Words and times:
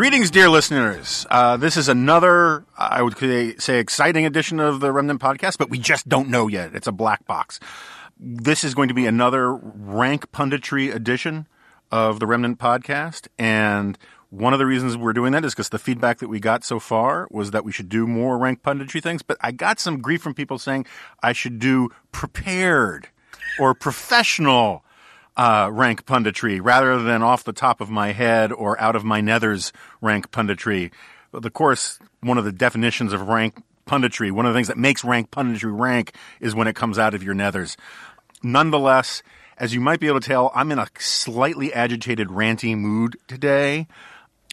Greetings, 0.00 0.30
dear 0.30 0.48
listeners. 0.48 1.26
Uh, 1.28 1.58
this 1.58 1.76
is 1.76 1.86
another, 1.86 2.64
I 2.78 3.02
would 3.02 3.18
say, 3.60 3.78
exciting 3.78 4.24
edition 4.24 4.58
of 4.58 4.80
the 4.80 4.92
Remnant 4.92 5.20
podcast, 5.20 5.58
but 5.58 5.68
we 5.68 5.78
just 5.78 6.08
don't 6.08 6.30
know 6.30 6.48
yet. 6.48 6.74
It's 6.74 6.86
a 6.86 6.92
black 6.92 7.26
box. 7.26 7.60
This 8.18 8.64
is 8.64 8.74
going 8.74 8.88
to 8.88 8.94
be 8.94 9.04
another 9.04 9.52
rank 9.52 10.32
punditry 10.32 10.90
edition 10.90 11.46
of 11.92 12.18
the 12.18 12.26
Remnant 12.26 12.58
podcast. 12.58 13.28
And 13.38 13.98
one 14.30 14.54
of 14.54 14.58
the 14.58 14.64
reasons 14.64 14.96
we're 14.96 15.12
doing 15.12 15.32
that 15.32 15.44
is 15.44 15.52
because 15.52 15.68
the 15.68 15.78
feedback 15.78 16.16
that 16.20 16.28
we 16.28 16.40
got 16.40 16.64
so 16.64 16.80
far 16.80 17.28
was 17.30 17.50
that 17.50 17.66
we 17.66 17.70
should 17.70 17.90
do 17.90 18.06
more 18.06 18.38
rank 18.38 18.62
punditry 18.62 19.02
things. 19.02 19.20
But 19.20 19.36
I 19.42 19.52
got 19.52 19.78
some 19.78 20.00
grief 20.00 20.22
from 20.22 20.32
people 20.32 20.58
saying 20.58 20.86
I 21.22 21.34
should 21.34 21.58
do 21.58 21.90
prepared 22.10 23.08
or 23.58 23.74
professional 23.74 24.82
uh, 25.36 25.70
rank 25.72 26.04
punditry 26.06 26.60
rather 26.62 27.02
than 27.02 27.22
off 27.22 27.44
the 27.44 27.52
top 27.52 27.80
of 27.80 27.90
my 27.90 28.12
head 28.12 28.52
or 28.52 28.80
out 28.80 28.96
of 28.96 29.04
my 29.04 29.20
nethers 29.20 29.72
rank 30.00 30.30
punditry. 30.30 30.90
Of 31.32 31.52
course, 31.52 31.98
one 32.20 32.38
of 32.38 32.44
the 32.44 32.52
definitions 32.52 33.12
of 33.12 33.28
rank 33.28 33.62
punditry, 33.86 34.30
one 34.30 34.46
of 34.46 34.52
the 34.52 34.58
things 34.58 34.68
that 34.68 34.78
makes 34.78 35.04
rank 35.04 35.30
punditry 35.30 35.76
rank 35.76 36.14
is 36.40 36.54
when 36.54 36.68
it 36.68 36.76
comes 36.76 36.98
out 36.98 37.14
of 37.14 37.22
your 37.22 37.34
nethers. 37.34 37.76
Nonetheless, 38.42 39.22
as 39.58 39.74
you 39.74 39.80
might 39.80 40.00
be 40.00 40.06
able 40.06 40.20
to 40.20 40.26
tell, 40.26 40.50
I'm 40.54 40.72
in 40.72 40.78
a 40.78 40.86
slightly 40.98 41.72
agitated, 41.72 42.28
ranty 42.28 42.76
mood 42.76 43.16
today. 43.28 43.86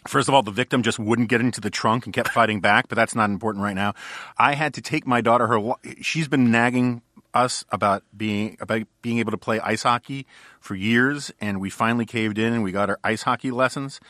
First 0.06 0.28
of 0.28 0.34
all, 0.34 0.42
the 0.42 0.50
victim 0.50 0.82
just 0.82 0.98
wouldn't 0.98 1.28
get 1.28 1.40
into 1.40 1.60
the 1.60 1.70
trunk 1.70 2.04
and 2.04 2.14
kept 2.14 2.28
fighting 2.28 2.60
back, 2.60 2.88
but 2.88 2.96
that's 2.96 3.14
not 3.14 3.30
important 3.30 3.64
right 3.64 3.74
now. 3.74 3.94
I 4.36 4.54
had 4.54 4.74
to 4.74 4.80
take 4.80 5.06
my 5.06 5.20
daughter 5.20 5.46
her 5.46 5.74
she's 6.00 6.28
been 6.28 6.50
nagging 6.50 7.02
us 7.34 7.64
about 7.70 8.02
being 8.16 8.56
about 8.60 8.82
being 9.02 9.18
able 9.18 9.30
to 9.30 9.38
play 9.38 9.60
ice 9.60 9.82
hockey 9.82 10.26
for 10.60 10.74
years, 10.74 11.30
and 11.40 11.60
we 11.60 11.70
finally 11.70 12.06
caved 12.06 12.38
in 12.38 12.52
and 12.52 12.62
we 12.62 12.72
got 12.72 12.90
our 12.90 12.98
ice 13.04 13.22
hockey 13.22 13.50
lessons. 13.50 14.00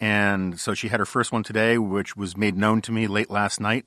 And 0.00 0.58
so 0.60 0.74
she 0.74 0.88
had 0.88 1.00
her 1.00 1.06
first 1.06 1.32
one 1.32 1.42
today, 1.42 1.76
which 1.78 2.16
was 2.16 2.36
made 2.36 2.56
known 2.56 2.80
to 2.82 2.92
me 2.92 3.06
late 3.06 3.30
last 3.30 3.60
night, 3.60 3.86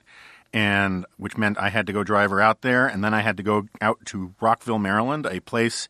and 0.54 1.06
which 1.18 1.38
meant 1.38 1.58
I 1.58 1.70
had 1.70 1.88
to 1.88 1.94
go 1.94 2.04
drive 2.04 2.32
her 2.32 2.42
out 2.42 2.62
there, 2.62 2.88
and 2.88 3.04
then 3.04 3.14
I 3.14 3.22
had 3.22 3.38
to 3.38 3.44
go 3.44 3.68
out 3.80 4.06
to 4.08 4.34
Rockville, 4.42 4.80
Maryland, 4.80 5.26
a 5.26 5.40
place 5.40 5.88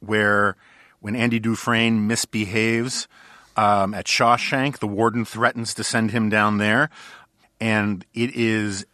where 0.00 0.56
when 1.00 1.16
Andy 1.16 1.38
Dufresne 1.38 2.06
misbehaves 2.06 3.08
um, 3.56 3.94
at 3.94 4.06
Shawshank, 4.06 4.78
the 4.78 4.86
warden 4.86 5.24
threatens 5.24 5.72
to 5.74 5.84
send 5.84 6.10
him 6.10 6.28
down 6.28 6.58
there, 6.58 6.90
and 7.60 8.04
it 8.12 8.34
is 8.34 8.84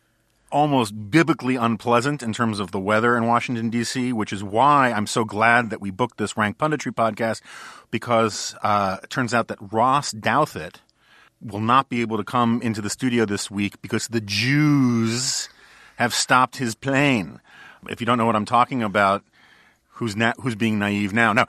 almost 0.53 1.11
biblically 1.11 1.57
unpleasant 1.57 2.23
in 2.23 2.33
terms 2.33 2.61
of 2.61 2.71
the 2.71 2.79
weather 2.79 3.17
in 3.17 3.27
Washington, 3.27 3.71
D.C., 3.71 4.13
which 4.13 4.33
is 4.33 4.45
why 4.45 4.93
I'm 4.93 5.07
so 5.07 5.25
glad 5.25 5.71
that 5.71 5.81
we 5.81 5.91
booked 5.91 6.19
this 6.19 6.37
Rank 6.37 6.59
Punditry 6.59 6.93
podcast 6.93 7.41
because 7.91 8.55
uh, 8.63 8.99
it 9.03 9.11
turns 9.11 9.35
out 9.35 9.49
that 9.49 9.59
Ross 9.73 10.13
Douthat 10.13 10.77
will 11.41 11.61
not 11.61 11.89
be 11.89 12.03
able 12.03 12.19
to 12.19 12.25
come 12.25 12.61
into 12.63 12.81
the 12.81 12.91
studio 12.91 13.25
this 13.25 13.51
week 13.51 13.81
because 13.83 14.09
the 14.09 14.21
Jews 14.21 15.49
have 15.97 16.15
stopped 16.15 16.57
his 16.57 16.75
plane. 16.75 17.41
If 17.89 18.01
you 18.01 18.07
don't 18.07 18.19
know 18.19 18.27
what 18.27 18.37
I'm 18.37 18.45
talking 18.45 18.83
about, 18.83 19.25
who's 19.89 20.15
na- 20.15 20.35
who's 20.41 20.55
being 20.55 20.79
naive 20.79 21.13
now? 21.13 21.33
No, 21.33 21.47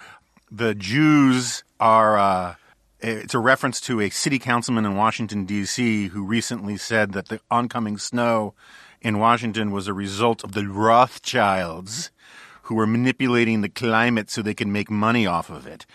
the 0.52 0.74
Jews 0.74 1.64
are. 1.80 2.18
Uh, 2.18 2.56
it's 3.00 3.34
a 3.34 3.40
reference 3.40 3.82
to 3.82 4.00
a 4.00 4.10
city 4.10 4.40
councilman 4.40 4.86
in 4.86 4.96
Washington 4.96 5.44
D.C. 5.44 6.08
who 6.08 6.24
recently 6.24 6.78
said 6.78 7.12
that 7.12 7.28
the 7.28 7.42
oncoming 7.52 7.98
snow 7.98 8.54
in 9.04 9.20
Washington 9.20 9.72
was 9.72 9.88
a 9.88 9.94
result 9.94 10.44
of 10.44 10.54
the 10.54 10.68
Rothschilds 10.68 12.10
who 12.64 12.76
were 12.76 12.88
manipulating 12.88 13.62
the 13.62 13.70
climate 13.70 14.30
so 14.30 14.42
they 14.42 14.54
could 14.54 14.68
make 14.68 14.90
money 14.90 15.28
off 15.28 15.50
of 15.50 15.68
it. 15.68 15.86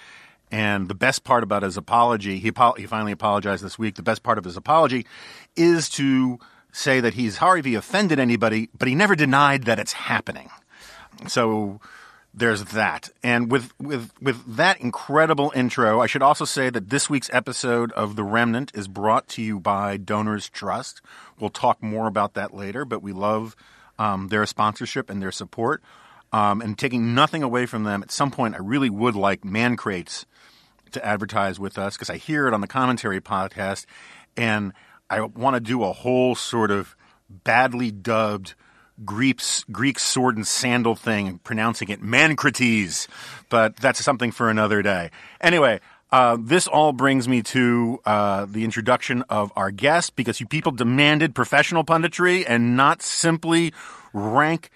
And 0.51 0.89
the 0.89 0.95
best 0.95 1.25
part 1.25 1.43
about 1.43 1.63
his 1.63 1.77
apology, 1.77 2.39
he, 2.39 2.53
he 2.77 2.87
finally 2.87 3.13
apologized 3.13 3.65
this 3.65 3.79
week. 3.79 3.97
The 3.97 4.03
best 4.03 4.23
part 4.23 4.39
of 4.39 4.45
his 4.45 4.57
apology 4.57 5.07
is 5.57 5.89
to 5.91 6.39
say 6.73 7.01
that 7.01 7.15
he's 7.15 7.39
he 7.65 7.75
offended 7.75 8.19
anybody, 8.19 8.69
but 8.79 8.89
he 8.89 8.95
never 8.95 9.15
denied 9.15 9.65
that 9.65 9.79
it's 9.79 9.93
happening. 9.93 10.51
So 11.27 11.81
there's 12.39 12.65
that. 12.67 13.11
And 13.23 13.51
with, 13.51 13.73
with, 13.81 14.13
with 14.21 14.57
that 14.57 14.81
incredible 14.81 15.53
intro, 15.55 16.01
I 16.01 16.07
should 16.07 16.23
also 16.23 16.45
say 16.45 16.71
that 16.71 16.89
this 16.89 17.11
week's 17.11 17.31
episode 17.33 17.91
of 17.93 18.17
The 18.17 18.23
Remnant 18.23 18.73
is 18.75 18.87
brought 18.87 19.29
to 19.31 19.43
you 19.43 19.59
by 19.59 19.97
Donors 19.97 20.49
Trust. 20.49 21.01
We'll 21.39 21.51
talk 21.51 21.83
more 21.83 22.07
about 22.07 22.35
that 22.35 22.55
later, 22.55 22.85
but 22.85 23.03
we 23.03 23.13
love 23.13 23.57
um, 23.99 24.29
their 24.29 24.47
sponsorship 24.47 25.11
and 25.11 25.21
their 25.21 25.33
support. 25.33 25.83
Um, 26.33 26.61
and 26.61 26.79
taking 26.79 27.15
nothing 27.15 27.43
away 27.43 27.67
from 27.67 27.85
them, 27.85 28.03
at 28.03 28.11
some 28.11 28.31
point, 28.31 28.55
I 28.55 28.59
really 28.59 28.91
would 28.91 29.17
like 29.17 29.45
Man 29.45 29.77
Crates 29.77 30.27
to 30.93 31.05
advertise 31.05 31.59
with 31.59 31.79
us 31.79 31.97
because 31.97 32.11
I 32.11 32.19
hear 32.19 32.47
it 32.47 32.55
on 32.55 32.61
the 32.61 32.67
commentary 32.67 33.21
podcast, 33.21 33.87
and 34.37 34.73
I 35.11 35.23
want 35.23 35.55
to 35.55 35.61
do 35.61 35.83
a 35.83 35.93
whole 35.93 36.35
sort 36.35 36.71
of 36.71 36.95
badly 37.29 37.91
dubbed– 37.91 38.55
Greek's, 39.05 39.65
Greek 39.71 39.99
sword 39.99 40.37
and 40.37 40.47
sandal 40.47 40.95
thing, 40.95 41.39
pronouncing 41.45 41.89
it 41.89 42.03
Mancrates, 42.03 43.09
but 43.49 43.77
that's 43.77 44.03
something 44.05 44.31
for 44.31 44.51
another 44.51 44.83
day. 44.83 45.11
Anyway, 45.41 45.81
uh, 46.11 46.39
this 46.41 46.67
all 46.67 46.93
brings 46.93 47.29
me 47.29 47.43
to 47.43 48.01
uh, 48.07 48.47
the 48.47 48.65
introduction 48.65 49.23
of 49.29 49.53
our 49.57 49.71
guest 49.71 50.17
because 50.17 50.41
you 50.41 50.47
people 50.47 50.73
demanded 50.73 51.35
professional 51.35 51.85
punditry 51.85 52.45
and 52.47 52.77
not 52.77 53.03
simply 53.03 53.75
rank 54.13 54.71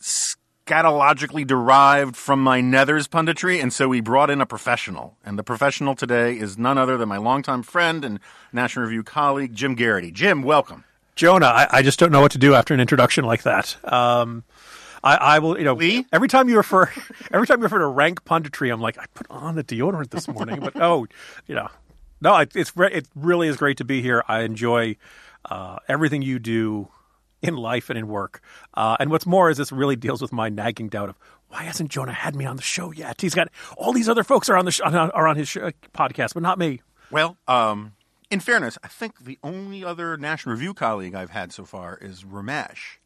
scatologically 0.00 1.44
derived 1.44 2.16
from 2.16 2.40
my 2.40 2.60
nethers 2.60 3.08
punditry, 3.08 3.60
and 3.60 3.72
so 3.72 3.88
we 3.88 4.00
brought 4.00 4.30
in 4.30 4.40
a 4.40 4.46
professional. 4.46 5.16
And 5.24 5.36
the 5.38 5.42
professional 5.42 5.96
today 5.96 6.38
is 6.38 6.56
none 6.56 6.78
other 6.78 6.96
than 6.96 7.08
my 7.08 7.16
longtime 7.16 7.64
friend 7.64 8.04
and 8.04 8.20
National 8.52 8.84
Review 8.84 9.02
colleague, 9.02 9.54
Jim 9.54 9.74
Geraghty. 9.74 10.12
Jim, 10.12 10.42
welcome. 10.42 10.84
Jonah, 11.20 11.48
I, 11.48 11.68
I, 11.70 11.82
just 11.82 11.98
don't 11.98 12.10
know 12.10 12.22
what 12.22 12.32
to 12.32 12.38
do 12.38 12.54
after 12.54 12.72
an 12.72 12.80
introduction 12.80 13.26
like 13.26 13.42
that. 13.42 13.76
Um, 13.84 14.42
I, 15.04 15.16
I, 15.16 15.38
will, 15.40 15.58
you 15.58 15.64
know, 15.64 15.74
Lee? 15.74 16.06
every 16.14 16.28
time 16.28 16.48
you 16.48 16.56
refer, 16.56 16.90
every 17.30 17.46
time 17.46 17.58
you 17.58 17.64
refer 17.64 17.80
to 17.80 17.86
rank 17.88 18.24
punditry, 18.24 18.72
I'm 18.72 18.80
like, 18.80 18.96
I 18.96 19.04
put 19.12 19.26
on 19.28 19.54
the 19.54 19.62
deodorant 19.62 20.08
this 20.08 20.26
morning, 20.28 20.60
but 20.60 20.72
oh, 20.80 21.06
you 21.46 21.54
know, 21.54 21.68
no, 22.22 22.38
it, 22.38 22.56
it's 22.56 22.72
it 22.74 23.06
really 23.14 23.48
is 23.48 23.58
great 23.58 23.76
to 23.76 23.84
be 23.84 24.00
here. 24.00 24.24
I 24.28 24.44
enjoy 24.44 24.96
uh, 25.44 25.76
everything 25.88 26.22
you 26.22 26.38
do 26.38 26.88
in 27.42 27.54
life 27.54 27.90
and 27.90 27.98
in 27.98 28.08
work. 28.08 28.40
Uh, 28.72 28.96
and 28.98 29.10
what's 29.10 29.26
more 29.26 29.50
is 29.50 29.58
this 29.58 29.70
really 29.70 29.96
deals 29.96 30.22
with 30.22 30.32
my 30.32 30.48
nagging 30.48 30.88
doubt 30.88 31.10
of 31.10 31.18
why 31.48 31.64
hasn't 31.64 31.90
Jonah 31.90 32.14
had 32.14 32.34
me 32.34 32.46
on 32.46 32.56
the 32.56 32.62
show 32.62 32.92
yet? 32.92 33.20
He's 33.20 33.34
got 33.34 33.48
all 33.76 33.92
these 33.92 34.08
other 34.08 34.24
folks 34.24 34.48
are 34.48 34.56
on 34.56 34.64
the 34.64 34.70
sh- 34.70 34.80
are 34.82 35.28
on 35.28 35.36
his 35.36 35.50
show, 35.50 35.70
podcast, 35.92 36.32
but 36.32 36.42
not 36.42 36.58
me. 36.58 36.80
Well, 37.10 37.36
um, 37.46 37.92
in 38.30 38.40
fairness, 38.40 38.78
I 38.82 38.88
think 38.88 39.24
the 39.24 39.38
only 39.42 39.84
other 39.84 40.16
National 40.16 40.54
Review 40.54 40.74
colleague 40.74 41.14
I've 41.14 41.30
had 41.30 41.52
so 41.52 41.64
far 41.64 41.98
is 42.00 42.24
Ramesh. 42.24 42.98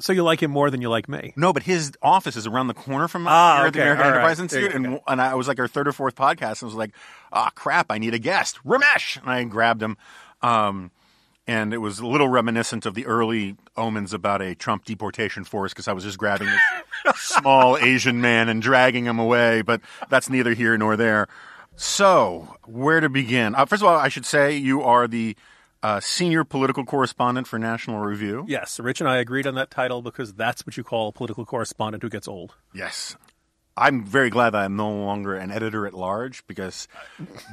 So 0.00 0.12
you 0.12 0.22
like 0.22 0.42
him 0.42 0.50
more 0.50 0.70
than 0.70 0.80
you 0.80 0.88
like 0.88 1.08
me? 1.08 1.34
No, 1.36 1.52
but 1.52 1.62
his 1.62 1.92
office 2.02 2.36
is 2.36 2.46
around 2.46 2.68
the 2.68 2.74
corner 2.74 3.06
from 3.06 3.26
ah, 3.26 3.56
here 3.56 3.60
okay. 3.60 3.66
at 3.66 3.72
the 3.72 3.82
American 3.82 4.02
All 4.02 4.12
Enterprise 4.12 4.38
right. 4.38 4.42
Institute, 4.44 4.74
and, 4.74 5.00
and 5.06 5.20
I 5.20 5.34
was 5.34 5.46
like 5.46 5.58
our 5.60 5.68
third 5.68 5.86
or 5.86 5.92
fourth 5.92 6.14
podcast, 6.14 6.62
and 6.62 6.62
I 6.62 6.66
was 6.66 6.74
like, 6.74 6.94
"Ah, 7.32 7.48
oh, 7.48 7.50
crap! 7.54 7.86
I 7.90 7.98
need 7.98 8.14
a 8.14 8.18
guest, 8.18 8.58
Ramesh." 8.64 9.20
And 9.20 9.30
I 9.30 9.44
grabbed 9.44 9.82
him, 9.82 9.98
um, 10.40 10.90
and 11.46 11.74
it 11.74 11.78
was 11.78 11.98
a 11.98 12.06
little 12.06 12.28
reminiscent 12.28 12.86
of 12.86 12.94
the 12.94 13.04
early 13.04 13.56
omens 13.76 14.14
about 14.14 14.40
a 14.40 14.54
Trump 14.54 14.86
deportation 14.86 15.44
force 15.44 15.74
because 15.74 15.86
I 15.86 15.92
was 15.92 16.02
just 16.02 16.16
grabbing 16.16 16.48
this 17.04 17.16
small 17.16 17.76
Asian 17.76 18.22
man 18.22 18.48
and 18.48 18.62
dragging 18.62 19.04
him 19.04 19.18
away. 19.18 19.60
But 19.60 19.82
that's 20.08 20.30
neither 20.30 20.54
here 20.54 20.78
nor 20.78 20.96
there. 20.96 21.28
So, 21.76 22.56
where 22.66 23.00
to 23.00 23.08
begin? 23.08 23.54
Uh, 23.54 23.66
first 23.66 23.82
of 23.82 23.88
all, 23.88 23.96
I 23.96 24.08
should 24.08 24.26
say 24.26 24.56
you 24.56 24.82
are 24.82 25.08
the 25.08 25.36
uh, 25.82 26.00
senior 26.00 26.44
political 26.44 26.84
correspondent 26.84 27.46
for 27.46 27.58
National 27.58 27.98
Review. 27.98 28.44
Yes, 28.48 28.78
Rich 28.78 29.00
and 29.00 29.10
I 29.10 29.18
agreed 29.18 29.46
on 29.46 29.54
that 29.56 29.70
title 29.70 30.00
because 30.00 30.32
that's 30.32 30.64
what 30.66 30.76
you 30.76 30.84
call 30.84 31.08
a 31.08 31.12
political 31.12 31.44
correspondent 31.44 32.02
who 32.02 32.08
gets 32.08 32.28
old. 32.28 32.54
Yes. 32.72 33.16
I'm 33.76 34.04
very 34.04 34.30
glad 34.30 34.50
that 34.50 34.62
I'm 34.62 34.76
no 34.76 34.88
longer 34.88 35.34
an 35.34 35.50
editor 35.50 35.84
at 35.84 35.94
large 35.94 36.46
because 36.46 36.86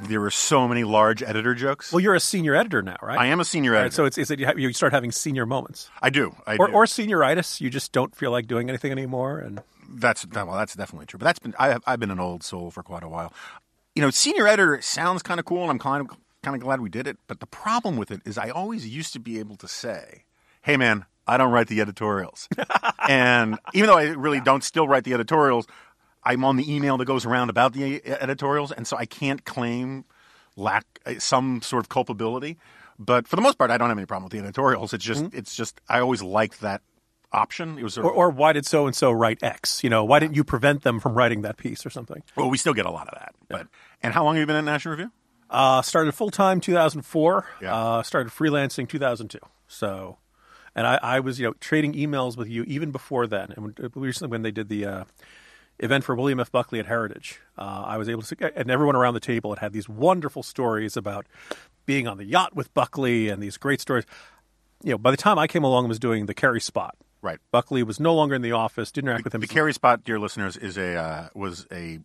there 0.02 0.20
were 0.20 0.30
so 0.30 0.68
many 0.68 0.84
large 0.84 1.20
editor 1.20 1.52
jokes. 1.52 1.92
Well, 1.92 1.98
you're 1.98 2.14
a 2.14 2.20
senior 2.20 2.54
editor 2.54 2.80
now, 2.80 2.96
right? 3.02 3.18
I 3.18 3.26
am 3.26 3.40
a 3.40 3.44
senior 3.44 3.74
editor. 3.74 3.84
Right, 3.84 3.92
so 3.92 4.04
it's, 4.04 4.30
it's 4.30 4.30
you 4.56 4.72
start 4.72 4.92
having 4.92 5.10
senior 5.10 5.46
moments. 5.46 5.90
I 6.00 6.10
do. 6.10 6.36
I 6.46 6.56
or, 6.58 6.68
do. 6.68 6.74
or 6.74 6.84
senioritis. 6.84 7.60
You 7.60 7.70
just 7.70 7.90
don't 7.90 8.14
feel 8.14 8.30
like 8.30 8.46
doing 8.46 8.68
anything 8.68 8.92
anymore, 8.92 9.40
and 9.40 9.62
that's 9.94 10.24
well, 10.32 10.52
that's 10.52 10.76
definitely 10.76 11.06
true. 11.06 11.18
But 11.18 11.24
that's 11.24 11.38
been 11.40 11.54
I 11.58 11.68
have, 11.68 11.82
I've 11.86 11.98
been 11.98 12.12
an 12.12 12.20
old 12.20 12.44
soul 12.44 12.70
for 12.70 12.84
quite 12.84 13.02
a 13.02 13.08
while 13.08 13.32
you 13.94 14.02
know, 14.02 14.10
senior 14.10 14.46
editor 14.46 14.80
sounds 14.80 15.22
kind 15.22 15.38
of 15.38 15.46
cool, 15.46 15.62
and 15.62 15.70
I'm 15.70 15.78
kind 15.78 16.00
of 16.08 16.16
kind 16.42 16.56
of 16.56 16.62
glad 16.62 16.80
we 16.80 16.88
did 16.88 17.06
it. 17.06 17.18
But 17.26 17.40
the 17.40 17.46
problem 17.46 17.96
with 17.96 18.10
it 18.10 18.20
is, 18.24 18.38
I 18.38 18.50
always 18.50 18.88
used 18.88 19.12
to 19.12 19.20
be 19.20 19.38
able 19.38 19.56
to 19.56 19.68
say, 19.68 20.24
"Hey, 20.62 20.76
man, 20.76 21.04
I 21.26 21.36
don't 21.36 21.52
write 21.52 21.68
the 21.68 21.80
editorials," 21.80 22.48
and 23.08 23.58
even 23.74 23.88
though 23.88 23.98
I 23.98 24.08
really 24.08 24.40
don't 24.40 24.64
still 24.64 24.88
write 24.88 25.04
the 25.04 25.14
editorials, 25.14 25.66
I'm 26.24 26.44
on 26.44 26.56
the 26.56 26.72
email 26.72 26.96
that 26.98 27.04
goes 27.04 27.26
around 27.26 27.50
about 27.50 27.72
the 27.72 28.04
editorials, 28.06 28.72
and 28.72 28.86
so 28.86 28.96
I 28.96 29.06
can't 29.06 29.44
claim 29.44 30.04
lack 30.56 30.84
uh, 31.06 31.14
some 31.18 31.62
sort 31.62 31.84
of 31.84 31.88
culpability. 31.88 32.58
But 32.98 33.26
for 33.26 33.36
the 33.36 33.42
most 33.42 33.58
part, 33.58 33.70
I 33.70 33.78
don't 33.78 33.88
have 33.88 33.98
any 33.98 34.06
problem 34.06 34.24
with 34.24 34.32
the 34.32 34.38
editorials. 34.38 34.92
It's 34.92 35.04
just, 35.04 35.24
mm-hmm. 35.24 35.36
it's 35.36 35.56
just, 35.56 35.80
I 35.88 36.00
always 36.00 36.22
liked 36.22 36.60
that 36.60 36.82
option. 37.32 37.78
It 37.78 37.82
was, 37.82 37.98
or, 37.98 38.10
or, 38.10 38.30
why 38.30 38.52
did 38.52 38.66
so 38.66 38.86
and 38.86 38.94
so 38.94 39.10
write 39.10 39.42
X? 39.42 39.82
You 39.82 39.90
know, 39.90 40.04
why 40.04 40.18
didn't 40.18 40.36
you 40.36 40.44
prevent 40.44 40.82
them 40.82 41.00
from 41.00 41.14
writing 41.14 41.42
that 41.42 41.56
piece 41.56 41.84
or 41.86 41.90
something? 41.90 42.22
Well, 42.36 42.50
we 42.50 42.58
still 42.58 42.74
get 42.74 42.86
a 42.86 42.90
lot 42.90 43.08
of 43.08 43.18
that. 43.18 43.34
But 43.48 43.68
and 44.02 44.12
how 44.12 44.24
long 44.24 44.34
have 44.36 44.40
you 44.40 44.46
been 44.46 44.56
at 44.56 44.64
National 44.64 44.92
Review? 44.92 45.10
Uh, 45.50 45.82
started 45.82 46.12
full 46.12 46.30
time 46.30 46.60
2004. 46.60 47.46
Yeah. 47.60 47.74
Uh, 47.74 48.02
started 48.02 48.32
freelancing 48.32 48.88
2002. 48.88 49.38
So, 49.68 50.18
and 50.74 50.86
I, 50.86 50.98
I 51.02 51.20
was 51.20 51.38
you 51.38 51.46
know 51.46 51.52
trading 51.60 51.92
emails 51.92 52.36
with 52.36 52.48
you 52.48 52.64
even 52.64 52.90
before 52.90 53.26
then. 53.26 53.52
And 53.52 53.64
when, 53.64 53.74
uh, 53.82 53.88
recently 53.94 54.30
when 54.30 54.42
they 54.42 54.50
did 54.50 54.68
the 54.68 54.86
uh, 54.86 55.04
event 55.78 56.04
for 56.04 56.14
William 56.14 56.40
F. 56.40 56.50
Buckley 56.50 56.78
at 56.78 56.86
Heritage, 56.86 57.40
uh, 57.58 57.84
I 57.86 57.98
was 57.98 58.08
able 58.08 58.22
to 58.22 58.58
and 58.58 58.70
everyone 58.70 58.96
around 58.96 59.14
the 59.14 59.20
table 59.20 59.50
had 59.50 59.58
had 59.58 59.72
these 59.72 59.88
wonderful 59.88 60.42
stories 60.42 60.96
about 60.96 61.26
being 61.84 62.08
on 62.08 62.16
the 62.16 62.24
yacht 62.24 62.54
with 62.54 62.72
Buckley 62.72 63.28
and 63.28 63.42
these 63.42 63.56
great 63.56 63.80
stories. 63.80 64.04
You 64.82 64.92
know, 64.92 64.98
by 64.98 65.10
the 65.10 65.16
time 65.16 65.38
I 65.38 65.46
came 65.46 65.64
along 65.64 65.84
and 65.84 65.88
was 65.90 65.98
doing 65.98 66.26
the 66.26 66.34
Kerry 66.34 66.60
spot, 66.60 66.96
Right. 67.22 67.38
Buckley 67.52 67.82
was 67.84 68.00
no 68.00 68.14
longer 68.14 68.34
in 68.34 68.42
the 68.42 68.52
office. 68.52 68.90
Didn't 68.90 69.08
interact 69.08 69.24
with 69.24 69.34
him. 69.34 69.40
The 69.40 69.46
Kerry 69.46 69.72
Spot, 69.72 70.02
dear 70.02 70.18
listeners, 70.18 70.56
is 70.56 70.76
a 70.76 70.96
uh, 70.96 71.28
was 71.34 71.66
a 71.72 72.00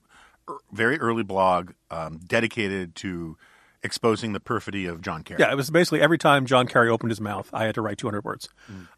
er- 0.48 0.58
very 0.72 1.00
early 1.00 1.24
blog 1.24 1.72
um, 1.92 2.20
dedicated 2.26 2.96
to 2.98 3.36
exposing 3.84 4.34
the 4.34 4.40
perfidy 4.40 4.86
of 4.86 5.02
John 5.02 5.24
Kerry. 5.24 5.40
Yeah, 5.40 5.52
it 5.52 5.56
was 5.56 5.70
basically 5.70 6.02
every 6.02 6.18
time 6.18 6.46
John 6.46 6.68
Kerry 6.68 6.90
opened 6.90 7.12
his 7.12 7.22
mouth, 7.22 7.50
I 7.54 7.66
had 7.66 7.76
to 7.76 7.82
write 7.82 7.98
200 7.98 8.24
words 8.24 8.48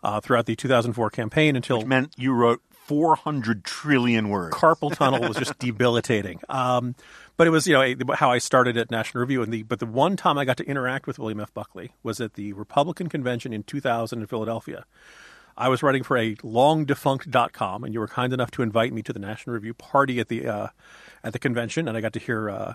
uh, 0.03 0.19
throughout 0.21 0.45
the 0.45 0.55
2004 0.55 1.09
campaign 1.09 1.55
until 1.55 1.85
meant 1.85 2.13
you 2.17 2.33
wrote 2.33 2.61
400 2.85 3.63
trillion 3.63 4.29
words. 4.29 4.55
carpal 4.55 4.93
tunnel 4.93 5.21
was 5.27 5.37
just 5.37 5.57
debilitating. 5.59 6.39
Um, 6.49 6.95
but 7.37 7.45
it 7.45 7.51
was, 7.51 7.67
you 7.67 7.73
know, 7.73 7.81
a- 7.81 8.15
how 8.15 8.31
I 8.31 8.39
started 8.39 8.77
at 8.77 8.89
National 8.89 9.21
Review. 9.21 9.41
And 9.43 9.53
the 9.53 9.63
but 9.63 9.79
the 9.79 9.85
one 9.85 10.15
time 10.17 10.37
I 10.37 10.43
got 10.45 10.57
to 10.57 10.65
interact 10.65 11.07
with 11.07 11.19
William 11.19 11.39
F. 11.39 11.53
Buckley 11.53 11.91
was 12.03 12.19
at 12.19 12.33
the 12.33 12.53
Republican 12.53 13.07
convention 13.07 13.53
in 13.53 13.63
2000 13.63 14.19
in 14.21 14.27
Philadelphia. 14.27 14.85
I 15.59 15.67
was 15.69 15.83
writing 15.83 16.03
for 16.03 16.17
a 16.17 16.35
long 16.41 16.85
defunct.com, 16.85 17.83
and 17.83 17.93
you 17.93 17.99
were 17.99 18.07
kind 18.07 18.31
enough 18.33 18.49
to 18.51 18.61
invite 18.61 18.93
me 18.93 19.01
to 19.03 19.11
the 19.13 19.19
National 19.19 19.53
Review 19.55 19.73
party 19.73 20.19
at 20.19 20.29
the 20.29 20.47
uh, 20.47 20.67
at 21.23 21.33
the 21.33 21.39
convention, 21.39 21.87
and 21.87 21.97
I 21.97 22.01
got 22.01 22.13
to 22.13 22.19
hear 22.19 22.49
uh, 22.49 22.73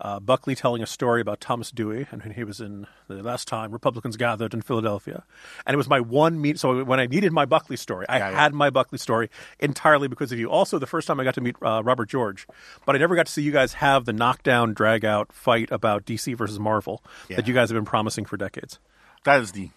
uh, 0.00 0.18
Buckley 0.18 0.54
telling 0.54 0.82
a 0.82 0.86
story 0.86 1.20
about 1.20 1.40
Thomas 1.42 1.70
Dewey 1.70 2.06
and 2.10 2.22
when 2.22 2.32
he 2.32 2.42
was 2.42 2.58
in 2.58 2.86
the 3.06 3.22
last 3.22 3.46
time 3.46 3.70
Republicans 3.70 4.16
gathered 4.16 4.54
in 4.54 4.62
Philadelphia, 4.62 5.24
and 5.66 5.74
it 5.74 5.76
was 5.76 5.88
my 5.90 6.00
one 6.00 6.40
meet. 6.40 6.58
So 6.58 6.82
when 6.84 6.98
I 6.98 7.06
needed 7.06 7.32
my 7.32 7.44
Buckley 7.44 7.76
story, 7.76 8.06
I 8.08 8.18
had 8.18 8.54
my 8.54 8.70
Buckley 8.70 8.98
story 8.98 9.28
entirely 9.60 10.08
because 10.08 10.32
of 10.32 10.38
you. 10.38 10.50
Also, 10.50 10.78
the 10.78 10.86
first 10.86 11.06
time 11.06 11.20
I 11.20 11.24
got 11.24 11.34
to 11.34 11.42
meet 11.42 11.56
uh, 11.60 11.82
Robert 11.84 12.08
George, 12.08 12.46
but 12.86 12.96
I 12.96 12.98
never 12.98 13.14
got 13.14 13.26
to 13.26 13.32
see 13.32 13.42
you 13.42 13.52
guys 13.52 13.74
have 13.74 14.06
the 14.06 14.12
knockdown, 14.14 14.72
drag 14.72 15.04
out 15.04 15.32
fight 15.34 15.70
about 15.70 16.06
DC 16.06 16.34
versus 16.36 16.58
Marvel 16.58 17.04
Yeah. 17.28 17.36
that 17.36 17.46
you 17.46 17.52
guys 17.52 17.68
have 17.68 17.76
been 17.76 17.84
promising 17.84 18.24
for 18.24 18.38
decades. 18.38 18.78
That 19.24 19.40
is 19.42 19.52
the 19.52 19.68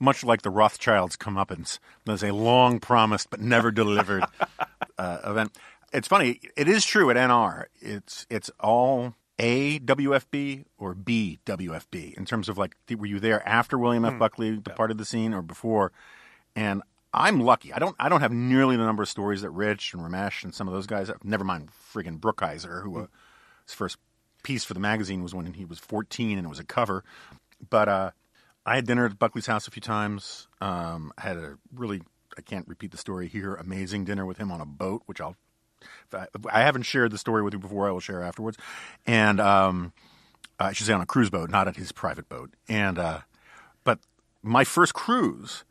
much 0.00 0.24
like 0.24 0.42
the 0.42 0.50
Rothschilds' 0.50 1.16
comeuppance. 1.16 1.78
There's 2.06 2.24
a 2.24 2.32
long 2.32 2.80
promised 2.80 3.30
but 3.30 3.40
never 3.40 3.70
delivered 3.70 4.24
uh, 4.98 5.18
event. 5.24 5.56
It's 5.92 6.08
funny. 6.08 6.40
It 6.56 6.68
is 6.68 6.84
true 6.84 7.10
at 7.10 7.16
NR. 7.16 7.66
It's 7.80 8.26
it's 8.30 8.50
all 8.58 9.14
A 9.38 9.78
WFB 9.80 10.64
or 10.78 10.94
B 10.94 11.38
WFB 11.44 12.14
in 12.14 12.24
terms 12.24 12.48
of 12.48 12.58
like 12.58 12.76
were 12.96 13.06
you 13.06 13.20
there 13.20 13.46
after 13.46 13.78
William 13.78 14.04
F. 14.04 14.18
Buckley 14.18 14.56
departed 14.56 14.98
the 14.98 15.04
scene 15.04 15.34
or 15.34 15.42
before? 15.42 15.92
And 16.56 16.82
I'm 17.12 17.40
lucky. 17.40 17.72
I 17.72 17.78
don't 17.78 17.96
I 17.98 18.08
don't 18.08 18.20
have 18.20 18.32
nearly 18.32 18.76
the 18.76 18.84
number 18.84 19.02
of 19.02 19.08
stories 19.08 19.42
that 19.42 19.50
Rich 19.50 19.94
and 19.94 20.02
Ramesh 20.02 20.44
and 20.44 20.54
some 20.54 20.68
of 20.68 20.74
those 20.74 20.86
guys. 20.86 21.08
have. 21.08 21.24
Never 21.24 21.44
mind 21.44 21.70
friggin' 21.92 22.20
Brookhiser, 22.20 22.82
who 22.82 23.00
uh, 23.00 23.06
his 23.66 23.74
first 23.74 23.96
piece 24.42 24.64
for 24.64 24.74
the 24.74 24.80
magazine 24.80 25.22
was 25.22 25.34
when 25.34 25.52
he 25.52 25.64
was 25.64 25.78
14 25.78 26.38
and 26.38 26.46
it 26.46 26.48
was 26.48 26.60
a 26.60 26.64
cover. 26.64 27.04
But 27.68 27.88
uh, 27.88 28.10
I 28.66 28.76
had 28.76 28.86
dinner 28.86 29.06
at 29.06 29.18
Buckley's 29.18 29.46
house 29.46 29.66
a 29.66 29.70
few 29.70 29.80
times. 29.80 30.46
Um, 30.60 31.12
I 31.16 31.22
had 31.22 31.36
a 31.36 31.56
really, 31.74 32.02
I 32.36 32.42
can't 32.42 32.68
repeat 32.68 32.90
the 32.90 32.98
story 32.98 33.26
here, 33.26 33.54
amazing 33.54 34.04
dinner 34.04 34.26
with 34.26 34.38
him 34.38 34.52
on 34.52 34.60
a 34.60 34.66
boat, 34.66 35.02
which 35.06 35.20
I'll, 35.20 35.36
I, 36.12 36.60
haven't 36.60 36.82
shared 36.82 37.10
the 37.10 37.18
story 37.18 37.42
with 37.42 37.54
you 37.54 37.58
before, 37.58 37.88
I 37.88 37.90
will 37.90 38.00
share 38.00 38.22
afterwards. 38.22 38.58
And 39.06 39.40
um, 39.40 39.92
I 40.58 40.72
should 40.72 40.86
say 40.86 40.92
on 40.92 41.00
a 41.00 41.06
cruise 41.06 41.30
boat, 41.30 41.50
not 41.50 41.68
at 41.68 41.76
his 41.76 41.90
private 41.90 42.28
boat. 42.28 42.50
And, 42.68 42.98
uh, 42.98 43.20
but 43.82 43.98
my 44.42 44.64
first 44.64 44.92
cruise 44.92 45.64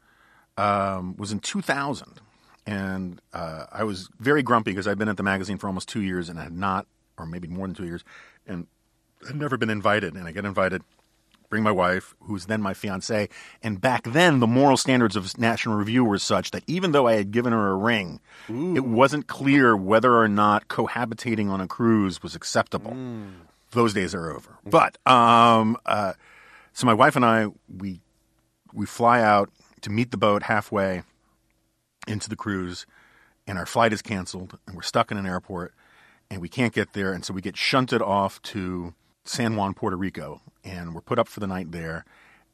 um, 0.57 1.15
was 1.15 1.31
in 1.31 1.39
2000. 1.39 2.21
And 2.65 3.21
uh, 3.33 3.65
I 3.71 3.83
was 3.83 4.09
very 4.19 4.41
grumpy 4.43 4.71
because 4.71 4.87
I'd 4.87 4.97
been 4.97 5.09
at 5.09 5.17
the 5.17 5.23
magazine 5.23 5.57
for 5.57 5.67
almost 5.67 5.89
two 5.89 6.01
years 6.01 6.27
and 6.27 6.39
I 6.39 6.43
had 6.43 6.53
not, 6.53 6.87
or 7.17 7.25
maybe 7.25 7.47
more 7.47 7.67
than 7.67 7.75
two 7.75 7.85
years, 7.85 8.03
and 8.47 8.67
had 9.25 9.35
never 9.35 9.57
been 9.57 9.69
invited. 9.69 10.15
And 10.15 10.27
I 10.27 10.31
get 10.31 10.45
invited 10.45 10.83
bring 11.49 11.63
my 11.63 11.71
wife, 11.71 12.13
who's 12.21 12.45
then 12.45 12.61
my 12.61 12.73
fiance. 12.73 13.27
And 13.63 13.81
back 13.81 14.03
then, 14.03 14.39
the 14.39 14.47
moral 14.47 14.77
standards 14.77 15.15
of 15.15 15.37
National 15.37 15.75
Review 15.75 16.03
were 16.05 16.19
such 16.19 16.51
that 16.51 16.63
even 16.67 16.91
though 16.91 17.07
I 17.07 17.13
had 17.13 17.31
given 17.31 17.53
her 17.53 17.71
a 17.71 17.75
ring, 17.75 18.19
it 18.47 18.85
wasn't 18.85 19.27
clear 19.27 19.75
whether 19.75 20.15
or 20.15 20.27
not 20.27 20.67
cohabitating 20.67 21.49
on 21.49 21.59
a 21.61 21.67
cruise 21.67 22.21
was 22.23 22.35
acceptable. 22.35 22.95
Those 23.71 23.93
days 23.93 24.15
are 24.15 24.31
over. 24.31 24.57
But 24.65 24.97
um, 25.07 25.77
uh, 25.85 26.13
so 26.73 26.85
my 26.85 26.93
wife 26.93 27.15
and 27.15 27.25
I, 27.25 27.47
we 27.77 27.99
we 28.73 28.85
fly 28.85 29.21
out 29.21 29.49
to 29.81 29.89
meet 29.89 30.11
the 30.11 30.17
boat 30.17 30.43
halfway 30.43 31.03
into 32.07 32.29
the 32.29 32.35
cruise, 32.35 32.85
and 33.47 33.57
our 33.57 33.65
flight 33.65 33.93
is 33.93 34.01
canceled, 34.01 34.57
and 34.65 34.75
we're 34.75 34.81
stuck 34.81 35.11
in 35.11 35.17
an 35.17 35.25
airport, 35.25 35.73
and 36.29 36.41
we 36.41 36.49
can't 36.49 36.73
get 36.73 36.93
there, 36.93 37.13
and 37.13 37.25
so 37.25 37.33
we 37.33 37.41
get 37.41 37.57
shunted 37.57 38.01
off 38.01 38.41
to 38.43 38.93
San 39.23 39.55
Juan, 39.55 39.73
Puerto 39.73 39.95
Rico, 39.95 40.41
and 40.63 40.93
we're 40.93 41.01
put 41.01 41.19
up 41.19 41.27
for 41.27 41.39
the 41.39 41.47
night 41.47 41.71
there, 41.71 42.05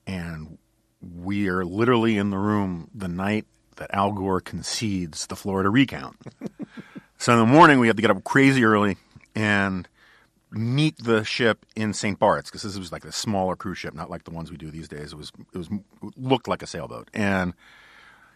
and 0.05 0.57
we 1.01 1.47
are 1.47 1.63
literally 1.63 2.17
in 2.17 2.29
the 2.29 2.37
room 2.37 2.89
the 2.93 3.07
night 3.07 3.45
that 3.77 3.93
Al 3.93 4.11
Gore 4.11 4.41
concedes 4.41 5.27
the 5.27 5.35
Florida 5.35 5.69
recount. 5.69 6.17
so 7.17 7.33
in 7.33 7.39
the 7.39 7.45
morning, 7.45 7.79
we 7.79 7.87
have 7.87 7.95
to 7.95 8.01
get 8.01 8.11
up 8.11 8.23
crazy 8.23 8.63
early 8.63 8.97
and 9.35 9.87
meet 10.51 10.97
the 11.03 11.23
ship 11.23 11.65
in 11.75 11.93
St. 11.93 12.17
Bart's 12.17 12.49
because 12.49 12.63
this 12.63 12.77
was 12.77 12.91
like 12.91 13.05
a 13.05 13.11
smaller 13.11 13.55
cruise 13.55 13.77
ship, 13.77 13.93
not 13.93 14.09
like 14.09 14.23
the 14.23 14.31
ones 14.31 14.51
we 14.51 14.57
do 14.57 14.71
these 14.71 14.87
days. 14.87 15.11
It 15.11 15.17
was 15.17 15.31
it 15.53 15.57
was 15.57 15.69
looked 16.15 16.47
like 16.47 16.63
a 16.63 16.67
sailboat, 16.67 17.09
and 17.13 17.53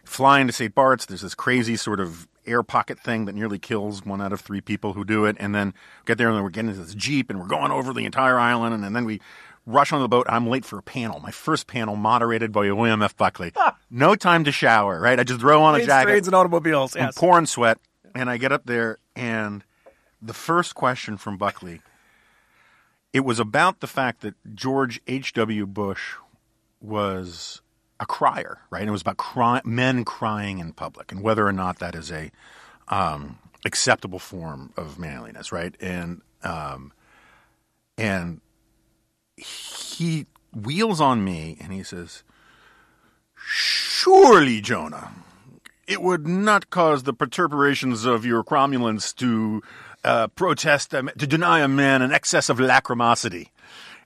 flying 0.04 0.46
to 0.46 0.52
St. 0.52 0.74
Bart's, 0.74 1.06
there's 1.06 1.22
this 1.22 1.34
crazy 1.34 1.76
sort 1.76 2.00
of 2.00 2.28
air 2.46 2.62
pocket 2.62 2.98
thing 2.98 3.24
that 3.26 3.34
nearly 3.34 3.58
kills 3.58 4.04
one 4.04 4.20
out 4.20 4.32
of 4.32 4.40
three 4.40 4.60
people 4.60 4.94
who 4.94 5.04
do 5.04 5.24
it. 5.24 5.36
And 5.38 5.54
then 5.54 5.74
get 6.04 6.18
there 6.18 6.28
and 6.28 6.36
then 6.36 6.42
we're 6.42 6.50
getting 6.50 6.70
into 6.70 6.82
this 6.82 6.94
Jeep 6.94 7.30
and 7.30 7.40
we're 7.40 7.46
going 7.46 7.70
over 7.70 7.92
the 7.92 8.04
entire 8.04 8.38
island. 8.38 8.74
And, 8.74 8.84
and 8.84 8.94
then 8.94 9.04
we 9.04 9.20
rush 9.66 9.92
on 9.92 10.00
the 10.00 10.08
boat. 10.08 10.26
I'm 10.28 10.48
late 10.48 10.64
for 10.64 10.78
a 10.78 10.82
panel, 10.82 11.20
my 11.20 11.30
first 11.30 11.66
panel 11.66 11.96
moderated 11.96 12.52
by 12.52 12.70
William 12.72 13.02
F. 13.02 13.16
Buckley. 13.16 13.52
no 13.90 14.14
time 14.14 14.44
to 14.44 14.52
shower, 14.52 15.00
right? 15.00 15.18
I 15.18 15.24
just 15.24 15.40
throw 15.40 15.62
on 15.62 15.74
a 15.74 15.84
jacket. 15.84 16.26
and 16.26 16.34
automobiles. 16.34 16.96
I'm 16.96 17.12
pouring 17.12 17.46
sweat. 17.46 17.78
And 18.14 18.28
I 18.28 18.38
get 18.38 18.50
up 18.50 18.66
there 18.66 18.98
and 19.14 19.62
the 20.20 20.34
first 20.34 20.74
question 20.74 21.16
from 21.16 21.36
Buckley, 21.36 21.80
it 23.12 23.20
was 23.20 23.38
about 23.38 23.80
the 23.80 23.86
fact 23.86 24.20
that 24.22 24.34
George 24.54 25.00
H.W. 25.06 25.66
Bush 25.66 26.14
was 26.80 27.60
a 28.00 28.06
crier, 28.06 28.58
right? 28.70 28.80
And 28.80 28.88
it 28.88 28.92
was 28.92 29.02
about 29.02 29.18
cry- 29.18 29.60
men 29.64 30.04
crying 30.04 30.58
in 30.58 30.72
public 30.72 31.12
and 31.12 31.22
whether 31.22 31.46
or 31.46 31.52
not 31.52 31.78
that 31.78 31.94
is 31.94 32.10
a 32.10 32.32
um, 32.88 33.38
acceptable 33.64 34.18
form 34.18 34.72
of 34.76 34.98
manliness, 34.98 35.52
right? 35.52 35.76
And 35.80 36.22
um, 36.42 36.92
and 37.98 38.40
he 39.36 40.26
wheels 40.54 41.00
on 41.00 41.22
me 41.22 41.58
and 41.60 41.72
he 41.72 41.82
says, 41.82 42.24
"Surely, 43.36 44.62
Jonah, 44.62 45.12
it 45.86 46.00
would 46.00 46.26
not 46.26 46.70
cause 46.70 47.02
the 47.02 47.12
perturbations 47.12 48.06
of 48.06 48.24
your 48.24 48.42
cromulence 48.42 49.14
to 49.16 49.62
uh, 50.02 50.28
protest 50.28 50.94
um, 50.94 51.10
to 51.18 51.26
deny 51.26 51.60
a 51.60 51.68
man 51.68 52.00
an 52.00 52.12
excess 52.12 52.48
of 52.48 52.58
lachrymosity." 52.58 53.48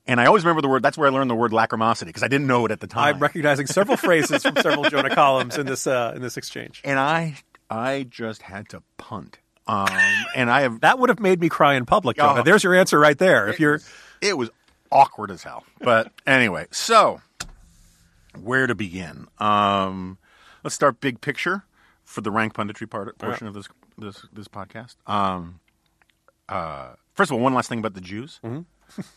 And 0.07 0.21
I 0.21 0.27
always 0.27 0.45
remember 0.45 0.61
the 0.61 0.69
word. 0.69 0.83
That's 0.83 0.99
where 0.99 1.09
I 1.09 1.11
learned 1.13 1.31
the 1.31 1.35
word 1.35 1.53
lachrymosity 1.53 2.07
because 2.07 2.23
I 2.23 2.29
didn't 2.29 2.47
know 2.47 2.67
it 2.67 2.71
at 2.71 2.81
the 2.81 2.87
time. 2.87 3.15
I'm 3.15 3.21
recognizing 3.21 3.67
several 3.67 3.97
phrases 3.97 4.43
from 4.43 4.57
several 4.57 4.85
Jonah 4.91 5.15
columns 5.15 5.57
in 5.57 5.67
this 5.67 5.87
uh, 5.87 6.13
in 6.15 6.21
this 6.23 6.37
exchange. 6.37 6.83
and 6.85 6.99
I, 6.99 7.37
I 7.71 8.07
just 8.09 8.43
had 8.43 8.69
to 8.71 8.83
punt. 8.99 9.39
Um, 9.67 9.89
and 10.37 10.51
I 10.51 10.61
have 10.63 10.81
That 10.81 10.99
would 10.99 11.09
have 11.09 11.21
made 11.21 11.41
me 11.41 11.49
cry 11.49 11.75
in 11.75 11.87
public, 11.87 12.19
Jonah. 12.19 12.41
Oh. 12.41 12.43
There's 12.43 12.63
your 12.63 12.75
answer 12.75 12.99
right 12.99 13.17
there. 13.17 13.49
If 13.49 13.59
you're 13.59 13.81
it 14.21 14.37
was 14.37 14.51
awkward 14.93 15.31
as 15.31 15.43
hell. 15.43 15.65
But 15.81 16.13
anyway, 16.27 16.67
so 16.71 17.23
where 18.39 18.67
to 18.67 18.75
begin? 18.75 19.27
Um, 19.39 20.19
let's 20.63 20.75
start 20.75 21.01
big 21.01 21.21
picture 21.23 21.65
for 22.05 22.21
the 22.21 22.31
rank 22.31 22.53
punditry 22.55 22.89
part 22.91 23.17
portion 23.19 23.47
of 23.47 23.55
this 23.55 23.69
this 23.97 24.27
this 24.33 24.49
podcast. 24.49 24.97
Um, 25.07 25.61
uh, 26.49 26.91
first 27.15 27.31
of 27.31 27.37
all, 27.37 27.41
one 27.43 27.55
last 27.55 27.69
thing 27.71 27.79
about 27.79 27.95
the 27.95 28.01
Jews. 28.03 28.39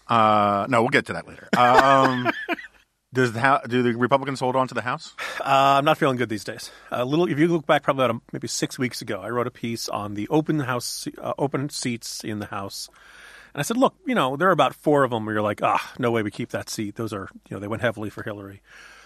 Uh, 0.07 0.67
no, 0.69 0.81
we'll 0.81 0.89
get 0.89 1.07
to 1.07 1.13
that 1.13 1.27
later. 1.27 1.49
Um, 1.57 2.31
does 3.13 3.33
the 3.33 3.61
do 3.67 3.83
the 3.83 3.93
Republicans 3.93 4.39
hold 4.39 4.55
on 4.55 4.67
to 4.67 4.73
the 4.73 4.81
House? 4.81 5.13
Uh, 5.39 5.77
I'm 5.77 5.85
not 5.85 5.97
feeling 5.97 6.17
good 6.17 6.29
these 6.29 6.43
days. 6.43 6.71
A 6.91 7.05
little, 7.05 7.27
if 7.27 7.39
you 7.39 7.47
look 7.47 7.65
back, 7.65 7.83
probably 7.83 8.05
about 8.05 8.15
a, 8.17 8.21
maybe 8.31 8.47
six 8.47 8.77
weeks 8.77 9.01
ago, 9.01 9.21
I 9.21 9.29
wrote 9.29 9.47
a 9.47 9.51
piece 9.51 9.89
on 9.89 10.13
the 10.13 10.27
open 10.29 10.59
house, 10.59 11.07
uh, 11.21 11.33
open 11.37 11.69
seats 11.69 12.23
in 12.23 12.39
the 12.39 12.47
House, 12.47 12.89
and 13.57 13.61
I 13.61 13.63
said, 13.63 13.77
look, 13.77 13.95
you 14.05 14.13
know, 14.13 14.35
there 14.35 14.49
are 14.49 14.51
about 14.51 14.75
four 14.75 15.03
of 15.03 15.09
them 15.09 15.25
where 15.25 15.33
you're 15.33 15.41
like, 15.41 15.63
ah, 15.63 15.93
no 15.97 16.11
way 16.11 16.21
we 16.21 16.29
keep 16.29 16.49
that 16.49 16.69
seat. 16.69 16.95
Those 16.95 17.11
are, 17.11 17.27
you 17.49 17.55
know, 17.55 17.59
they 17.59 17.67
went 17.67 17.81
heavily 17.81 18.11
for 18.11 18.21
Hillary. 18.21 18.61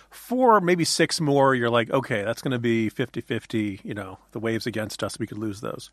Four, 0.10 0.60
maybe 0.60 0.84
six 0.84 1.22
more, 1.22 1.56
you're 1.56 1.70
like, 1.70 1.90
okay, 1.90 2.24
that's 2.24 2.42
going 2.42 2.52
to 2.52 2.60
be 2.60 2.90
50-50. 2.90 3.80
You 3.86 3.94
know, 3.94 4.20
the 4.34 4.42
waves 4.42 4.68
against 4.68 5.04
us, 5.04 5.18
we 5.18 5.26
could 5.26 5.38
lose 5.38 5.62
those. 5.62 5.90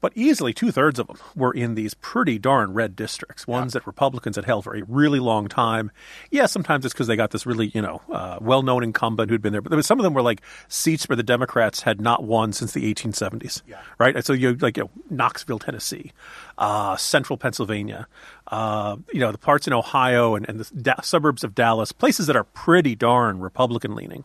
But 0.00 0.12
easily 0.14 0.52
two 0.52 0.70
thirds 0.70 0.98
of 0.98 1.08
them 1.08 1.18
were 1.36 1.52
in 1.52 1.74
these 1.74 1.94
pretty 1.94 2.38
darn 2.38 2.72
red 2.72 2.96
districts, 2.96 3.46
ones 3.46 3.74
that 3.74 3.86
Republicans 3.86 4.36
had 4.36 4.46
held 4.46 4.64
for 4.64 4.74
a 4.74 4.82
really 4.84 5.20
long 5.20 5.46
time. 5.46 5.90
Yeah, 6.30 6.46
sometimes 6.46 6.84
it's 6.84 6.94
because 6.94 7.06
they 7.06 7.16
got 7.16 7.32
this 7.32 7.44
really, 7.44 7.66
you 7.74 7.82
know, 7.82 8.00
uh, 8.10 8.38
well 8.40 8.62
known 8.62 8.82
incumbent 8.82 9.30
who'd 9.30 9.42
been 9.42 9.52
there. 9.52 9.60
But 9.60 9.70
there 9.70 9.76
was, 9.76 9.86
some 9.86 9.98
of 9.98 10.04
them 10.04 10.14
were 10.14 10.22
like 10.22 10.40
seats 10.68 11.08
where 11.08 11.16
the 11.16 11.22
Democrats 11.22 11.82
had 11.82 12.00
not 12.00 12.24
won 12.24 12.52
since 12.52 12.72
the 12.72 12.92
1870s. 12.92 13.62
Yeah. 13.68 13.80
Right? 13.98 14.16
And 14.16 14.24
so 14.24 14.32
you 14.32 14.54
like 14.54 14.78
you 14.78 14.84
know, 14.84 14.90
Knoxville, 15.10 15.58
Tennessee, 15.58 16.12
uh, 16.56 16.96
central 16.96 17.36
Pennsylvania, 17.36 18.06
uh, 18.48 18.96
you 19.12 19.20
know, 19.20 19.32
the 19.32 19.38
parts 19.38 19.66
in 19.66 19.72
Ohio 19.72 20.34
and, 20.34 20.48
and 20.48 20.60
the 20.60 20.82
da- 20.82 21.02
suburbs 21.02 21.44
of 21.44 21.54
Dallas, 21.54 21.92
places 21.92 22.26
that 22.26 22.36
are 22.36 22.44
pretty 22.44 22.94
darn 22.94 23.40
Republican 23.40 23.94
leaning. 23.94 24.24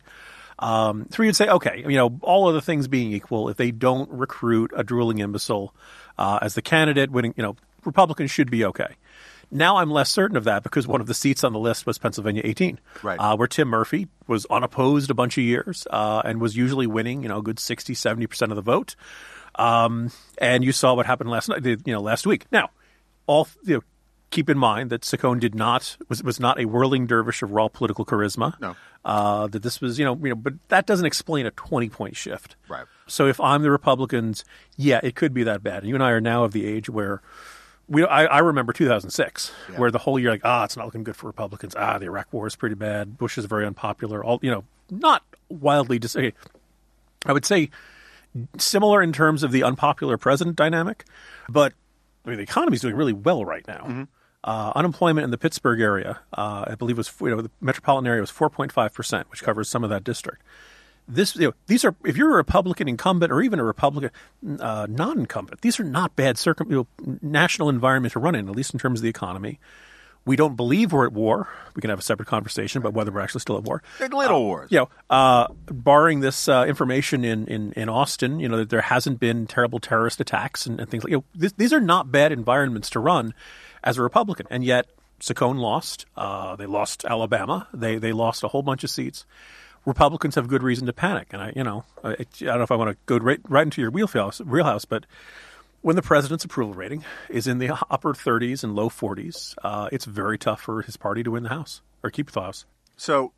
Um, 0.58 1.06
so 1.10 1.22
you'd 1.22 1.36
say, 1.36 1.48
okay, 1.48 1.84
you 1.86 1.96
know, 1.96 2.18
all 2.22 2.48
other 2.48 2.60
things 2.60 2.88
being 2.88 3.12
equal, 3.12 3.48
if 3.48 3.56
they 3.56 3.70
don't 3.70 4.10
recruit 4.10 4.72
a 4.74 4.82
drooling 4.82 5.18
imbecile 5.18 5.74
uh, 6.18 6.38
as 6.40 6.54
the 6.54 6.62
candidate, 6.62 7.10
winning, 7.10 7.34
you 7.36 7.42
know, 7.42 7.56
Republicans 7.84 8.30
should 8.30 8.50
be 8.50 8.64
okay. 8.64 8.94
Now 9.50 9.76
I'm 9.76 9.90
less 9.90 10.10
certain 10.10 10.36
of 10.36 10.44
that 10.44 10.62
because 10.64 10.88
one 10.88 11.00
of 11.00 11.06
the 11.06 11.14
seats 11.14 11.44
on 11.44 11.52
the 11.52 11.58
list 11.60 11.86
was 11.86 11.98
Pennsylvania 11.98 12.42
18, 12.44 12.80
Right. 13.02 13.16
uh, 13.18 13.36
where 13.36 13.46
Tim 13.46 13.68
Murphy 13.68 14.08
was 14.26 14.44
unopposed 14.46 15.08
a 15.10 15.14
bunch 15.14 15.38
of 15.38 15.44
years 15.44 15.86
uh, 15.90 16.22
and 16.24 16.40
was 16.40 16.56
usually 16.56 16.86
winning, 16.88 17.22
you 17.22 17.28
know, 17.28 17.38
a 17.38 17.42
good 17.42 17.60
60, 17.60 17.94
70% 17.94 18.50
of 18.50 18.56
the 18.56 18.62
vote. 18.62 18.96
Um, 19.54 20.10
and 20.38 20.64
you 20.64 20.72
saw 20.72 20.94
what 20.94 21.06
happened 21.06 21.30
last 21.30 21.48
night, 21.48 21.64
you 21.64 21.78
know, 21.86 22.00
last 22.00 22.26
week. 22.26 22.46
Now, 22.50 22.70
all 23.26 23.46
you 23.64 23.74
know, 23.74 23.80
keep 24.36 24.50
in 24.50 24.58
mind 24.58 24.90
that 24.90 25.00
Saccone 25.02 25.40
did 25.40 25.54
not 25.54 25.96
was 26.08 26.22
was 26.22 26.38
not 26.38 26.60
a 26.60 26.64
whirling 26.66 27.06
dervish 27.06 27.42
of 27.42 27.50
raw 27.52 27.68
political 27.68 28.04
charisma. 28.04 28.58
No. 28.60 28.76
uh, 29.04 29.46
that 29.48 29.62
this 29.62 29.80
was 29.80 29.98
you 29.98 30.04
know 30.04 30.14
you 30.22 30.28
know, 30.30 30.34
but 30.36 30.54
that 30.68 30.84
doesn't 30.86 31.06
explain 31.06 31.46
a 31.46 31.50
twenty 31.52 31.88
point 31.88 32.14
shift. 32.16 32.54
Right. 32.68 32.84
So 33.06 33.26
if 33.26 33.40
I'm 33.40 33.62
the 33.62 33.70
Republicans, 33.70 34.44
yeah, 34.76 35.00
it 35.02 35.14
could 35.14 35.32
be 35.32 35.42
that 35.44 35.62
bad. 35.62 35.78
And 35.78 35.88
you 35.88 35.94
and 35.94 36.02
I 36.04 36.10
are 36.10 36.20
now 36.20 36.44
of 36.44 36.52
the 36.52 36.66
age 36.66 36.88
where. 36.90 37.20
We, 37.88 38.04
I, 38.04 38.24
I 38.24 38.38
remember 38.40 38.72
2006, 38.72 39.52
Yeah. 39.70 39.78
where 39.78 39.92
the 39.92 39.98
whole 39.98 40.18
year, 40.18 40.30
like, 40.30 40.40
ah, 40.44 40.64
it's 40.64 40.76
not 40.76 40.86
looking 40.86 41.04
good 41.04 41.14
for 41.14 41.28
Republicans. 41.28 41.76
Ah, 41.78 41.98
the 41.98 42.06
Iraq 42.06 42.26
War 42.32 42.48
is 42.48 42.56
pretty 42.56 42.74
bad. 42.74 43.16
Bush 43.16 43.38
is 43.38 43.44
very 43.44 43.64
unpopular. 43.64 44.24
All 44.24 44.40
you 44.42 44.50
know, 44.50 44.64
not 44.90 45.22
wildly 45.48 46.00
dis- 46.00 46.16
okay, 46.16 46.32
I 47.24 47.32
would 47.32 47.44
say 47.44 47.70
similar 48.58 49.00
in 49.02 49.12
terms 49.12 49.44
of 49.44 49.52
the 49.52 49.62
unpopular 49.62 50.18
president 50.18 50.56
dynamic, 50.56 51.04
but 51.48 51.74
I 52.24 52.30
mean 52.30 52.38
the 52.38 52.42
economy's 52.42 52.80
doing 52.80 52.96
really 52.96 53.12
well 53.12 53.44
right 53.44 53.64
now. 53.68 54.08
Uh, 54.46 54.72
unemployment 54.76 55.24
in 55.24 55.32
the 55.32 55.38
Pittsburgh 55.38 55.80
area, 55.80 56.20
uh, 56.34 56.66
I 56.68 56.76
believe, 56.76 56.96
was 56.96 57.12
you 57.20 57.30
know 57.30 57.42
the 57.42 57.50
metropolitan 57.60 58.06
area 58.06 58.20
was 58.20 58.30
four 58.30 58.48
point 58.48 58.70
five 58.70 58.94
percent, 58.94 59.28
which 59.28 59.42
covers 59.42 59.68
some 59.68 59.82
of 59.82 59.90
that 59.90 60.04
district. 60.04 60.40
This 61.08 61.34
you 61.34 61.48
know, 61.48 61.54
these 61.66 61.84
are 61.84 61.96
if 62.04 62.16
you're 62.16 62.32
a 62.32 62.36
Republican 62.36 62.88
incumbent 62.88 63.32
or 63.32 63.42
even 63.42 63.58
a 63.58 63.64
Republican 63.64 64.10
uh, 64.60 64.86
non-incumbent, 64.88 65.62
these 65.62 65.80
are 65.80 65.84
not 65.84 66.14
bad 66.14 66.38
circum 66.38 66.70
you 66.70 66.86
know, 66.96 67.18
national 67.22 67.68
environment 67.68 68.12
to 68.12 68.20
run 68.20 68.36
in, 68.36 68.48
at 68.48 68.54
least 68.54 68.72
in 68.72 68.78
terms 68.78 69.00
of 69.00 69.02
the 69.02 69.08
economy. 69.08 69.58
We 70.24 70.34
don't 70.34 70.56
believe 70.56 70.92
we're 70.92 71.06
at 71.06 71.12
war. 71.12 71.48
We 71.76 71.80
can 71.80 71.90
have 71.90 72.00
a 72.00 72.02
separate 72.02 72.26
conversation 72.26 72.80
about 72.80 72.94
whether 72.94 73.12
we're 73.12 73.20
actually 73.20 73.42
still 73.42 73.56
at 73.58 73.62
war 73.62 73.82
They're 74.00 74.08
little 74.08 74.44
wars. 74.44 74.72
you 74.72 74.78
know, 74.78 74.88
uh, 75.08 75.46
barring 75.66 76.18
this 76.18 76.48
uh, 76.48 76.64
information 76.66 77.24
in, 77.24 77.46
in, 77.46 77.72
in 77.74 77.88
Austin, 77.88 78.40
you 78.40 78.48
know, 78.48 78.56
that 78.56 78.70
there 78.70 78.80
hasn't 78.80 79.20
been 79.20 79.46
terrible 79.46 79.78
terrorist 79.78 80.20
attacks 80.20 80.66
and, 80.66 80.80
and 80.80 80.90
things 80.90 81.04
like 81.04 81.12
you 81.12 81.18
know, 81.18 81.24
this, 81.32 81.52
these 81.52 81.72
are 81.72 81.80
not 81.80 82.10
bad 82.10 82.32
environments 82.32 82.90
to 82.90 82.98
run 82.98 83.34
as 83.86 83.96
a 83.96 84.02
Republican. 84.02 84.46
And 84.50 84.62
yet, 84.62 84.88
Saccone 85.20 85.58
lost. 85.58 86.04
Uh, 86.14 86.56
they 86.56 86.66
lost 86.66 87.06
Alabama. 87.06 87.68
They 87.72 87.96
they 87.96 88.12
lost 88.12 88.44
a 88.44 88.48
whole 88.48 88.62
bunch 88.62 88.84
of 88.84 88.90
seats. 88.90 89.24
Republicans 89.86 90.34
have 90.34 90.48
good 90.48 90.64
reason 90.64 90.86
to 90.86 90.92
panic. 90.92 91.28
And 91.30 91.40
I, 91.40 91.52
you 91.56 91.62
know, 91.62 91.84
I, 92.02 92.10
I 92.10 92.16
don't 92.40 92.58
know 92.58 92.62
if 92.62 92.72
I 92.72 92.76
want 92.76 92.90
to 92.90 92.96
go 93.06 93.16
right, 93.24 93.40
right 93.48 93.62
into 93.62 93.80
your 93.80 93.90
wheelhouse, 93.90 94.40
wheelhouse, 94.40 94.84
but 94.84 95.06
when 95.80 95.94
the 95.94 96.02
president's 96.02 96.44
approval 96.44 96.74
rating 96.74 97.04
is 97.28 97.46
in 97.46 97.58
the 97.58 97.70
upper 97.88 98.12
30s 98.12 98.64
and 98.64 98.74
low 98.74 98.88
40s, 98.88 99.54
uh, 99.62 99.88
it's 99.92 100.04
very 100.04 100.38
tough 100.38 100.60
for 100.60 100.82
his 100.82 100.96
party 100.96 101.22
to 101.22 101.30
win 101.30 101.44
the 101.44 101.50
House 101.50 101.82
or 102.02 102.10
keep 102.10 102.32
the 102.32 102.40
House. 102.40 102.66
So 102.96 103.32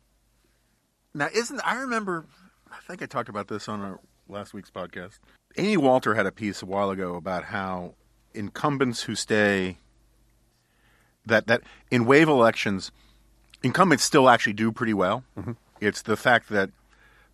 now, 1.13 1.27
isn't 1.31 1.61
I 1.63 1.81
remember? 1.81 2.25
I 2.71 2.77
think 2.87 3.03
I 3.03 3.05
talked 3.05 3.29
about 3.29 3.47
this 3.47 3.69
on 3.69 3.81
our 3.81 3.99
last 4.27 4.51
week's 4.51 4.71
podcast. 4.71 5.19
Amy 5.57 5.77
Walter 5.77 6.15
had 6.15 6.25
a 6.25 6.31
piece 6.31 6.63
a 6.63 6.65
while 6.65 6.89
ago 6.89 7.13
about 7.13 7.43
how 7.43 7.93
incumbents 8.33 9.03
who 9.03 9.13
stay 9.13 9.77
that 11.29 11.47
that 11.47 11.61
in 11.89 12.05
wave 12.05 12.27
elections, 12.27 12.91
incumbents 13.63 14.03
still 14.03 14.29
actually 14.29 14.53
do 14.53 14.71
pretty 14.71 14.93
well. 14.93 15.23
It's 15.79 16.01
the 16.01 16.17
fact 16.17 16.49
that 16.49 16.69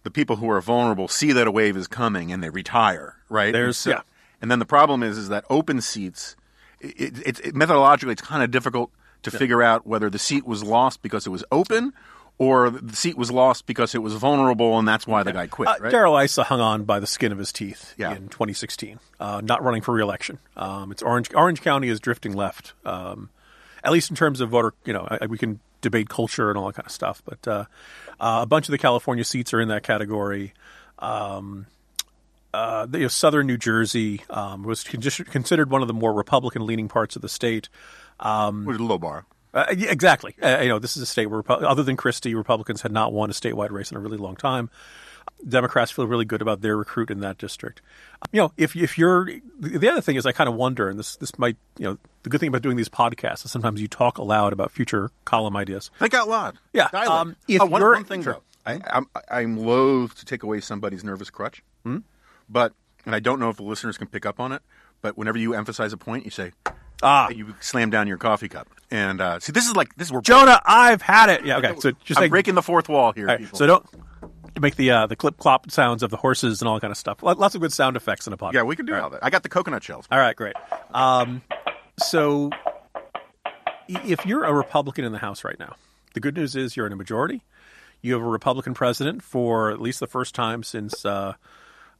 the 0.03 0.11
people 0.11 0.35
who 0.35 0.49
are 0.49 0.61
vulnerable 0.61 1.07
see 1.07 1.31
that 1.31 1.47
a 1.47 1.51
wave 1.51 1.75
is 1.75 1.87
coming 1.87 2.31
and 2.31 2.43
they 2.43 2.49
retire. 2.49 3.15
Right? 3.29 3.51
There's- 3.51 3.85
and 3.85 3.95
yeah. 3.95 4.01
And 4.41 4.51
then 4.51 4.59
the 4.59 4.65
problem 4.65 5.01
is, 5.01 5.17
is 5.17 5.29
that 5.29 5.45
open 5.49 5.81
seats. 5.81 6.35
It, 6.79 7.17
it, 7.25 7.39
it, 7.39 7.55
methodologically, 7.55 8.11
it's 8.11 8.21
kind 8.21 8.43
of 8.43 8.51
difficult 8.51 8.91
to 9.23 9.31
figure 9.31 9.63
out 9.63 9.87
whether 9.87 10.09
the 10.09 10.19
seat 10.19 10.45
was 10.45 10.63
lost 10.63 11.01
because 11.01 11.25
it 11.25 11.29
was 11.31 11.43
open, 11.51 11.93
or 12.37 12.69
the 12.69 12.95
seat 12.95 13.17
was 13.17 13.31
lost 13.31 13.65
because 13.65 13.95
it 13.95 13.99
was 14.03 14.13
vulnerable, 14.13 14.77
and 14.77 14.87
that's 14.87 15.07
why 15.07 15.23
the 15.23 15.31
guy 15.31 15.47
quit. 15.47 15.67
Uh, 15.69 15.75
right? 15.79 15.91
Darrell 15.91 16.17
Issa 16.17 16.43
hung 16.43 16.59
on 16.59 16.83
by 16.83 16.99
the 16.99 17.07
skin 17.07 17.31
of 17.31 17.39
his 17.39 17.51
teeth 17.51 17.95
Yeah. 17.97 18.11
in 18.13 18.27
2016, 18.27 18.99
uh, 19.19 19.41
not 19.43 19.63
running 19.63 19.81
for 19.81 19.93
reelection. 19.95 20.37
Um, 20.55 20.91
it's 20.91 21.01
Orange 21.01 21.33
Orange 21.33 21.61
County 21.61 21.87
is 21.87 21.99
drifting 21.99 22.33
left, 22.33 22.73
um, 22.85 23.29
at 23.85 23.91
least 23.91 24.09
in 24.09 24.15
terms 24.15 24.41
of 24.41 24.49
voter. 24.49 24.73
You 24.83 24.93
know, 24.93 25.07
I, 25.09 25.27
we 25.27 25.37
can 25.37 25.59
debate 25.81 26.09
culture 26.09 26.49
and 26.49 26.57
all 26.57 26.67
that 26.67 26.73
kind 26.73 26.85
of 26.85 26.91
stuff, 26.91 27.21
but 27.23 27.47
uh, 27.47 27.65
uh, 28.19 28.39
a 28.41 28.45
bunch 28.45 28.67
of 28.67 28.71
the 28.71 28.77
California 28.77 29.23
seats 29.23 29.53
are 29.53 29.61
in 29.61 29.69
that 29.69 29.83
category. 29.83 30.53
Um, 30.99 31.67
uh, 32.53 32.87
you 32.91 32.99
know, 32.99 33.07
southern 33.07 33.47
New 33.47 33.57
Jersey 33.57 34.23
um, 34.29 34.63
was 34.63 34.83
con- 34.83 35.01
considered 35.01 35.69
one 35.69 35.81
of 35.81 35.87
the 35.87 35.93
more 35.93 36.13
Republican-leaning 36.13 36.87
parts 36.87 37.15
of 37.15 37.21
the 37.21 37.29
state. 37.29 37.69
with 38.65 38.79
a 38.79 38.83
low 38.83 38.97
bar. 38.97 39.25
Uh, 39.53 39.73
yeah, 39.77 39.89
exactly. 39.89 40.35
Uh, 40.41 40.59
you 40.61 40.69
know, 40.69 40.79
this 40.79 40.97
is 40.97 41.03
a 41.03 41.05
state 41.05 41.27
where, 41.27 41.43
other 41.49 41.83
than 41.83 41.95
Christie, 41.95 42.33
Republicans 42.33 42.81
had 42.81 42.91
not 42.91 43.13
won 43.13 43.29
a 43.29 43.33
statewide 43.33 43.71
race 43.71 43.91
in 43.91 43.97
a 43.97 43.99
really 43.99 44.17
long 44.17 44.35
time. 44.35 44.69
Democrats 45.47 45.91
feel 45.91 46.07
really 46.07 46.25
good 46.25 46.41
about 46.41 46.61
their 46.61 46.75
recruit 46.77 47.09
in 47.11 47.19
that 47.19 47.37
district. 47.37 47.81
You 48.31 48.41
know, 48.41 48.51
if 48.57 48.75
if 48.75 48.97
you're 48.97 49.25
the 49.59 49.77
the 49.77 49.89
other 49.89 50.01
thing 50.01 50.15
is, 50.15 50.25
I 50.25 50.31
kind 50.31 50.47
of 50.49 50.55
wonder, 50.55 50.89
and 50.89 50.97
this 50.97 51.15
this 51.17 51.37
might 51.37 51.57
you 51.77 51.85
know 51.85 51.97
the 52.23 52.29
good 52.29 52.39
thing 52.39 52.49
about 52.49 52.61
doing 52.61 52.77
these 52.77 52.89
podcasts 52.89 53.45
is 53.45 53.51
sometimes 53.51 53.81
you 53.81 53.87
talk 53.87 54.17
aloud 54.17 54.53
about 54.53 54.71
future 54.71 55.11
column 55.25 55.55
ideas. 55.55 55.91
Think 55.99 56.13
out 56.13 56.27
loud. 56.27 56.57
Yeah, 56.73 56.85
um, 56.93 57.35
if 57.47 57.61
oh, 57.61 57.65
one, 57.65 57.81
you're- 57.81 57.95
one 57.95 58.05
thing 58.05 58.23
sure. 58.23 58.33
though, 58.33 58.41
I, 58.65 58.79
I'm 58.89 59.07
I'm 59.29 59.57
loath 59.57 60.15
to 60.15 60.25
take 60.25 60.43
away 60.43 60.61
somebody's 60.61 61.03
nervous 61.03 61.29
crutch, 61.29 61.63
Hmm? 61.83 61.97
but 62.49 62.73
and 63.05 63.13
I 63.13 63.19
don't 63.19 63.39
know 63.39 63.49
if 63.49 63.57
the 63.57 63.63
listeners 63.63 63.97
can 63.97 64.07
pick 64.07 64.25
up 64.25 64.39
on 64.39 64.51
it. 64.51 64.61
But 65.01 65.17
whenever 65.17 65.37
you 65.37 65.53
emphasize 65.53 65.93
a 65.93 65.97
point, 65.97 66.25
you 66.25 66.31
say, 66.31 66.53
Ah, 67.03 67.29
you 67.29 67.53
slam 67.59 67.91
down 67.91 68.07
your 68.07 68.17
coffee 68.17 68.47
cup, 68.47 68.67
and 68.89 69.21
uh, 69.21 69.39
see, 69.39 69.51
this 69.51 69.67
is 69.67 69.75
like 69.75 69.93
this. 69.97 70.07
is 70.07 70.11
We're 70.13 70.21
Jonah, 70.21 70.59
I've 70.65 71.03
had 71.03 71.29
it. 71.29 71.45
Yeah, 71.45 71.57
okay. 71.57 71.75
So 71.79 71.91
just 72.03 72.17
I'm 72.17 72.23
like 72.23 72.31
breaking 72.31 72.55
the 72.55 72.63
fourth 72.63 72.89
wall 72.89 73.11
here. 73.11 73.27
Right, 73.27 73.39
people. 73.39 73.55
so 73.59 73.67
don't 73.67 73.85
make 74.59 74.75
the 74.75 74.91
uh, 74.91 75.07
the 75.07 75.15
clip 75.15 75.37
clop 75.37 75.71
sounds 75.71 76.03
of 76.03 76.09
the 76.11 76.17
horses 76.17 76.61
and 76.61 76.67
all 76.69 76.75
that 76.75 76.81
kind 76.81 76.91
of 76.91 76.97
stuff. 76.97 77.21
Lo- 77.23 77.33
Lots 77.33 77.55
of 77.55 77.61
good 77.61 77.73
sound 77.73 77.95
effects 77.97 78.27
in 78.27 78.33
a 78.33 78.37
podcast. 78.37 78.53
yeah, 78.53 78.63
we 78.63 78.75
can 78.75 78.85
do 78.85 78.95
all 78.95 79.09
that. 79.09 79.23
I 79.23 79.29
got 79.29 79.43
the 79.43 79.49
coconut 79.49 79.83
shells. 79.83 80.05
All 80.11 80.19
right, 80.19 80.35
great. 80.35 80.55
Um, 80.93 81.41
so, 81.99 82.49
if 83.87 84.25
you're 84.25 84.43
a 84.43 84.53
Republican 84.53 85.05
in 85.05 85.11
the 85.11 85.17
House 85.19 85.43
right 85.43 85.59
now, 85.59 85.75
the 86.13 86.19
good 86.19 86.35
news 86.35 86.55
is 86.55 86.75
you're 86.75 86.87
in 86.87 86.93
a 86.93 86.97
majority. 86.97 87.41
You 88.01 88.13
have 88.13 88.21
a 88.21 88.25
Republican 88.27 88.73
president 88.73 89.23
for 89.23 89.71
at 89.71 89.81
least 89.81 89.99
the 89.99 90.07
first 90.07 90.35
time 90.35 90.63
since 90.63 91.05
uh, 91.05 91.33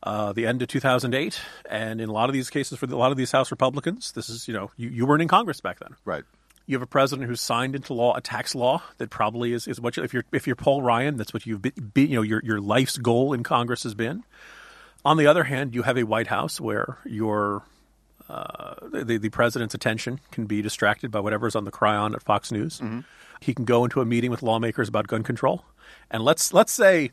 uh, 0.04 0.34
the 0.34 0.46
end 0.46 0.62
of 0.62 0.68
2008, 0.68 1.40
and 1.70 2.00
in 2.00 2.10
a 2.10 2.12
lot 2.14 2.30
of 2.30 2.34
these 2.34 2.50
cases, 2.50 2.78
for 2.78 2.86
a 2.86 2.96
lot 2.96 3.12
of 3.12 3.18
these 3.18 3.32
House 3.32 3.50
Republicans, 3.52 4.12
this 4.12 4.30
is 4.30 4.48
you 4.48 4.54
know 4.54 4.72
you, 4.78 4.90
you 4.90 5.06
weren't 5.06 5.22
in 5.22 5.28
Congress 5.28 5.62
back 5.62 5.80
then. 5.80 5.96
Right. 6.06 6.24
You 6.68 6.76
have 6.76 6.82
a 6.82 6.88
president 6.88 7.28
who's 7.30 7.42
signed 7.42 7.76
into 7.76 7.94
law 7.94 8.16
a 8.16 8.22
tax 8.22 8.56
law 8.56 8.82
that 8.98 9.10
probably 9.10 9.54
is, 9.54 9.68
is 9.68 9.80
what 9.80 9.98
you, 9.98 10.04
if 10.04 10.14
you're 10.14 10.26
if 10.32 10.48
you're 10.48 10.56
Paul 10.56 10.82
Ryan, 10.82 11.18
that's 11.18 11.34
what 11.34 11.46
you've 11.46 11.62
be, 11.62 11.72
be, 11.72 12.06
you 12.08 12.16
know 12.16 12.22
your 12.22 12.42
your 12.44 12.60
life's 12.60 12.98
goal 12.98 13.34
in 13.34 13.44
Congress 13.44 13.84
has 13.84 13.94
been. 13.94 14.24
On 15.04 15.18
the 15.18 15.28
other 15.28 15.44
hand, 15.44 15.76
you 15.76 15.84
have 15.84 15.98
a 15.98 16.04
White 16.04 16.28
House 16.28 16.60
where 16.60 16.98
your 17.06 17.64
uh, 18.28 18.76
the, 18.92 19.18
the 19.18 19.30
president's 19.30 19.76
attention 19.76 20.20
can 20.32 20.48
be 20.48 20.64
distracted 20.64 21.12
by 21.12 21.20
whatever's 21.20 21.56
on 21.56 21.66
the 21.66 21.72
chyron 21.72 22.16
at 22.16 22.24
Fox 22.24 22.52
News. 22.52 22.82
He 23.40 23.54
can 23.54 23.66
go 23.66 23.84
into 23.84 24.02
a 24.02 24.06
meeting 24.06 24.32
with 24.32 24.42
lawmakers 24.42 24.90
about 24.90 25.06
gun 25.06 25.22
control, 25.22 25.66
and 26.10 26.24
let's 26.24 26.52
let's 26.54 26.72
say, 26.72 27.12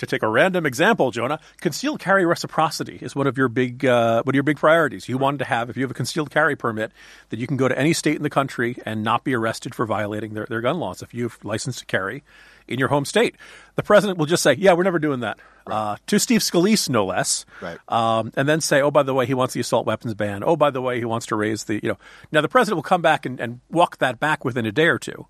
to 0.00 0.06
take 0.06 0.22
a 0.22 0.28
random 0.28 0.66
example, 0.66 1.10
Jonah, 1.10 1.38
concealed 1.60 2.00
carry 2.00 2.26
reciprocity 2.26 2.98
is 3.00 3.14
one 3.14 3.26
of 3.26 3.38
your 3.38 3.48
big 3.48 3.84
uh, 3.86 4.22
one 4.24 4.32
of 4.32 4.34
your 4.34 4.42
big 4.42 4.56
priorities. 4.58 5.08
You 5.08 5.16
wanted 5.16 5.38
to 5.38 5.44
have 5.44 5.70
if 5.70 5.76
you 5.76 5.84
have 5.84 5.90
a 5.90 5.94
concealed 5.94 6.30
carry 6.30 6.56
permit 6.56 6.90
that 7.28 7.38
you 7.38 7.46
can 7.46 7.56
go 7.56 7.68
to 7.68 7.78
any 7.78 7.92
state 7.92 8.16
in 8.16 8.22
the 8.22 8.30
country 8.30 8.76
and 8.84 9.02
not 9.02 9.24
be 9.24 9.34
arrested 9.34 9.74
for 9.74 9.86
violating 9.86 10.34
their, 10.34 10.46
their 10.46 10.60
gun 10.60 10.78
laws 10.78 11.02
if 11.02 11.14
you've 11.14 11.42
licensed 11.44 11.78
to 11.80 11.86
carry 11.86 12.22
in 12.66 12.78
your 12.78 12.88
home 12.88 13.04
state. 13.04 13.36
The 13.76 13.82
president 13.82 14.18
will 14.18 14.26
just 14.26 14.42
say, 14.42 14.54
"Yeah, 14.54 14.72
we're 14.72 14.84
never 14.84 14.98
doing 14.98 15.20
that." 15.20 15.38
Uh, 15.66 15.96
to 16.06 16.18
Steve 16.18 16.40
Scalise, 16.40 16.88
no 16.88 17.04
less 17.04 17.44
Right. 17.60 17.78
um, 17.88 18.32
and 18.36 18.48
then 18.48 18.60
say, 18.60 18.80
oh, 18.80 18.90
by 18.90 19.04
the 19.04 19.14
way, 19.14 19.26
he 19.26 19.34
wants 19.34 19.54
the 19.54 19.60
assault 19.60 19.86
weapons 19.86 20.14
ban. 20.14 20.42
Oh, 20.44 20.56
by 20.56 20.70
the 20.70 20.80
way, 20.80 20.98
he 20.98 21.04
wants 21.04 21.26
to 21.26 21.36
raise 21.36 21.64
the, 21.64 21.74
you 21.74 21.90
know. 21.90 21.98
Now, 22.32 22.40
the 22.40 22.48
president 22.48 22.76
will 22.76 22.82
come 22.82 23.02
back 23.02 23.24
and, 23.26 23.38
and 23.38 23.60
walk 23.70 23.98
that 23.98 24.18
back 24.18 24.44
within 24.44 24.66
a 24.66 24.72
day 24.72 24.86
or 24.86 24.98
two. 24.98 25.26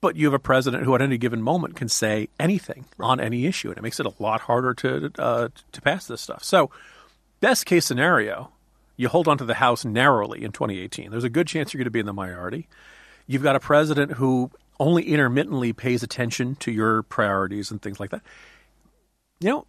But 0.00 0.14
you 0.16 0.26
have 0.26 0.34
a 0.34 0.38
president 0.38 0.84
who, 0.84 0.94
at 0.94 1.02
any 1.02 1.18
given 1.18 1.42
moment, 1.42 1.74
can 1.74 1.88
say 1.88 2.28
anything 2.38 2.84
on 3.00 3.18
any 3.18 3.46
issue, 3.46 3.68
and 3.68 3.76
it 3.78 3.82
makes 3.82 3.98
it 3.98 4.06
a 4.06 4.12
lot 4.20 4.42
harder 4.42 4.72
to 4.74 5.10
uh, 5.18 5.48
to 5.72 5.80
pass 5.82 6.06
this 6.06 6.20
stuff. 6.20 6.44
So, 6.44 6.70
best 7.40 7.66
case 7.66 7.84
scenario, 7.84 8.52
You 8.96 9.08
hold 9.08 9.26
on 9.28 9.38
to 9.38 9.44
the 9.44 9.54
House 9.54 9.84
narrowly 9.84 10.42
in 10.44 10.52
2018. 10.52 11.10
There's 11.10 11.24
a 11.24 11.28
good 11.28 11.46
chance 11.48 11.72
you're 11.72 11.78
going 11.78 11.84
to 11.86 11.90
be 11.90 12.00
in 12.00 12.06
the 12.06 12.12
minority. 12.12 12.68
You've 13.26 13.42
got 13.42 13.54
a 13.56 13.60
president 13.60 14.12
who 14.12 14.50
only 14.80 15.02
intermittently 15.04 15.72
pays 15.72 16.02
attention 16.04 16.54
to 16.56 16.70
your 16.72 17.02
priorities 17.04 17.70
and 17.72 17.82
things 17.82 17.98
like 18.00 18.10
that. 18.10 18.22
You 19.40 19.50
know, 19.50 19.66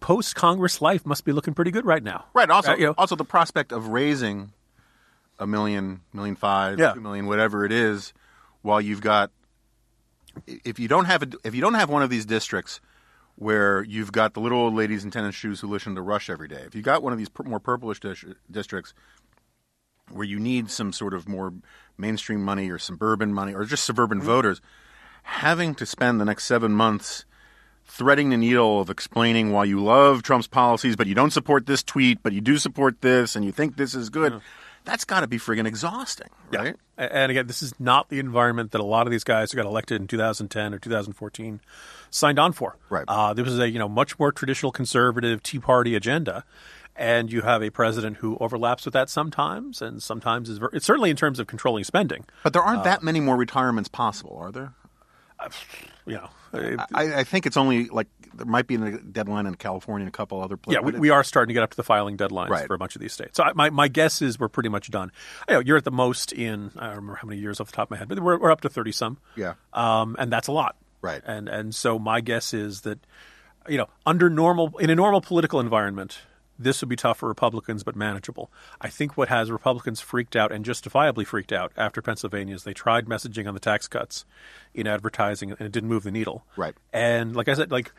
post 0.00 0.34
Congress 0.34 0.80
life 0.82 1.04
must 1.06 1.24
be 1.24 1.32
looking 1.32 1.52
pretty 1.54 1.70
good 1.70 1.84
right 1.86 2.02
now. 2.02 2.24
Right. 2.34 2.48
Also, 2.50 2.72
Uh, 2.72 2.76
you 2.76 2.86
know, 2.86 2.94
also 2.98 3.16
the 3.16 3.24
prospect 3.24 3.72
of 3.72 3.88
raising 3.88 4.52
a 5.38 5.46
million, 5.46 6.00
million 6.14 6.36
five, 6.36 6.78
Yeah. 6.78 6.92
two 6.94 7.00
million, 7.00 7.26
whatever 7.26 7.64
it 7.66 7.72
is, 7.72 8.12
while 8.62 8.80
you've 8.80 9.00
got, 9.02 9.30
if 10.46 10.78
you 10.78 10.88
don't 10.88 11.04
have 11.06 11.22
a, 11.22 11.28
if 11.44 11.54
you 11.54 11.60
don't 11.60 11.74
have 11.74 11.88
one 11.90 12.02
of 12.02 12.10
these 12.10 12.26
districts 12.26 12.80
where 13.36 13.82
you've 13.84 14.12
got 14.12 14.34
the 14.34 14.40
little 14.40 14.58
old 14.58 14.74
ladies 14.74 15.04
in 15.04 15.10
tennis 15.10 15.34
shoes 15.34 15.60
who 15.60 15.68
listen 15.68 15.94
to 15.94 16.02
Rush 16.02 16.30
every 16.30 16.48
day, 16.48 16.62
if 16.66 16.74
you 16.74 16.82
got 16.82 17.02
one 17.02 17.12
of 17.12 17.18
these 17.18 17.28
more 17.44 17.60
purplish 17.60 18.00
dis- 18.00 18.24
districts 18.50 18.94
where 20.10 20.24
you 20.24 20.38
need 20.38 20.70
some 20.70 20.92
sort 20.92 21.12
of 21.14 21.28
more 21.28 21.52
mainstream 21.98 22.42
money 22.42 22.70
or 22.70 22.78
suburban 22.78 23.32
money 23.34 23.54
or 23.54 23.64
just 23.64 23.84
suburban 23.84 24.18
Mm-hmm. 24.18 24.26
voters, 24.26 24.60
having 25.24 25.74
to 25.74 25.84
spend 25.84 26.20
the 26.20 26.24
next 26.24 26.44
seven 26.44 26.72
months 26.72 27.24
threading 27.84 28.30
the 28.30 28.36
needle 28.36 28.80
of 28.80 28.90
explaining 28.90 29.52
why 29.52 29.64
you 29.64 29.82
love 29.82 30.22
Trump's 30.22 30.46
policies, 30.48 30.96
but 30.96 31.06
you 31.06 31.14
don't 31.14 31.32
support 31.32 31.66
this 31.66 31.82
tweet, 31.82 32.22
but 32.22 32.32
you 32.32 32.40
do 32.40 32.58
support 32.58 33.00
this, 33.00 33.36
and 33.36 33.44
you 33.44 33.52
think 33.52 33.76
this 33.76 33.94
is 33.94 34.10
good. 34.10 34.40
That's 34.86 35.04
got 35.04 35.20
to 35.20 35.26
be 35.26 35.36
friggin' 35.38 35.66
exhausting, 35.66 36.28
right? 36.52 36.76
A- 36.96 37.14
And 37.14 37.30
again, 37.30 37.46
this 37.46 37.62
is 37.62 37.74
not 37.78 38.08
the 38.08 38.18
environment 38.18 38.70
that 38.70 38.80
a 38.80 38.84
lot 38.84 39.06
of 39.06 39.10
these 39.10 39.24
guys 39.24 39.52
who 39.52 39.56
got 39.56 39.66
elected 39.66 40.00
in 40.00 40.06
2010 40.06 40.72
or 40.72 40.78
2014 40.78 41.60
signed 42.10 42.38
on 42.38 42.52
for. 42.52 42.76
Right. 42.88 43.04
Uh, 43.06 43.34
this 43.34 43.44
was 43.44 43.58
a 43.58 43.68
you 43.68 43.78
know 43.78 43.88
much 43.88 44.18
more 44.18 44.32
traditional 44.32 44.72
conservative 44.72 45.42
Tea 45.42 45.58
Party 45.58 45.94
agenda, 45.94 46.44
and 46.94 47.30
you 47.30 47.42
have 47.42 47.62
a 47.62 47.68
president 47.70 48.18
who 48.18 48.38
overlaps 48.40 48.84
with 48.86 48.94
that 48.94 49.10
sometimes, 49.10 49.82
and 49.82 50.02
sometimes 50.02 50.48
is 50.48 50.58
ver- 50.58 50.70
certainly 50.78 51.10
in 51.10 51.16
terms 51.16 51.38
of 51.38 51.46
controlling 51.46 51.84
spending. 51.84 52.24
But 52.42 52.54
there 52.54 52.62
aren't 52.62 52.84
that 52.84 53.02
many 53.02 53.20
more 53.20 53.36
retirements 53.36 53.88
possible, 53.90 54.38
are 54.40 54.50
there? 54.52 54.72
You 56.06 56.14
know, 56.14 56.28
uh, 56.54 56.86
I, 56.94 57.16
I 57.20 57.24
think 57.24 57.44
it's 57.46 57.56
only 57.58 57.88
like 57.88 58.06
there 58.36 58.46
might 58.46 58.66
be 58.66 58.76
a 58.76 58.98
deadline 58.98 59.46
in 59.46 59.54
California 59.54 60.04
and 60.06 60.14
a 60.14 60.16
couple 60.16 60.40
other 60.42 60.56
places. 60.56 60.80
yeah, 60.82 60.86
we, 60.92 60.98
we 60.98 61.10
are 61.10 61.24
starting 61.24 61.48
to 61.48 61.54
get 61.54 61.62
up 61.62 61.70
to 61.70 61.76
the 61.76 61.82
filing 61.82 62.16
deadlines 62.16 62.48
Right. 62.48 62.66
for 62.66 62.74
a 62.74 62.78
bunch 62.78 62.94
of 62.96 63.00
these 63.00 63.12
states. 63.12 63.36
So 63.36 63.44
I, 63.44 63.52
my 63.54 63.70
my 63.70 63.88
guess 63.88 64.22
is 64.22 64.38
we're 64.38 64.48
pretty 64.48 64.68
much 64.68 64.90
done. 64.90 65.10
You 65.48 65.54
know, 65.54 65.60
you're 65.60 65.76
at 65.76 65.84
the 65.84 65.90
most 65.90 66.32
in 66.32 66.70
I 66.76 66.86
don't 66.86 66.96
remember 66.96 67.16
how 67.16 67.28
many 67.28 67.40
years 67.40 67.60
off 67.60 67.68
the 67.68 67.76
top 67.76 67.88
of 67.88 67.90
my 67.92 67.96
head, 67.96 68.08
but 68.08 68.20
we're 68.20 68.38
we're 68.38 68.50
up 68.52 68.60
to 68.62 68.68
thirty 68.68 68.92
some. 68.92 69.18
Yeah. 69.36 69.54
um, 69.72 70.16
and 70.18 70.32
that's 70.32 70.48
a 70.48 70.52
lot. 70.52 70.76
Right. 71.02 71.22
And 71.24 71.48
and 71.48 71.74
so 71.74 71.98
my 71.98 72.20
guess 72.20 72.52
is 72.54 72.80
that, 72.82 72.98
you 73.68 73.78
know, 73.78 73.86
under 74.04 74.28
normal 74.30 74.76
in 74.78 74.90
a 74.90 74.94
normal 74.94 75.20
political 75.20 75.60
environment, 75.60 76.18
this 76.58 76.80
would 76.80 76.88
be 76.88 76.96
tough 76.96 77.18
for 77.18 77.28
Republicans, 77.28 77.84
but 77.84 77.94
manageable. 77.94 78.50
I 78.80 78.88
think 78.88 79.16
what 79.16 79.28
has 79.28 79.50
Republicans 79.50 80.00
freaked 80.00 80.34
out 80.34 80.50
and 80.52 80.64
justifiably 80.64 81.24
freaked 81.26 81.52
out 81.52 81.70
after 81.76 82.00
Pennsylvania 82.00 82.54
is 82.54 82.64
they 82.64 82.72
tried 82.72 83.04
messaging 83.06 83.46
on 83.46 83.52
the 83.54 83.60
tax 83.60 83.86
cuts 83.88 84.24
in 84.74 84.86
advertising 84.86 85.50
and 85.50 85.60
it 85.60 85.70
didn't 85.70 85.90
move 85.90 86.02
the 86.02 86.10
needle. 86.10 86.46
Right. 86.56 86.74
And 86.94 87.36
like 87.36 87.48
I 87.48 87.54
said, 87.54 87.70
like 87.70 87.92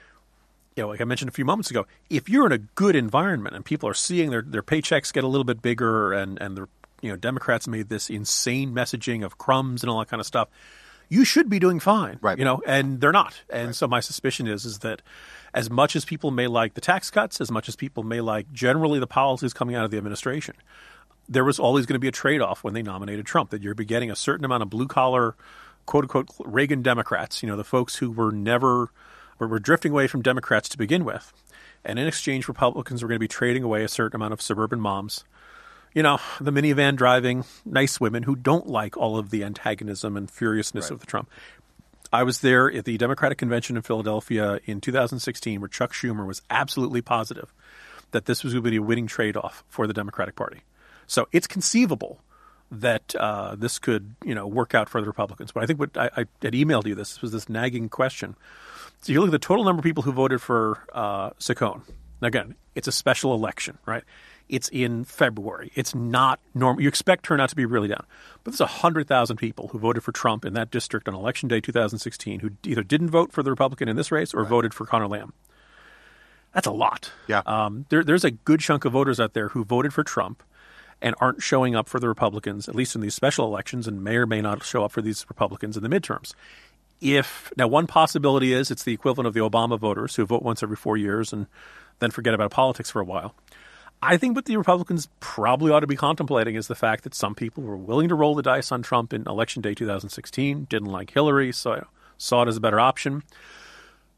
you 0.78 0.84
know, 0.84 0.90
like 0.90 1.02
I 1.02 1.04
mentioned 1.04 1.28
a 1.28 1.34
few 1.34 1.44
moments 1.44 1.72
ago, 1.72 1.86
if 2.10 2.30
you're 2.30 2.46
in 2.46 2.52
a 2.52 2.60
good 2.60 2.96
environment 2.96 3.56
and 3.56 3.66
people 3.66 3.90
are 3.90 3.96
seeing 3.96 4.30
their, 4.30 4.44
their 4.44 4.63
paychecks 4.63 5.12
get 5.12 5.24
a 5.24 5.28
little 5.28 5.44
bit 5.44 5.62
bigger 5.62 6.13
and, 6.13 6.40
and 6.40 6.56
the 6.56 6.70
you 7.02 7.10
know, 7.10 7.16
Democrats 7.16 7.68
made 7.68 7.90
this 7.90 8.10
insane 8.10 8.74
messaging 8.74 9.26
of 9.26 9.38
crumbs 9.38 9.84
and 9.84 9.90
all 9.90 10.00
that 10.00 10.08
kind 10.08 10.20
of 10.20 10.26
stuff, 10.26 10.50
you 11.10 11.26
should 11.26 11.50
be 11.50 11.60
doing 11.60 11.80
fine. 11.80 12.20
Right. 12.22 12.38
You 12.38 12.46
know, 12.46 12.62
and 12.66 13.00
they're 13.02 13.12
not. 13.12 13.42
And 13.50 13.76
so 13.76 13.88
my 13.88 14.00
suspicion 14.00 14.48
is 14.48 14.66
is 14.66 14.80
that 14.80 15.02
as 15.54 15.70
much 15.70 15.96
as 15.96 16.06
people 16.06 16.32
may 16.32 16.48
like 16.48 16.74
the 16.74 16.82
tax 16.82 17.10
cuts, 17.10 17.42
as 17.42 17.50
much 17.50 17.68
as 17.68 17.76
people 17.76 18.04
may 18.04 18.22
like 18.22 18.52
generally 18.52 19.00
the 19.00 19.08
policies 19.08 19.54
coming 19.54 19.76
out 19.76 19.86
of 19.86 19.92
the 19.92 19.98
administration, 19.98 20.56
there 21.30 21.44
was 21.44 21.60
always 21.60 21.86
going 21.86 21.96
to 21.96 22.00
be 22.00 22.08
a 22.08 22.12
trade 22.12 22.42
off 22.42 22.63
when 22.63 22.74
they 22.74 22.82
nominated 22.84 23.26
Trump 23.26 23.50
that 23.50 23.62
you're 23.62 23.74
be 23.74 23.86
getting 23.86 24.12
a 24.12 24.16
certain 24.16 24.46
amount 24.46 24.63
of 24.63 24.70
blue 24.70 24.88
collar, 24.88 25.36
quote 25.86 26.06
unquote, 26.06 26.30
Reagan 26.46 26.82
Democrats, 26.82 27.42
you 27.42 27.50
know, 27.50 27.58
the 27.58 27.63
folks 27.63 27.96
who 27.96 28.12
were 28.12 28.32
never, 28.32 28.92
were, 29.39 29.47
were 29.47 29.60
drifting 29.60 29.91
away 29.91 30.08
from 30.08 30.21
Democrats 30.21 30.69
to 30.69 30.78
begin 30.78 31.06
with. 31.06 31.34
And 31.84 32.00
in 32.00 32.08
exchange, 32.08 32.47
Republicans 32.47 33.02
were 33.02 33.08
going 33.08 33.17
to 33.17 33.19
be 33.19 33.28
trading 33.28 33.63
away 33.63 33.84
a 33.84 33.88
certain 33.88 34.15
amount 34.15 34.34
of 34.34 34.41
suburban 34.41 34.80
moms. 34.80 35.23
You 35.93 36.04
know, 36.04 36.19
the 36.39 36.52
minivan 36.52 36.95
driving, 36.95 37.45
nice 37.65 38.00
women 38.00 38.23
who 38.23 38.36
don't 38.36 38.67
like 38.67 38.97
all 38.97 39.17
of 39.17 39.30
the 39.30 39.43
antagonism 39.43 40.17
and 40.17 40.30
furiousness 40.30 40.91
of 40.91 41.00
the 41.00 41.06
Trump. 41.06 41.30
I 42.12 42.23
was 42.23 42.41
there 42.41 42.71
at 42.71 42.86
the 42.86 42.97
Democratic 42.97 43.38
Convention 43.38 43.76
in 43.76 43.82
Philadelphia 43.82 44.60
in 44.65 44.80
2016 44.80 45.60
where 45.60 45.67
Chuck 45.67 45.93
Schumer 45.93 46.26
was 46.26 46.41
absolutely 46.50 47.02
positive 47.02 47.54
that 48.12 48.26
this 48.26 48.43
was 48.43 48.54
going 48.54 48.63
to 48.63 48.71
be 48.71 48.78
a 48.78 48.82
winning 48.82 49.08
trade 49.08 49.36
off 49.36 49.63
for 49.67 49.88
the 49.88 49.93
Democratic 49.93 50.36
Party. 50.36 50.62
So 51.06 51.28
it's 51.32 51.47
conceivable 51.47 52.19
that 52.71 53.15
uh, 53.15 53.56
this 53.56 53.80
could, 53.80 54.15
you 54.23 54.36
know, 54.36 54.45
work 54.45 54.76
out 54.76 54.89
for 54.89 55.02
the 55.02 55.08
Republicans. 55.08 55.52
But 55.52 55.63
I 55.63 55.65
think 55.65 55.80
what 55.80 55.97
I, 55.97 56.10
I 56.15 56.26
had 56.41 56.54
emailed 56.54 56.86
you 56.86 56.95
this 56.95 57.21
was 57.21 57.32
this 57.32 57.50
nagging 57.50 57.89
question. 57.89 58.36
So 59.08 59.13
you 59.13 59.22
look 59.22 59.30
at 59.30 59.32
the 59.32 59.39
total 59.39 59.63
number 59.63 59.80
of 59.80 59.86
people 59.86 60.04
who 60.04 60.12
voted 60.12 60.41
for 60.41 60.86
uh, 60.91 61.30
Saccone. 61.39 61.82
Now 62.22 62.28
again, 62.28 62.56
it's 62.76 62.89
a 62.89 62.91
special 62.91 63.34
election, 63.34 63.78
right? 63.86 64.04
It's 64.50 64.67
in 64.67 65.06
February. 65.06 65.72
It's 65.76 65.96
not 65.96 66.41
normal. 66.54 66.82
You 66.82 66.89
expect 66.89 67.24
turnout 67.24 67.48
to 67.48 67.56
be 67.56 67.63
really 67.63 67.88
down, 67.88 68.06
but 68.43 68.54
there's 68.54 68.70
hundred 68.70 69.08
thousand 69.08 69.38
people 69.38 69.70
who 69.70 69.80
voted 69.80 70.04
for 70.04 70.12
Trump 70.12 70.43
in 70.43 70.56
that 70.56 70.72
district 70.72 71.08
on 71.08 71.15
election 71.15 71.48
day 71.48 71.62
2016 71.62 72.41
who 72.41 72.50
either 72.65 72.84
didn't 72.84 73.10
vote 73.10 73.32
for 73.32 73.43
the 73.43 73.50
Republican 73.50 73.88
in 73.88 73.96
this 73.96 74.12
race 74.12 74.34
or 74.34 74.43
voted 74.43 74.74
for 74.74 74.86
Conor 74.86 75.08
Lamb. 75.08 75.32
That's 76.54 76.67
a 76.67 76.72
lot. 76.72 77.10
Yeah. 77.30 77.43
Um, 77.46 77.86
there, 77.88 78.04
there's 78.04 78.26
a 78.26 78.32
good 78.32 78.60
chunk 78.60 78.84
of 78.84 78.91
voters 78.91 79.22
out 79.22 79.34
there 79.34 79.48
who 79.48 79.63
voted 79.63 79.93
for 79.93 80.04
Trump 80.04 80.43
and 81.02 81.15
aren't 81.22 81.41
showing 81.41 81.76
up 81.76 81.88
for 81.88 82.00
the 82.00 82.08
Republicans, 82.08 82.67
at 82.67 82.76
least 82.76 82.96
in 82.96 83.02
these 83.02 83.15
special 83.15 83.46
elections, 83.46 83.88
and 83.88 84.04
may 84.04 84.15
or 84.17 84.26
may 84.26 84.41
not 84.41 84.63
show 84.63 84.84
up 84.84 84.91
for 84.91 85.02
these 85.02 85.26
Republicans 85.30 85.78
in 85.78 85.84
the 85.84 85.89
midterms. 85.89 86.34
If 87.00 87.52
now, 87.58 87.68
one 87.68 87.88
possibility 87.88 88.54
is 88.54 88.72
it's 88.72 88.84
the 88.84 88.94
equivalent 88.94 89.28
of 89.28 89.34
the 89.34 89.40
Obama 89.40 89.80
voters 89.80 90.16
who 90.16 90.26
vote 90.26 90.42
once 90.42 90.64
every 90.64 90.76
four 90.76 90.98
years 90.98 91.32
and 91.32 91.48
then 92.00 92.12
forget 92.12 92.34
about 92.34 92.52
politics 92.52 92.90
for 92.90 93.02
a 93.02 93.06
while. 93.06 93.36
I 94.02 94.18
think 94.18 94.36
what 94.36 94.46
the 94.46 94.58
Republicans 94.58 95.08
probably 95.20 95.72
ought 95.72 95.80
to 95.80 95.88
be 95.88 95.96
contemplating 95.96 96.56
is 96.56 96.68
the 96.68 96.76
fact 96.76 97.04
that 97.04 97.16
some 97.16 97.34
people 97.34 97.64
were 97.64 97.78
willing 97.78 98.10
to 98.10 98.16
roll 98.16 98.36
the 98.36 98.44
dice 98.44 98.72
on 98.72 98.84
Trump 98.84 99.12
in 99.12 99.24
election 99.28 99.62
day 99.62 99.74
2016, 99.74 100.66
didn't 100.70 100.90
like 100.90 101.12
Hillary, 101.12 101.52
so 101.52 101.86
saw 102.18 102.44
it 102.44 102.48
as 102.48 102.58
a 102.58 102.62
better 102.62 102.80
option. 102.80 103.24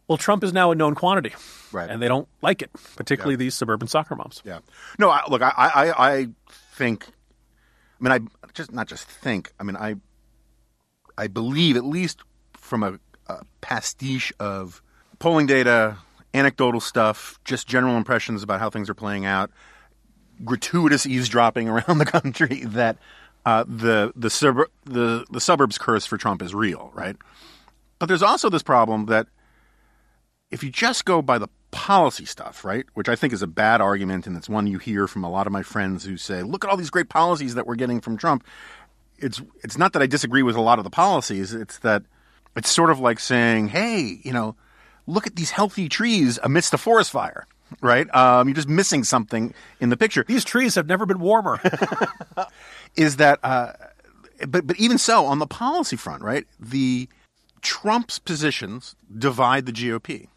Well, 0.08 0.18
Trump 0.18 0.44
is 0.44 0.52
now 0.52 0.72
a 0.72 0.76
known 0.76 0.96
quantity, 0.96 1.34
Right. 1.72 1.90
And 1.90 2.02
they 2.02 2.08
don't 2.08 2.28
like 2.42 2.62
it, 2.62 2.72
particularly 2.96 3.36
these 3.36 3.54
suburban 3.54 3.88
soccer 3.88 4.16
moms. 4.16 4.42
Yeah. 4.44 4.60
No, 4.98 5.10
I, 5.10 5.22
look, 5.30 5.42
I, 5.42 5.52
I, 5.56 6.12
I 6.12 6.28
think. 6.72 7.06
I 7.08 8.04
mean, 8.04 8.12
I 8.12 8.48
just 8.54 8.74
not 8.74 8.88
just 8.88 9.06
think. 9.06 9.54
I 9.60 9.64
mean, 9.64 9.76
I, 9.78 9.96
I 11.18 11.28
believe 11.28 11.78
at 11.78 11.86
least 11.86 12.22
from 12.70 12.84
a, 12.84 13.00
a 13.28 13.44
pastiche 13.62 14.32
of 14.40 14.82
polling 15.18 15.48
data, 15.48 15.98
anecdotal 16.34 16.80
stuff, 16.80 17.40
just 17.44 17.68
general 17.68 17.98
impressions 17.98 18.44
about 18.44 18.60
how 18.60 18.70
things 18.70 18.90
are 18.90 18.94
playing 18.94 19.26
out, 19.26 19.52
gratuitous 20.46 21.06
eavesdropping 21.06 21.68
around 21.70 21.98
the 21.98 22.06
country 22.06 22.64
that 22.66 22.98
uh, 23.46 23.64
the 23.68 24.14
the, 24.16 24.30
sub- 24.30 24.70
the 24.86 25.26
the 25.32 25.42
suburbs 25.42 25.78
curse 25.78 26.06
for 26.06 26.18
Trump 26.18 26.42
is 26.42 26.54
real, 26.54 26.92
right? 26.94 27.16
But 27.98 28.06
there's 28.06 28.24
also 28.24 28.50
this 28.50 28.64
problem 28.64 29.08
that 29.08 29.28
if 30.52 30.64
you 30.64 30.70
just 30.70 31.06
go 31.06 31.22
by 31.22 31.38
the 31.38 31.48
policy 31.72 32.26
stuff, 32.26 32.66
right, 32.66 32.86
which 32.94 33.10
I 33.10 33.16
think 33.16 33.34
is 33.34 33.42
a 33.42 33.48
bad 33.48 33.82
argument, 33.82 34.26
and 34.26 34.36
it's 34.36 34.50
one 34.50 34.68
you 34.68 34.80
hear 34.80 35.08
from 35.08 35.24
a 35.24 35.30
lot 35.30 35.48
of 35.48 35.54
my 35.54 35.64
friends 35.64 36.06
who 36.06 36.18
say, 36.18 36.44
"Look 36.44 36.64
at 36.64 36.70
all 36.70 36.78
these 36.78 36.90
great 36.90 37.10
policies 37.10 37.56
that 37.56 37.68
we're 37.68 37.76
getting 37.76 38.02
from 38.02 38.18
Trump." 38.18 38.44
It's 39.18 39.42
it's 39.64 39.78
not 39.78 39.94
that 39.94 40.02
I 40.02 40.08
disagree 40.08 40.44
with 40.44 40.56
a 40.56 40.62
lot 40.62 40.80
of 40.80 40.84
the 40.84 40.90
policies; 40.90 41.54
it's 41.54 41.80
that 41.80 42.04
it's 42.56 42.70
sort 42.70 42.90
of 42.90 43.00
like 43.00 43.20
saying, 43.20 43.70
"Hey, 43.70 44.20
you 44.24 44.34
know, 44.34 44.56
look 45.08 45.28
at 45.28 45.36
these 45.36 45.52
healthy 45.52 45.90
trees 45.90 46.40
amidst 46.44 46.74
a 46.74 46.78
forest 46.78 47.12
fire." 47.12 47.46
Right? 47.82 48.14
Um, 48.16 48.48
you're 48.48 48.56
just 48.56 48.68
missing 48.68 49.04
something 49.04 49.54
in 49.80 49.90
the 49.90 49.98
picture. 49.98 50.26
These 50.28 50.44
trees 50.44 50.74
have 50.74 50.88
never 50.88 51.06
been 51.06 51.20
warmer. 51.20 51.62
Is 52.96 53.18
that, 53.18 53.40
uh, 53.44 53.74
but 54.48 54.66
but 54.66 54.78
even 54.78 54.98
so, 54.98 55.26
on 55.26 55.38
the 55.38 55.46
policy 55.46 55.96
front, 55.96 56.24
right? 56.24 56.46
The 56.60 57.08
Trump's 57.62 58.20
positions 58.20 58.96
divide 59.16 59.66
the 59.66 59.72
GOP. 59.72 60.28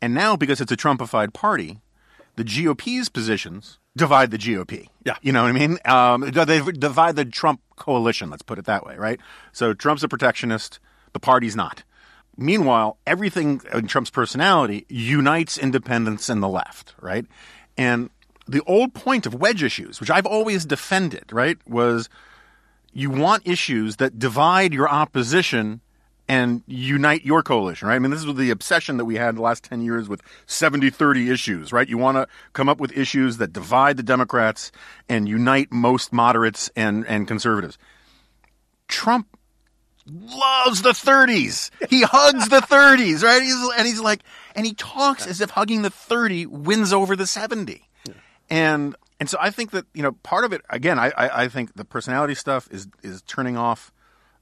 And 0.00 0.14
now, 0.14 0.36
because 0.36 0.60
it's 0.60 0.72
a 0.72 0.76
Trumpified 0.76 1.32
party, 1.32 1.80
the 2.36 2.44
GOP's 2.44 3.08
positions 3.08 3.78
divide 3.96 4.30
the 4.30 4.38
GOP. 4.38 4.86
Yeah. 5.04 5.16
You 5.22 5.32
know 5.32 5.42
what 5.42 5.48
I 5.48 5.52
mean? 5.52 5.78
Um, 5.84 6.30
they 6.30 6.60
divide 6.72 7.16
the 7.16 7.24
Trump 7.24 7.60
coalition, 7.76 8.30
let's 8.30 8.42
put 8.42 8.58
it 8.58 8.64
that 8.66 8.86
way, 8.86 8.96
right? 8.96 9.20
So 9.52 9.74
Trump's 9.74 10.02
a 10.02 10.08
protectionist, 10.08 10.78
the 11.12 11.20
party's 11.20 11.56
not. 11.56 11.82
Meanwhile, 12.36 12.96
everything 13.06 13.60
in 13.72 13.86
Trump's 13.86 14.10
personality 14.10 14.86
unites 14.88 15.58
independents 15.58 16.28
and 16.28 16.42
the 16.42 16.48
left, 16.48 16.94
right? 17.00 17.26
And 17.76 18.10
the 18.48 18.62
old 18.66 18.94
point 18.94 19.26
of 19.26 19.34
wedge 19.34 19.62
issues, 19.62 20.00
which 20.00 20.10
I've 20.10 20.26
always 20.26 20.64
defended, 20.64 21.32
right, 21.32 21.58
was 21.68 22.08
you 22.92 23.10
want 23.10 23.46
issues 23.46 23.96
that 23.96 24.18
divide 24.18 24.72
your 24.72 24.88
opposition 24.88 25.80
and 26.30 26.62
unite 26.66 27.24
your 27.24 27.42
coalition, 27.42 27.88
right? 27.88 27.96
I 27.96 27.98
mean, 27.98 28.12
this 28.12 28.24
is 28.24 28.34
the 28.34 28.50
obsession 28.50 28.98
that 28.98 29.04
we 29.04 29.16
had 29.16 29.36
the 29.36 29.42
last 29.42 29.64
10 29.64 29.82
years 29.82 30.08
with 30.08 30.22
70 30.46 30.88
30 30.90 31.28
issues, 31.28 31.72
right? 31.72 31.88
You 31.88 31.98
want 31.98 32.16
to 32.18 32.28
come 32.52 32.68
up 32.68 32.78
with 32.78 32.96
issues 32.96 33.38
that 33.38 33.52
divide 33.52 33.96
the 33.96 34.04
Democrats 34.04 34.70
and 35.08 35.28
unite 35.28 35.72
most 35.72 36.12
moderates 36.12 36.70
and, 36.76 37.04
and 37.06 37.26
conservatives. 37.26 37.78
Trump 38.86 39.26
loves 40.12 40.82
the 40.82 40.90
30s. 40.90 41.70
He 41.88 42.02
hugs 42.02 42.48
the 42.48 42.60
30s, 42.60 43.22
right? 43.22 43.42
He's, 43.42 43.54
and 43.76 43.86
he's 43.86 44.00
like, 44.00 44.22
and 44.54 44.66
he 44.66 44.74
talks 44.74 45.26
as 45.26 45.40
if 45.40 45.50
hugging 45.50 45.82
the 45.82 45.90
30 45.90 46.46
wins 46.46 46.92
over 46.92 47.16
the 47.16 47.26
70. 47.26 47.88
And 48.48 48.96
and 49.20 49.28
so 49.28 49.38
I 49.40 49.50
think 49.50 49.70
that 49.70 49.86
you 49.94 50.02
know 50.02 50.12
part 50.12 50.44
of 50.44 50.52
it 50.52 50.62
again. 50.70 50.98
I, 50.98 51.12
I, 51.16 51.42
I 51.44 51.48
think 51.48 51.74
the 51.74 51.84
personality 51.84 52.34
stuff 52.34 52.68
is 52.70 52.88
is 53.02 53.22
turning 53.22 53.56
off 53.56 53.92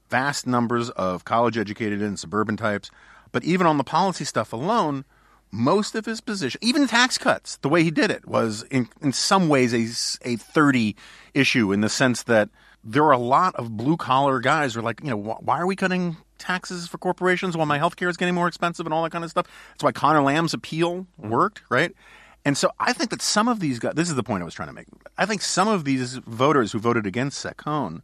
vast 0.08 0.46
numbers 0.46 0.88
of 0.90 1.24
college 1.24 1.58
educated 1.58 2.00
and 2.00 2.18
suburban 2.18 2.56
types. 2.56 2.90
But 3.32 3.44
even 3.44 3.66
on 3.66 3.76
the 3.76 3.84
policy 3.84 4.24
stuff 4.24 4.52
alone, 4.52 5.04
most 5.50 5.94
of 5.94 6.06
his 6.06 6.20
position, 6.20 6.58
even 6.62 6.86
tax 6.86 7.18
cuts, 7.18 7.56
the 7.58 7.68
way 7.68 7.82
he 7.82 7.90
did 7.90 8.10
it 8.10 8.26
was 8.26 8.62
in 8.70 8.88
in 9.02 9.12
some 9.12 9.48
ways 9.48 9.74
a 9.74 10.30
a 10.32 10.36
thirty 10.36 10.96
issue 11.34 11.72
in 11.72 11.80
the 11.80 11.88
sense 11.88 12.22
that 12.22 12.48
there 12.88 13.04
are 13.04 13.12
a 13.12 13.18
lot 13.18 13.54
of 13.56 13.76
blue 13.76 13.98
collar 13.98 14.40
guys 14.40 14.74
who 14.74 14.80
are 14.80 14.82
like, 14.82 15.00
you 15.02 15.10
know, 15.10 15.20
wh- 15.22 15.42
why 15.46 15.58
are 15.58 15.66
we 15.66 15.76
cutting 15.76 16.16
taxes 16.38 16.88
for 16.88 16.96
corporations 16.96 17.54
while 17.56 17.66
my 17.66 17.78
healthcare 17.78 18.08
is 18.08 18.16
getting 18.16 18.34
more 18.34 18.48
expensive 18.48 18.86
and 18.86 18.94
all 18.94 19.02
that 19.02 19.12
kind 19.12 19.24
of 19.24 19.30
stuff? 19.30 19.46
That's 19.72 19.84
why 19.84 19.92
Conor 19.92 20.22
Lamb's 20.22 20.54
appeal 20.54 21.06
mm-hmm. 21.20 21.28
worked, 21.28 21.60
right? 21.68 21.92
And 22.46 22.56
so 22.56 22.70
I 22.80 22.94
think 22.94 23.10
that 23.10 23.20
some 23.20 23.46
of 23.46 23.60
these 23.60 23.78
guys, 23.78 23.92
this 23.94 24.08
is 24.08 24.14
the 24.14 24.22
point 24.22 24.40
I 24.40 24.44
was 24.46 24.54
trying 24.54 24.68
to 24.68 24.74
make. 24.74 24.86
I 25.18 25.26
think 25.26 25.42
some 25.42 25.68
of 25.68 25.84
these 25.84 26.14
voters 26.14 26.72
who 26.72 26.78
voted 26.78 27.06
against 27.06 27.44
Saccone 27.44 28.00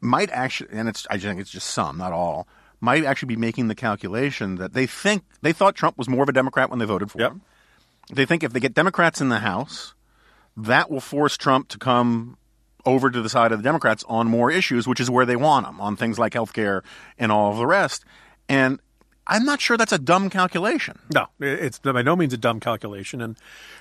might 0.00 0.30
actually, 0.30 0.70
and 0.72 0.88
it's, 0.88 1.06
I 1.10 1.18
think 1.18 1.40
it's 1.40 1.50
just 1.50 1.66
some, 1.66 1.98
not 1.98 2.12
all, 2.12 2.48
might 2.80 3.04
actually 3.04 3.28
be 3.28 3.36
making 3.36 3.68
the 3.68 3.74
calculation 3.74 4.54
that 4.56 4.72
they 4.72 4.86
think, 4.86 5.24
they 5.42 5.52
thought 5.52 5.74
Trump 5.74 5.98
was 5.98 6.08
more 6.08 6.22
of 6.22 6.28
a 6.30 6.32
Democrat 6.32 6.70
when 6.70 6.78
they 6.78 6.84
voted 6.86 7.10
for 7.10 7.18
Yep. 7.18 7.32
him. 7.32 7.42
They 8.12 8.24
think 8.24 8.42
if 8.42 8.52
they 8.54 8.60
get 8.60 8.72
Democrats 8.72 9.20
in 9.20 9.28
the 9.28 9.40
House, 9.40 9.94
that 10.56 10.90
will 10.90 11.00
force 11.00 11.36
Trump 11.36 11.68
to 11.68 11.78
come 11.78 12.38
over 12.86 13.10
to 13.10 13.22
the 13.22 13.28
side 13.28 13.52
of 13.52 13.58
the 13.58 13.64
Democrats 13.64 14.04
on 14.08 14.28
more 14.28 14.50
issues, 14.50 14.86
which 14.86 15.00
is 15.00 15.10
where 15.10 15.26
they 15.26 15.36
want 15.36 15.66
them, 15.66 15.80
on 15.80 15.96
things 15.96 16.18
like 16.18 16.34
health 16.34 16.52
care 16.52 16.82
and 17.18 17.32
all 17.32 17.50
of 17.50 17.56
the 17.56 17.66
rest. 17.66 18.04
And 18.48 18.78
I'm 19.26 19.44
not 19.44 19.60
sure 19.60 19.76
that's 19.76 19.92
a 19.92 19.98
dumb 19.98 20.28
calculation. 20.28 20.98
No, 21.14 21.28
it's 21.40 21.78
by 21.78 22.02
no 22.02 22.14
means 22.14 22.34
a 22.34 22.36
dumb 22.36 22.60
calculation, 22.60 23.22
and 23.22 23.38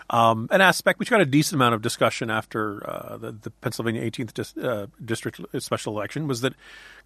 um, 0.10 0.48
an 0.52 0.62
aspect 0.62 1.00
which 1.00 1.10
got 1.10 1.20
a 1.20 1.26
decent 1.26 1.56
amount 1.56 1.76
of 1.76 1.82
discussion 1.82 2.30
after 2.30 2.88
uh, 2.90 3.18
the, 3.18 3.32
the 3.34 3.50
Pennsylvania 3.50 4.10
18th 4.10 4.34
dis- 4.34 4.58
uh, 4.58 4.88
district 5.04 5.42
special 5.60 5.98
election 5.98 6.28
was 6.28 6.42
that 6.42 6.54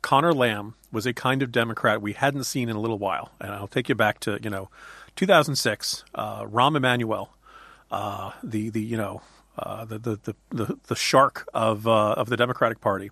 Conor 0.04 0.34
Lamb 0.34 0.76
was 0.92 1.08
a 1.08 1.14
kind 1.14 1.42
of 1.42 1.52
Democrat 1.52 2.02
we 2.02 2.14
hadn't 2.14 2.44
seen 2.44 2.70
in 2.70 2.76
a 2.76 2.80
little 2.80 3.00
while, 3.00 3.32
and 3.42 3.52
I'll 3.52 3.68
take 3.68 3.90
you 3.90 3.96
back 3.96 4.20
to 4.22 4.40
you 4.44 4.52
know 4.52 4.70
2006, 5.16 6.04
uh, 6.14 6.44
Rahm 6.44 6.78
Emanuel, 6.78 7.32
uh, 7.90 8.32
the 8.44 8.70
the 8.70 8.82
you 8.82 8.98
know 8.98 9.22
uh, 9.58 9.86
the, 9.86 10.00
the 10.00 10.36
the 10.50 10.78
the 10.88 10.96
shark 10.96 11.48
of 11.54 11.88
uh, 11.88 12.14
of 12.14 12.30
the 12.30 12.38
Democratic 12.38 12.82
Party 12.82 13.12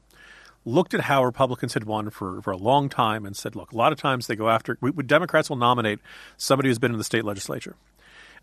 looked 0.66 0.94
at 0.94 1.02
how 1.02 1.24
Republicans 1.24 1.76
had 1.76 1.84
won 1.84 2.10
for, 2.10 2.42
for 2.42 2.52
a 2.52 2.58
long 2.58 2.90
time 2.90 3.26
and 3.26 3.36
said, 3.36 3.56
look, 3.56 3.72
a 3.72 3.78
lot 3.78 3.92
of 3.92 4.00
times 4.00 4.26
they 4.26 4.36
go 4.36 4.50
after, 4.50 4.78
we, 4.82 4.92
Democrats 5.04 5.48
will 5.48 5.58
nominate 5.58 6.00
somebody 6.38 6.70
who's 6.70 6.80
been 6.80 6.92
in 6.92 6.98
the 6.98 7.04
state 7.04 7.24
legislature. 7.24 7.76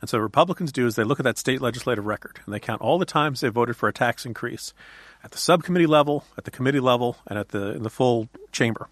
And 0.00 0.08
so 0.08 0.18
Republicans 0.18 0.72
do 0.72 0.86
is 0.86 0.96
they 0.96 1.04
look 1.04 1.20
at 1.20 1.24
that 1.24 1.38
state 1.38 1.60
legislative 1.60 2.06
record 2.06 2.40
and 2.44 2.54
they 2.54 2.60
count 2.60 2.80
all 2.80 2.98
the 2.98 3.04
times 3.04 3.40
they 3.40 3.48
voted 3.48 3.76
for 3.76 3.88
a 3.88 3.92
tax 3.92 4.24
increase 4.24 4.72
at 5.22 5.30
the 5.30 5.38
subcommittee 5.38 5.86
level, 5.86 6.24
at 6.36 6.44
the 6.44 6.50
committee 6.50 6.80
level, 6.80 7.16
and 7.26 7.38
at 7.38 7.48
the 7.48 7.74
in 7.74 7.82
the 7.82 7.90
full 7.90 8.28
chamber. 8.50 8.88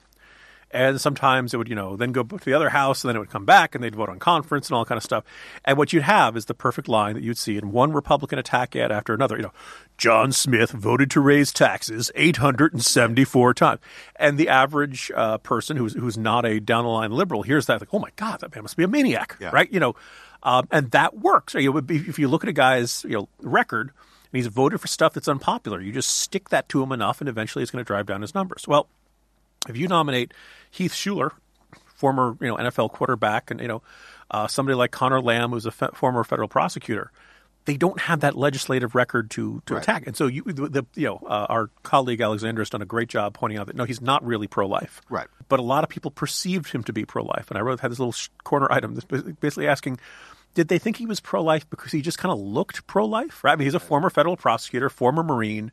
And 0.72 1.00
sometimes 1.00 1.52
it 1.52 1.56
would, 1.56 1.68
you 1.68 1.74
know, 1.74 1.96
then 1.96 2.12
go 2.12 2.22
to 2.22 2.44
the 2.44 2.52
other 2.54 2.68
house, 2.68 3.02
and 3.02 3.09
then 3.09 3.16
it 3.16 3.18
would 3.18 3.30
come 3.30 3.44
back, 3.44 3.74
and 3.74 3.83
they'd 3.83 3.96
vote 3.96 4.09
on 4.09 4.20
conference 4.20 4.68
and 4.68 4.76
all 4.76 4.85
kind 4.85 4.96
of 4.96 5.02
stuff. 5.02 5.24
And 5.64 5.76
what 5.76 5.92
you'd 5.92 6.04
have 6.04 6.37
is 6.37 6.44
the 6.44 6.54
perfect 6.54 6.87
line 6.88 7.14
that 7.14 7.24
you'd 7.24 7.38
see 7.38 7.56
in 7.56 7.72
one 7.72 7.92
Republican 7.92 8.38
attack 8.38 8.76
ad 8.76 8.92
after 8.92 9.12
another. 9.12 9.37
You 9.37 9.42
know, 9.42 9.52
John 9.98 10.30
Smith 10.30 10.70
voted 10.70 11.11
to 11.11 11.20
raise 11.20 11.52
taxes 11.52 12.12
874 12.14 13.54
times, 13.54 13.80
and 14.16 14.38
the 14.38 14.48
average 14.48 15.11
uh, 15.14 15.38
person 15.38 15.76
who's 15.76 15.94
who's 15.94 16.16
not 16.16 16.44
a 16.46 16.61
down 16.61 16.85
the 16.85 16.90
line 16.90 17.11
liberal 17.12 17.42
hears 17.42 17.66
that 17.66 17.80
like, 17.80 17.92
oh 17.92 17.98
my 17.98 18.11
God, 18.16 18.40
that 18.40 18.54
man 18.54 18.62
must 18.62 18.76
be 18.76 18.85
a 18.85 18.88
maniac, 18.88 19.37
Yeah. 19.40 19.50
right? 19.52 19.70
You 19.72 19.80
know, 19.80 19.96
um, 20.42 20.68
and 20.70 20.90
that 20.92 21.18
works. 21.18 21.54
You 21.54 21.72
know, 21.72 21.83
if 21.88 22.18
you 22.18 22.28
look 22.28 22.44
at 22.44 22.48
a 22.48 22.52
guy's 22.52 23.04
you 23.04 23.11
know 23.16 23.28
record. 23.40 23.90
And 24.33 24.37
he's 24.38 24.46
voted 24.46 24.80
for 24.80 24.87
stuff 24.87 25.14
that's 25.14 25.26
unpopular. 25.26 25.80
You 25.80 25.90
just 25.90 26.16
stick 26.20 26.50
that 26.50 26.68
to 26.68 26.80
him 26.80 26.92
enough, 26.92 27.20
and 27.20 27.28
eventually 27.28 27.62
it's 27.64 27.72
going 27.72 27.85
to 27.85 27.87
drive 27.87 28.06
down 28.06 28.22
his 28.22 28.33
numbers. 28.33 28.64
Well, 28.68 28.87
if 29.68 29.77
you 29.77 29.88
nominate 29.88 30.33
Heath 30.70 30.92
Shuler, 30.92 31.33
former 31.87 32.37
you 32.40 32.49
know 32.49 32.57
NFL 32.57 32.92
quarterback, 32.92 33.51
and 33.51 33.61
you 33.61 33.68
know 33.68 33.83
uh, 34.31 34.46
somebody 34.46 34.75
like 34.77 34.90
Conor 34.90 35.20
Lamb, 35.20 35.51
who's 35.51 35.66
a 35.66 35.70
fe- 35.70 35.88
former 35.94 36.25
federal 36.25 36.49
prosecutor, 36.49 37.11
they 37.66 37.77
don't 37.77 38.01
have 38.01 38.20
that 38.20 38.37
legislative 38.37 38.94
record 38.94 39.31
to 39.33 39.62
to 39.66 39.75
Right. 39.75 39.83
attack. 39.83 40.07
And 40.07 40.16
so 40.16 40.27
you 40.27 40.42
the, 40.44 40.68
the 40.68 40.87
you 40.94 41.07
know 41.09 41.20
uh, 41.27 41.46
our 41.49 41.70
colleague 41.83 42.20
Alexandra 42.20 42.62
has 42.62 42.70
done 42.70 42.83
a 42.83 42.87
great 42.87 43.09
job 43.09 43.35
pointing 43.35 43.59
out 43.59 43.66
that 43.66 43.77
no, 43.77 43.85
he's 43.85 44.01
not 44.01 44.25
really 44.25 44.46
pro 44.46 44.66
life. 44.66 45.01
Right. 45.11 45.27
But 45.49 45.59
a 45.61 45.62
lot 45.64 45.85
of 45.85 45.90
people 45.90 46.11
perceived 46.11 46.73
him 46.73 46.83
to 46.85 46.92
be 46.92 47.05
pro 47.05 47.23
life, 47.25 47.51
and 47.51 47.59
I 47.59 47.61
wrote 47.61 47.81
had 47.81 47.90
this 47.90 47.99
little 47.99 48.12
sh- 48.12 48.29
corner 48.44 48.70
item 48.70 48.99
basically 49.40 49.66
asking. 49.68 49.99
Did 50.53 50.66
they 50.66 50.81
think 50.81 50.96
he 50.96 51.07
was 51.07 51.20
pro 51.20 51.44
life 51.44 51.70
because 51.70 51.92
he 51.92 52.03
just 52.03 52.18
kind 52.18 52.33
of 52.33 52.38
looked 52.40 52.85
pro 52.88 53.05
life? 53.05 53.44
Right? 53.44 53.53
I 53.53 53.57
mean, 53.57 53.66
he's 53.66 53.75
a 53.75 53.79
former 53.79 54.11
federal 54.11 54.37
prosecutor, 54.37 54.90
former 54.90 55.23
Marine, 55.23 55.70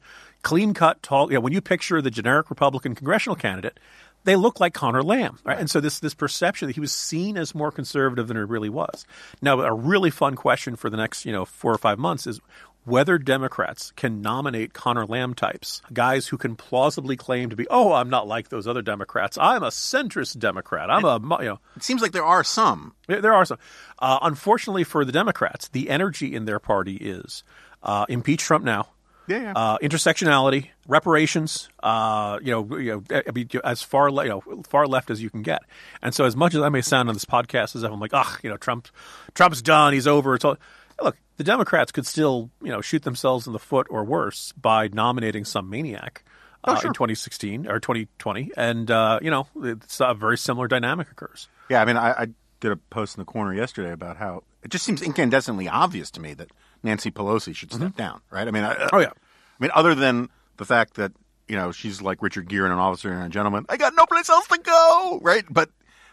clean 0.48 0.74
cut, 0.74 1.04
tall. 1.04 1.30
You 1.30 1.36
know, 1.36 1.42
when 1.42 1.52
you 1.52 1.60
picture 1.60 2.02
the 2.02 2.10
generic 2.10 2.50
Republican 2.50 2.96
congressional 2.96 3.36
candidate, 3.36 3.78
they 4.24 4.38
look 4.38 4.62
like 4.62 4.74
Conor 4.74 5.04
Lamb, 5.04 5.40
right? 5.44 5.60
And 5.60 5.70
so 5.70 5.82
this 5.82 6.00
this 6.00 6.14
perception 6.14 6.70
that 6.70 6.76
he 6.76 6.80
was 6.80 6.94
seen 6.94 7.38
as 7.38 7.54
more 7.54 7.70
conservative 7.70 8.30
than 8.30 8.38
he 8.38 8.44
really 8.44 8.70
was. 8.70 9.06
Now, 9.42 9.60
a 9.60 9.74
really 9.74 10.10
fun 10.10 10.36
question 10.36 10.78
for 10.78 10.90
the 10.90 10.96
next 10.96 11.26
you 11.26 11.34
know 11.34 11.44
four 11.44 11.74
or 11.74 11.78
five 11.78 12.00
months 12.00 12.26
is 12.26 12.40
whether 12.86 13.18
Democrats 13.18 13.92
can 13.98 14.22
nominate 14.22 14.74
Conor 14.74 15.06
Lamb 15.06 15.34
types, 15.34 15.82
guys 15.92 16.28
who 16.28 16.38
can 16.38 16.56
plausibly 16.56 17.18
claim 17.18 17.50
to 17.50 17.58
be, 17.58 17.68
oh, 17.70 17.92
I'm 17.92 18.10
not 18.10 18.26
like 18.26 18.48
those 18.48 18.66
other 18.66 18.82
Democrats. 18.82 19.38
I'm 19.38 19.64
a 19.64 19.68
centrist 19.68 20.40
Democrat. 20.40 20.90
I'm 20.90 21.04
a 21.04 21.20
you 21.42 21.50
know. 21.50 21.60
It 21.76 21.84
seems 21.84 22.02
like 22.02 22.14
there 22.14 22.24
are 22.24 22.46
some. 22.46 22.94
There 23.08 23.20
there 23.20 23.34
are 23.34 23.44
some. 23.44 23.58
Uh, 24.00 24.20
unfortunately 24.22 24.86
for 24.86 25.04
the 25.04 25.12
Democrats, 25.12 25.68
the 25.68 25.90
energy 25.90 26.34
in 26.34 26.46
their 26.46 26.60
party 26.60 26.96
is 26.96 27.44
uh, 27.84 28.06
impeach 28.08 28.44
Trump 28.44 28.64
now. 28.64 28.88
Yeah, 29.28 29.42
yeah. 29.42 29.54
Uh, 29.56 29.78
intersectionality, 29.80 30.70
reparations, 30.88 31.70
uh, 31.84 32.40
you 32.42 32.52
know, 32.52 32.78
you 32.78 33.04
know, 33.10 33.22
I 33.28 33.32
mean, 33.32 33.50
as 33.64 33.82
far 33.82 34.12
le- 34.12 34.24
you 34.24 34.30
know, 34.30 34.64
far 34.68 34.88
left 34.88 35.10
as 35.10 35.22
you 35.22 35.30
can 35.30 35.42
get. 35.42 35.62
And 36.02 36.14
so, 36.16 36.26
as 36.26 36.36
much 36.36 36.56
as 36.56 36.62
I 36.62 36.70
may 36.70 36.82
sound 36.82 37.10
on 37.10 37.16
this 37.16 37.26
podcast 37.26 37.76
as 37.76 37.84
if 37.84 37.92
I'm 37.92 38.00
like, 38.00 38.14
ah, 38.14 38.38
you 38.42 38.50
know, 38.50 38.58
Trump, 38.58 38.88
Trump's 39.34 39.62
done, 39.62 39.94
he's 39.94 40.08
over. 40.08 40.36
It's 40.36 40.46
all. 40.46 40.58
Look, 41.02 41.18
the 41.36 41.44
Democrats 41.44 41.92
could 41.92 42.08
still, 42.08 42.50
you 42.64 42.70
know, 42.72 42.82
shoot 42.82 43.04
themselves 43.04 43.46
in 43.46 43.54
the 43.54 43.60
foot 43.60 43.86
or 43.90 44.04
worse 44.04 44.52
by 44.54 44.88
nominating 44.88 45.46
some 45.46 45.70
maniac. 45.70 46.24
Uh, 46.64 46.82
In 46.84 46.92
2016 46.94 47.68
or 47.68 47.80
2020, 47.80 48.52
and 48.58 48.92
uh, 48.92 49.20
you 49.22 49.32
know, 49.32 49.48
it's 49.64 50.02
a 50.02 50.14
very 50.14 50.38
similar 50.38 50.68
dynamic 50.68 51.10
occurs. 51.10 51.48
Yeah, 51.70 51.82
I 51.82 51.86
mean, 51.86 51.96
I, 51.96 52.12
I 52.12 52.28
did 52.60 52.72
a 52.72 52.76
post 52.76 53.16
in 53.16 53.22
the 53.22 53.26
corner 53.26 53.54
yesterday 53.54 53.92
about 53.92 54.18
how 54.18 54.44
it 54.64 54.70
just 54.72 54.84
seems 54.84 55.02
incandescently 55.02 55.70
obvious 55.72 56.12
to 56.12 56.20
me 56.20 56.34
that 56.34 56.50
Nancy 56.84 57.12
Pelosi 57.12 57.56
should 57.56 57.72
step 57.72 57.90
mm-hmm. 57.90 57.98
down, 57.98 58.22
right? 58.32 58.48
I 58.48 58.52
mean, 58.52 58.64
I, 58.64 58.74
uh, 58.74 58.90
Oh, 58.94 59.00
yeah. 59.00 59.10
I 59.10 59.64
mean, 59.64 59.72
other 59.74 59.96
than 59.96 60.30
the 60.58 60.66
fact 60.66 60.96
that 60.96 61.12
you 61.48 61.56
know 61.56 61.72
she's 61.72 62.02
like 62.02 62.22
Richard 62.22 62.50
Gere 62.50 62.66
and 62.66 62.74
an 62.74 62.80
officer 62.80 63.12
and 63.12 63.24
a 63.24 63.30
gentleman, 63.30 63.66
I 63.70 63.78
got 63.78 63.94
no 63.96 64.06
place 64.06 64.30
else 64.30 64.48
to 64.48 64.58
go, 64.60 65.20
right? 65.22 65.44
But 65.50 65.70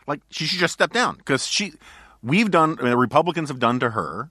like, 0.06 0.20
she 0.30 0.44
should 0.46 0.58
just 0.58 0.74
step 0.74 0.92
down 0.92 1.16
because 1.16 1.46
she, 1.46 1.72
we've 2.22 2.50
done, 2.50 2.76
I 2.78 2.82
mean, 2.82 2.90
the 2.90 2.96
Republicans 2.96 3.48
have 3.48 3.58
done 3.58 3.80
to 3.80 3.90
her, 3.90 4.30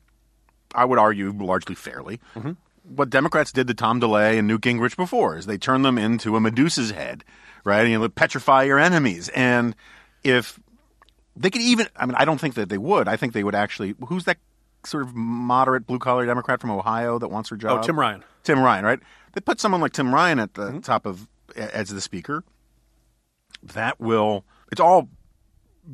I 0.74 0.86
would 0.86 1.00
argue, 1.00 1.32
largely 1.32 1.76
fairly. 1.76 2.20
Mm-hmm. 2.36 2.52
What 2.96 3.10
Democrats 3.10 3.52
did 3.52 3.68
to 3.68 3.74
Tom 3.74 4.00
DeLay 4.02 4.38
and 4.38 4.48
Newt 4.48 4.62
Gingrich 4.62 4.98
before 4.98 5.38
is 5.38 5.46
they 5.46 5.58
turned 5.58 5.86
them 5.86 5.98
into 5.98 6.36
a 6.36 6.40
Medusa's 6.40 6.92
head, 6.92 7.24
right? 7.64 7.88
You 7.88 7.98
know, 7.98 8.10
petrify 8.10 8.64
your 8.64 8.80
enemies. 8.80 9.30
And 9.30 9.76
if 10.24 10.60
they 11.36 11.50
could 11.50 11.62
even, 11.62 11.88
I 11.96 12.06
mean, 12.06 12.16
I 12.16 12.26
don't 12.26 12.40
think 12.40 12.56
that 12.56 12.70
they 12.70 12.78
would. 12.78 13.08
I 13.08 13.16
think 13.16 13.34
they 13.34 13.44
would 13.44 13.56
actually, 13.56 13.96
who's 14.08 14.26
that 14.26 14.38
sort 14.86 15.04
of 15.04 15.16
moderate 15.16 15.86
blue 15.86 16.00
collar 16.00 16.26
Democrat 16.26 16.62
from 16.62 16.72
Ohio 16.72 17.20
that 17.20 17.30
wants 17.30 17.50
her 17.50 17.56
job? 17.56 17.80
Oh, 17.80 17.84
Tim 17.84 18.00
Ryan. 18.00 18.24
Tim 18.44 18.60
Ryan, 18.60 18.86
right? 18.86 19.00
They 19.34 19.42
put 19.42 19.60
someone 19.60 19.82
like 19.82 19.94
Tim 19.94 20.14
Ryan 20.14 20.40
at 20.40 20.54
the 20.54 20.64
mm-hmm. 20.64 20.80
top 20.80 21.06
of 21.06 21.28
as 21.56 21.90
the 21.90 22.02
speaker. 22.02 22.44
That 23.62 24.00
will 24.00 24.46
it's 24.72 24.82
all 24.82 25.10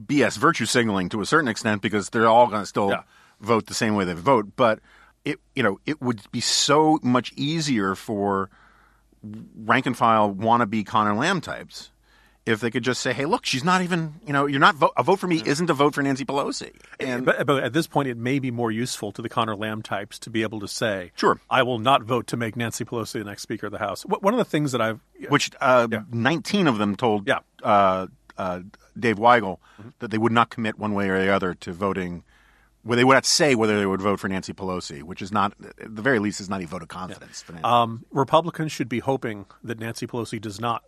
BS 0.05 0.37
virtue 0.37 0.65
signaling 0.65 1.09
to 1.09 1.21
a 1.21 1.25
certain 1.25 1.47
extent 1.47 1.81
because 1.81 2.09
they're 2.09 2.27
all 2.27 2.47
going 2.47 2.61
to 2.61 2.65
still 2.65 2.89
Yeah. 2.89 3.03
vote 3.39 3.67
the 3.67 3.73
same 3.73 3.95
way 3.95 4.05
they 4.05 4.13
vote. 4.13 4.55
But 4.55 4.79
it 5.25 5.39
you 5.55 5.63
know 5.63 5.79
it 5.85 6.01
would 6.01 6.21
be 6.31 6.41
so 6.41 6.99
much 7.03 7.33
easier 7.35 7.95
for 7.95 8.49
rank 9.21 9.85
and 9.85 9.97
file 9.97 10.33
wannabe 10.33 10.85
Conor 10.85 11.13
Lamb 11.15 11.41
types 11.41 11.91
if 12.49 12.59
they 12.59 12.69
could 12.71 12.83
just 12.83 13.01
say, 13.01 13.13
"Hey, 13.13 13.25
look, 13.25 13.45
she's 13.45 13.63
not 13.63 13.81
even 13.81 14.15
you 14.25 14.33
know 14.33 14.45
you're 14.45 14.59
not 14.59 14.75
vo- 14.75 14.91
a 14.97 15.03
vote 15.03 15.19
for 15.19 15.27
me 15.27 15.41
isn't 15.45 15.69
a 15.69 15.73
vote 15.73 15.93
for 15.95 16.01
Nancy 16.01 16.25
Pelosi." 16.25 16.71
And 16.99 17.25
But, 17.25 17.45
but 17.45 17.63
at 17.63 17.73
this 17.73 17.87
point, 17.87 18.07
it 18.09 18.17
may 18.17 18.39
be 18.39 18.51
more 18.51 18.71
useful 18.71 19.11
to 19.13 19.21
the 19.21 19.29
Conor 19.29 19.55
Lamb 19.55 19.81
types 19.81 20.19
to 20.19 20.29
be 20.29 20.41
able 20.41 20.59
to 20.61 20.67
say, 20.67 21.11
Sure. 21.15 21.39
I 21.49 21.63
will 21.63 21.79
not 21.79 22.03
vote 22.03 22.27
to 22.27 22.37
make 22.37 22.55
Nancy 22.55 22.83
Pelosi 22.85 23.13
the 23.13 23.23
next 23.23 23.43
Speaker 23.43 23.67
of 23.67 23.71
the 23.71 23.79
House." 23.79 24.03
One 24.03 24.33
of 24.33 24.37
the 24.37 24.45
things 24.45 24.71
that 24.73 24.81
I've 24.81 24.99
which 25.29 25.51
uh, 25.61 25.87
19 26.11 26.67
of 26.67 26.77
them 26.77 26.95
told 26.95 27.27
Yeah. 27.27 27.39
uh, 27.63 28.07
uh, 28.37 28.61
Dave 28.97 29.17
Weigel 29.17 29.57
that 29.99 30.11
they 30.11 30.17
would 30.17 30.31
not 30.31 30.49
commit 30.49 30.79
one 30.79 30.93
way 30.93 31.09
or 31.09 31.19
the 31.19 31.29
other 31.33 31.53
to 31.55 31.73
voting. 31.73 32.23
Where 32.83 32.95
they 32.95 33.03
would 33.03 33.13
not 33.15 33.25
say 33.25 33.55
whether 33.55 33.77
they 33.77 33.85
would 33.85 34.01
vote 34.01 34.21
for 34.21 34.29
Nancy 34.29 34.53
Pelosi, 34.53 35.03
which 35.03 35.21
is 35.21 35.33
not, 35.33 35.51
at 35.81 35.93
the 35.97 36.01
very 36.01 36.17
least, 36.17 36.39
is 36.39 36.47
not 36.49 36.63
a 36.63 36.65
vote 36.65 36.81
of 36.81 36.87
confidence 36.87 37.43
Nancy. 37.43 37.61
Um, 37.65 38.05
Republicans 38.09 38.71
should 38.71 38.87
be 38.87 38.99
hoping 38.99 39.45
that 39.65 39.79
Nancy 39.79 40.07
Pelosi 40.07 40.39
does 40.39 40.61
not 40.61 40.81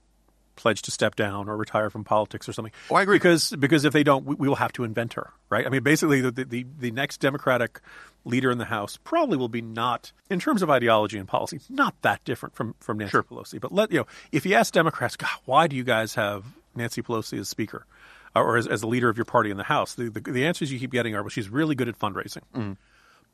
pledge 0.62 0.82
to 0.84 0.91
step 0.91 1.15
down 1.15 1.50
or 1.50 1.58
retire 1.58 1.89
from 1.89 2.04
politics 2.04 2.47
or 2.47 2.54
something. 2.54 2.74
Oh, 2.89 2.95
I 2.95 3.02
agree. 3.02 3.15
Because 3.15 3.52
because 3.60 3.84
if 3.84 3.93
they 3.93 4.04
don't, 4.04 4.26
we, 4.26 4.36
we 4.36 4.47
will 4.47 4.56
have 4.56 4.71
to 4.74 4.84
invent 4.84 5.13
her, 5.13 5.32
right? 5.50 5.65
I 5.65 5.69
mean, 5.69 5.84
basically, 5.84 6.21
the, 6.21 6.32
the 6.32 6.65
the 6.80 6.91
next 6.91 7.17
Democratic 7.17 7.82
leader 8.24 8.52
in 8.52 8.58
the 8.60 8.65
House 8.65 8.97
probably 9.04 9.36
will 9.38 9.50
be 9.50 9.62
not, 9.62 10.12
in 10.30 10.39
terms 10.39 10.62
of 10.62 10.69
ideology 10.69 11.17
and 11.17 11.28
policy, 11.28 11.60
not 11.69 11.95
that 12.04 12.24
different 12.24 12.56
from 12.56 12.76
from 12.80 13.00
Nancy 13.00 13.17
Pelosi. 13.17 13.60
But 13.60 13.71
let 13.71 13.91
you 13.91 14.00
know, 14.00 14.08
if 14.32 14.45
you 14.45 14.56
ask 14.56 14.74
Democrats, 14.74 15.15
God, 15.15 15.30
why 15.45 15.67
do 15.67 15.76
you 15.76 15.84
guys 15.84 16.15
have 16.15 16.45
Nancy 16.76 17.02
Pelosi 17.02 17.39
as 17.39 17.50
Speaker? 17.50 17.86
Or 18.34 18.56
as, 18.56 18.65
as 18.65 18.80
the 18.80 18.88
leader 18.88 19.10
of 19.10 19.17
your 19.17 19.26
party 19.26 19.52
in 19.52 19.58
the 19.58 19.63
House, 19.63 19.95
the, 19.95 20.10
the, 20.10 20.21
the 20.21 20.45
answers 20.45 20.71
you 20.71 20.80
keep 20.80 20.91
getting 20.91 21.15
are, 21.15 21.21
well, 21.21 21.30
she's 21.30 21.50
really 21.50 21.76
good 21.76 21.89
at 21.89 22.00
fundraising. 22.00 22.78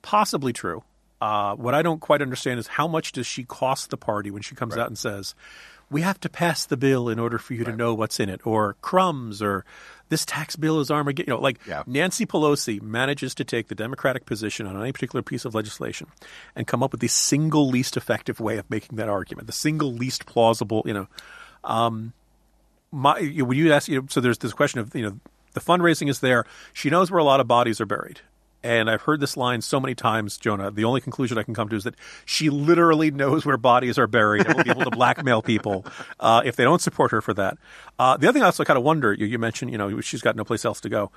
Possibly 0.02 0.54
true. 0.54 0.84
Uh, 1.22 1.56
what 1.56 1.76
I 1.76 1.84
don't 1.84 2.00
quite 2.00 2.24
understand 2.24 2.60
is 2.60 2.66
how 2.66 2.88
much 2.88 3.12
does 3.12 3.28
she 3.28 3.44
cost 3.44 3.92
the 3.92 3.98
party 3.98 4.32
when 4.32 4.42
she 4.42 4.56
comes 4.56 4.76
out 4.76 4.88
and 4.88 4.98
says, 4.98 5.36
"We 5.90 6.02
have 6.02 6.20
to 6.22 6.30
pass 6.30 6.66
the 6.66 6.78
bill 6.78 7.10
in 7.10 7.20
order 7.20 7.38
for 7.38 7.54
you 7.54 7.64
to 7.64 7.76
know 7.76 7.94
what's 7.94 8.20
in 8.20 8.30
it," 8.30 8.46
or 8.46 8.76
crumbs, 8.82 9.42
or 9.42 9.66
this 10.10 10.26
tax 10.26 10.56
bill 10.56 10.80
is 10.80 10.90
Armageddon. 10.90 11.32
You 11.32 11.38
know, 11.38 11.42
like 11.42 11.60
Yeah. 11.68 11.84
Nancy 11.86 12.26
Pelosi 12.26 12.82
manages 12.82 13.36
to 13.36 13.44
take 13.44 13.68
the 13.68 13.76
Democratic 13.76 14.26
position 14.26 14.66
on 14.66 14.80
any 14.82 14.92
particular 14.92 15.22
piece 15.22 15.44
of 15.46 15.54
legislation 15.56 16.08
and 16.56 16.66
come 16.68 16.82
up 16.84 16.92
with 16.92 17.02
the 17.02 17.08
single 17.08 17.70
least 17.70 17.98
effective 17.98 18.40
way 18.40 18.58
of 18.58 18.70
making 18.70 18.98
that 18.98 19.10
argument, 19.10 19.48
the 19.48 19.54
single 19.54 19.94
least 19.94 20.26
plausible. 20.26 20.82
You 20.86 20.94
know, 20.94 21.08
um, 21.64 22.14
my 22.92 23.20
you- 23.20 23.46
when 23.46 23.58
you 23.58 23.72
ask 23.74 23.88
you 23.88 24.02
know, 24.02 24.08
so 24.10 24.22
there's 24.22 24.38
this 24.38 24.54
question 24.54 24.80
of 24.80 24.96
you 24.96 25.04
know 25.04 25.20
the 25.54 25.60
fundraising 25.60 26.08
is 26.10 26.20
there 26.20 26.46
she 26.72 26.90
knows 26.90 27.10
where 27.12 27.20
a 27.20 27.24
lot 27.24 27.40
of 27.40 27.48
bodies 27.48 27.82
are 27.82 27.86
buried 27.86 28.22
and 28.68 28.90
i've 28.90 29.02
heard 29.02 29.20
this 29.20 29.38
line 29.38 29.62
so 29.62 29.80
many 29.80 29.96
times 29.96 30.38
jonah. 30.38 30.70
The 30.70 30.84
only 30.84 31.02
conclusion 31.02 31.38
i 31.38 31.44
can 31.44 31.54
come 31.54 31.70
to 31.70 31.76
is 31.76 31.86
that 31.86 31.96
she 32.26 32.50
literally 32.50 33.10
knows 33.12 33.46
where 33.46 33.58
bodies 33.58 33.98
are 33.98 34.08
buried 34.08 34.46
and 34.46 34.56
will 34.56 34.64
be 34.64 34.70
able 34.70 34.84
to 34.84 34.92
blackmail 34.92 35.42
people 35.42 35.86
uh, 36.20 36.42
if 36.46 36.56
they 36.56 36.64
don't 36.64 36.82
support 36.82 37.12
her 37.12 37.22
for 37.22 37.34
that. 37.34 37.58
Uh, 37.98 38.18
the 38.18 38.28
other 38.28 38.34
thing 38.34 38.44
i 38.44 38.46
also 38.48 38.64
kind 38.64 38.78
of 38.78 38.84
wonder 38.84 39.14
you, 39.14 39.26
you 39.26 39.40
mentioned 39.40 39.72
you 39.72 39.78
know 39.78 40.02
she's 40.02 40.22
got 40.22 40.36
no 40.36 40.44
place 40.44 40.66
else 40.66 40.82
to 40.82 40.90
go. 40.90 41.12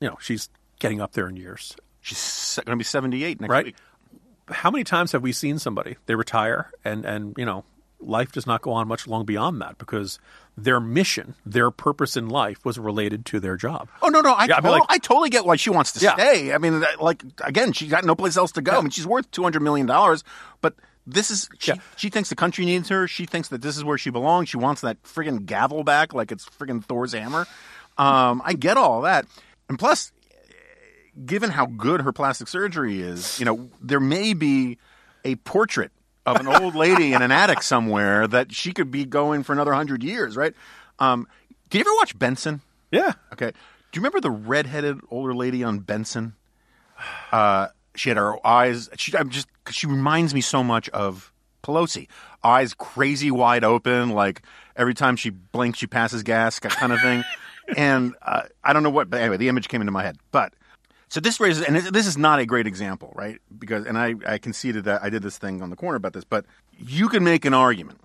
You 0.00 0.08
know 0.08 0.18
she's 0.20 0.48
getting 0.78 1.00
up 1.00 1.12
there 1.12 1.28
in 1.28 1.36
years. 1.36 1.76
She's 2.00 2.58
going 2.64 2.76
to 2.76 2.80
be 2.80 2.84
78 2.84 3.40
next 3.40 3.50
right? 3.50 3.66
week. 3.66 3.76
how 4.48 4.70
many 4.70 4.84
times 4.84 5.12
have 5.12 5.22
we 5.22 5.32
seen 5.32 5.58
somebody 5.58 5.96
they 6.06 6.14
retire 6.14 6.70
and 6.84 7.04
and 7.04 7.34
you 7.36 7.44
know 7.44 7.64
life 8.02 8.32
does 8.32 8.46
not 8.46 8.62
go 8.62 8.72
on 8.72 8.88
much 8.88 9.06
long 9.06 9.24
beyond 9.24 9.60
that 9.60 9.78
because 9.78 10.18
their 10.56 10.80
mission 10.80 11.34
their 11.46 11.70
purpose 11.70 12.16
in 12.16 12.28
life 12.28 12.64
was 12.64 12.78
related 12.78 13.24
to 13.24 13.40
their 13.40 13.56
job 13.56 13.88
Oh 14.02 14.08
no, 14.08 14.20
no, 14.20 14.32
I, 14.32 14.44
Yeah, 14.46 14.56
I 14.56 14.60
mean, 14.60 14.72
like- 14.72 14.82
I 14.88 14.98
totally 14.98 15.30
get 15.30 15.44
why 15.46 15.56
she 15.56 15.70
wants 15.70 15.92
to 15.92 16.00
Yeah. 16.04 16.14
stay. 16.14 16.52
I 16.52 16.58
mean, 16.58 16.84
like 17.00 17.22
again, 17.42 17.72
she's 17.72 17.90
got 17.90 18.04
no 18.04 18.14
place 18.14 18.36
else 18.36 18.52
to 18.52 18.62
go. 18.62 18.72
I 18.78 18.80
mean, 18.80 18.90
she's 18.90 19.06
worth 19.06 19.30
two 19.30 19.42
hundred 19.42 19.62
million 19.62 19.86
dollars, 19.86 20.24
but 20.60 20.74
this 21.06 21.30
is 21.30 21.48
she, 21.58 21.72
Yeah. 21.72 21.78
she 21.96 22.10
thinks 22.10 22.28
the 22.28 22.36
country 22.36 22.64
needs 22.64 22.88
her. 22.90 23.08
She 23.08 23.24
thinks 23.26 23.48
that 23.48 23.62
this 23.62 23.76
is 23.76 23.84
where 23.84 23.98
she 23.98 24.10
belongs. 24.10 24.48
She 24.48 24.56
wants 24.56 24.82
that 24.82 25.02
friggin' 25.04 25.46
gavel 25.46 25.84
back, 25.84 26.12
like 26.14 26.30
it's 26.30 26.44
friggin' 26.44 26.84
Thor's 26.84 27.12
hammer. 27.12 27.46
Um, 27.98 28.40
I 28.44 28.52
get 28.54 28.76
all 28.76 29.02
that, 29.02 29.26
and 29.68 29.78
plus, 29.78 30.12
given 31.26 31.50
how 31.50 31.66
good 31.66 32.00
her 32.02 32.12
plastic 32.12 32.48
surgery 32.48 33.00
is, 33.02 33.38
you 33.38 33.44
know, 33.44 33.68
there 33.80 34.00
may 34.00 34.32
be 34.32 34.78
a 35.24 35.34
portrait 35.36 35.92
of 36.26 36.36
an 36.36 36.46
old 36.46 36.74
lady 36.74 37.12
in 37.12 37.22
an 37.22 37.32
attic 37.32 37.62
somewhere 37.62 38.26
that 38.28 38.52
she 38.52 38.72
could 38.72 38.90
be 38.90 39.04
going 39.04 39.42
for 39.42 39.52
another 39.52 39.72
hundred 39.72 40.02
years, 40.02 40.36
right? 40.36 40.54
Um, 40.98 41.26
did 41.70 41.78
you 41.78 41.80
ever 41.82 41.96
watch 41.96 42.18
Benson? 42.18 42.60
yeah 42.90 43.14
Okay. 43.32 43.50
Do 43.50 43.98
you 43.98 44.00
remember 44.00 44.20
the 44.20 44.30
redheaded 44.30 45.00
older 45.10 45.34
lady 45.34 45.62
on 45.62 45.80
Benson? 45.80 46.34
Uh, 47.30 47.68
she 47.94 48.08
had 48.08 48.16
her 48.16 48.44
eyes. 48.46 48.88
She, 48.96 49.16
I'm 49.16 49.28
just. 49.28 49.48
She 49.70 49.86
reminds 49.86 50.34
me 50.34 50.40
so 50.40 50.64
much 50.64 50.88
of 50.90 51.32
Pelosi. 51.62 52.08
Eyes 52.42 52.74
crazy 52.74 53.30
wide 53.30 53.64
open, 53.64 54.10
like 54.10 54.42
every 54.76 54.94
time 54.94 55.16
she 55.16 55.30
blinks, 55.30 55.78
she 55.78 55.86
passes 55.86 56.22
gas, 56.22 56.58
kind 56.58 56.92
of 56.92 57.00
thing. 57.00 57.22
and 57.76 58.14
uh, 58.22 58.42
I 58.64 58.72
don't 58.72 58.82
know 58.82 58.90
what, 58.90 59.10
but 59.10 59.20
anyway, 59.20 59.36
the 59.36 59.48
image 59.48 59.68
came 59.68 59.80
into 59.80 59.92
my 59.92 60.02
head. 60.02 60.18
But 60.30 60.54
so 61.12 61.20
this 61.20 61.40
raises, 61.40 61.62
and 61.62 61.76
this 61.76 62.06
is 62.06 62.16
not 62.16 62.38
a 62.38 62.46
great 62.46 62.66
example, 62.66 63.12
right? 63.14 63.38
Because, 63.58 63.84
and 63.84 63.98
I, 63.98 64.14
I 64.26 64.38
conceded 64.38 64.84
that 64.84 65.02
I 65.02 65.10
did 65.10 65.22
this 65.22 65.36
thing 65.36 65.60
on 65.60 65.68
the 65.68 65.76
corner 65.76 65.96
about 65.96 66.14
this, 66.14 66.24
but 66.24 66.46
you 66.78 67.10
can 67.10 67.22
make 67.22 67.44
an 67.44 67.52
argument 67.52 68.00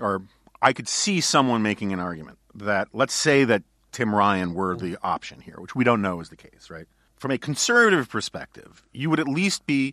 or 0.00 0.22
I 0.60 0.72
could 0.72 0.86
see 0.86 1.20
someone 1.20 1.64
making 1.64 1.92
an 1.92 1.98
argument 1.98 2.38
that 2.54 2.86
let's 2.92 3.12
say 3.12 3.42
that 3.46 3.64
Tim 3.90 4.14
Ryan 4.14 4.54
were 4.54 4.76
the 4.76 4.96
option 5.02 5.40
here, 5.40 5.56
which 5.58 5.74
we 5.74 5.82
don't 5.82 6.00
know 6.00 6.20
is 6.20 6.28
the 6.28 6.36
case, 6.36 6.68
right? 6.70 6.86
From 7.16 7.32
a 7.32 7.38
conservative 7.38 8.08
perspective, 8.08 8.84
you 8.92 9.10
would 9.10 9.18
at 9.18 9.26
least 9.26 9.66
be 9.66 9.92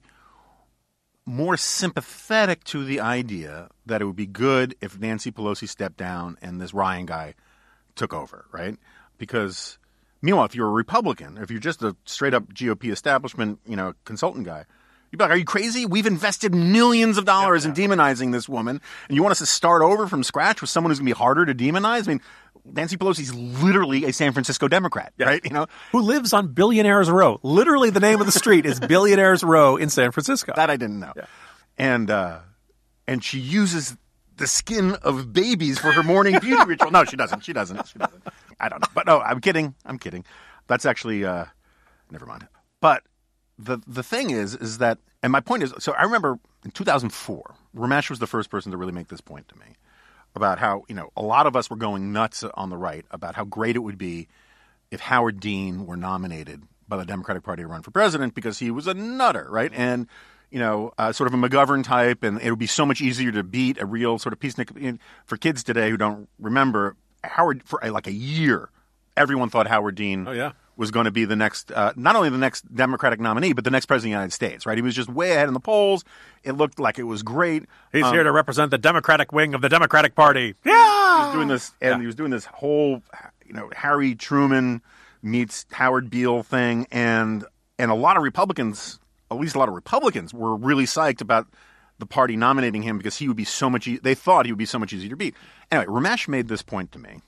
more 1.26 1.58
sympathetic 1.58 2.64
to 2.66 2.86
the 2.86 3.00
idea 3.00 3.70
that 3.88 4.04
it 4.04 4.06
would 4.06 4.16
be 4.16 4.28
good 4.28 4.76
if 4.82 5.00
Nancy 5.00 5.32
Pelosi 5.32 5.68
stepped 5.68 5.98
down 5.98 6.38
and 6.44 6.62
this 6.62 6.76
Ryan 6.76 7.08
guy 7.08 7.34
took 7.96 8.14
over, 8.14 8.46
right? 8.52 8.78
Because 9.18 9.80
meanwhile, 10.22 10.46
if 10.46 10.56
you're 10.56 10.68
a 10.68 10.72
Republican, 10.72 11.38
if 11.38 11.52
you're 11.52 11.60
just 11.60 11.82
a 11.84 11.96
straight 12.06 12.34
up 12.34 12.54
GOP 12.54 12.92
establishment, 12.92 13.60
you 13.66 13.76
know, 13.76 13.94
consultant 14.06 14.46
guy, 14.46 14.66
you'd 15.12 15.18
be 15.18 15.24
like, 15.24 15.32
"Are 15.32 15.38
you 15.38 15.46
crazy? 15.46 15.86
We've 15.86 16.06
invested 16.06 16.54
millions 16.54 17.18
of 17.18 17.26
dollars 17.26 17.66
in 17.66 17.74
demonizing 17.74 18.32
this 18.32 18.48
woman, 18.48 18.82
and 19.08 19.16
you 19.16 19.24
want 19.24 19.32
us 19.32 19.40
to 19.40 19.46
start 19.46 19.82
over 19.82 20.08
from 20.08 20.24
scratch 20.24 20.62
with 20.62 20.70
someone 20.70 20.92
who's 20.92 21.00
going 21.00 21.08
to 21.08 21.16
be 21.16 21.18
harder 21.18 21.46
to 21.46 21.56
demonize?" 21.56 22.08
I 22.08 22.12
mean, 22.14 22.22
Nancy 22.66 22.98
Pelosi's 22.98 23.34
literally 23.34 24.06
a 24.06 24.14
San 24.14 24.34
Francisco 24.34 24.68
Democrat, 24.68 25.14
right? 25.20 25.44
You 25.44 25.52
know, 25.52 25.68
who 25.92 26.02
lives 26.02 26.34
on 26.34 26.48
billionaires 26.50 27.10
row 27.10 27.40
literally 27.44 27.90
the 27.90 28.00
name 28.00 28.20
of 28.20 28.26
the 28.26 28.32
street 28.32 28.66
is 28.66 28.80
billionaires 28.80 29.44
row 29.44 29.78
in 29.78 29.90
san 29.90 30.12
francisco 30.12 30.54
that 30.56 30.70
I 30.70 30.78
didn't 30.78 31.00
know. 31.00 31.14
And 31.78 32.12
uh, 32.12 32.40
and 33.08 33.24
she 33.24 33.40
uses 33.40 33.96
the 34.40 34.48
skin 34.48 34.96
of 35.04 35.32
babies 35.32 35.78
for 35.78 35.92
her 35.92 36.02
morning 36.02 36.40
beauty 36.40 36.64
ritual. 36.68 36.92
No, 36.92 37.04
she 37.06 37.16
doesn't. 37.16 37.44
She 37.44 37.54
doesn't. 37.54 37.88
She 37.88 38.00
doesn't. 38.00 38.24
I 38.60 38.70
don't 38.70 38.82
know. 38.82 38.88
But 38.96 39.06
no, 39.06 39.20
I'm 39.22 39.40
kidding. 39.40 39.76
I'm 39.86 40.00
kidding. 40.00 40.26
That's 40.68 40.86
actually 40.86 41.26
uh, 41.26 41.46
never 42.10 42.26
mind. 42.26 42.48
But 42.82 43.04
the 43.58 43.80
the 43.86 44.04
thing 44.04 44.32
is, 44.32 44.56
is 44.56 44.80
that, 44.80 44.98
and 45.22 45.32
my 45.32 45.42
point 45.42 45.64
is, 45.64 45.74
so 45.80 45.94
I 45.94 46.04
remember 46.04 46.40
in 46.66 46.72
2004, 46.72 47.56
Ramesh 47.76 48.10
was 48.10 48.20
the 48.20 48.28
first 48.28 48.50
person 48.50 48.72
to 48.72 48.78
really 48.78 48.92
make 48.92 49.10
this 49.10 49.22
point 49.22 49.48
to 49.50 49.58
me 49.58 49.76
about 50.36 50.60
how 50.60 50.84
you 50.88 50.96
know 50.96 51.10
a 51.16 51.22
lot 51.22 51.46
of 51.46 51.56
us 51.56 51.70
were 51.70 51.76
going 51.76 52.12
nuts 52.12 52.44
on 52.44 52.70
the 52.70 52.78
right 52.78 53.06
about 53.12 53.36
how 53.36 53.44
great 53.44 53.76
it 53.76 53.80
would 53.80 53.98
be 53.98 54.28
if 54.92 55.02
Howard 55.02 55.40
Dean 55.40 55.86
were 55.86 55.98
nominated 55.98 56.64
by 56.88 56.98
the 56.98 57.06
Democratic 57.06 57.44
Party 57.44 57.62
to 57.62 57.68
run 57.68 57.84
for 57.84 57.92
president 57.92 58.34
because 58.34 58.58
he 58.60 58.72
was 58.72 58.88
a 58.88 58.94
nutter, 58.94 59.48
right? 59.50 59.72
And 59.76 60.08
you 60.52 60.60
know, 60.60 60.92
uh, 60.98 61.12
sort 61.12 61.28
of 61.32 61.34
a 61.34 61.38
McGovern 61.38 61.84
type, 61.84 62.24
and 62.24 62.42
it 62.42 62.50
would 62.50 62.60
be 62.60 62.68
so 62.68 62.86
much 62.86 63.02
easier 63.02 63.32
to 63.32 63.44
beat 63.44 63.80
a 63.80 63.86
real 63.86 64.18
sort 64.20 64.34
of 64.34 64.40
peacenik 64.40 64.98
for 65.26 65.38
kids 65.38 65.64
today 65.64 65.90
who 65.90 65.98
don't 65.98 66.28
remember 66.40 66.96
Howard 67.24 67.64
for 67.66 67.80
like 67.90 68.08
a 68.08 68.12
year. 68.12 68.70
Everyone 69.18 69.50
thought 69.50 69.68
Howard 69.68 69.96
Dean 69.96 70.28
Oh, 70.28 70.32
yeah. 70.32 70.52
was 70.78 70.92
going 70.92 71.04
to 71.06 71.12
be 71.12 71.26
the 71.26 71.36
next, 71.36 71.72
uh, 71.74 71.92
not 71.98 72.16
only 72.16 72.30
the 72.30 72.38
next 72.38 72.74
Democratic 72.74 73.20
nominee, 73.20 73.52
but 73.54 73.64
the 73.66 73.70
next 73.70 73.86
president 73.88 74.08
of 74.08 74.12
the 74.12 74.18
United 74.22 74.34
States, 74.34 74.66
right? 74.66 74.78
He 74.78 74.82
was 74.82 74.96
just 74.96 75.10
way 75.10 75.32
ahead 75.32 75.48
in 75.50 75.54
the 75.54 75.60
polls. 75.60 76.06
It 76.44 76.54
looked 76.54 76.80
like 76.80 76.98
it 76.98 77.04
was 77.04 77.22
great. 77.22 77.66
he's 77.92 78.04
Um, 78.06 78.14
here 78.14 78.24
to 78.24 78.32
represent 78.32 78.72
the 78.72 78.78
democratic 78.78 79.34
wing 79.34 79.54
of 79.54 79.62
the 79.62 79.68
democratic 79.70 80.16
party 80.16 80.56
Yeah, 80.64 80.72
he 80.72 80.72
yeah 80.72 81.26
was 81.26 81.34
doing 81.36 81.48
this, 81.50 81.72
and 81.82 82.00
he 82.00 82.06
was 82.06 82.16
doing 82.16 82.32
this 82.32 82.46
whole, 82.46 83.04
you 83.46 83.54
know, 83.54 83.70
Harry 83.76 84.16
Truman 84.16 84.82
meets 85.22 85.66
Howard 85.74 86.10
Beale 86.10 86.44
thing, 86.44 86.88
and 86.92 87.44
and 87.78 87.92
a 87.92 87.96
lot 87.96 88.16
of 88.18 88.24
Republicans, 88.24 89.00
at 89.32 89.38
least 89.38 89.56
a 89.56 89.60
lot 89.60 89.70
of 89.70 89.76
Republicans, 89.76 90.34
were 90.34 90.56
really 90.56 90.86
psyched 90.86 91.22
about 91.22 91.48
the 92.00 92.06
party 92.06 92.36
nominating 92.36 92.82
him 92.82 92.98
because 92.98 93.18
he 93.18 93.28
would 93.28 93.38
be 93.38 93.44
so 93.44 93.70
much. 93.70 93.88
E- 93.88 94.00
they 94.02 94.16
thought 94.16 94.46
he 94.46 94.52
would 94.52 94.58
be 94.58 94.66
so 94.66 94.80
much 94.80 94.94
easier 94.94 95.10
to 95.10 95.16
beat. 95.16 95.36
Anyway, 95.72 95.86
Ramesh 95.86 96.28
made 96.28 96.48
this 96.48 96.62
point 96.62 96.92
to 96.94 97.00
me, 97.00 97.20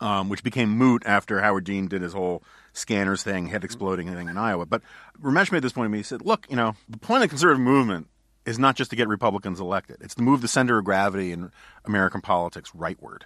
um, 0.00 0.28
which 0.28 0.42
became 0.42 0.70
moot 0.70 1.02
after 1.04 1.40
Howard 1.40 1.64
Dean 1.64 1.88
did 1.88 2.02
his 2.02 2.12
whole 2.12 2.42
scanners 2.72 3.22
thing, 3.22 3.48
head 3.48 3.64
exploding 3.64 4.12
thing 4.12 4.28
in 4.28 4.38
Iowa. 4.38 4.64
But 4.66 4.82
Ramesh 5.20 5.52
made 5.52 5.62
this 5.62 5.72
point 5.72 5.86
to 5.86 5.90
me. 5.90 5.98
He 5.98 6.04
said, 6.04 6.24
"Look, 6.24 6.46
you 6.48 6.56
know, 6.56 6.74
the 6.88 6.98
point 6.98 7.22
of 7.22 7.28
the 7.28 7.32
conservative 7.32 7.60
movement 7.60 8.08
is 8.46 8.58
not 8.58 8.76
just 8.76 8.90
to 8.90 8.96
get 8.96 9.08
Republicans 9.08 9.60
elected; 9.60 9.98
it's 10.00 10.14
to 10.14 10.22
move 10.22 10.40
the 10.40 10.48
center 10.48 10.78
of 10.78 10.84
gravity 10.84 11.32
in 11.32 11.50
American 11.84 12.20
politics 12.20 12.70
rightward. 12.70 13.22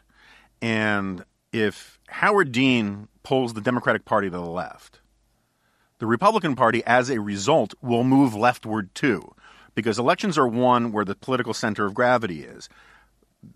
And 0.63 1.25
if 1.53 1.99
Howard 2.09 2.53
Dean 2.53 3.09
pulls 3.23 3.53
the 3.53 3.61
Democratic 3.61 4.05
Party 4.05 4.31
to 4.31 4.37
the 4.37 4.41
left, 4.41 5.02
the 6.03 6.09
Republican 6.09 6.57
Party, 6.57 6.83
as 6.85 7.11
a 7.11 7.21
result, 7.21 7.75
will 7.81 8.03
move 8.03 8.35
leftward 8.35 8.93
too, 8.93 9.37
because 9.77 10.01
elections 10.01 10.37
are 10.37 10.49
won 10.49 10.91
where 10.91 11.05
the 11.05 11.15
political 11.15 11.55
center 11.55 11.87
of 11.87 11.95
gravity 11.95 12.43
is. 12.43 12.69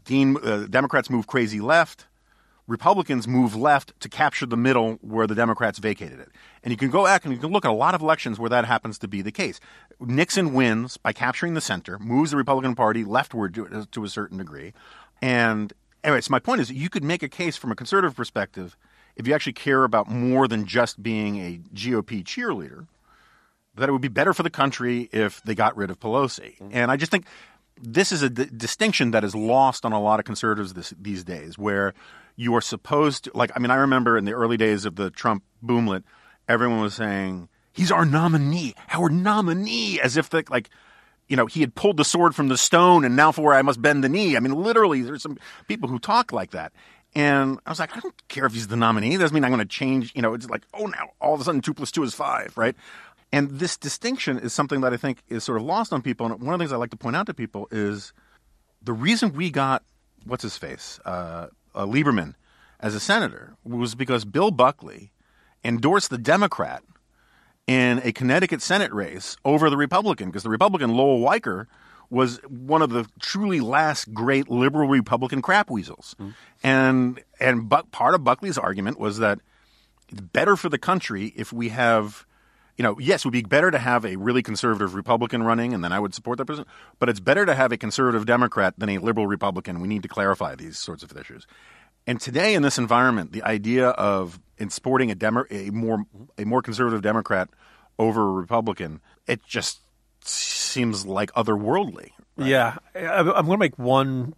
Dean, 0.04 0.36
uh, 0.44 0.68
Democrats 0.70 1.10
move 1.10 1.26
crazy 1.26 1.58
left. 1.58 2.06
Republicans 2.68 3.26
move 3.26 3.56
left 3.56 3.98
to 3.98 4.08
capture 4.08 4.46
the 4.46 4.56
middle 4.56 4.92
where 5.00 5.26
the 5.26 5.34
Democrats 5.34 5.80
vacated 5.80 6.20
it. 6.20 6.28
And 6.62 6.70
you 6.70 6.76
can 6.76 6.88
go 6.88 7.02
back 7.02 7.24
and 7.24 7.34
you 7.34 7.40
can 7.40 7.50
look 7.50 7.64
at 7.64 7.70
a 7.72 7.74
lot 7.74 7.96
of 7.96 8.00
elections 8.00 8.38
where 8.38 8.50
that 8.50 8.64
happens 8.64 8.96
to 9.00 9.08
be 9.08 9.22
the 9.22 9.32
case. 9.32 9.58
Nixon 9.98 10.54
wins 10.54 10.98
by 10.98 11.12
capturing 11.12 11.54
the 11.54 11.60
center, 11.60 11.98
moves 11.98 12.30
the 12.30 12.36
Republican 12.36 12.76
Party 12.76 13.02
leftward 13.02 13.54
to, 13.54 13.88
to 13.90 14.04
a 14.04 14.08
certain 14.08 14.38
degree, 14.38 14.72
and 15.20 15.72
anyway, 16.04 16.20
so 16.20 16.30
my 16.30 16.38
point 16.38 16.60
is, 16.60 16.70
you 16.70 16.90
could 16.90 17.02
make 17.02 17.24
a 17.24 17.28
case 17.28 17.56
from 17.56 17.72
a 17.72 17.74
conservative 17.74 18.14
perspective 18.14 18.76
if 19.16 19.26
you 19.26 19.34
actually 19.34 19.54
care 19.54 19.84
about 19.84 20.08
more 20.08 20.46
than 20.46 20.66
just 20.66 21.02
being 21.02 21.38
a 21.38 21.60
GOP 21.74 22.22
cheerleader, 22.22 22.86
that 23.74 23.88
it 23.88 23.92
would 23.92 24.02
be 24.02 24.08
better 24.08 24.32
for 24.32 24.42
the 24.42 24.50
country 24.50 25.08
if 25.12 25.42
they 25.42 25.54
got 25.54 25.76
rid 25.76 25.90
of 25.90 25.98
Pelosi. 25.98 26.56
Mm-hmm. 26.58 26.70
And 26.72 26.90
I 26.90 26.96
just 26.96 27.10
think 27.10 27.26
this 27.80 28.12
is 28.12 28.22
a 28.22 28.30
d- 28.30 28.48
distinction 28.56 29.10
that 29.10 29.24
is 29.24 29.34
lost 29.34 29.84
on 29.84 29.92
a 29.92 30.00
lot 30.00 30.18
of 30.18 30.24
conservatives 30.24 30.74
this, 30.74 30.94
these 30.98 31.24
days, 31.24 31.58
where 31.58 31.94
you 32.36 32.54
are 32.54 32.60
supposed 32.60 33.24
to, 33.24 33.30
like, 33.34 33.50
I 33.54 33.58
mean, 33.58 33.70
I 33.70 33.76
remember 33.76 34.16
in 34.16 34.24
the 34.24 34.32
early 34.32 34.56
days 34.56 34.84
of 34.84 34.96
the 34.96 35.10
Trump 35.10 35.42
boomlet, 35.64 36.04
everyone 36.48 36.80
was 36.80 36.94
saying, 36.94 37.48
he's 37.72 37.92
our 37.92 38.04
nominee, 38.04 38.74
our 38.92 39.08
nominee, 39.08 40.00
as 40.00 40.16
if 40.16 40.30
the, 40.30 40.44
like, 40.48 40.70
you 41.28 41.36
know, 41.36 41.46
he 41.46 41.60
had 41.60 41.74
pulled 41.74 41.96
the 41.96 42.04
sword 42.04 42.34
from 42.34 42.48
the 42.48 42.56
stone 42.56 43.04
and 43.04 43.16
now 43.16 43.32
for 43.32 43.42
where 43.42 43.54
I 43.54 43.62
must 43.62 43.82
bend 43.82 44.04
the 44.04 44.08
knee. 44.08 44.36
I 44.36 44.40
mean, 44.40 44.54
literally, 44.54 45.02
there's 45.02 45.22
some 45.22 45.38
people 45.66 45.88
who 45.88 45.98
talk 45.98 46.32
like 46.32 46.52
that. 46.52 46.72
And 47.16 47.58
I 47.64 47.70
was 47.70 47.78
like, 47.78 47.96
I 47.96 48.00
don't 48.00 48.28
care 48.28 48.44
if 48.44 48.52
he's 48.52 48.68
the 48.68 48.76
nominee. 48.76 49.14
It 49.14 49.18
doesn't 49.18 49.34
mean 49.34 49.42
I'm 49.42 49.50
going 49.50 49.58
to 49.58 49.64
change. 49.64 50.12
You 50.14 50.20
know, 50.20 50.34
it's 50.34 50.50
like, 50.50 50.64
oh, 50.74 50.84
now 50.84 51.12
all 51.18 51.32
of 51.32 51.40
a 51.40 51.44
sudden 51.44 51.62
two 51.62 51.72
plus 51.72 51.90
two 51.90 52.02
is 52.02 52.12
five, 52.12 52.52
right? 52.58 52.76
And 53.32 53.58
this 53.58 53.78
distinction 53.78 54.38
is 54.38 54.52
something 54.52 54.82
that 54.82 54.92
I 54.92 54.98
think 54.98 55.22
is 55.30 55.42
sort 55.42 55.56
of 55.56 55.64
lost 55.64 55.94
on 55.94 56.02
people. 56.02 56.26
And 56.26 56.38
one 56.42 56.52
of 56.52 56.58
the 56.58 56.64
things 56.64 56.74
I 56.74 56.76
like 56.76 56.90
to 56.90 56.96
point 56.96 57.16
out 57.16 57.24
to 57.26 57.34
people 57.34 57.68
is 57.70 58.12
the 58.82 58.92
reason 58.92 59.32
we 59.32 59.50
got 59.50 59.82
what's 60.26 60.42
his 60.42 60.58
face, 60.58 61.00
uh, 61.06 61.46
uh, 61.74 61.86
Lieberman, 61.86 62.34
as 62.80 62.94
a 62.94 63.00
senator 63.00 63.54
was 63.64 63.94
because 63.94 64.26
Bill 64.26 64.50
Buckley 64.50 65.10
endorsed 65.64 66.10
the 66.10 66.18
Democrat 66.18 66.82
in 67.66 67.98
a 68.04 68.12
Connecticut 68.12 68.60
Senate 68.60 68.92
race 68.92 69.38
over 69.42 69.70
the 69.70 69.78
Republican 69.78 70.28
because 70.28 70.42
the 70.42 70.50
Republican 70.50 70.94
Lowell 70.94 71.20
Weicker 71.20 71.66
was 72.10 72.38
one 72.48 72.82
of 72.82 72.90
the 72.90 73.06
truly 73.20 73.60
last 73.60 74.12
great 74.12 74.48
liberal 74.48 74.88
Republican 74.88 75.42
crap 75.42 75.70
weasels. 75.70 76.14
Mm. 76.20 76.34
And 76.62 77.20
and 77.40 77.68
but 77.68 77.90
part 77.92 78.14
of 78.14 78.24
Buckley's 78.24 78.58
argument 78.58 78.98
was 78.98 79.18
that 79.18 79.40
it's 80.08 80.20
better 80.20 80.56
for 80.56 80.68
the 80.68 80.78
country 80.78 81.32
if 81.36 81.52
we 81.52 81.70
have 81.70 82.26
you 82.76 82.82
know, 82.82 82.98
yes, 82.98 83.20
it 83.20 83.24
would 83.24 83.32
be 83.32 83.42
better 83.42 83.70
to 83.70 83.78
have 83.78 84.04
a 84.04 84.16
really 84.16 84.42
conservative 84.42 84.94
Republican 84.94 85.42
running, 85.42 85.72
and 85.72 85.82
then 85.82 85.92
I 85.92 85.98
would 85.98 86.14
support 86.14 86.38
that 86.38 86.44
person. 86.44 86.66
But 86.98 87.08
it's 87.08 87.20
better 87.20 87.46
to 87.46 87.54
have 87.54 87.72
a 87.72 87.78
conservative 87.78 88.26
Democrat 88.26 88.74
than 88.76 88.90
a 88.90 88.98
liberal 88.98 89.26
Republican. 89.26 89.80
We 89.80 89.88
need 89.88 90.02
to 90.02 90.08
clarify 90.08 90.56
these 90.56 90.78
sorts 90.78 91.02
of 91.02 91.16
issues. 91.16 91.46
And 92.06 92.20
today, 92.20 92.54
in 92.54 92.62
this 92.62 92.78
environment, 92.78 93.32
the 93.32 93.42
idea 93.42 93.88
of 93.88 94.38
exporting 94.58 95.10
a, 95.10 95.14
Demo- 95.14 95.46
a 95.50 95.70
more 95.70 96.04
a 96.38 96.44
more 96.44 96.62
conservative 96.62 97.02
Democrat 97.02 97.48
over 97.98 98.22
a 98.22 98.32
Republican, 98.32 99.00
it 99.26 99.42
just 99.44 99.80
seems 100.76 101.06
like 101.06 101.32
otherworldly. 101.32 102.10
Right? 102.36 102.48
Yeah, 102.48 102.76
I'm 102.94 103.26
going 103.26 103.46
to 103.46 103.56
make 103.56 103.78
one 103.78 104.34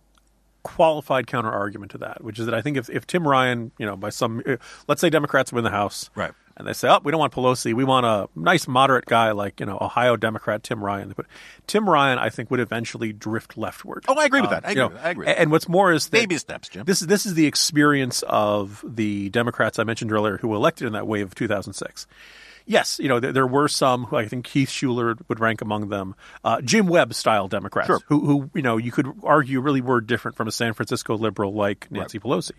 qualified 0.62 1.27
counter 1.27 1.51
argument 1.51 1.90
to 1.92 1.98
that, 1.98 2.22
which 2.22 2.38
is 2.38 2.46
that 2.46 2.55
I 2.55 2.61
think 2.61 2.77
if, 2.77 2.88
if 2.90 3.07
Tim 3.07 3.27
Ryan, 3.27 3.72
you 3.79 3.87
know, 3.87 3.96
by 3.96 4.11
some, 4.11 4.42
uh, 4.46 4.57
let's 4.87 5.01
say 5.01 5.11
Democrats 5.11 5.53
win 5.53 5.64
the 5.64 5.70
House, 5.70 6.11
right, 6.14 6.33
and 6.57 6.66
they 6.66 6.72
say, 6.72 6.88
oh, 6.88 7.01
we 7.03 7.12
don't 7.12 7.20
want 7.20 7.33
Pelosi, 7.33 7.72
we 7.72 7.85
want 7.85 8.05
a 8.05 8.29
nice 8.38 8.68
moderate 8.68 9.07
guy 9.07 9.31
like 9.31 9.61
you 9.61 9.66
know 9.66 9.79
Ohio 9.81 10.16
Democrat 10.16 10.62
Tim 10.62 10.85
Ryan. 10.85 11.14
But 11.16 11.27
Tim 11.66 11.88
Ryan, 11.88 12.18
I 12.18 12.29
think, 12.29 12.51
would 12.51 12.61
eventually 12.61 13.12
drift 13.12 13.57
leftward. 13.57 14.05
Oh, 14.09 14.14
I 14.18 14.24
agree 14.24 14.40
with 14.40 14.51
that. 14.51 14.66
I 14.66 14.72
agree. 14.72 14.83
know, 14.83 14.88
that. 14.90 15.05
I 15.05 15.11
agree. 15.11 15.27
And 15.29 15.51
what's 15.51 15.68
more 15.68 15.92
is 15.92 16.09
that 16.09 16.18
baby 16.18 16.37
steps, 16.37 16.68
Jim. 16.68 16.85
This 16.85 17.01
is 17.01 17.07
this 17.07 17.27
is 17.27 17.35
the 17.35 17.46
experience 17.46 18.22
of 18.29 18.85
the 18.87 19.31
Democrats 19.31 19.79
I 19.79 19.85
mentioned 19.85 20.12
earlier 20.12 20.38
who 20.38 20.48
were 20.48 20.57
elected 20.57 20.87
in 20.87 20.92
that 20.92 21.07
wave 21.07 21.27
of 21.27 21.35
2006 21.35 22.07
yes, 22.69 23.01
you 23.03 23.09
know, 23.09 23.19
there, 23.19 23.33
there, 23.33 23.47
were 23.47 23.67
some 23.67 24.05
who 24.05 24.17
I 24.17 24.29
think 24.29 24.47
Heath 24.47 24.69
Shuler 24.69 25.19
would 25.27 25.41
rank 25.41 25.61
among 25.61 25.89
them, 25.89 26.15
uh, 26.45 26.61
Jim 26.61 26.87
Webb 26.87 27.15
style 27.15 27.49
Democrats, 27.49 27.89
sure. 27.89 28.01
who, 28.07 28.21
who, 28.21 28.51
you 28.55 28.63
know, 28.63 28.77
you 28.77 28.93
could 28.93 29.11
argue 29.25 29.61
really 29.61 29.81
were 29.81 30.01
different 30.01 30.37
from 30.37 30.47
a 30.47 30.53
San 30.53 30.75
Francisco 30.75 31.17
liberal 31.17 31.53
like 31.53 31.91
Nancy 31.91 32.19
right. 32.19 32.25
Pelosi. 32.25 32.53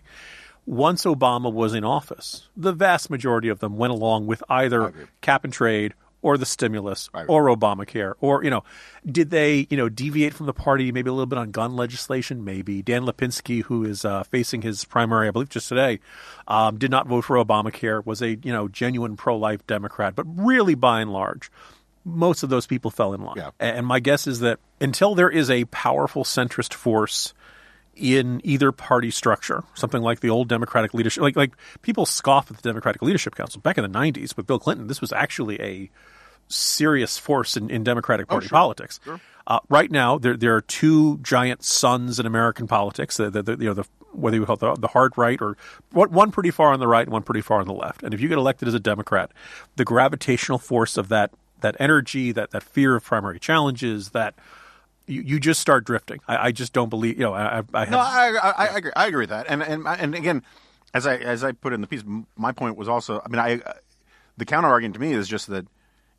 Once 0.66 1.04
Obama 1.04 1.50
was 1.50 1.72
in 1.72 1.84
office, 1.84 2.48
the 2.56 2.72
vast 2.72 3.08
majority 3.08 3.48
of 3.48 3.60
them 3.60 3.76
went 3.76 3.92
along 3.92 4.26
with 4.26 4.42
either 4.50 4.92
cap 5.22 5.44
and 5.44 5.52
trade 5.52 5.94
or 6.22 6.36
the 6.36 6.46
stimulus 6.46 7.08
or 7.28 7.46
Obamacare 7.46 8.14
or 8.20 8.44
you 8.44 8.50
know 8.50 8.62
did 9.04 9.30
they 9.30 9.66
you 9.70 9.76
know 9.76 9.88
deviate 9.88 10.34
from 10.34 10.46
the 10.46 10.52
party 10.52 10.92
maybe 10.92 11.08
a 11.08 11.12
little 11.12 11.26
bit 11.26 11.38
on 11.38 11.50
gun 11.50 11.76
legislation? 11.76 12.44
Maybe. 12.44 12.82
Dan 12.82 13.02
Lipinski 13.02 13.62
who 13.64 13.84
is 13.84 14.04
uh, 14.04 14.22
facing 14.24 14.62
his 14.62 14.84
primary 14.84 15.28
I 15.28 15.30
believe 15.30 15.48
just 15.48 15.68
today 15.68 16.00
um, 16.48 16.78
did 16.78 16.90
not 16.90 17.06
vote 17.06 17.24
for 17.24 17.36
Obamacare 17.36 18.04
was 18.04 18.22
a 18.22 18.36
you 18.36 18.52
know 18.52 18.68
genuine 18.68 19.16
pro 19.16 19.36
life 19.36 19.66
Democrat. 19.66 20.14
But 20.14 20.26
really 20.28 20.74
by 20.74 21.00
and 21.00 21.12
large 21.12 21.50
most 22.04 22.42
of 22.42 22.48
those 22.48 22.66
people 22.66 22.90
fell 22.90 23.12
in 23.12 23.20
line. 23.20 23.36
Yeah. 23.36 23.50
and 23.60 23.86
my 23.86 24.00
guess 24.00 24.26
is 24.26 24.40
that 24.40 24.58
until 24.80 25.14
there 25.14 25.28
is 25.28 25.50
a 25.50 25.66
powerful 25.66 26.24
centrist 26.24 26.72
force 26.72 27.34
in 28.00 28.40
either 28.44 28.72
party 28.72 29.10
structure, 29.10 29.62
something 29.74 30.00
like 30.00 30.20
the 30.20 30.30
old 30.30 30.48
Democratic 30.48 30.94
leadership. 30.94 31.22
Like 31.22 31.36
like 31.36 31.52
people 31.82 32.06
scoff 32.06 32.50
at 32.50 32.56
the 32.56 32.62
Democratic 32.62 33.02
Leadership 33.02 33.34
Council 33.34 33.60
back 33.60 33.78
in 33.78 33.82
the 33.82 33.98
'90s 33.98 34.36
with 34.36 34.46
Bill 34.46 34.58
Clinton. 34.58 34.86
This 34.86 35.00
was 35.00 35.12
actually 35.12 35.60
a 35.60 35.90
serious 36.48 37.18
force 37.18 37.56
in, 37.56 37.70
in 37.70 37.84
Democratic 37.84 38.26
oh, 38.28 38.32
Party 38.34 38.46
oh, 38.46 38.48
sure. 38.48 38.56
politics. 38.56 39.00
Sure. 39.04 39.20
Uh, 39.46 39.60
right 39.68 39.90
now, 39.90 40.16
there 40.16 40.36
there 40.36 40.56
are 40.56 40.62
two 40.62 41.18
giant 41.18 41.62
suns 41.62 42.18
in 42.18 42.26
American 42.26 42.66
politics. 42.66 43.18
The, 43.18 43.30
the, 43.30 43.42
the 43.42 43.52
you 43.52 43.66
know 43.66 43.74
the 43.74 43.84
whether 44.12 44.36
you 44.36 44.44
call 44.46 44.54
it 44.54 44.60
the, 44.60 44.74
the 44.74 44.88
hard 44.88 45.16
right 45.16 45.40
or 45.40 45.56
one 45.92 46.32
pretty 46.32 46.50
far 46.50 46.72
on 46.72 46.80
the 46.80 46.88
right 46.88 47.04
and 47.04 47.12
one 47.12 47.22
pretty 47.22 47.42
far 47.42 47.60
on 47.60 47.66
the 47.66 47.72
left. 47.72 48.02
And 48.02 48.12
if 48.14 48.20
you 48.20 48.28
get 48.28 48.38
elected 48.38 48.66
as 48.66 48.74
a 48.74 48.80
Democrat, 48.80 49.30
the 49.76 49.84
gravitational 49.84 50.58
force 50.58 50.96
of 50.96 51.08
that 51.08 51.32
that 51.60 51.76
energy, 51.78 52.32
that 52.32 52.50
that 52.52 52.62
fear 52.62 52.96
of 52.96 53.04
primary 53.04 53.38
challenges, 53.38 54.10
that 54.10 54.34
you, 55.10 55.22
you 55.22 55.40
just 55.40 55.60
start 55.60 55.84
drifting. 55.84 56.20
I, 56.28 56.48
I 56.48 56.52
just 56.52 56.72
don't 56.72 56.88
believe. 56.88 57.18
You 57.18 57.24
know, 57.24 57.34
I, 57.34 57.62
I 57.74 57.80
have, 57.80 57.90
no, 57.90 57.98
I, 57.98 58.38
I, 58.42 58.50
I, 58.50 58.78
agree. 58.78 58.92
I 58.94 59.06
agree 59.06 59.22
with 59.22 59.30
that. 59.30 59.46
And 59.48 59.62
and 59.62 59.86
and 59.86 60.14
again, 60.14 60.42
as 60.94 61.06
I 61.06 61.16
as 61.16 61.44
I 61.44 61.52
put 61.52 61.72
in 61.72 61.80
the 61.80 61.86
piece, 61.86 62.02
my 62.36 62.52
point 62.52 62.76
was 62.76 62.88
also. 62.88 63.20
I 63.24 63.28
mean, 63.28 63.40
I 63.40 63.60
the 64.36 64.44
counter 64.44 64.68
argument 64.68 64.94
to 64.94 65.00
me 65.00 65.12
is 65.12 65.28
just 65.28 65.48
that 65.48 65.66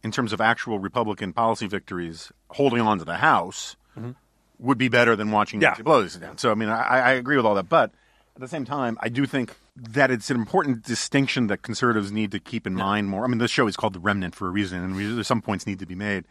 in 0.04 0.12
terms 0.12 0.34
of 0.34 0.42
actual 0.42 0.80
Republican 0.80 1.34
policy 1.34 1.68
victories, 1.68 2.32
holding 2.50 2.82
on 2.82 3.00
to 3.00 3.06
the 3.06 3.18
House 3.18 3.76
mm-hmm. 3.98 4.12
would 4.60 4.78
be 4.78 4.90
better 4.90 5.16
than 5.16 5.32
watching 5.32 5.62
yeah. 5.62 5.76
blow 5.76 6.04
Pelosi 6.04 6.20
down. 6.20 6.38
So 6.38 6.52
I 6.52 6.56
mean, 6.56 6.70
I, 6.70 6.82
I 6.82 7.12
agree 7.12 7.38
with 7.38 7.46
all 7.46 7.56
that, 7.56 7.70
but 7.70 7.92
at 8.36 8.42
the 8.42 8.48
same 8.48 8.66
time, 8.66 8.98
I 9.02 9.10
do 9.10 9.26
think 9.26 9.56
that 9.76 10.12
it's 10.12 10.30
an 10.30 10.38
important 10.38 10.84
distinction 10.84 11.48
that 11.48 11.62
conservatives 11.62 12.12
need 12.12 12.32
to 12.32 12.40
keep 12.40 12.68
in 12.68 12.78
yeah. 12.78 12.84
mind 12.84 13.10
more. 13.10 13.24
I 13.24 13.28
mean, 13.28 13.38
this 13.38 13.52
show 13.52 13.68
is 13.68 13.76
called 13.76 13.94
The 13.94 14.00
Remnant 14.00 14.36
for 14.36 14.48
a 14.48 14.52
reason, 14.52 14.84
and 14.84 15.26
some 15.26 15.42
points 15.42 15.66
need 15.66 15.80
to 15.80 15.86
be 15.86 15.96
made. 15.96 16.26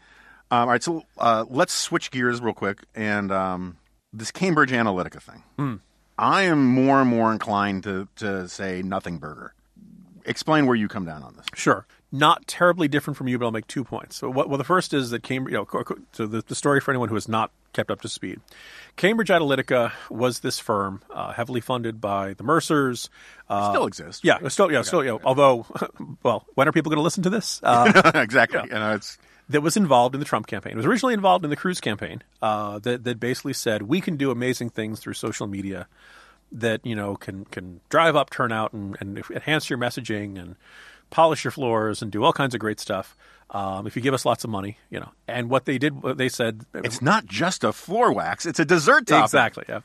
Um, 0.51 0.59
all 0.59 0.67
right, 0.67 0.83
so 0.83 1.03
uh, 1.17 1.45
let's 1.49 1.73
switch 1.73 2.11
gears 2.11 2.41
real 2.41 2.53
quick. 2.53 2.83
And 2.93 3.31
um, 3.31 3.77
this 4.11 4.31
Cambridge 4.31 4.71
Analytica 4.71 5.21
thing. 5.21 5.43
Mm. 5.57 5.79
I 6.17 6.43
am 6.43 6.65
more 6.65 7.01
and 7.01 7.09
more 7.09 7.31
inclined 7.31 7.83
to, 7.83 8.07
to 8.17 8.47
say 8.47 8.81
nothing 8.81 9.17
burger. 9.17 9.53
Explain 10.25 10.67
where 10.67 10.75
you 10.75 10.87
come 10.87 11.05
down 11.05 11.23
on 11.23 11.35
this. 11.35 11.45
Sure. 11.55 11.87
Not 12.11 12.45
terribly 12.45 12.89
different 12.89 13.17
from 13.17 13.29
you, 13.29 13.39
but 13.39 13.45
I'll 13.45 13.51
make 13.51 13.67
two 13.67 13.85
points. 13.85 14.17
So, 14.17 14.29
what, 14.29 14.49
well, 14.49 14.57
the 14.57 14.65
first 14.65 14.93
is 14.93 15.11
that 15.11 15.23
Cambridge, 15.23 15.53
you 15.53 15.57
know, 15.57 15.95
so 16.11 16.27
the, 16.27 16.43
the 16.45 16.53
story 16.53 16.81
for 16.81 16.91
anyone 16.91 17.07
who 17.07 17.15
has 17.15 17.29
not 17.29 17.51
kept 17.73 17.89
up 17.89 18.01
to 18.01 18.09
speed. 18.09 18.41
Cambridge 18.97 19.29
Analytica 19.29 19.93
was 20.09 20.41
this 20.41 20.59
firm 20.59 21.01
uh, 21.09 21.31
heavily 21.31 21.61
funded 21.61 22.01
by 22.01 22.33
the 22.33 22.43
Mercers. 22.43 23.09
Uh, 23.49 23.71
still 23.71 23.85
exists. 23.85 24.23
Yeah, 24.23 24.45
still, 24.49 24.69
yeah, 24.69 24.79
okay, 24.79 24.87
still. 24.87 25.03
Know, 25.03 25.21
Although, 25.23 25.65
well, 26.23 26.45
when 26.55 26.67
are 26.67 26.73
people 26.73 26.89
going 26.89 26.99
to 26.99 27.03
listen 27.03 27.23
to 27.23 27.29
this? 27.29 27.61
Uh, 27.63 28.11
exactly. 28.15 28.59
You 28.65 28.75
know, 28.75 28.93
it's 28.95 29.17
that 29.51 29.61
was 29.61 29.77
involved 29.77 30.15
in 30.15 30.19
the 30.19 30.25
Trump 30.25 30.47
campaign. 30.47 30.73
It 30.73 30.77
was 30.77 30.85
originally 30.85 31.13
involved 31.13 31.43
in 31.43 31.49
the 31.49 31.55
Cruz 31.55 31.79
campaign. 31.79 32.21
Uh, 32.41 32.79
that 32.79 33.03
that 33.03 33.19
basically 33.19 33.53
said 33.53 33.83
we 33.83 34.01
can 34.01 34.17
do 34.17 34.31
amazing 34.31 34.69
things 34.69 34.99
through 34.99 35.13
social 35.13 35.47
media 35.47 35.87
that 36.51 36.85
you 36.85 36.95
know 36.95 37.15
can 37.15 37.45
can 37.45 37.81
drive 37.89 38.15
up 38.15 38.29
turnout 38.29 38.73
and, 38.73 38.97
and 38.99 39.23
enhance 39.29 39.69
your 39.69 39.79
messaging 39.79 40.39
and 40.39 40.55
polish 41.09 41.43
your 41.43 41.51
floors 41.51 42.01
and 42.01 42.11
do 42.11 42.23
all 42.23 42.33
kinds 42.33 42.53
of 42.53 42.59
great 42.59 42.79
stuff. 42.79 43.15
Um, 43.53 43.85
if 43.85 43.97
you 43.97 44.01
give 44.01 44.13
us 44.13 44.25
lots 44.25 44.45
of 44.45 44.49
money, 44.49 44.77
you 44.89 44.99
know. 44.99 45.09
And 45.27 45.49
what 45.49 45.65
they 45.65 45.77
did, 45.77 46.01
they 46.01 46.29
said, 46.29 46.65
it's 46.73 47.01
not 47.01 47.25
just 47.25 47.65
a 47.65 47.73
floor 47.73 48.13
wax; 48.13 48.45
it's 48.45 48.59
a 48.59 48.65
dessert 48.65 49.07
topping. 49.07 49.25
Exactly. 49.25 49.65
Yeah. 49.67 49.81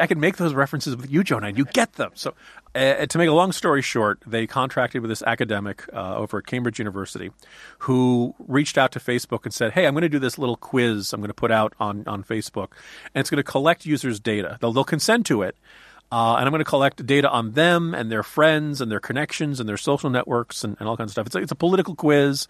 I 0.00 0.06
can 0.06 0.18
make 0.18 0.38
those 0.38 0.54
references 0.54 0.96
with 0.96 1.10
you, 1.10 1.22
Jonah, 1.22 1.48
and 1.48 1.58
you 1.58 1.66
get 1.66 1.94
them. 1.94 2.10
So, 2.14 2.34
uh, 2.74 3.04
to 3.04 3.18
make 3.18 3.28
a 3.28 3.32
long 3.32 3.52
story 3.52 3.82
short, 3.82 4.20
they 4.26 4.46
contracted 4.46 5.02
with 5.02 5.10
this 5.10 5.22
academic 5.22 5.84
uh, 5.92 6.16
over 6.16 6.38
at 6.38 6.46
Cambridge 6.46 6.78
University, 6.78 7.30
who 7.80 8.34
reached 8.38 8.78
out 8.78 8.92
to 8.92 8.98
Facebook 8.98 9.44
and 9.44 9.52
said, 9.52 9.72
"Hey, 9.72 9.86
I'm 9.86 9.92
going 9.92 10.02
to 10.02 10.08
do 10.08 10.18
this 10.18 10.38
little 10.38 10.56
quiz. 10.56 11.12
I'm 11.12 11.20
going 11.20 11.28
to 11.28 11.34
put 11.34 11.50
out 11.50 11.74
on 11.78 12.04
on 12.06 12.24
Facebook, 12.24 12.68
and 13.14 13.20
it's 13.20 13.28
going 13.28 13.36
to 13.36 13.42
collect 13.42 13.84
users' 13.84 14.18
data. 14.18 14.56
They'll, 14.60 14.72
they'll 14.72 14.84
consent 14.84 15.26
to 15.26 15.42
it." 15.42 15.56
Uh, 16.12 16.36
and 16.36 16.46
I'm 16.46 16.52
going 16.52 16.60
to 16.60 16.64
collect 16.64 17.04
data 17.04 17.28
on 17.28 17.52
them 17.52 17.92
and 17.92 18.10
their 18.12 18.22
friends 18.22 18.80
and 18.80 18.90
their 18.90 19.00
connections 19.00 19.58
and 19.58 19.68
their 19.68 19.76
social 19.76 20.10
networks 20.10 20.62
and, 20.62 20.76
and 20.78 20.88
all 20.88 20.96
kinds 20.96 21.08
of 21.08 21.12
stuff. 21.12 21.26
It's 21.26 21.34
a, 21.34 21.38
it's 21.40 21.52
a 21.52 21.56
political 21.56 21.96
quiz 21.96 22.46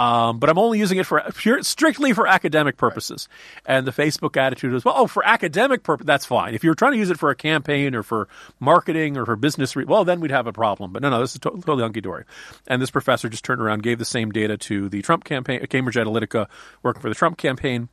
um, 0.00 0.38
but 0.38 0.48
I'm 0.48 0.56
only 0.56 0.78
using 0.78 0.96
it 0.96 1.04
for 1.04 1.22
pure, 1.36 1.62
strictly 1.62 2.14
for 2.14 2.26
academic 2.26 2.78
purposes. 2.78 3.28
Right. 3.68 3.76
And 3.76 3.86
the 3.86 3.90
Facebook 3.90 4.34
attitude 4.38 4.72
is, 4.72 4.82
well, 4.82 4.94
oh, 4.96 5.06
for 5.06 5.22
academic 5.26 5.82
purpose, 5.82 6.06
that's 6.06 6.24
fine. 6.24 6.54
If 6.54 6.64
you're 6.64 6.74
trying 6.74 6.92
to 6.92 6.98
use 6.98 7.10
it 7.10 7.18
for 7.18 7.28
a 7.28 7.34
campaign 7.34 7.94
or 7.94 8.02
for 8.02 8.26
marketing 8.58 9.18
or 9.18 9.26
for 9.26 9.36
business, 9.36 9.76
re- 9.76 9.84
well, 9.84 10.06
then 10.06 10.20
we'd 10.20 10.30
have 10.30 10.46
a 10.46 10.54
problem. 10.54 10.90
But 10.94 11.02
no, 11.02 11.10
no, 11.10 11.20
this 11.20 11.34
is 11.34 11.40
to- 11.40 11.50
totally 11.50 11.82
hunky 11.82 12.00
dory. 12.00 12.24
And 12.66 12.80
this 12.80 12.90
professor 12.90 13.28
just 13.28 13.44
turned 13.44 13.60
around, 13.60 13.82
gave 13.82 13.98
the 13.98 14.06
same 14.06 14.30
data 14.30 14.56
to 14.56 14.88
the 14.88 15.02
Trump 15.02 15.24
campaign, 15.24 15.66
Cambridge 15.66 15.96
Analytica, 15.96 16.46
working 16.82 17.02
for 17.02 17.10
the 17.10 17.14
Trump 17.14 17.36
campaign. 17.36 17.90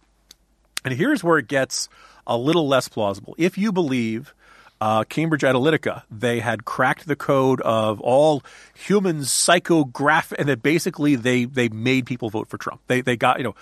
And 0.86 0.94
here's 0.94 1.26
where 1.26 1.38
it 1.40 1.50
gets 1.50 1.90
a 2.26 2.38
little 2.38 2.70
less 2.70 2.88
plausible. 2.88 3.36
If 3.38 3.58
you 3.58 3.74
believe 3.74 4.34
uh, 4.80 5.04
Cambridge 5.06 5.42
Analytica, 5.42 6.04
they 6.12 6.40
had 6.40 6.66
cracked 6.66 7.08
the 7.08 7.16
code 7.16 7.62
of 7.62 8.00
all 8.02 8.44
human 8.74 9.20
psychograph, 9.20 10.32
and 10.38 10.48
that 10.50 10.62
basically 10.62 11.16
they 11.16 11.46
they 11.46 11.70
made 11.70 12.06
people 12.06 12.30
vote 12.30 12.48
for 12.48 12.58
Trump. 12.58 12.82
They 12.88 13.02
they 13.02 13.18
got 13.18 13.40
you 13.40 13.44
know 13.44 13.56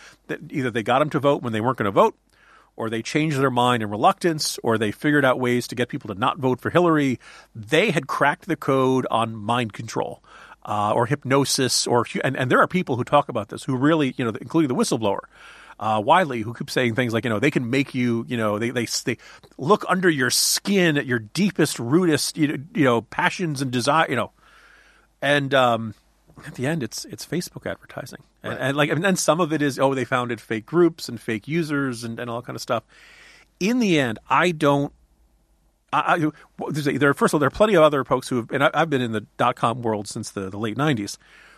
either 0.49 0.72
they 0.72 0.84
got 0.84 0.99
them 0.99 1.09
to 1.11 1.20
vote 1.20 1.41
when 1.41 1.53
they 1.53 1.61
weren't 1.61 1.78
going 1.78 1.86
to 1.86 1.91
vote, 1.91 2.18
or 2.76 2.89
they 2.89 3.01
changed 3.01 3.38
their 3.38 3.51
mind 3.51 3.82
in 3.82 3.89
reluctance, 3.89 4.59
or 4.63 4.78
they 4.78 4.91
figured 4.91 5.24
out 5.24 5.39
ways 5.39 5.68
to 5.68 5.76
get 5.76 5.88
people 5.88 6.13
to 6.13 6.20
not 6.20 6.38
vote 6.38 6.59
for 6.59 6.70
Hillary. 6.70 7.20
They 7.55 7.91
had 7.91 8.07
cracked 8.07 8.47
the 8.47 8.57
code 8.57 9.07
on 9.09 9.36
mind 9.36 9.74
control. 9.74 10.22
Uh, 10.68 10.91
or 10.95 11.05
hypnosis, 11.05 11.86
or 11.86 12.07
and, 12.24 12.36
and 12.36 12.49
there 12.49 12.59
are 12.59 12.68
people 12.68 12.95
who 12.95 13.03
talk 13.03 13.30
about 13.30 13.49
this 13.49 13.63
who 13.66 13.76
really, 13.78 14.16
you 14.18 14.26
know, 14.26 14.32
including 14.41 14.68
the 14.68 14.74
whistleblower, 14.74 15.20
uh, 15.80 16.01
Wylie, 16.03 16.41
who 16.41 16.53
keeps 16.53 16.73
saying 16.73 16.95
things 16.95 17.13
like, 17.13 17.23
you 17.23 17.30
know, 17.30 17.39
they 17.39 17.51
can 17.51 17.69
make 17.69 17.93
you, 17.93 18.26
you 18.28 18.38
know, 18.38 18.57
they 18.59 18.69
they, 18.69 18.86
they 19.05 19.17
look 19.57 19.86
under 19.89 20.09
your 20.09 20.30
skin 20.30 20.97
at 20.97 21.05
your 21.05 21.19
deepest, 21.19 21.78
rootest, 21.78 22.38
you 22.38 22.47
know, 22.47 22.63
you 22.73 22.84
know 22.84 23.01
passions 23.01 23.61
and 23.61 23.71
desire, 23.71 24.09
you 24.09 24.15
know, 24.15 24.32
and 25.21 25.53
um, 25.53 25.93
at 26.45 26.55
the 26.55 26.67
end, 26.67 26.84
it's 26.84 27.05
it's 27.05 27.26
Facebook 27.26 27.69
advertising, 27.69 28.23
and, 28.43 28.53
Right. 28.53 28.61
and 28.61 28.78
like, 28.78 28.89
and 28.89 29.03
then 29.03 29.15
some 29.15 29.39
of 29.41 29.51
it 29.53 29.61
is, 29.61 29.80
oh, 29.80 29.93
they 29.93 30.05
founded 30.05 30.39
fake 30.41 30.65
groups 30.65 31.09
and 31.09 31.19
fake 31.19 31.47
users 31.47 32.03
and, 32.03 32.19
and 32.19 32.30
all 32.30 32.41
that 32.41 32.45
kind 32.45 32.55
of 32.55 32.61
stuff. 32.61 32.84
In 33.59 33.80
the 33.80 33.99
end, 33.99 34.19
I 34.30 34.51
don't. 34.51 34.91
I, 35.93 36.30
I, 36.67 36.91
there, 36.97 37.13
first 37.13 37.32
of 37.34 37.36
all, 37.36 37.39
there 37.39 37.47
are 37.47 37.51
plenty 37.51 37.76
of 37.76 37.84
other 37.84 38.03
folks 38.03 38.28
who 38.28 38.38
have, 38.38 38.51
and 38.51 38.63
I, 38.63 38.69
I've 38.73 38.89
been 38.89 39.01
in 39.01 39.13
the 39.13 39.26
dot 39.38 39.55
com 39.55 39.82
world 39.82 40.07
since 40.09 40.30
the, 40.32 40.49
the 40.49 40.57
late 40.57 40.76
'90s, 40.78 41.17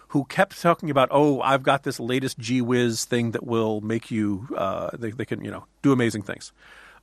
who 0.10 0.26
kept 0.26 0.62
talking 0.62 0.89
about, 0.89 1.10
oh, 1.12 1.41
I've 1.41 1.64
got 1.64 1.84
this 1.84 1.99
latest 1.99 2.38
G 2.39 2.62
whiz 2.62 3.05
thing 3.05 3.32
that 3.32 3.45
will 3.45 3.82
make 3.82 4.10
you, 4.10 4.47
uh, 4.55 4.91
they, 4.93 5.12
they 5.12 5.26
can, 5.26 5.43
you 5.43 5.51
know, 5.51 5.66
do 5.82 5.91
amazing 5.91 6.22
things. 6.22 6.51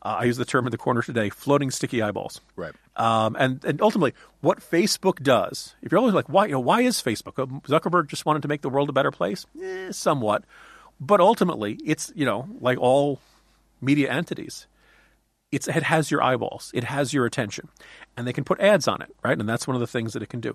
Uh, 0.02 0.16
I 0.20 0.24
use 0.24 0.36
the 0.36 0.44
term 0.44 0.66
in 0.66 0.70
the 0.70 0.78
corner 0.78 1.02
today, 1.02 1.30
floating 1.30 1.70
sticky 1.70 2.02
eyeballs. 2.02 2.40
Right. 2.56 2.74
Um, 2.96 3.36
and 3.38 3.64
and 3.64 3.80
ultimately, 3.80 4.12
what 4.42 4.60
Facebook 4.60 5.22
does, 5.22 5.74
if 5.80 5.90
you're 5.90 5.98
always 5.98 6.14
like, 6.14 6.28
why, 6.28 6.46
you 6.46 6.52
know, 6.52 6.60
why 6.60 6.82
is 6.82 7.02
Facebook? 7.02 7.38
Uh, 7.38 7.46
Zuckerberg 7.66 8.08
just 8.08 8.26
wanted 8.26 8.42
to 8.42 8.48
make 8.48 8.60
the 8.60 8.68
world 8.68 8.90
a 8.90 8.92
better 8.92 9.10
place, 9.10 9.46
eh, 9.62 9.90
somewhat, 9.92 10.44
but 11.00 11.20
ultimately, 11.20 11.78
it's 11.84 12.12
you 12.14 12.26
know, 12.26 12.48
like 12.60 12.78
all 12.78 13.18
media 13.80 14.12
entities, 14.12 14.66
it's 15.50 15.68
it 15.68 15.84
has 15.84 16.10
your 16.10 16.22
eyeballs, 16.22 16.70
it 16.74 16.84
has 16.84 17.14
your 17.14 17.24
attention, 17.24 17.68
and 18.14 18.26
they 18.26 18.32
can 18.32 18.44
put 18.44 18.60
ads 18.60 18.86
on 18.86 19.00
it, 19.00 19.14
right? 19.24 19.38
And 19.38 19.48
that's 19.48 19.66
one 19.66 19.74
of 19.74 19.80
the 19.80 19.86
things 19.86 20.12
that 20.12 20.22
it 20.22 20.28
can 20.28 20.40
do. 20.40 20.54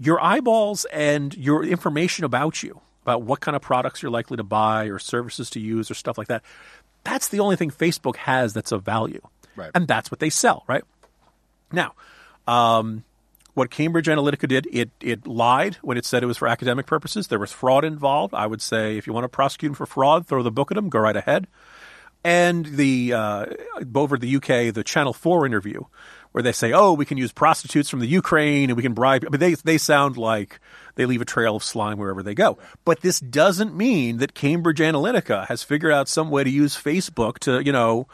Your 0.00 0.18
eyeballs 0.20 0.86
and 0.86 1.36
your 1.36 1.62
information 1.62 2.24
about 2.24 2.62
you, 2.62 2.80
about 3.02 3.22
what 3.22 3.40
kind 3.40 3.54
of 3.54 3.60
products 3.62 4.02
you're 4.02 4.10
likely 4.10 4.38
to 4.38 4.42
buy 4.42 4.86
or 4.86 4.98
services 4.98 5.50
to 5.50 5.60
use 5.60 5.90
or 5.90 5.94
stuff 5.94 6.16
like 6.16 6.28
that. 6.28 6.42
That's 7.04 7.28
the 7.28 7.40
only 7.40 7.56
thing 7.56 7.70
Facebook 7.70 8.16
has 8.16 8.52
that's 8.54 8.72
of 8.72 8.82
value, 8.82 9.20
Right. 9.56 9.70
and 9.74 9.86
that's 9.86 10.10
what 10.10 10.18
they 10.20 10.30
sell, 10.30 10.64
right? 10.66 10.82
Now, 11.70 11.92
um, 12.48 13.04
what 13.54 13.70
Cambridge 13.70 14.06
Analytica 14.06 14.48
did, 14.48 14.66
it 14.72 14.90
it 15.00 15.26
lied 15.26 15.76
when 15.82 15.98
it 15.98 16.04
said 16.06 16.22
it 16.22 16.26
was 16.26 16.36
for 16.38 16.48
academic 16.48 16.86
purposes. 16.86 17.28
There 17.28 17.38
was 17.38 17.52
fraud 17.52 17.84
involved. 17.84 18.32
I 18.32 18.46
would 18.46 18.62
say 18.62 18.96
if 18.96 19.06
you 19.06 19.12
want 19.12 19.24
to 19.24 19.28
prosecute 19.28 19.70
them 19.70 19.74
for 19.74 19.86
fraud, 19.86 20.26
throw 20.26 20.42
the 20.42 20.50
book 20.50 20.70
at 20.70 20.76
them, 20.76 20.88
go 20.88 20.98
right 21.00 21.16
ahead. 21.16 21.46
And 22.22 22.66
the 22.66 23.12
uh, 23.14 23.46
over 23.94 24.18
the 24.18 24.36
UK, 24.36 24.72
the 24.74 24.84
Channel 24.84 25.12
Four 25.12 25.46
interview, 25.46 25.82
where 26.32 26.42
they 26.42 26.52
say, 26.52 26.72
"Oh, 26.72 26.92
we 26.92 27.04
can 27.04 27.18
use 27.18 27.32
prostitutes 27.32 27.88
from 27.88 28.00
the 28.00 28.06
Ukraine 28.06 28.70
and 28.70 28.76
we 28.76 28.82
can 28.82 28.94
bribe." 28.94 29.24
I 29.26 29.30
mean, 29.30 29.40
they 29.40 29.54
they 29.54 29.78
sound 29.78 30.16
like 30.16 30.60
they 30.94 31.06
leave 31.06 31.20
a 31.20 31.24
trail 31.24 31.56
of 31.56 31.64
slime 31.64 31.98
wherever 31.98 32.22
they 32.22 32.34
go. 32.34 32.58
But 32.84 33.00
this 33.00 33.20
doesn't 33.20 33.74
mean 33.74 34.18
that 34.18 34.34
Cambridge 34.34 34.78
Analytica 34.78 35.46
has 35.46 35.62
figured 35.62 35.92
out 35.92 36.08
some 36.08 36.30
way 36.30 36.44
to 36.44 36.50
use 36.50 36.76
Facebook 36.76 37.38
to, 37.40 37.64
you 37.64 37.72
know, 37.72 38.06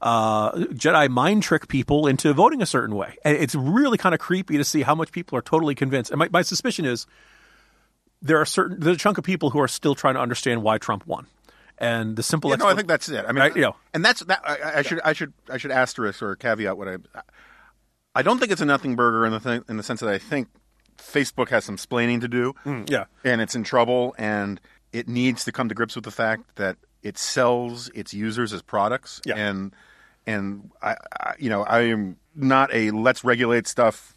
uh, 0.00 0.52
Jedi 0.52 1.08
mind 1.08 1.42
trick 1.42 1.68
people 1.68 2.06
into 2.06 2.32
voting 2.32 2.62
a 2.62 2.66
certain 2.66 2.96
way. 2.96 3.16
And 3.24 3.36
it's 3.36 3.54
really 3.54 3.98
kind 3.98 4.14
of 4.14 4.20
creepy 4.20 4.56
to 4.56 4.64
see 4.64 4.82
how 4.82 4.94
much 4.94 5.12
people 5.12 5.36
are 5.38 5.42
totally 5.42 5.74
convinced. 5.74 6.10
And 6.10 6.18
my, 6.18 6.28
my 6.32 6.42
suspicion 6.42 6.84
is 6.84 7.06
there 8.22 8.38
are 8.38 8.46
certain 8.46 8.80
there's 8.80 8.96
a 8.96 8.98
chunk 8.98 9.18
of 9.18 9.24
people 9.24 9.50
who 9.50 9.60
are 9.60 9.68
still 9.68 9.94
trying 9.94 10.14
to 10.14 10.20
understand 10.20 10.62
why 10.62 10.78
Trump 10.78 11.06
won. 11.06 11.26
And 11.78 12.14
the 12.14 12.22
simple 12.22 12.50
Yeah, 12.50 12.56
no, 12.56 12.68
I 12.68 12.74
think 12.74 12.88
that's 12.88 13.08
it. 13.08 13.24
I 13.26 13.32
mean, 13.32 13.40
Right, 13.40 13.56
you 13.56 13.62
know. 13.62 13.76
and 13.94 14.04
that's 14.04 14.20
that. 14.24 14.42
I, 14.44 14.78
I 14.78 14.82
should, 14.82 15.00
I 15.02 15.14
should, 15.14 15.32
I 15.48 15.56
should 15.56 15.70
asterisk 15.70 16.22
or 16.22 16.36
caveat 16.36 16.76
what 16.76 16.88
I. 16.88 16.96
I 18.14 18.22
don't 18.22 18.38
think 18.38 18.50
it's 18.52 18.60
a 18.60 18.66
nothing 18.66 18.96
burger 18.96 19.24
in 19.24 19.32
the 19.32 19.40
thing, 19.40 19.64
in 19.68 19.76
the 19.76 19.82
sense 19.82 20.00
that 20.00 20.08
I 20.08 20.18
think 20.18 20.48
Facebook 20.98 21.48
has 21.50 21.64
some 21.64 21.76
splaining 21.76 22.20
to 22.20 22.28
do, 22.28 22.54
yeah. 22.88 23.04
and 23.24 23.40
it's 23.40 23.54
in 23.54 23.64
trouble, 23.64 24.14
and 24.18 24.60
it 24.92 25.08
needs 25.08 25.44
to 25.44 25.52
come 25.52 25.68
to 25.68 25.74
grips 25.74 25.94
with 25.94 26.04
the 26.04 26.10
fact 26.10 26.56
that 26.56 26.76
it 27.02 27.16
sells 27.16 27.88
its 27.94 28.12
users 28.12 28.52
as 28.52 28.62
products, 28.62 29.20
Yeah. 29.24 29.36
and 29.36 29.74
and 30.26 30.70
I, 30.82 30.96
I, 31.18 31.34
you 31.38 31.48
know, 31.48 31.62
I 31.64 31.80
am 31.82 32.16
not 32.34 32.72
a 32.74 32.90
let's 32.90 33.24
regulate 33.24 33.66
stuff, 33.66 34.14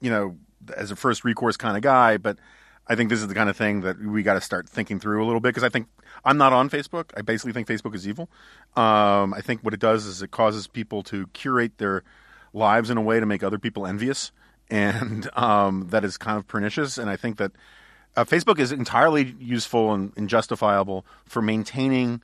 you 0.00 0.10
know, 0.10 0.36
as 0.76 0.90
a 0.90 0.96
first 0.96 1.22
recourse 1.24 1.56
kind 1.56 1.76
of 1.76 1.82
guy, 1.82 2.16
but 2.16 2.38
I 2.88 2.96
think 2.96 3.10
this 3.10 3.20
is 3.20 3.28
the 3.28 3.34
kind 3.34 3.48
of 3.48 3.56
thing 3.56 3.82
that 3.82 3.98
we 4.00 4.22
got 4.24 4.34
to 4.34 4.40
start 4.40 4.68
thinking 4.68 4.98
through 4.98 5.22
a 5.22 5.26
little 5.26 5.40
bit 5.40 5.50
because 5.50 5.62
I 5.62 5.68
think 5.68 5.86
I'm 6.24 6.36
not 6.36 6.52
on 6.52 6.68
Facebook. 6.68 7.10
I 7.16 7.22
basically 7.22 7.52
think 7.52 7.68
Facebook 7.68 7.94
is 7.94 8.08
evil. 8.08 8.28
Um, 8.76 9.32
I 9.34 9.40
think 9.40 9.60
what 9.62 9.72
it 9.74 9.80
does 9.80 10.04
is 10.06 10.20
it 10.22 10.30
causes 10.32 10.66
people 10.66 11.02
to 11.04 11.26
curate 11.28 11.78
their 11.78 12.02
lives 12.56 12.90
in 12.90 12.96
a 12.96 13.02
way 13.02 13.20
to 13.20 13.26
make 13.26 13.42
other 13.42 13.58
people 13.58 13.86
envious, 13.86 14.32
and 14.70 15.28
um, 15.36 15.88
that 15.90 16.04
is 16.04 16.16
kind 16.16 16.38
of 16.38 16.48
pernicious. 16.48 16.98
And 16.98 17.08
I 17.08 17.16
think 17.16 17.36
that 17.36 17.52
uh, 18.16 18.24
Facebook 18.24 18.58
is 18.58 18.72
entirely 18.72 19.36
useful 19.38 19.92
and, 19.92 20.12
and 20.16 20.28
justifiable 20.28 21.04
for 21.26 21.42
maintaining 21.42 22.22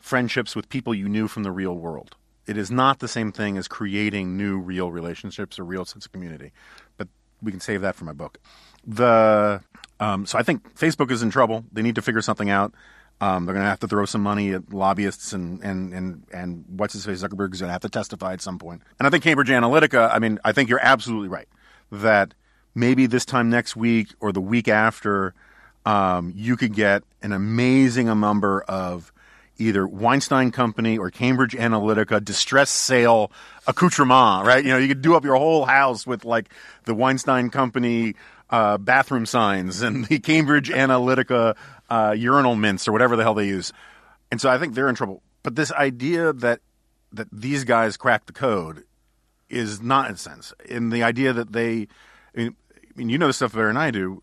friendships 0.00 0.56
with 0.56 0.68
people 0.68 0.94
you 0.94 1.08
knew 1.08 1.28
from 1.28 1.42
the 1.42 1.52
real 1.52 1.74
world. 1.74 2.16
It 2.46 2.56
is 2.56 2.70
not 2.70 3.00
the 3.00 3.08
same 3.08 3.32
thing 3.32 3.58
as 3.58 3.68
creating 3.68 4.36
new 4.36 4.56
real 4.58 4.90
relationships 4.90 5.58
or 5.58 5.64
real 5.64 5.84
sense 5.84 6.06
of 6.06 6.12
community. 6.12 6.52
But 6.96 7.08
we 7.42 7.50
can 7.50 7.60
save 7.60 7.82
that 7.82 7.96
for 7.96 8.04
my 8.04 8.12
book. 8.12 8.38
The 8.86 9.60
um, 9.98 10.26
so 10.26 10.38
I 10.38 10.42
think 10.42 10.74
Facebook 10.74 11.10
is 11.10 11.22
in 11.22 11.30
trouble. 11.30 11.64
They 11.72 11.82
need 11.82 11.96
to 11.96 12.02
figure 12.02 12.22
something 12.22 12.50
out. 12.50 12.72
Um, 13.20 13.46
they're 13.46 13.54
going 13.54 13.64
to 13.64 13.70
have 13.70 13.80
to 13.80 13.88
throw 13.88 14.04
some 14.04 14.22
money 14.22 14.52
at 14.52 14.72
lobbyists 14.72 15.32
and 15.32 15.62
and 15.62 15.94
and 15.94 16.26
and 16.32 16.64
what's 16.68 16.92
his 16.92 17.06
face 17.06 17.22
Zuckerberg 17.22 17.54
is 17.54 17.60
going 17.60 17.68
to 17.68 17.72
have 17.72 17.82
to 17.82 17.88
testify 17.88 18.34
at 18.34 18.42
some 18.42 18.58
point. 18.58 18.82
And 18.98 19.06
I 19.06 19.10
think 19.10 19.24
Cambridge 19.24 19.48
Analytica. 19.48 20.10
I 20.12 20.18
mean, 20.18 20.38
I 20.44 20.52
think 20.52 20.68
you're 20.68 20.82
absolutely 20.82 21.28
right 21.28 21.48
that 21.90 22.34
maybe 22.74 23.06
this 23.06 23.24
time 23.24 23.48
next 23.48 23.74
week 23.74 24.08
or 24.20 24.32
the 24.32 24.40
week 24.40 24.68
after, 24.68 25.34
um, 25.86 26.32
you 26.36 26.56
could 26.56 26.74
get 26.74 27.04
an 27.22 27.32
amazing 27.32 28.06
number 28.20 28.62
of 28.62 29.12
either 29.58 29.86
Weinstein 29.86 30.50
Company 30.50 30.98
or 30.98 31.10
Cambridge 31.10 31.54
Analytica 31.54 32.22
distress 32.22 32.70
sale 32.70 33.32
accoutrement, 33.66 34.46
right? 34.46 34.62
You 34.62 34.70
know, 34.70 34.78
you 34.78 34.88
could 34.88 35.02
do 35.02 35.14
up 35.14 35.24
your 35.24 35.36
whole 35.36 35.64
house 35.64 36.06
with 36.06 36.24
like 36.24 36.50
the 36.84 36.94
Weinstein 36.94 37.50
Company 37.50 38.14
uh, 38.50 38.78
bathroom 38.78 39.26
signs 39.26 39.82
and 39.82 40.04
the 40.06 40.18
Cambridge 40.18 40.70
Analytica 40.70 41.56
uh, 41.88 42.14
urinal 42.16 42.56
mints 42.56 42.86
or 42.88 42.92
whatever 42.92 43.16
the 43.16 43.22
hell 43.22 43.34
they 43.34 43.46
use. 43.46 43.72
And 44.30 44.40
so 44.40 44.50
I 44.50 44.58
think 44.58 44.74
they're 44.74 44.88
in 44.88 44.94
trouble. 44.94 45.22
But 45.42 45.54
this 45.54 45.72
idea 45.72 46.32
that 46.32 46.60
that 47.12 47.28
these 47.32 47.64
guys 47.64 47.96
cracked 47.96 48.26
the 48.26 48.32
code 48.32 48.84
is 49.48 49.80
nonsense. 49.80 50.52
In 50.68 50.90
the 50.90 51.02
idea 51.02 51.32
that 51.32 51.52
they, 51.52 51.88
I 52.34 52.38
mean, 52.38 52.56
I 52.74 52.98
mean, 52.98 53.08
you 53.08 53.18
know 53.18 53.28
this 53.28 53.36
stuff 53.36 53.52
better 53.52 53.68
than 53.68 53.76
I 53.76 53.90
do. 53.90 54.22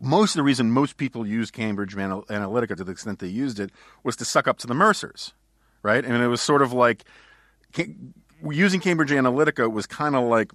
Most 0.00 0.34
of 0.34 0.36
the 0.36 0.42
reason 0.42 0.70
most 0.70 0.96
people 0.96 1.26
use 1.26 1.50
Cambridge 1.50 1.94
Analytica 1.94 2.76
to 2.76 2.84
the 2.84 2.92
extent 2.92 3.18
they 3.18 3.26
used 3.26 3.60
it 3.60 3.70
was 4.02 4.16
to 4.16 4.24
suck 4.24 4.48
up 4.48 4.58
to 4.58 4.66
the 4.66 4.74
Mercers, 4.74 5.34
right? 5.82 6.04
I 6.04 6.08
mean, 6.08 6.20
it 6.20 6.28
was 6.28 6.40
sort 6.40 6.62
of 6.62 6.72
like 6.72 7.04
using 8.48 8.80
Cambridge 8.80 9.10
Analytica 9.10 9.70
was 9.70 9.86
kind 9.86 10.14
of 10.14 10.24
like 10.24 10.52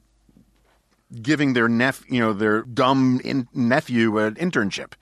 giving 1.22 1.54
their 1.54 1.68
nep- 1.68 2.10
you 2.10 2.20
know, 2.20 2.34
their 2.34 2.62
dumb 2.64 3.22
in- 3.24 3.48
nephew 3.54 4.18
an 4.18 4.36
internship, 4.36 4.94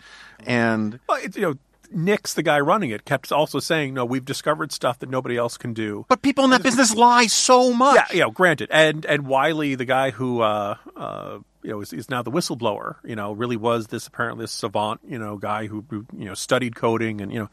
and 0.45 0.99
Well, 1.07 1.20
it, 1.24 1.36
you 1.36 1.41
know, 1.41 1.55
Nix 1.91 2.36
the 2.36 2.43
guy 2.43 2.60
running 2.60 2.91
it 2.91 3.03
kept 3.03 3.32
also 3.32 3.60
saying, 3.60 3.95
"No, 3.95 4.05
we've 4.05 4.26
discovered 4.26 4.72
stuff 4.72 4.99
that 4.99 5.10
nobody 5.10 5.38
else 5.38 5.57
can 5.57 5.74
do." 5.74 6.05
but 6.07 6.22
people 6.22 6.43
in 6.43 6.51
that 6.51 6.62
business 6.62 6.93
lie 6.93 7.26
so 7.26 7.74
much. 7.74 7.95
Yeah, 7.95 8.16
you 8.16 8.20
know, 8.22 8.30
granted, 8.30 8.70
and 8.72 9.05
and 9.05 9.26
Wylie, 9.26 9.74
the 9.74 9.86
guy 9.86 10.12
who 10.12 10.41
uh, 10.41 10.76
uh, 10.95 11.39
you 11.64 11.72
know 11.72 11.82
is, 11.82 11.91
is 11.91 12.07
now 12.07 12.22
the 12.22 12.32
whistleblower, 12.32 12.97
you 13.03 13.16
know, 13.16 13.32
really 13.32 13.57
was 13.57 13.88
this 13.88 14.05
apparently 14.05 14.43
this 14.43 14.51
savant, 14.51 15.01
you 15.07 15.18
know, 15.18 15.38
guy 15.38 15.66
who, 15.66 15.84
who 15.89 16.05
you 16.16 16.26
know 16.26 16.36
studied 16.36 16.76
coding 16.76 17.22
and 17.22 17.34
you 17.34 17.39
know, 17.39 17.49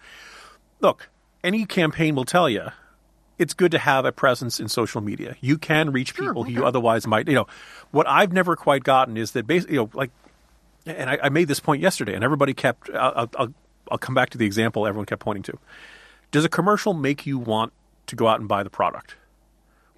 look, 0.80 1.08
any 1.42 1.64
campaign 1.64 2.14
will 2.14 2.26
tell 2.26 2.48
you. 2.48 2.66
It's 3.38 3.52
good 3.54 3.72
to 3.72 3.78
have 3.78 4.04
a 4.04 4.12
presence 4.12 4.60
in 4.60 4.68
social 4.68 5.00
media. 5.00 5.36
You 5.40 5.58
can 5.58 5.92
reach 5.92 6.14
people 6.14 6.44
who 6.44 6.50
you 6.50 6.64
otherwise 6.64 7.06
might. 7.06 7.28
You 7.28 7.34
know, 7.34 7.46
what 7.90 8.06
I've 8.08 8.32
never 8.32 8.56
quite 8.56 8.82
gotten 8.82 9.16
is 9.16 9.32
that 9.32 9.46
basically, 9.46 9.74
you 9.74 9.82
know, 9.82 9.90
like, 9.92 10.10
and 10.86 11.10
I, 11.10 11.18
I 11.24 11.28
made 11.28 11.48
this 11.48 11.60
point 11.60 11.82
yesterday, 11.82 12.14
and 12.14 12.24
everybody 12.24 12.54
kept. 12.54 12.88
I'll, 12.90 13.28
I'll, 13.36 13.54
I'll 13.90 13.98
come 13.98 14.14
back 14.14 14.30
to 14.30 14.38
the 14.38 14.46
example 14.46 14.86
everyone 14.86 15.06
kept 15.06 15.22
pointing 15.22 15.42
to. 15.44 15.58
Does 16.30 16.44
a 16.44 16.48
commercial 16.48 16.94
make 16.94 17.26
you 17.26 17.38
want 17.38 17.72
to 18.06 18.16
go 18.16 18.26
out 18.26 18.40
and 18.40 18.48
buy 18.48 18.62
the 18.62 18.70
product? 18.70 19.16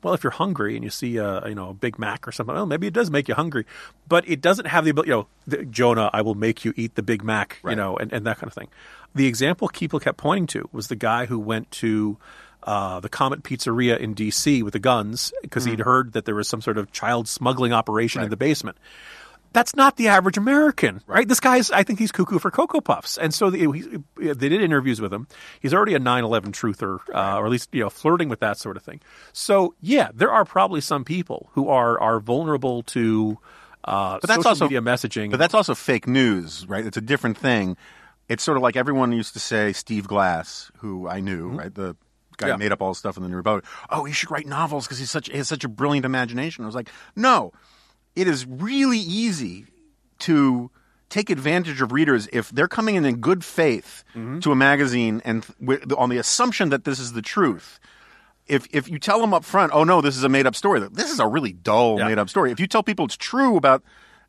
Well, 0.02 0.14
if 0.14 0.22
you're 0.22 0.30
hungry 0.30 0.76
and 0.76 0.84
you 0.84 0.90
see 0.90 1.16
a 1.16 1.46
you 1.48 1.54
know 1.54 1.70
a 1.70 1.74
Big 1.74 1.98
Mac 1.98 2.28
or 2.28 2.32
something, 2.32 2.54
well, 2.54 2.66
maybe 2.66 2.86
it 2.86 2.92
does 2.92 3.10
make 3.10 3.28
you 3.28 3.34
hungry, 3.34 3.66
but 4.08 4.28
it 4.28 4.40
doesn't 4.40 4.66
have 4.66 4.84
the 4.84 4.90
ability. 4.90 5.10
You 5.10 5.16
know, 5.16 5.26
the, 5.46 5.64
Jonah, 5.64 6.10
I 6.12 6.22
will 6.22 6.34
make 6.34 6.64
you 6.64 6.72
eat 6.76 6.94
the 6.94 7.02
Big 7.02 7.24
Mac, 7.24 7.58
you 7.64 7.74
know, 7.74 7.96
and, 7.96 8.12
and 8.12 8.24
that 8.26 8.36
kind 8.38 8.48
of 8.48 8.54
thing. 8.54 8.68
The 9.14 9.26
example 9.26 9.68
people 9.68 9.98
kept 9.98 10.18
pointing 10.18 10.46
to 10.48 10.68
was 10.72 10.88
the 10.88 10.96
guy 10.96 11.26
who 11.26 11.38
went 11.38 11.70
to 11.72 12.16
uh, 12.68 13.00
the 13.00 13.08
Comet 13.08 13.42
Pizzeria 13.42 13.98
in 13.98 14.12
D.C. 14.12 14.62
with 14.62 14.74
the 14.74 14.78
guns 14.78 15.32
because 15.40 15.64
he'd 15.64 15.80
heard 15.80 16.12
that 16.12 16.26
there 16.26 16.34
was 16.34 16.46
some 16.46 16.60
sort 16.60 16.76
of 16.76 16.92
child 16.92 17.26
smuggling 17.26 17.72
operation 17.72 18.22
in 18.22 18.28
the 18.28 18.36
basement. 18.36 18.76
That's 19.54 19.74
not 19.74 19.96
the 19.96 20.08
average 20.08 20.36
American, 20.36 21.00
right? 21.06 21.26
This 21.26 21.40
guy's, 21.40 21.70
I 21.70 21.82
think 21.82 21.98
he's 21.98 22.12
cuckoo 22.12 22.38
for 22.38 22.50
Cocoa 22.50 22.82
Puffs. 22.82 23.16
And 23.16 23.32
so 23.32 23.48
the, 23.48 23.72
he, 23.72 24.32
they 24.34 24.50
did 24.50 24.60
interviews 24.60 25.00
with 25.00 25.10
him. 25.10 25.26
He's 25.60 25.72
already 25.72 25.94
a 25.94 25.98
9 25.98 26.22
11 26.24 26.52
truther, 26.52 26.98
uh, 27.14 27.38
or 27.38 27.46
at 27.46 27.50
least, 27.50 27.70
you 27.72 27.80
know, 27.80 27.88
flirting 27.88 28.28
with 28.28 28.40
that 28.40 28.58
sort 28.58 28.76
of 28.76 28.82
thing. 28.82 29.00
So, 29.32 29.74
yeah, 29.80 30.10
there 30.12 30.30
are 30.30 30.44
probably 30.44 30.82
some 30.82 31.02
people 31.02 31.48
who 31.54 31.70
are, 31.70 31.98
are 31.98 32.20
vulnerable 32.20 32.82
to 32.82 33.38
uh, 33.82 34.18
But 34.20 34.26
that's 34.28 34.36
social 34.40 34.48
also- 34.50 34.64
media 34.66 34.82
messaging. 34.82 35.30
But 35.30 35.38
that's 35.38 35.54
also 35.54 35.74
fake 35.74 36.06
news, 36.06 36.66
right? 36.68 36.84
It's 36.84 36.98
a 36.98 37.00
different 37.00 37.38
thing. 37.38 37.78
It's 38.28 38.42
sort 38.44 38.58
of 38.58 38.62
like 38.62 38.76
everyone 38.76 39.12
used 39.12 39.32
to 39.32 39.40
say 39.40 39.72
Steve 39.72 40.06
Glass, 40.06 40.70
who 40.80 41.08
I 41.08 41.20
knew, 41.20 41.48
right? 41.48 41.74
The 41.74 41.96
guy 42.38 42.48
Yeah. 42.48 42.56
made 42.56 42.72
up 42.72 42.80
all 42.80 42.88
the 42.90 42.94
stuff 42.94 43.16
in 43.18 43.22
the 43.22 43.28
New 43.28 43.36
Republic. 43.36 43.64
Oh, 43.90 44.04
he 44.04 44.12
should 44.14 44.30
write 44.30 44.46
novels 44.46 44.86
because 44.86 44.98
he's 44.98 45.10
such 45.10 45.28
he 45.30 45.36
has 45.36 45.46
such 45.48 45.64
a 45.64 45.68
brilliant 45.68 46.06
imagination. 46.06 46.64
I 46.64 46.66
was 46.66 46.74
like, 46.74 46.88
no, 47.14 47.52
it 48.16 48.26
is 48.26 48.46
really 48.46 48.98
easy 48.98 49.66
to 50.20 50.70
take 51.10 51.30
advantage 51.30 51.80
of 51.80 51.92
readers 51.92 52.28
if 52.32 52.50
they're 52.50 52.68
coming 52.68 52.94
in 52.96 53.04
in 53.04 53.16
good 53.16 53.44
faith 53.44 54.04
mm-hmm. 54.14 54.40
to 54.40 54.52
a 54.52 54.56
magazine 54.56 55.22
and 55.24 55.46
th- 55.66 55.82
on 55.96 56.08
the 56.10 56.18
assumption 56.18 56.68
that 56.70 56.84
this 56.84 56.98
is 56.98 57.12
the 57.12 57.22
truth. 57.22 57.78
If 58.46 58.66
if 58.72 58.88
you 58.88 58.98
tell 58.98 59.20
them 59.20 59.34
up 59.34 59.44
front, 59.44 59.72
oh 59.74 59.84
no, 59.84 60.00
this 60.00 60.16
is 60.16 60.24
a 60.24 60.28
made 60.28 60.46
up 60.46 60.54
story. 60.56 60.80
This 60.90 61.10
is 61.10 61.20
a 61.20 61.26
really 61.26 61.52
dull 61.52 61.98
Yeah. 61.98 62.08
made 62.08 62.18
up 62.18 62.28
story. 62.30 62.50
If 62.50 62.58
you 62.60 62.66
tell 62.66 62.82
people 62.82 63.04
it's 63.04 63.16
true 63.16 63.56
about 63.56 63.82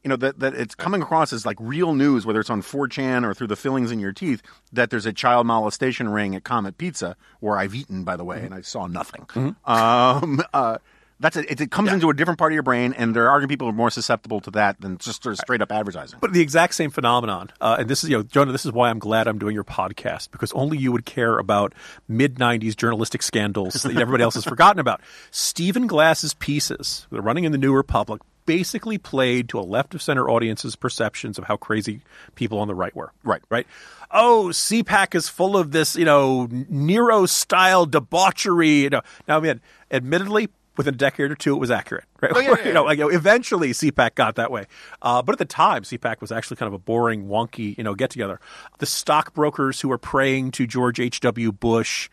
you 0.04 0.10
know 0.10 0.16
that, 0.16 0.40
that 0.40 0.54
it's 0.54 0.76
coming 0.76 1.02
across 1.02 1.34
as 1.34 1.46
like 1.46 1.58
real 1.60 1.94
news, 1.94 2.26
whether 2.26 2.40
it's 2.40 2.50
on 2.50 2.62
4chan 2.62 3.26
or 3.26 3.34
through 3.34 3.48
the 3.48 3.56
fillings 3.56 3.92
in 3.92 4.00
your 4.00 4.14
teeth, 4.14 4.42
that 4.72 4.90
there's 4.90 5.06
a 5.06 5.14
child 5.14 5.46
molestation 5.48 6.10
ring 6.10 6.36
at 6.36 6.44
Comet 6.44 6.78
Pizza, 6.78 7.16
where 7.40 7.58
I've 7.58 7.76
eaten, 7.76 8.04
by 8.04 8.16
the 8.16 8.24
way, 8.24 8.44
and 8.44 8.54
I 8.54 8.62
saw 8.62 8.88
nothing. 8.88 9.28
Um, 9.66 10.42
uh, 10.54 10.78
that's 11.20 11.36
it. 11.36 11.52
It, 11.52 11.62
it 11.62 11.72
comes 11.72 11.92
into 11.92 12.10
a 12.10 12.14
different 12.14 12.40
part 12.40 12.52
of 12.52 12.54
your 12.54 12.64
brain, 12.64 12.94
and 12.94 13.14
there 13.14 13.30
are 13.30 13.46
people 13.46 13.68
who 13.68 13.72
are 13.72 13.76
more 13.76 13.90
susceptible 13.90 14.40
to 14.42 14.52
that 14.52 14.80
than 14.80 14.98
just 14.98 15.24
sort 15.24 15.34
of 15.34 15.40
straight 15.40 15.62
up 15.62 15.72
advertising. 15.72 16.20
But 16.22 16.32
the 16.32 16.42
exact 16.42 16.76
same 16.76 16.92
phenomenon, 16.92 17.52
uh, 17.60 17.78
and 17.80 17.90
this 17.90 18.04
is, 18.04 18.10
you 18.10 18.18
know, 18.18 18.24
Jonah, 18.24 18.54
this 18.54 18.66
is 18.66 18.72
why 18.72 18.90
I'm 18.90 19.00
glad 19.00 19.28
I'm 19.28 19.38
doing 19.38 19.54
your 19.54 19.66
podcast 19.66 20.32
because 20.32 20.54
only 20.54 20.78
you 20.78 20.92
would 20.92 21.06
care 21.06 21.38
about 21.38 21.74
mid 22.08 22.36
'90s 22.36 22.76
journalistic 22.76 23.22
scandals 23.22 23.84
that 23.84 23.98
everybody 23.98 24.24
else 24.24 24.36
has 24.36 24.46
forgotten 24.46 24.80
about. 24.80 25.02
Stephen 25.32 25.88
Glass's 25.88 26.34
pieces, 26.34 27.06
that 27.10 27.18
are 27.20 27.22
running 27.22 27.44
in 27.44 27.52
the 27.52 27.58
New 27.58 27.74
Republic, 27.74 28.22
basically 28.50 28.98
played 28.98 29.48
to 29.48 29.60
a 29.60 29.62
left 29.62 29.94
of 29.94 30.02
center 30.02 30.28
audience's 30.28 30.76
perceptions 30.76 31.38
of 31.38 31.44
how 31.44 31.56
crazy 31.56 32.02
people 32.34 32.58
on 32.58 32.68
the 32.68 32.74
right 32.74 32.96
were. 32.96 33.12
Right. 33.24 33.44
right. 33.52 33.68
Oh, 34.10 34.50
CPAC 34.52 35.14
is 35.14 35.30
full 35.30 35.56
of 35.56 35.70
this, 35.70 35.96
you 35.96 36.04
know, 36.04 36.48
Nero 36.50 37.28
style 37.28 37.86
debauchery. 37.86 38.82
You 38.82 38.90
know, 38.90 39.02
now, 39.28 39.38
I 39.38 39.40
mean, 39.40 39.62
admittedly, 39.92 40.50
within 40.78 40.96
a 40.96 40.98
decade 40.98 41.30
or 41.30 41.36
two, 41.36 41.56
it 41.56 41.60
was 41.60 41.70
accurate, 41.70 42.06
right? 42.22 42.32
Oh, 42.34 42.40
yeah, 42.40 42.56
yeah, 42.58 42.66
you 42.66 42.74
know, 42.74 42.86
like 42.86 42.98
you 42.98 43.04
know, 43.04 43.12
eventually 43.12 43.70
CPAC 43.70 44.16
got 44.16 44.34
that 44.38 44.50
way, 44.50 44.66
uh, 45.04 45.22
but 45.22 45.34
at 45.34 45.38
the 45.38 45.46
time, 45.46 45.84
CPAC 45.84 46.20
was 46.20 46.32
actually 46.32 46.58
kind 46.58 46.70
of 46.70 46.74
a 46.74 46.80
boring, 46.80 47.28
wonky, 47.28 47.78
you 47.78 47.84
know, 47.84 47.94
get 47.94 48.10
together. 48.10 48.40
The 48.80 48.88
stockbrokers 48.88 49.80
who 49.80 49.90
were 49.90 50.00
praying 50.00 50.52
to 50.52 50.66
George 50.66 51.00
H. 51.00 51.20
W. 51.20 51.52
Bush. 51.52 52.10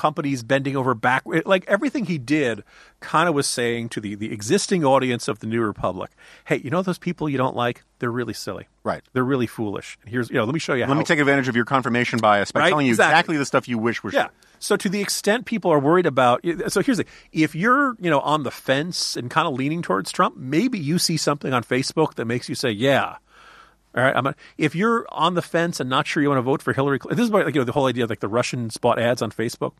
Companies 0.00 0.42
bending 0.42 0.76
over 0.78 0.94
back, 0.94 1.24
like 1.44 1.66
everything 1.68 2.06
he 2.06 2.16
did, 2.16 2.64
kind 3.00 3.28
of 3.28 3.34
was 3.34 3.46
saying 3.46 3.90
to 3.90 4.00
the, 4.00 4.14
the 4.14 4.32
existing 4.32 4.82
audience 4.82 5.28
of 5.28 5.40
the 5.40 5.46
New 5.46 5.60
Republic, 5.60 6.10
"Hey, 6.46 6.56
you 6.64 6.70
know 6.70 6.80
those 6.80 6.96
people 6.96 7.28
you 7.28 7.36
don't 7.36 7.54
like? 7.54 7.82
They're 7.98 8.10
really 8.10 8.32
silly, 8.32 8.66
Right. 8.82 9.02
They're 9.12 9.22
really 9.24 9.46
foolish. 9.46 9.98
And 10.00 10.10
here's, 10.10 10.30
you 10.30 10.36
know, 10.36 10.44
let 10.44 10.54
me 10.54 10.58
show 10.58 10.72
you 10.72 10.80
Let 10.80 10.88
how. 10.88 10.94
me 10.94 11.04
take 11.04 11.18
advantage 11.18 11.48
of 11.48 11.54
your 11.54 11.66
confirmation 11.66 12.18
bias 12.18 12.50
by 12.50 12.60
Right, 12.60 12.68
telling 12.70 12.86
you 12.86 12.92
exactly. 12.92 13.12
exactly. 13.12 13.36
the 13.36 13.44
stuff 13.44 13.68
you 13.68 13.76
wish 13.76 14.02
were 14.02 14.10
Yeah. 14.10 14.28
true. 14.28 14.32
So 14.58 14.76
to 14.78 14.88
the 14.88 15.02
extent 15.02 15.44
people 15.44 15.70
are 15.70 15.78
worried 15.78 16.06
about, 16.06 16.40
so 16.68 16.80
here's 16.80 16.96
the, 16.96 17.04
if 17.32 17.54
you're 17.54 17.94
you 18.00 18.08
know 18.08 18.20
on 18.20 18.42
the 18.44 18.50
fence 18.50 19.16
and 19.18 19.28
kind 19.30 19.46
of 19.46 19.52
leaning 19.52 19.82
towards 19.82 20.10
Trump, 20.12 20.34
maybe 20.38 20.78
you 20.78 20.98
see 20.98 21.18
something 21.18 21.52
on 21.52 21.62
Facebook 21.62 22.14
that 22.14 22.24
makes 22.24 22.48
you 22.48 22.54
say, 22.54 22.70
yeah. 22.70 23.16
All 23.96 24.02
right. 24.04 24.14
I'm 24.16 24.26
a, 24.26 24.34
if 24.58 24.74
you're 24.74 25.06
on 25.10 25.34
the 25.34 25.42
fence 25.42 25.80
and 25.80 25.90
not 25.90 26.06
sure 26.06 26.22
you 26.22 26.28
want 26.28 26.38
to 26.38 26.42
vote 26.42 26.62
for 26.62 26.72
Hillary, 26.72 26.98
Clinton, 26.98 27.16
this 27.16 27.24
is 27.24 27.30
why, 27.30 27.42
like, 27.42 27.54
you 27.54 27.60
know, 27.60 27.64
the 27.64 27.72
whole 27.72 27.86
idea 27.86 28.04
of 28.04 28.10
like 28.10 28.20
the 28.20 28.28
Russians 28.28 28.76
bought 28.76 28.98
ads 28.98 29.20
on 29.22 29.30
Facebook. 29.30 29.72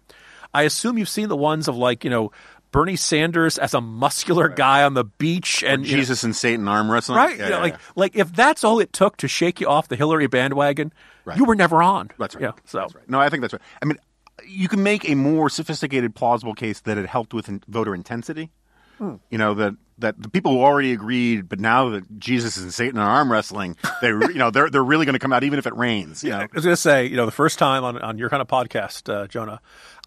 I 0.53 0.63
assume 0.65 0.99
you've 0.99 1.09
seen 1.09 1.29
the 1.29 1.37
ones 1.37 1.69
of 1.69 1.77
like, 1.77 2.03
you 2.03 2.11
know, 2.11 2.33
Bernie 2.73 2.97
Sanders 2.97 3.59
as 3.59 3.75
a 3.75 3.81
muscular 3.81 4.49
guy 4.49 4.83
on 4.85 4.95
the 4.95 5.05
beach 5.05 5.63
and 5.65 5.85
you 5.85 5.93
know, 5.93 5.99
Jesus 5.99 6.23
and 6.25 6.35
Satan 6.35 6.67
arm 6.69 6.91
wrestling. 6.91 7.17
right? 7.19 7.37
Yeah, 7.37 7.45
You 7.45 7.51
know, 7.51 7.57
yeah, 7.57 7.63
like, 7.63 7.73
yeah. 7.75 7.79
like 7.97 8.17
if 8.17 8.33
that's 8.33 8.65
all 8.65 8.81
it 8.81 8.93
took 8.93 9.17
to 9.19 9.29
shake 9.29 9.61
you 9.61 9.69
off 9.69 9.89
the 9.89 9.97
Hillary 9.97 10.27
bandwagon, 10.27 10.93
you 11.37 11.45
were 11.45 11.55
never 11.57 11.83
on. 11.83 12.11
That's 12.19 12.35
right. 12.35 12.43
Yeah. 12.43 12.53
So 12.65 12.79
That's 12.79 12.95
right. 12.95 13.09
No, 13.09 13.21
I 13.21 13.29
think 13.29 13.41
that's 13.43 13.53
right. 13.53 13.63
I 13.81 13.85
mean, 13.85 13.99
you 14.47 14.69
can 14.69 14.83
make 14.83 15.09
a 15.09 15.15
more 15.15 15.49
sophisticated, 15.51 16.15
plausible 16.15 16.55
case 16.55 16.81
that 16.81 16.99
it 16.99 17.07
helped 17.07 17.35
with 17.35 17.49
in- 17.49 17.63
voter 17.69 17.95
intensity. 17.95 18.51
Hmm. 18.99 19.17
You 19.31 19.39
know 19.39 19.55
that 19.55 19.75
that 20.01 20.21
the 20.21 20.29
people 20.29 20.53
who 20.53 20.61
already 20.61 20.93
agreed, 20.93 21.49
but 21.49 21.61
now 21.61 21.91
that 21.91 22.19
Jesus 22.19 22.57
and 22.57 22.73
Satan 22.73 22.99
are 22.99 23.09
arm 23.09 23.31
wrestling, 23.31 23.77
they 24.01 24.09
you 24.09 24.35
know 24.35 24.51
they're 24.51 24.71
they're 24.71 24.85
really 24.85 25.07
going 25.07 25.15
to 25.15 25.19
come 25.19 25.33
out 25.33 25.45
even 25.45 25.59
if 25.59 25.67
it 25.67 25.77
rains. 25.77 26.23
You 26.25 26.31
know, 26.31 26.39
I 26.39 26.49
was 26.53 26.65
going 26.65 26.75
to 26.75 26.81
say, 26.81 27.07
you 27.07 27.17
know, 27.17 27.27
the 27.27 27.33
first 27.33 27.59
time 27.59 27.85
on, 27.85 27.99
on 27.99 28.19
your 28.19 28.29
kind 28.29 28.41
of 28.41 28.49
podcast, 28.49 29.13
uh, 29.13 29.27
Jonah, 29.27 29.61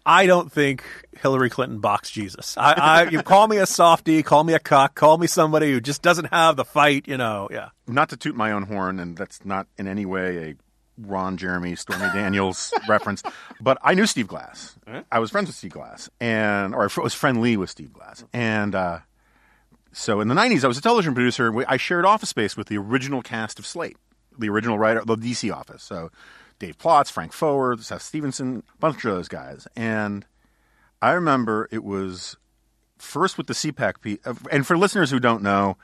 I 0.06 0.26
don't 0.26 0.52
think 0.52 0.84
Hillary 1.20 1.50
Clinton 1.50 1.78
boxed 1.78 2.12
Jesus. 2.12 2.56
I, 2.58 2.72
I 2.72 3.08
you 3.08 3.22
call 3.22 3.48
me 3.48 3.56
a 3.58 3.66
softie, 3.66 4.22
call 4.22 4.44
me 4.44 4.52
a 4.52 4.58
cock, 4.58 4.94
call 4.94 5.18
me 5.18 5.26
somebody 5.26 5.72
who 5.72 5.80
just 5.80 6.02
doesn't 6.02 6.26
have 6.26 6.56
the 6.56 6.64
fight. 6.64 7.08
You 7.08 7.16
know, 7.16 7.48
yeah. 7.50 7.70
not 7.86 8.10
to 8.10 8.16
toot 8.16 8.36
my 8.36 8.52
own 8.52 8.64
horn, 8.64 9.00
and 9.00 9.16
that's 9.16 9.44
not 9.44 9.66
in 9.78 9.88
any 9.88 10.04
way 10.04 10.50
a 10.50 10.54
Ron 10.98 11.36
Jeremy, 11.36 11.74
Stormy 11.74 12.06
Daniels 12.12 12.72
reference, 12.88 13.22
but 13.60 13.78
I 13.82 13.94
knew 13.94 14.06
Steve 14.06 14.28
Glass. 14.28 14.76
I 15.10 15.18
was 15.18 15.30
friends 15.30 15.48
with 15.48 15.56
Steve 15.56 15.72
Glass, 15.72 16.08
and 16.20 16.74
or 16.74 16.82
I 16.82 17.00
was 17.02 17.14
friendly 17.14 17.56
with 17.56 17.70
Steve 17.70 17.92
Glass, 17.92 18.24
and 18.32 18.74
uh, 18.74 19.00
so 19.94 20.20
in 20.20 20.28
the 20.28 20.34
'90s, 20.34 20.64
I 20.64 20.68
was 20.68 20.78
a 20.78 20.82
television 20.82 21.14
producer. 21.14 21.46
and 21.46 21.56
we- 21.56 21.64
I 21.66 21.76
shared 21.76 22.04
office 22.04 22.28
space 22.28 22.56
with 22.56 22.68
the 22.68 22.76
original 22.78 23.22
cast 23.22 23.58
of 23.58 23.66
Slate, 23.66 23.96
the 24.38 24.48
original 24.50 24.78
writer, 24.78 25.02
the 25.04 25.16
DC 25.16 25.50
office. 25.54 25.82
So 25.82 26.10
Dave 26.58 26.76
Plotz, 26.78 27.10
Frank 27.10 27.32
Foer, 27.32 27.76
Seth 27.78 28.02
Stevenson, 28.02 28.62
a 28.74 28.78
bunch 28.78 29.04
of 29.04 29.14
those 29.14 29.28
guys, 29.28 29.66
and 29.76 30.26
I 31.02 31.12
remember 31.12 31.68
it 31.70 31.84
was 31.84 32.36
first 32.98 33.36
with 33.36 33.46
the 33.46 33.54
CPAC 33.54 34.00
piece. 34.00 34.18
And 34.50 34.66
for 34.66 34.76
listeners 34.78 35.10
who 35.10 35.20
don't 35.20 35.42
know, 35.42 35.76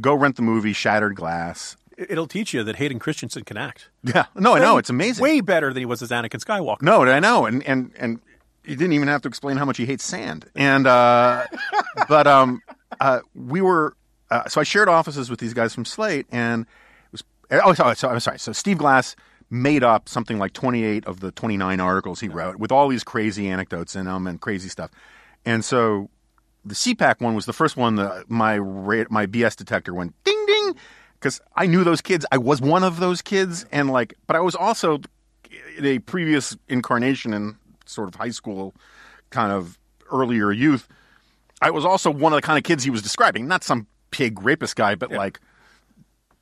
go 0.00 0.14
rent 0.14 0.36
the 0.36 0.42
movie 0.42 0.72
Shattered 0.72 1.14
Glass. 1.14 1.76
It- 1.96 2.10
It'll 2.10 2.26
teach 2.26 2.52
you 2.52 2.62
that 2.64 2.76
Hayden 2.76 2.98
Christensen 2.98 3.44
can 3.44 3.56
act. 3.56 3.88
Yeah, 4.02 4.26
no, 4.34 4.54
I 4.54 4.58
know 4.58 4.76
it's 4.78 4.90
amazing. 4.90 5.22
Way 5.22 5.40
better 5.40 5.72
than 5.72 5.80
he 5.80 5.86
was 5.86 6.02
as 6.02 6.10
Anakin 6.10 6.42
Skywalker. 6.44 6.82
No, 6.82 7.02
I 7.04 7.20
know, 7.20 7.46
and 7.46 7.62
and 7.64 7.92
and 7.96 8.20
he 8.64 8.74
didn't 8.74 8.92
even 8.94 9.06
have 9.08 9.22
to 9.22 9.28
explain 9.28 9.56
how 9.58 9.64
much 9.64 9.76
he 9.76 9.86
hates 9.86 10.02
sand. 10.04 10.46
And 10.56 10.86
uh, 10.86 11.44
but 12.08 12.26
um, 12.26 12.60
uh, 13.00 13.20
we 13.34 13.60
were 13.60 13.96
uh, 14.30 14.48
so 14.48 14.60
I 14.60 14.64
shared 14.64 14.88
offices 14.88 15.30
with 15.30 15.38
these 15.38 15.54
guys 15.54 15.74
from 15.74 15.84
Slate, 15.84 16.26
and 16.30 16.62
it 16.62 17.12
was 17.12 17.24
oh, 17.50 17.74
sorry, 17.74 17.96
so, 17.96 18.08
I'm 18.08 18.20
sorry. 18.20 18.38
So 18.38 18.52
Steve 18.52 18.78
Glass 18.78 19.14
made 19.48 19.84
up 19.84 20.08
something 20.08 20.38
like 20.38 20.52
28 20.52 21.06
of 21.06 21.20
the 21.20 21.30
29 21.30 21.78
articles 21.78 22.18
he 22.20 22.28
wrote 22.28 22.56
with 22.56 22.72
all 22.72 22.88
these 22.88 23.04
crazy 23.04 23.48
anecdotes 23.48 23.94
in 23.94 24.06
them 24.06 24.26
and 24.26 24.40
crazy 24.40 24.68
stuff, 24.68 24.90
and 25.44 25.64
so 25.64 26.10
the 26.64 26.74
CPAC 26.74 27.20
one 27.20 27.34
was 27.34 27.46
the 27.46 27.52
first 27.52 27.76
one 27.76 27.94
that 27.96 28.28
my 28.28 28.58
my 28.58 29.26
BS 29.26 29.56
detector 29.56 29.94
went 29.94 30.14
ding 30.24 30.46
ding 30.46 30.74
because 31.14 31.40
I 31.54 31.66
knew 31.66 31.84
those 31.84 32.00
kids. 32.00 32.26
I 32.32 32.38
was 32.38 32.60
one 32.60 32.82
of 32.82 32.98
those 32.98 33.22
kids, 33.22 33.64
and 33.70 33.90
like, 33.90 34.14
but 34.26 34.36
I 34.36 34.40
was 34.40 34.54
also 34.54 35.00
in 35.78 35.84
a 35.84 35.98
previous 36.00 36.56
incarnation 36.68 37.32
in 37.32 37.56
sort 37.86 38.08
of 38.08 38.16
high 38.16 38.30
school, 38.30 38.74
kind 39.30 39.52
of 39.52 39.78
earlier 40.12 40.50
youth. 40.52 40.88
I 41.60 41.70
was 41.70 41.84
also 41.84 42.10
one 42.10 42.32
of 42.32 42.36
the 42.36 42.42
kind 42.42 42.58
of 42.58 42.64
kids 42.64 42.84
he 42.84 42.90
was 42.90 43.02
describing, 43.02 43.48
not 43.48 43.64
some 43.64 43.86
pig 44.10 44.42
rapist 44.42 44.76
guy, 44.76 44.94
but 44.94 45.10
like 45.10 45.40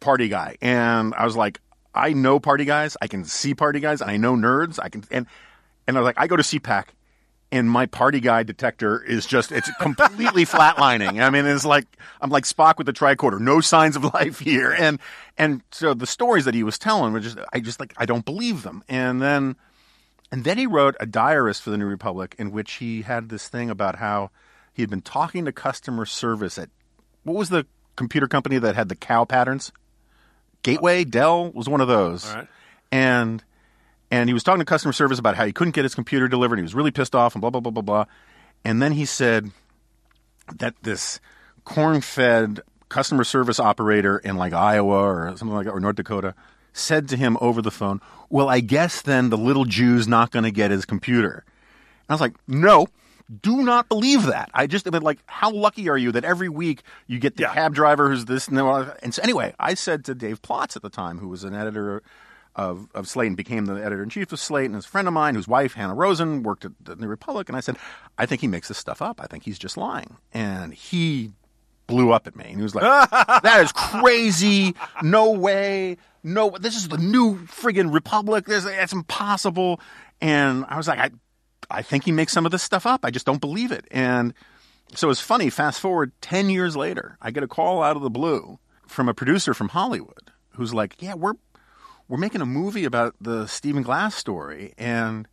party 0.01 0.29
guy. 0.29 0.57
And 0.61 1.15
I 1.15 1.25
was 1.25 1.37
like, 1.37 1.61
I 1.95 2.13
know 2.13 2.41
party 2.41 2.65
guys. 2.65 2.97
I 3.01 3.07
can 3.07 3.25
see 3.25 3.55
party 3.55 3.81
guys, 3.81 4.01
and 4.01 4.11
I 4.11 4.17
know 4.17 4.35
nerds. 4.35 4.79
I 4.83 4.89
can 4.89 5.05
and 5.11 5.27
and 5.87 5.97
I 5.97 6.01
was 6.01 6.07
like, 6.07 6.19
I 6.19 6.27
go 6.27 6.37
to 6.37 6.43
CPAC, 6.43 6.87
and 7.53 7.71
my 7.71 7.87
party 7.87 8.19
guy 8.19 8.43
detector 8.43 9.01
is 9.03 9.27
just 9.27 9.53
it's 9.53 9.71
completely 9.81 10.45
flatlining. 10.45 11.23
I 11.23 11.31
mean, 11.31 11.47
it's 11.47 11.65
like 11.65 11.87
I'm 12.21 12.31
like 12.31 12.45
Spock 12.45 12.79
with 12.79 12.87
the 12.87 12.93
tricorder, 12.93 13.39
no 13.39 13.61
signs 13.61 13.95
of 13.95 14.03
life 14.13 14.41
here. 14.41 14.73
And 14.73 14.99
and 15.39 15.63
so 15.71 15.95
the 15.95 16.07
stories 16.07 16.45
that 16.47 16.55
he 16.55 16.65
was 16.65 16.79
telling 16.79 17.13
were 17.13 17.21
just 17.21 17.39
I 17.53 17.61
just 17.61 17.79
like 17.79 17.95
I 17.97 18.07
don't 18.07 18.25
believe 18.25 18.65
them. 18.65 18.83
And 18.89 19.23
then 19.23 19.55
and 20.33 20.43
then 20.43 20.59
he 20.59 20.67
wrote 20.67 20.97
a 20.99 21.07
diarist 21.07 21.63
for 21.63 21.71
the 21.71 21.79
New 21.79 21.87
Republic 21.87 22.35
in 22.39 22.51
which 22.51 22.73
he 22.75 23.03
had 23.03 23.29
this 23.29 23.49
thing 23.49 23.71
about 23.71 23.97
how 23.97 24.31
he 24.75 24.83
had 24.83 24.91
been 24.91 25.01
talking 25.01 25.45
to 25.45 25.53
customer 25.53 26.05
service 26.05 26.59
at 26.59 26.69
what 27.23 27.37
was 27.37 27.49
the 27.49 27.67
computer 27.97 28.27
company 28.27 28.59
that 28.59 28.75
had 28.75 28.89
the 28.89 28.97
cow 28.97 29.25
patterns? 29.25 29.73
Gateway, 30.63 31.03
uh, 31.03 31.07
Dell 31.09 31.53
was 31.53 31.69
one 31.69 31.81
of 31.81 31.89
those. 31.89 32.35
Right. 32.35 32.49
And 32.93 33.43
and 34.11 34.29
he 34.29 34.35
was 34.35 34.43
talking 34.43 34.59
to 34.59 34.65
customer 34.65 34.93
service 34.93 35.19
about 35.19 35.37
how 35.37 35.47
he 35.47 35.53
couldn't 35.53 35.75
get 35.75 35.85
his 35.85 35.95
computer 35.95 36.29
delivered. 36.29 36.57
He 36.57 36.63
was 36.63 36.75
really 36.75 36.91
pissed 36.91 37.15
off 37.15 37.35
and 37.35 37.41
blah 37.41 37.51
blah 37.51 37.61
blah 37.61 37.71
blah 37.71 37.83
blah. 37.83 38.05
And 38.65 38.83
then 38.83 38.93
he 38.93 39.05
said 39.05 39.51
that 40.59 40.75
this 40.83 41.21
corn-fed 41.65 42.61
customer 42.89 43.25
service 43.25 43.59
operator 43.59 44.19
in 44.19 44.37
like 44.37 44.53
Iowa 44.53 45.03
or 45.03 45.29
something 45.37 45.55
like 45.55 45.67
that 45.67 45.73
or 45.73 45.81
North 45.81 45.97
Dakota 45.97 46.35
said 46.73 47.09
to 47.09 47.17
him 47.17 47.39
over 47.41 47.63
the 47.63 47.71
phone, 47.71 48.01
"Well, 48.29 48.49
I 48.49 48.61
guess 48.61 49.03
then 49.03 49.31
the 49.31 49.39
little 49.39 49.65
Jew's 49.65 50.09
not 50.09 50.31
going 50.33 50.45
to 50.45 50.51
get 50.51 50.71
his 50.71 50.85
computer." 50.85 51.45
I 52.09 52.13
was 52.13 52.21
like, 52.21 52.35
no, 52.47 52.89
do 53.41 53.63
not 53.63 53.89
believe 53.89 54.25
that. 54.27 54.51
I 54.53 54.67
just, 54.67 54.87
I 54.87 54.91
mean, 54.91 55.03
like, 55.03 55.19
how 55.27 55.51
lucky 55.51 55.89
are 55.89 55.97
you 55.97 56.13
that 56.13 56.25
every 56.25 56.49
week 56.49 56.83
you 57.07 57.19
get 57.19 57.37
the 57.37 57.43
Yeah. 57.45 57.55
cab 57.55 57.75
driver 57.75 58.09
who's 58.11 58.27
this 58.27 58.49
and 58.49 58.57
that? 58.59 58.99
And 59.03 59.15
so, 59.15 59.23
anyway, 59.23 59.55
I 59.59 59.75
said 59.75 60.05
to 60.07 60.15
Dave 60.15 60.43
Plotz 60.43 60.77
at 60.77 60.83
the 60.83 60.91
time, 60.91 61.19
who 61.19 61.29
was 61.29 61.43
an 61.45 61.55
editor 61.55 62.03
of, 62.55 62.89
of 62.95 63.09
Slate 63.09 63.29
and 63.29 63.37
became 63.37 63.65
the 63.65 63.75
editor 63.75 64.03
in 64.03 64.11
chief 64.11 64.31
of 64.31 64.39
Slate, 64.39 64.67
and 64.67 64.77
is 64.77 64.85
a 64.85 64.89
friend 64.89 65.09
of 65.09 65.15
mine 65.15 65.35
whose 65.35 65.49
wife, 65.49 65.73
Hanna 65.75 65.95
Rosin, 65.95 66.43
worked 66.43 66.65
at 66.65 66.73
the 66.83 66.97
New 66.97 67.09
Republic. 67.09 67.49
And 67.49 67.57
I 67.57 67.61
said, 67.61 67.77
I 68.19 68.27
think 68.27 68.41
he 68.43 68.47
makes 68.47 68.69
this 68.69 68.79
stuff 68.79 69.01
up. 69.03 69.21
I 69.21 69.27
think 69.27 69.43
he's 69.45 69.59
just 69.59 69.77
lying. 69.77 70.17
And 70.33 70.73
he 70.75 71.33
blew 71.87 72.13
up 72.13 72.27
at 72.27 72.37
me. 72.37 72.45
And 72.47 72.57
he 72.57 72.63
was 72.63 72.75
like, 72.75 72.85
that 73.43 73.61
is 73.63 73.73
crazy. 73.73 74.75
No 75.03 75.33
way. 75.33 75.97
No, 76.23 76.51
this 76.51 76.77
is 76.77 76.89
the 76.89 76.99
new 76.99 77.37
friggin' 77.47 77.93
Republic. 77.93 78.45
This, 78.47 78.65
it's 78.67 78.93
impossible. 78.93 79.81
And 80.21 80.65
I 80.69 80.77
was 80.77 80.87
like, 80.89 80.99
I, 80.99 81.11
I 81.71 81.83
think 81.83 82.05
he 82.05 82.13
makes 82.13 82.33
some 82.33 82.47
of 82.47 82.53
this 82.53 82.63
stuff 82.63 82.87
up. 82.87 83.05
I 83.05 83.11
just 83.11 83.27
don't 83.27 83.41
believe 83.41 83.73
it. 83.73 83.87
And 83.91 84.35
so 84.95 85.11
it's 85.11 85.21
funny. 85.21 85.51
Fast 85.51 85.81
forward 85.81 86.13
10 86.21 86.51
years 86.51 86.77
later, 86.77 87.17
I 87.21 87.31
get 87.31 87.43
a 87.43 87.49
call 87.49 87.83
out 87.83 87.97
of 87.97 88.03
the 88.03 88.11
blue 88.11 88.59
from 88.87 89.09
a 89.09 89.15
producer 89.15 89.55
from 89.55 89.69
Hollywood 89.69 90.31
who's 90.51 90.73
like, 90.73 91.01
yeah, 91.01 91.15
we're, 91.15 91.35
we're 92.09 92.19
making 92.19 92.41
a 92.41 92.47
movie 92.47 92.85
about 92.85 93.15
the 93.21 93.47
Stephen 93.47 93.83
Glass 93.83 94.15
story. 94.15 94.75
And 94.79 95.27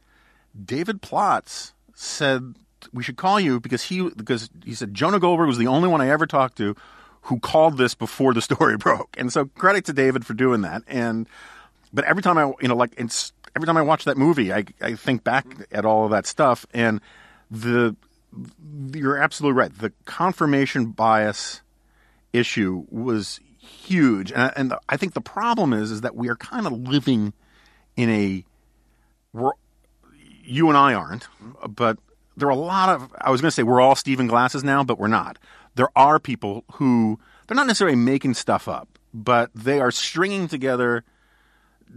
David 0.65 1.01
Plotz 1.01 1.73
said 1.93 2.55
we 2.93 3.03
should 3.03 3.17
call 3.17 3.39
you 3.39 3.59
because 3.59 3.83
he 3.83 4.09
because 4.09 4.49
he 4.65 4.73
said 4.73 4.93
Jonah 4.93 5.19
Goldberg 5.19 5.47
was 5.47 5.57
the 5.57 5.67
only 5.67 5.87
one 5.87 6.01
I 6.01 6.09
ever 6.09 6.25
talked 6.25 6.57
to 6.57 6.75
who 7.23 7.39
called 7.39 7.77
this 7.77 7.93
before 7.93 8.33
the 8.33 8.41
story 8.41 8.77
broke. 8.79 9.15
And 9.17 9.31
so 9.31 9.45
credit 9.45 9.85
to 9.85 9.93
David 9.93 10.25
for 10.25 10.33
doing 10.33 10.61
that. 10.61 10.83
And 10.87 11.27
but 11.93 12.05
every 12.05 12.23
time 12.23 12.37
I 12.37 12.51
you 12.61 12.67
know 12.67 12.75
like 12.75 12.93
it's 12.97 13.33
every 13.55 13.65
time 13.65 13.77
I 13.77 13.81
watch 13.81 14.05
that 14.05 14.17
movie, 14.17 14.53
I 14.53 14.65
I 14.81 14.95
think 14.95 15.23
back 15.23 15.45
at 15.71 15.85
all 15.85 16.05
of 16.05 16.11
that 16.11 16.25
stuff 16.25 16.65
and 16.73 17.01
the 17.49 17.95
you're 18.93 19.17
absolutely 19.17 19.57
right. 19.57 19.77
The 19.77 19.91
confirmation 20.05 20.87
bias 20.87 21.61
issue 22.31 22.85
was 22.89 23.39
huge, 23.57 24.31
and, 24.31 24.51
and 24.55 24.73
I 24.87 24.97
think 24.97 25.13
the 25.13 25.21
problem 25.21 25.73
is 25.73 25.91
is 25.91 26.01
that 26.01 26.15
we 26.15 26.29
are 26.29 26.35
kind 26.35 26.65
of 26.65 26.73
living 26.73 27.33
in 27.95 28.09
a 28.09 28.45
we're 29.33 29.51
you 30.43 30.69
and 30.69 30.77
I 30.77 30.93
aren't, 30.93 31.27
but 31.69 31.97
there 32.37 32.47
are 32.47 32.51
a 32.51 32.55
lot 32.55 32.89
of 32.89 33.13
I 33.19 33.31
was 33.31 33.41
going 33.41 33.49
to 33.49 33.55
say 33.55 33.63
we're 33.63 33.81
all 33.81 33.95
Stephen 33.95 34.27
Glasses 34.27 34.63
now, 34.63 34.83
but 34.83 34.97
we're 34.97 35.07
not. 35.07 35.37
There 35.75 35.89
are 35.95 36.19
people 36.19 36.63
who 36.73 37.19
they're 37.47 37.55
not 37.55 37.67
necessarily 37.67 37.97
making 37.97 38.33
stuff 38.33 38.67
up, 38.67 38.87
but 39.13 39.51
they 39.53 39.79
are 39.79 39.91
stringing 39.91 40.47
together 40.47 41.03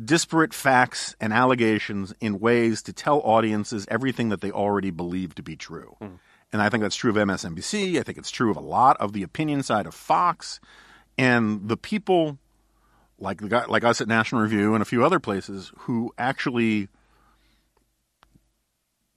disparate 0.02 0.54
facts 0.54 1.14
and 1.20 1.32
allegations 1.32 2.14
in 2.20 2.40
ways 2.40 2.82
to 2.82 2.92
tell 2.92 3.20
audiences 3.20 3.86
everything 3.90 4.30
that 4.30 4.40
they 4.40 4.50
already 4.50 4.90
believe 4.90 5.34
to 5.34 5.42
be 5.42 5.56
true. 5.56 5.96
Hmm. 6.00 6.14
And 6.52 6.62
I 6.62 6.68
think 6.68 6.82
that's 6.82 6.96
true 6.96 7.10
of 7.10 7.16
MSNBC. 7.16 7.98
I 7.98 8.02
think 8.02 8.18
it's 8.18 8.30
true 8.30 8.50
of 8.50 8.56
a 8.56 8.60
lot 8.60 8.96
of 8.98 9.12
the 9.12 9.22
opinion 9.22 9.62
side 9.62 9.86
of 9.86 9.94
Fox. 9.94 10.60
And 11.18 11.68
the 11.68 11.76
people 11.76 12.38
like 13.18 13.40
the 13.40 13.48
guy, 13.48 13.64
like 13.66 13.84
us 13.84 14.00
at 14.00 14.08
National 14.08 14.42
Review 14.42 14.74
and 14.74 14.82
a 14.82 14.84
few 14.84 15.04
other 15.04 15.20
places 15.20 15.72
who 15.78 16.12
actually 16.18 16.88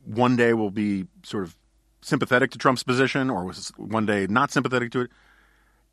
one 0.03 0.35
day 0.35 0.53
will 0.53 0.71
be 0.71 1.05
sort 1.23 1.43
of 1.43 1.55
sympathetic 2.01 2.51
to 2.51 2.57
Trump's 2.57 2.83
position 2.83 3.29
or 3.29 3.43
was 3.43 3.71
one 3.77 4.05
day 4.05 4.27
not 4.27 4.51
sympathetic 4.51 4.91
to 4.91 5.01
it. 5.01 5.11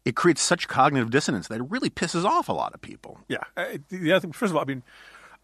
It 0.05 0.17
creates 0.17 0.43
such 0.43 0.69
cognitive 0.69 1.11
dissonance 1.11 1.49
that 1.49 1.61
it 1.61 1.71
really 1.71 1.91
pisses 1.91 2.25
off 2.25 2.49
a 2.49 2.53
lot 2.53 2.75
of 2.75 2.81
people. 2.83 3.19
Yeah. 3.29 3.39
Uh, 3.57 3.79
The 3.89 4.13
other 4.13 4.21
thing, 4.21 4.33
first 4.33 4.51
of 4.51 4.57
all, 4.57 4.63
I 4.63 4.67
mean, 4.67 4.83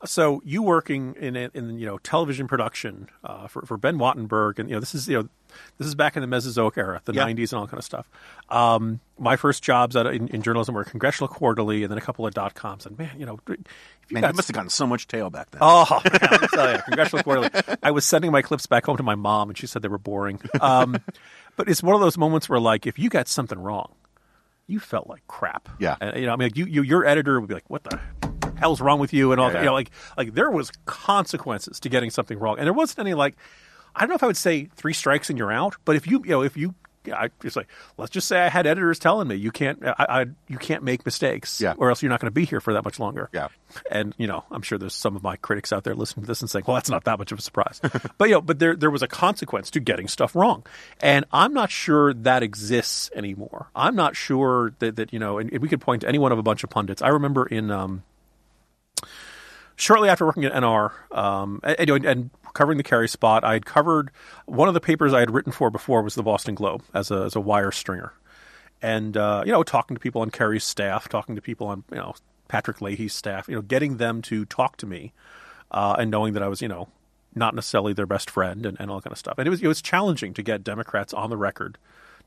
so 0.05 0.41
you 0.47 0.63
working 0.63 1.15
in 1.21 1.37
in 1.37 1.79
you 1.79 1.85
know 1.87 1.99
television 1.99 2.49
production 2.49 3.09
uh, 3.23 3.47
for 3.49 3.63
for 3.67 3.77
Ben 3.77 3.99
Wattenberg, 3.99 4.59
and 4.59 4.69
you 4.71 4.77
know 4.77 4.81
this 4.81 4.95
is 4.95 5.07
you 5.09 5.19
know 5.23 5.29
this 5.77 5.87
is 5.87 5.95
back 5.95 6.17
in 6.17 6.23
the 6.23 6.27
Mesozoic 6.27 6.79
era, 6.79 7.03
the 7.05 7.13
Yeah. 7.13 7.27
'90s, 7.27 7.53
and 7.53 7.61
all 7.61 7.67
kind 7.67 7.77
of 7.79 7.85
stuff. 7.85 8.09
Um, 8.49 9.01
my 9.19 9.37
first 9.37 9.63
jobs 9.63 9.97
at, 9.97 10.07
in, 10.07 10.29
in 10.29 10.41
journalism 10.41 10.75
were 10.75 10.85
Congressional 10.85 11.29
Quarterly, 11.29 11.83
and 11.83 11.91
then 11.91 11.99
a 11.99 12.01
couple 12.01 12.27
of 12.27 12.33
dot 12.33 12.55
coms. 12.55 12.87
And 12.87 12.99
man, 12.99 13.11
you 13.19 13.27
know, 13.27 13.39
if 13.47 13.59
you 13.59 14.15
Man, 14.15 14.23
got 14.23 14.31
it 14.31 14.37
must 14.37 14.49
have 14.49 14.55
gotten 14.55 14.71
so 14.71 14.87
much 14.87 15.07
tail 15.07 15.29
back 15.29 15.51
then. 15.51 15.59
Oh, 15.63 16.01
man, 16.03 16.49
tell 16.55 16.73
you, 16.73 16.79
Congressional 16.83 17.23
Quarterly. 17.23 17.51
I 17.83 17.91
was 17.91 18.07
sending 18.07 18.33
my 18.33 18.41
clips 18.41 18.67
back 18.67 18.87
home 18.87 18.97
to 18.97 19.03
my 19.03 19.17
mom, 19.17 19.51
and 19.51 19.59
she 19.59 19.67
said 19.67 19.83
they 19.83 19.89
were 19.89 19.99
boring. 19.99 20.41
Um, 20.63 20.97
but 21.57 21.69
it's 21.69 21.83
one 21.83 21.95
of 21.95 22.01
those 22.01 22.17
moments 22.17 22.49
where, 22.49 22.59
like, 22.61 22.87
if 22.87 22.99
you 22.99 23.11
got 23.11 23.29
something 23.29 23.59
wrong, 23.59 23.93
you 24.71 24.81
felt 24.81 25.09
like 25.09 25.27
crap. 25.27 25.69
Yeah. 25.79 25.97
And, 26.01 26.17
you 26.17 26.27
know, 26.27 26.33
I 26.33 26.37
mean, 26.37 26.47
like, 26.47 26.57
you, 26.57 26.65
you, 26.67 26.83
your 26.83 27.05
editor 27.05 27.41
would 27.41 27.49
be 27.49 27.55
like, 27.55 27.69
"What 27.69 27.85
the 27.85 27.99
hell's 28.57 28.81
wrong 28.81 29.01
with 29.01 29.13
you?" 29.13 29.33
And 29.33 29.41
all 29.41 29.49
Yeah, 29.49 29.53
that. 29.55 29.59
yeah. 29.59 29.63
You 29.63 29.67
know, 29.71 29.75
like, 29.75 29.91
like 30.17 30.35
there 30.35 30.51
was 30.51 30.71
consequences 30.87 31.81
to 31.81 31.89
getting 31.89 32.11
something 32.11 32.39
wrong, 32.39 32.59
and 32.59 32.67
there 32.67 32.73
wasn't 32.73 33.01
any 33.01 33.15
like, 33.15 33.37
I 33.95 34.01
don't 34.01 34.11
know 34.11 34.15
if 34.15 34.23
I 34.23 34.27
would 34.27 34.37
say 34.37 34.69
three 34.77 34.93
strikes 34.93 35.29
and 35.31 35.39
you're 35.39 35.53
out, 35.53 35.77
but 35.85 35.97
if 35.97 36.07
you, 36.07 36.23
you 36.25 36.31
know, 36.31 36.43
if 36.43 36.57
you. 36.57 36.75
I 37.07 37.31
just 37.43 37.57
like 37.57 37.67
let's 37.97 38.11
just 38.11 38.29
say 38.29 38.41
I 38.41 38.49
had 38.49 38.67
editors 38.67 38.99
telling 38.99 39.27
me 39.29 39.35
you 39.37 39.51
can't 39.51 39.83
I, 39.87 39.95
I 39.99 40.27
you 40.49 40.59
can't 40.59 40.83
make 40.83 41.05
mistakes 41.07 41.61
Yeah. 41.61 41.75
or 41.79 41.89
else 41.89 42.03
you're 42.03 42.11
not 42.11 42.21
going 42.21 42.27
to 42.27 42.31
be 42.35 42.45
here 42.45 42.61
for 42.61 42.75
that 42.75 42.85
much 42.85 42.99
longer. 43.01 43.31
Yeah. 43.33 43.49
And 43.91 44.15
you 44.19 44.27
know, 44.27 44.45
I'm 44.51 44.63
sure 44.63 44.77
there's 44.79 44.95
some 44.95 45.17
of 45.17 45.23
my 45.23 45.37
critics 45.37 45.73
out 45.73 45.85
there 45.85 45.95
listening 45.95 46.25
to 46.25 46.27
this 46.27 46.41
and 46.43 46.51
saying, 46.51 46.65
"Well, 46.67 46.75
that's 46.75 46.91
not 46.91 47.05
that 47.05 47.19
much 47.19 47.33
of 47.33 47.39
a 47.39 47.43
surprise." 47.43 47.81
but 48.19 48.29
you 48.29 48.35
know, 48.35 48.41
but 48.41 48.59
there 48.59 48.75
there 48.77 48.91
was 48.91 49.03
a 49.03 49.09
consequence 49.09 49.71
to 49.71 49.81
getting 49.81 50.09
stuff 50.09 50.35
wrong, 50.37 50.65
and 51.01 51.25
I'm 51.33 51.55
not 51.55 51.71
sure 51.71 52.13
that 52.13 52.43
exists 52.43 53.11
anymore. 53.15 53.69
I'm 53.75 53.95
not 53.97 54.17
sure 54.17 54.73
that 54.81 54.97
that 54.97 55.13
you 55.13 55.19
know, 55.19 55.39
and, 55.39 55.53
and 55.53 55.63
we 55.63 55.69
could 55.69 55.81
point 55.81 56.03
to 56.03 56.09
any 56.09 56.19
one 56.19 56.33
of 56.33 56.39
a 56.39 56.43
bunch 56.43 56.65
of 56.65 56.71
pundits. 56.71 57.01
I 57.01 57.09
remember 57.09 57.47
in 57.47 57.71
um, 57.71 58.03
shortly 59.81 60.09
after 60.09 60.27
working 60.27 60.45
at 60.45 60.53
NR, 60.53 60.93
um, 61.17 61.61
and, 61.63 62.05
and, 62.05 62.31
covering 62.53 62.79
the 62.79 62.85
Kerry 62.85 63.09
Spot, 63.09 63.45
I 63.45 63.53
had 63.53 63.65
covered 63.65 64.11
one 64.47 64.67
of 64.67 64.75
the 64.75 64.81
papers 64.81 65.13
I 65.13 65.21
had 65.21 65.31
written 65.31 65.53
for 65.53 65.71
before 65.71 66.03
was 66.03 66.17
the 66.17 66.23
Boston 66.23 66.57
Globe 66.57 66.83
as 66.93 67.11
a 67.11 67.23
as 67.23 67.37
a 67.37 67.41
wire 67.41 67.71
stringer, 67.71 68.13
and 68.83 69.17
uh, 69.17 69.43
you 69.47 69.53
know, 69.53 69.63
talking 69.63 69.95
to 69.95 70.01
people 70.01 70.23
on 70.23 70.31
Kerry's 70.31 70.65
staff, 70.65 71.09
talking 71.09 71.37
to 71.37 71.43
people 71.43 71.69
on 71.69 71.85
you 71.91 71.99
know 71.99 72.15
Patrick 72.49 72.81
Leahy's 72.81 73.15
staff, 73.15 73.49
you 73.49 73.55
know, 73.55 73.63
getting 73.63 73.99
them 73.99 74.21
to 74.23 74.45
talk 74.45 74.77
to 74.79 74.87
me, 74.87 75.13
uh, 75.71 75.97
and 75.99 76.11
knowing 76.11 76.35
that 76.35 76.43
I 76.43 76.49
was 76.49 76.61
you 76.61 76.69
know 76.69 76.89
not 77.35 77.55
necessarily 77.55 77.93
their 77.93 78.07
best 78.07 78.29
friend 78.29 78.67
and, 78.67 78.77
and 78.81 78.91
all 78.91 78.99
that 78.99 79.05
kind 79.05 79.13
of 79.13 79.19
stuff, 79.19 79.39
and 79.39 79.47
it 79.47 79.51
was 79.51 79.63
it 79.63 79.69
was 79.69 79.81
challenging 79.81 80.35
to 80.35 80.43
get 80.43 80.65
Democrats 80.65 81.15
on 81.15 81.31
the 81.31 81.37
record 81.37 81.79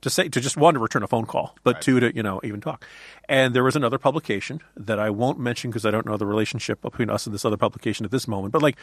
to 0.04 0.10
say 0.10 0.30
to 0.30 0.40
just 0.40 0.56
one 0.56 0.76
to 0.76 0.80
return 0.80 1.02
a 1.02 1.08
phone 1.08 1.26
call, 1.26 1.56
but 1.64 1.82
two 1.82 2.00
to 2.00 2.16
you 2.16 2.24
know 2.24 2.40
even 2.44 2.62
talk. 2.62 2.86
And 3.28 3.56
there 3.56 3.64
was 3.64 3.76
another 3.76 3.98
publication 3.98 4.62
that 4.78 5.00
I 5.00 5.10
won't 5.10 5.40
mention 5.40 5.72
because 5.72 5.86
I 5.86 5.92
don't 5.92 6.06
know 6.06 6.18
the 6.18 6.26
relationship 6.26 6.82
between 6.82 7.10
us 7.10 7.26
and 7.26 7.34
this 7.34 7.46
other 7.46 7.58
publication 7.58 8.06
at 8.06 8.12
this 8.12 8.28
moment, 8.28 8.52
but 8.52 8.62
like 8.62 8.78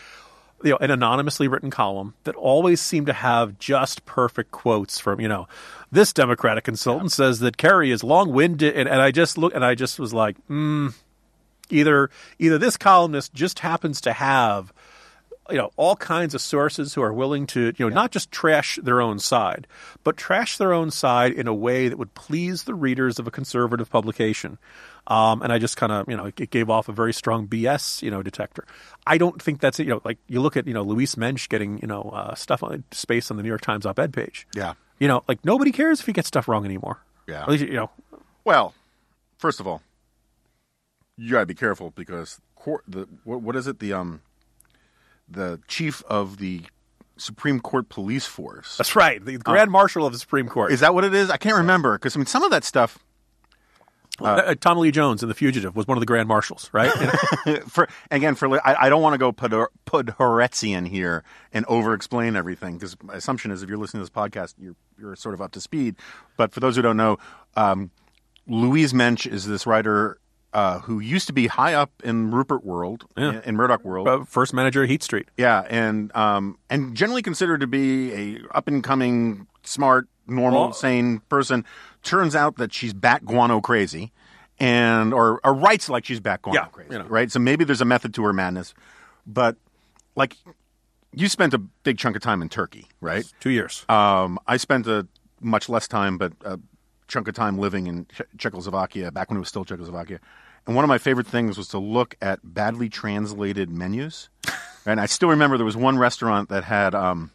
you 0.64 0.70
know 0.70 0.78
an 0.78 0.90
anonymously 0.90 1.46
written 1.46 1.70
column 1.70 2.14
that 2.24 2.34
always 2.34 2.80
seemed 2.80 3.06
to 3.06 3.12
have 3.12 3.58
just 3.58 4.04
perfect 4.04 4.50
quotes 4.50 4.98
from 4.98 5.20
you 5.20 5.28
know 5.28 5.46
this 5.92 6.12
Democratic 6.12 6.64
consultant 6.64 7.12
says 7.12 7.40
that 7.40 7.56
Kerry 7.56 7.90
is 7.90 8.02
long-winded, 8.02 8.74
and, 8.74 8.88
and 8.88 9.00
I 9.00 9.10
just 9.10 9.38
look 9.38 9.54
and 9.54 9.64
I 9.64 9.74
just 9.74 9.98
was 9.98 10.12
like, 10.14 10.36
mm, 10.48 10.94
either 11.68 12.10
either 12.38 12.58
this 12.58 12.76
columnist 12.76 13.34
just 13.34 13.60
happens 13.60 14.00
to 14.02 14.12
have 14.12 14.72
you 15.50 15.58
know 15.58 15.70
all 15.76 15.96
kinds 15.96 16.34
of 16.34 16.40
sources 16.40 16.94
who 16.94 17.02
are 17.02 17.12
willing 17.12 17.46
to 17.46 17.72
you 17.76 17.88
know 17.88 17.94
not 17.94 18.10
just 18.10 18.30
trash 18.30 18.78
their 18.82 19.00
own 19.00 19.18
side 19.18 19.66
but 20.04 20.16
trash 20.16 20.56
their 20.58 20.72
own 20.72 20.90
side 20.90 21.32
in 21.32 21.46
a 21.46 21.54
way 21.54 21.88
that 21.88 21.98
would 21.98 22.14
please 22.14 22.64
the 22.64 22.74
readers 22.74 23.18
of 23.18 23.26
a 23.26 23.30
conservative 23.30 23.90
publication. 23.90 24.58
Um, 25.06 25.42
and 25.42 25.52
i 25.52 25.58
just 25.58 25.76
kind 25.76 25.90
of 25.92 26.08
you 26.08 26.16
know 26.16 26.26
it 26.26 26.50
gave 26.50 26.70
off 26.70 26.88
a 26.88 26.92
very 26.92 27.12
strong 27.12 27.48
bs 27.48 28.02
you 28.02 28.10
know 28.10 28.22
detector. 28.22 28.64
I 29.06 29.18
don't 29.18 29.40
think 29.42 29.60
that's 29.60 29.80
it. 29.80 29.84
You 29.84 29.94
know 29.94 30.02
like 30.04 30.18
you 30.28 30.40
look 30.40 30.56
at 30.56 30.66
you 30.66 30.74
know 30.74 30.82
Louise 30.82 31.16
Mensch 31.16 31.48
getting 31.48 31.78
you 31.80 31.88
know 31.88 32.02
uh, 32.14 32.34
stuff 32.34 32.62
on 32.62 32.84
space 32.92 33.30
on 33.30 33.36
the 33.36 33.42
new 33.42 33.48
york 33.48 33.62
times 33.62 33.86
op-ed 33.86 34.12
page. 34.12 34.46
Yeah. 34.54 34.74
you 34.98 35.08
know 35.08 35.24
like 35.26 35.44
nobody 35.44 35.72
cares 35.72 36.00
if 36.00 36.06
he 36.06 36.12
gets 36.12 36.28
stuff 36.28 36.48
wrong 36.48 36.64
anymore. 36.64 37.02
Yeah. 37.26 37.42
at 37.42 37.48
least 37.48 37.64
you 37.64 37.74
know. 37.74 37.90
Well, 38.44 38.74
first 39.38 39.60
of 39.60 39.66
all, 39.66 39.82
you 41.16 41.32
gotta 41.32 41.46
be 41.46 41.54
careful 41.54 41.90
because 41.90 42.40
court, 42.60 42.84
the 42.86 43.08
what, 43.24 43.42
what 43.42 43.56
is 43.56 43.66
it? 43.66 43.78
The 43.78 43.92
um, 43.92 44.20
the 45.30 45.60
chief 45.68 46.02
of 46.08 46.38
the 46.38 46.62
Supreme 47.16 47.60
Court 47.60 47.88
police 47.88 48.26
force. 48.26 48.76
that's 48.78 48.96
right 48.96 49.24
the 49.24 49.36
grand 49.38 49.70
marshal 49.70 50.06
of 50.06 50.12
the 50.12 50.18
supreme 50.18 50.48
court 50.48 50.72
Is 50.72 50.80
that 50.80 50.94
what 50.94 51.04
it 51.04 51.14
is? 51.14 51.30
I 51.30 51.36
can't 51.36 51.56
remember 51.56 51.98
because 51.98 52.16
I 52.16 52.18
mean 52.18 52.26
some 52.26 52.42
of 52.42 52.50
that 52.50 52.64
stuff. 52.64 52.98
uh, 54.20 54.54
Tommy 54.60 54.82
Lee 54.82 54.90
Jones 54.90 55.22
in 55.22 55.28
The 55.28 55.34
Fugitive 55.34 55.74
was 55.76 55.86
one 55.86 55.96
of 55.96 56.00
the 56.00 56.06
grand 56.06 56.28
marshals, 56.28 56.68
right? 56.72 56.90
for 57.68 57.88
again, 58.10 58.34
for 58.34 58.54
I, 58.66 58.86
I 58.86 58.88
don't 58.88 59.02
want 59.02 59.14
to 59.14 59.18
go 59.18 59.32
Podhoretzian 59.32 60.88
here 60.88 61.24
and 61.52 61.64
over-explain 61.66 62.36
everything 62.36 62.74
because 62.74 62.96
my 63.02 63.14
assumption 63.14 63.50
is 63.50 63.62
if 63.62 63.68
you're 63.68 63.78
listening 63.78 64.04
to 64.04 64.10
this 64.10 64.16
podcast, 64.16 64.54
you're 64.58 64.76
you're 64.98 65.16
sort 65.16 65.34
of 65.34 65.40
up 65.40 65.52
to 65.52 65.60
speed. 65.60 65.96
But 66.36 66.52
for 66.52 66.60
those 66.60 66.76
who 66.76 66.82
don't 66.82 66.96
know, 66.98 67.18
um, 67.56 67.90
Louise 68.46 68.92
Mensch 68.92 69.26
is 69.26 69.46
this 69.46 69.66
writer 69.66 70.18
uh, 70.52 70.80
who 70.80 70.98
used 71.00 71.26
to 71.28 71.32
be 71.32 71.46
high 71.46 71.74
up 71.74 71.90
in 72.02 72.30
Rupert 72.30 72.64
world, 72.64 73.04
Yeah. 73.16 73.40
in, 73.44 73.56
Murdoch 73.56 73.84
world. 73.84 74.08
Uh, 74.08 74.24
First 74.24 74.52
manager 74.52 74.82
at 74.82 74.88
Heat 74.90 75.02
Street. 75.02 75.28
Yeah, 75.36 75.64
and 75.68 76.14
um, 76.16 76.58
and 76.68 76.94
generally 76.96 77.22
considered 77.22 77.60
to 77.60 77.66
be 77.66 78.12
a 78.12 78.38
up 78.54 78.66
and 78.68 78.82
coming, 78.82 79.46
smart, 79.62 80.08
normal, 80.26 80.60
Well- 80.66 80.72
sane 80.72 81.20
person. 81.28 81.64
Turns 82.02 82.34
out 82.34 82.56
that 82.56 82.72
she's 82.72 82.92
bat 82.94 83.24
guano 83.24 83.60
crazy, 83.60 84.10
and 84.58 85.12
or, 85.14 85.38
or 85.44 85.54
writes 85.54 85.88
like 85.88 86.04
she's 86.04 86.18
bat 86.20 86.42
guano 86.42 86.60
Yeah, 86.60 86.66
crazy, 86.66 86.92
you 86.92 86.98
know. 86.98 87.04
right? 87.06 87.30
So 87.30 87.38
maybe 87.38 87.62
there's 87.64 87.80
a 87.82 87.84
method 87.84 88.14
to 88.14 88.24
her 88.24 88.32
madness, 88.32 88.72
but 89.26 89.56
like 90.16 90.36
you 91.12 91.28
spent 91.28 91.52
a 91.54 91.58
big 91.58 91.98
chunk 91.98 92.16
of 92.16 92.22
time 92.22 92.40
in 92.42 92.48
Turkey, 92.48 92.86
right? 93.00 93.24
Two 93.40 93.50
years. 93.50 93.84
Um, 93.88 94.38
I 94.46 94.56
spent 94.56 94.86
a 94.86 95.06
much 95.40 95.68
less 95.68 95.86
time, 95.88 96.16
but 96.18 96.32
a 96.44 96.58
chunk 97.10 97.28
of 97.28 97.34
time 97.34 97.58
living 97.58 97.86
in 97.86 98.06
Czechoslovakia 98.38 99.10
back 99.10 99.28
when 99.28 99.36
it 99.36 99.40
was 99.40 99.48
still 99.48 99.64
Czechoslovakia. 99.64 100.20
And 100.66 100.76
one 100.76 100.84
of 100.84 100.88
my 100.88 100.98
favorite 100.98 101.26
things 101.26 101.58
was 101.58 101.68
to 101.68 101.78
look 101.78 102.16
at 102.22 102.38
badly 102.42 102.88
translated 102.88 103.68
menus. 103.68 104.28
and 104.86 105.00
I 105.00 105.06
still 105.06 105.28
remember 105.28 105.56
there 105.56 105.66
was 105.66 105.76
one 105.76 105.98
restaurant 105.98 106.48
that 106.48 106.64
had 106.64 106.94
um, 106.94 107.30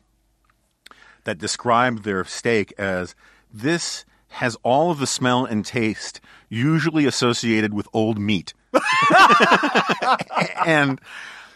that 1.25 1.37
described 1.37 2.03
their 2.03 2.23
steak 2.23 2.73
as 2.77 3.15
this 3.53 4.05
has 4.29 4.57
all 4.63 4.91
of 4.91 4.99
the 4.99 5.07
smell 5.07 5.45
and 5.45 5.65
taste 5.65 6.19
usually 6.49 7.05
associated 7.05 7.73
with 7.73 7.87
old 7.93 8.19
meat. 8.19 8.53
and 10.65 10.99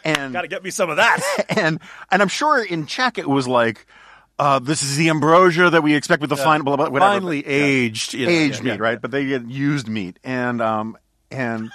and 0.04 0.34
Got 0.34 0.42
to 0.42 0.48
get 0.48 0.64
me 0.64 0.70
some 0.70 0.90
of 0.90 0.98
that. 0.98 1.22
and 1.50 1.80
and 2.12 2.22
I'm 2.22 2.28
sure 2.28 2.64
in 2.64 2.86
Czech 2.86 3.18
it 3.18 3.30
was 3.30 3.48
like, 3.48 3.86
uh, 4.40 4.60
this 4.60 4.82
is 4.82 4.96
the 4.96 5.10
ambrosia 5.10 5.70
that 5.70 5.84
we 5.84 5.94
expect 5.94 6.22
with 6.22 6.30
the 6.30 6.38
fine 6.38 6.62
blah, 6.62 6.78
blah, 6.78 6.90
whatever. 6.90 7.12
Finely 7.12 7.46
aged. 7.46 8.14
you 8.14 8.26
know, 8.26 8.32
aged 8.32 8.64
yeah, 8.64 8.72
meat, 8.72 8.80
yeah. 8.80 8.84
right? 8.84 9.02
But 9.02 9.12
they 9.12 9.26
get 9.26 9.48
used 9.48 9.88
meat, 9.88 10.18
and 10.24 10.62
um 10.62 10.98
and 11.30 11.70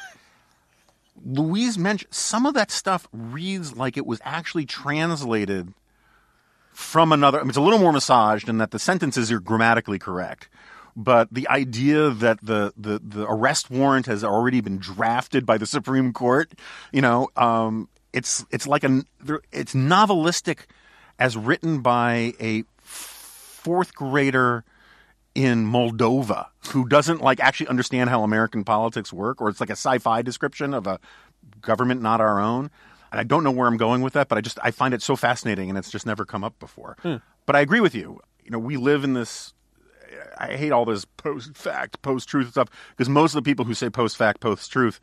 Louise 1.24 1.78
mentioned 1.78 2.12
some 2.12 2.46
of 2.46 2.54
that 2.54 2.70
stuff 2.70 3.06
reads 3.12 3.76
like 3.76 3.96
it 3.96 4.06
was 4.06 4.20
actually 4.24 4.64
translated 4.64 5.74
from 6.72 7.12
another. 7.12 7.38
I 7.38 7.42
mean, 7.42 7.50
it's 7.50 7.58
a 7.58 7.62
little 7.62 7.78
more 7.78 7.92
massaged, 7.92 8.48
and 8.48 8.60
that 8.60 8.70
the 8.70 8.78
sentences 8.78 9.30
are 9.30 9.40
grammatically 9.40 9.98
correct. 9.98 10.48
But 10.96 11.28
the 11.32 11.48
idea 11.48 12.10
that 12.10 12.38
the, 12.40 12.72
the, 12.76 13.00
the 13.04 13.26
arrest 13.28 13.68
warrant 13.68 14.06
has 14.06 14.22
already 14.22 14.60
been 14.60 14.78
drafted 14.78 15.44
by 15.44 15.58
the 15.58 15.66
Supreme 15.66 16.12
Court, 16.12 16.52
you 16.92 17.02
know, 17.02 17.30
um, 17.36 17.88
it's 18.12 18.46
it's 18.52 18.66
like 18.66 18.84
a 18.84 19.02
it's 19.50 19.74
novelistic 19.74 20.66
as 21.18 21.36
written 21.36 21.80
by 21.80 22.34
a 22.40 22.64
fourth 22.78 23.94
grader 23.94 24.64
in 25.34 25.66
Moldova 25.66 26.46
who 26.68 26.86
doesn't 26.86 27.20
like 27.20 27.40
actually 27.40 27.68
understand 27.68 28.10
how 28.10 28.22
American 28.22 28.64
politics 28.64 29.12
work, 29.12 29.40
or 29.40 29.48
it's 29.48 29.60
like 29.60 29.70
a 29.70 29.72
sci-fi 29.72 30.22
description 30.22 30.74
of 30.74 30.86
a 30.86 31.00
government 31.60 32.02
not 32.02 32.20
our 32.20 32.40
own. 32.40 32.70
And 33.10 33.20
I 33.20 33.24
don't 33.24 33.44
know 33.44 33.50
where 33.50 33.68
I'm 33.68 33.76
going 33.76 34.02
with 34.02 34.12
that, 34.14 34.28
but 34.28 34.38
I 34.38 34.40
just 34.40 34.58
I 34.62 34.70
find 34.70 34.94
it 34.94 35.02
so 35.02 35.16
fascinating, 35.16 35.68
and 35.68 35.78
it's 35.78 35.90
just 35.90 36.06
never 36.06 36.24
come 36.24 36.44
up 36.44 36.58
before. 36.58 36.96
Hmm. 37.02 37.16
But 37.46 37.56
I 37.56 37.60
agree 37.60 37.80
with 37.80 37.94
you. 37.94 38.20
You 38.44 38.50
know, 38.50 38.58
we 38.58 38.76
live 38.76 39.04
in 39.04 39.14
this. 39.14 39.54
I 40.38 40.56
hate 40.56 40.72
all 40.72 40.84
this 40.84 41.04
post 41.04 41.56
fact, 41.56 42.02
post 42.02 42.28
truth 42.28 42.50
stuff 42.50 42.68
because 42.90 43.08
most 43.08 43.34
of 43.34 43.42
the 43.42 43.48
people 43.48 43.64
who 43.64 43.74
say 43.74 43.90
post 43.90 44.16
fact, 44.16 44.40
post 44.40 44.70
truth 44.70 45.00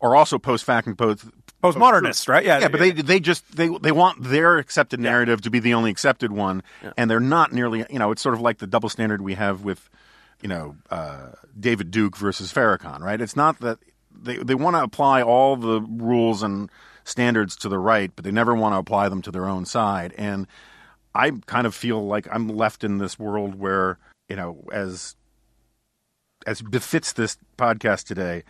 are 0.00 0.14
also 0.14 0.38
post 0.38 0.64
fact 0.64 0.86
and 0.86 0.96
post 0.96 1.24
Postmodernists, 1.62 2.28
right? 2.28 2.44
Yeah. 2.44 2.60
yeah, 2.60 2.68
but 2.68 2.80
they 2.80 2.90
they 2.90 3.18
just 3.18 3.56
they 3.56 3.68
they 3.68 3.92
want 3.92 4.22
their 4.22 4.58
accepted 4.58 5.00
narrative 5.00 5.40
to 5.42 5.50
be 5.50 5.58
the 5.58 5.74
only 5.74 5.90
accepted 5.90 6.30
one, 6.32 6.62
and 6.96 7.10
they're 7.10 7.18
not 7.20 7.52
nearly. 7.52 7.84
You 7.90 7.98
know, 7.98 8.10
it's 8.10 8.22
sort 8.22 8.34
of 8.34 8.40
like 8.40 8.58
the 8.58 8.66
double 8.66 8.88
standard 8.88 9.22
we 9.22 9.34
have 9.34 9.62
with, 9.62 9.88
you 10.42 10.48
know, 10.48 10.76
uh, 10.90 11.30
David 11.58 11.90
Duke 11.90 12.16
versus 12.16 12.52
Farrakhan, 12.52 13.00
right? 13.00 13.20
It's 13.20 13.36
not 13.36 13.60
that 13.60 13.78
they 14.14 14.36
they 14.36 14.54
want 14.54 14.76
to 14.76 14.82
apply 14.82 15.22
all 15.22 15.56
the 15.56 15.80
rules 15.80 16.42
and 16.42 16.70
standards 17.04 17.56
to 17.56 17.68
the 17.68 17.78
right, 17.78 18.12
but 18.14 18.24
they 18.24 18.32
never 18.32 18.54
want 18.54 18.74
to 18.74 18.78
apply 18.78 19.08
them 19.08 19.22
to 19.22 19.30
their 19.30 19.46
own 19.46 19.64
side. 19.64 20.14
And 20.18 20.46
I 21.14 21.32
kind 21.46 21.66
of 21.66 21.74
feel 21.74 22.06
like 22.06 22.28
I'm 22.30 22.48
left 22.48 22.84
in 22.84 22.98
this 22.98 23.18
world 23.18 23.54
where 23.54 23.98
you 24.28 24.36
know, 24.36 24.64
as 24.72 25.16
as 26.46 26.62
befits 26.62 27.12
this 27.12 27.38
podcast 27.58 28.04
today, 28.04 28.44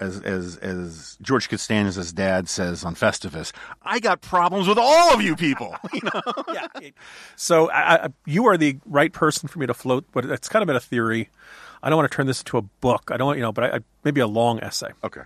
as 0.00 0.20
as 0.22 0.56
as 0.56 1.18
George 1.22 1.48
Costanza's 1.48 2.12
dad 2.12 2.48
says 2.48 2.84
on 2.84 2.94
Festivus, 2.94 3.52
I 3.82 4.00
got 4.00 4.20
problems 4.22 4.66
with 4.66 4.78
all 4.78 5.12
of 5.12 5.22
you 5.22 5.36
people. 5.36 5.76
You 5.92 6.00
know? 6.14 6.44
yeah. 6.54 6.90
So 7.36 7.68
I, 7.70 8.04
I, 8.04 8.08
you 8.24 8.46
are 8.46 8.56
the 8.56 8.78
right 8.86 9.12
person 9.12 9.48
for 9.48 9.58
me 9.58 9.66
to 9.66 9.74
float, 9.74 10.04
but 10.12 10.24
it's 10.24 10.48
kind 10.48 10.62
of 10.62 10.66
been 10.66 10.76
a 10.76 10.80
theory. 10.80 11.28
I 11.82 11.90
don't 11.90 11.98
want 11.98 12.10
to 12.10 12.14
turn 12.14 12.26
this 12.26 12.40
into 12.40 12.58
a 12.58 12.62
book. 12.62 13.10
I 13.12 13.16
don't 13.16 13.26
want, 13.26 13.38
you 13.38 13.42
know, 13.42 13.52
but 13.52 13.64
I, 13.64 13.76
I, 13.76 13.80
maybe 14.04 14.20
a 14.20 14.26
long 14.26 14.60
essay. 14.60 14.92
okay. 15.02 15.22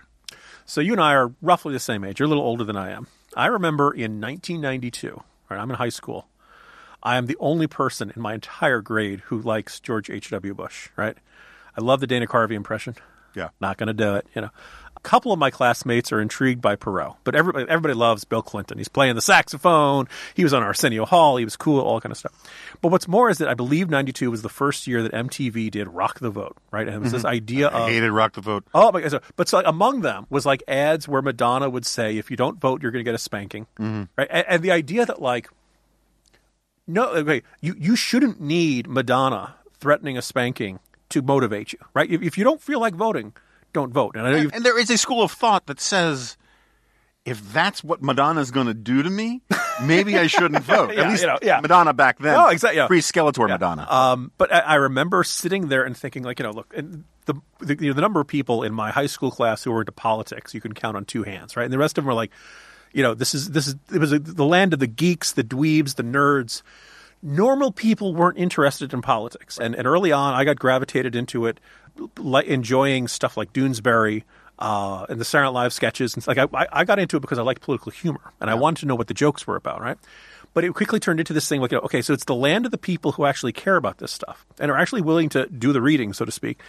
So 0.65 0.81
you 0.81 0.93
and 0.93 1.01
I 1.01 1.13
are 1.13 1.31
roughly 1.41 1.73
the 1.73 1.79
same 1.79 2.03
age. 2.03 2.19
You're 2.19 2.25
a 2.25 2.29
little 2.29 2.43
older 2.43 2.63
than 2.63 2.75
I 2.75 2.89
am. 2.89 3.07
I 3.35 3.45
remember 3.45 3.91
in 3.93 4.19
1992, 4.19 5.21
right, 5.49 5.59
I'm 5.59 5.69
in 5.69 5.77
high 5.77 5.89
school. 5.89 6.27
I 7.03 7.17
am 7.17 7.27
the 7.27 7.37
only 7.39 7.67
person 7.67 8.11
in 8.15 8.21
my 8.21 8.33
entire 8.33 8.81
grade 8.81 9.19
who 9.25 9.39
likes 9.39 9.79
George 9.79 10.09
H.W. 10.09 10.55
Bush, 10.55 10.89
right? 10.97 11.17
I 11.77 11.81
love 11.81 11.99
the 11.99 12.07
Dana 12.07 12.25
Carvey 12.25 12.55
impression. 12.55 12.95
Yeah. 13.35 13.49
Not 13.59 13.77
going 13.77 13.87
to 13.87 13.93
do 13.93 14.15
it, 14.15 14.27
you 14.35 14.41
know. 14.41 14.49
A 14.95 14.99
couple 15.01 15.31
of 15.31 15.37
my 15.37 15.51
classmates 15.51 16.11
are 16.11 16.19
intrigued 16.19 16.61
by 16.61 16.75
Perot, 16.75 17.17
but 17.23 17.35
everybody, 17.35 17.69
everybody 17.69 17.93
loves 17.93 18.23
Bill 18.23 18.41
Clinton. 18.41 18.79
He's 18.79 18.87
playing 18.87 19.13
the 19.13 19.21
saxophone. 19.21 20.07
He 20.33 20.43
was 20.43 20.51
on 20.51 20.63
Arsenio 20.63 21.05
Hall. 21.05 21.37
He 21.37 21.45
was 21.45 21.55
cool, 21.55 21.79
all 21.81 22.01
kind 22.01 22.11
of 22.11 22.17
stuff. 22.17 22.33
But 22.81 22.87
what's 22.89 23.07
more 23.07 23.29
is 23.29 23.37
that 23.37 23.47
I 23.47 23.53
believe 23.53 23.89
92 23.89 24.31
was 24.31 24.41
the 24.41 24.49
first 24.49 24.87
year 24.87 25.03
that 25.03 25.11
MTV 25.11 25.69
did 25.69 25.87
Rock 25.87 26.19
the 26.19 26.31
Vote, 26.31 26.57
right? 26.71 26.87
And 26.87 26.95
it 26.95 26.99
was 27.01 27.11
this 27.11 27.21
mm-hmm. 27.21 27.35
idea 27.35 27.67
I 27.67 27.81
of 27.81 27.89
hated 27.89 28.11
Rock 28.11 28.33
the 28.33 28.41
Vote. 28.41 28.63
Oh 28.73 28.91
my 28.91 29.01
god! 29.01 29.11
So, 29.11 29.19
but 29.35 29.47
so 29.47 29.57
like, 29.57 29.67
among 29.67 30.01
them 30.01 30.25
was 30.31 30.45
like 30.45 30.63
ads 30.67 31.07
where 31.07 31.21
Madonna 31.21 31.69
would 31.69 31.85
say, 31.85 32.17
"If 32.17 32.31
you 32.31 32.37
don't 32.37 32.59
vote, 32.59 32.81
you're 32.81 32.91
going 32.91 33.05
to 33.05 33.07
get 33.07 33.15
a 33.15 33.19
spanking," 33.19 33.67
mm-hmm. 33.79 34.03
right? 34.17 34.27
And, 34.31 34.45
and 34.47 34.63
the 34.63 34.71
idea 34.71 35.05
that 35.05 35.21
like, 35.21 35.49
no, 36.87 37.09
okay, 37.09 37.43
you 37.61 37.75
you 37.77 37.95
shouldn't 37.95 38.41
need 38.41 38.87
Madonna 38.87 39.55
threatening 39.79 40.17
a 40.17 40.21
spanking 40.21 40.79
to 41.15 41.21
motivate 41.21 41.73
you, 41.73 41.79
right? 41.93 42.09
If, 42.11 42.21
if 42.21 42.37
you 42.37 42.43
don't 42.43 42.61
feel 42.61 42.79
like 42.79 42.93
voting, 42.93 43.33
don't 43.73 43.91
vote. 43.93 44.15
And 44.15 44.27
I 44.27 44.31
know 44.31 44.37
you, 44.37 44.51
And 44.53 44.63
there 44.63 44.77
is 44.77 44.89
a 44.89 44.97
school 44.97 45.23
of 45.23 45.31
thought 45.31 45.65
that 45.67 45.79
says, 45.79 46.37
if 47.23 47.41
that's 47.53 47.83
what 47.83 48.03
Madonna's 48.03 48.51
going 48.51 48.67
to 48.67 48.73
do 48.73 49.01
to 49.01 49.09
me, 49.09 49.41
maybe 49.81 50.17
I 50.17 50.27
shouldn't 50.27 50.63
vote. 50.75 50.93
Yeah, 50.93 51.03
At 51.03 51.09
least 51.09 51.21
you 51.23 51.27
know, 51.27 51.39
yeah. 51.41 51.59
Madonna 51.61 51.93
back 51.93 52.19
then. 52.19 52.35
Oh, 52.37 52.49
exactly, 52.49 52.77
yeah. 52.77 52.87
Pre 52.87 52.99
Skeletor 52.99 53.47
Madonna. 53.47 53.87
Um, 53.89 54.31
but 54.37 54.53
I, 54.53 54.59
I 54.59 54.75
remember 54.75 55.23
sitting 55.23 55.69
there 55.69 55.83
and 55.83 55.95
thinking, 55.95 56.23
like, 56.23 56.39
you 56.39 56.43
know, 56.43 56.51
look, 56.51 56.73
and 56.75 57.05
the 57.25 57.35
the, 57.59 57.77
you 57.79 57.87
know, 57.87 57.93
the 57.93 58.01
number 58.01 58.19
of 58.19 58.27
people 58.27 58.61
in 58.63 58.73
my 58.73 58.91
high 58.91 59.07
school 59.07 59.31
class 59.31 59.63
who 59.63 59.71
were 59.71 59.81
into 59.81 59.91
politics, 59.91 60.53
you 60.53 60.61
can 60.61 60.73
count 60.73 60.95
on 60.97 61.05
two 61.05 61.23
hands, 61.23 61.55
right? 61.57 61.63
And 61.63 61.73
the 61.73 61.77
rest 61.79 61.97
of 61.97 62.03
them 62.03 62.07
were 62.07 62.13
like, 62.13 62.31
you 62.93 63.01
know, 63.01 63.13
this 63.13 63.33
is 63.33 63.49
this 63.51 63.67
is 63.67 63.75
it 63.93 63.99
was 63.99 64.11
a, 64.11 64.19
the 64.19 64.45
land 64.45 64.73
of 64.73 64.79
the 64.79 64.87
geeks, 64.87 65.31
the 65.31 65.43
dweebs, 65.43 65.95
the 65.95 66.03
nerds. 66.03 66.61
Normal 67.25 67.71
people 67.71 68.13
weren't 68.13 68.37
interested 68.37 68.93
in 68.93 69.01
politics, 69.01 69.57
and 69.57 69.73
and 69.75 69.87
early 69.87 70.11
on, 70.11 70.35
I 70.35 70.43
got 70.45 70.59
gravitated 70.59 71.15
into 71.15 71.47
it, 71.47 71.59
like 72.19 72.45
enjoying 72.45 73.07
stuff 73.07 73.35
like 73.35 73.51
Doonesbury. 73.51 74.23
Uh, 74.57 75.05
and 75.09 75.19
the 75.19 75.29
Night 75.37 75.49
Live 75.49 75.73
sketches, 75.73 76.13
and 76.13 76.25
like 76.27 76.37
I, 76.37 76.47
I- 76.71 76.85
got 76.85 76.97
into 76.97 77.17
it 77.17 77.19
because 77.19 77.37
I 77.37 77.41
liked 77.41 77.61
political 77.61 77.91
humor, 77.91 78.21
and 78.39 78.49
I 78.49 78.53
wanted 78.53 78.79
to 78.81 78.85
know 78.85 78.95
what 78.95 79.07
the 79.07 79.13
jokes 79.13 79.45
were 79.45 79.57
about, 79.57 79.81
right? 79.81 79.97
But 80.53 80.63
it 80.63 80.73
quickly 80.73 80.97
turned 81.01 81.19
into 81.19 81.33
this 81.33 81.49
thing 81.49 81.59
like, 81.59 81.73
okay, 81.73 82.01
so 82.01 82.13
it's 82.13 82.23
the 82.23 82.35
land 82.35 82.63
of 82.63 82.71
the 82.71 82.77
people 82.77 83.11
who 83.11 83.25
actually 83.25 83.51
care 83.51 83.75
about 83.75 83.97
this 83.97 84.13
stuff 84.13 84.45
and 84.57 84.71
are 84.71 84.77
actually 84.77 85.01
willing 85.01 85.27
to 85.29 85.47
do 85.47 85.73
the 85.73 85.81
reading, 85.81 86.13
so 86.13 86.23
to 86.23 86.31
speak, 86.31 86.61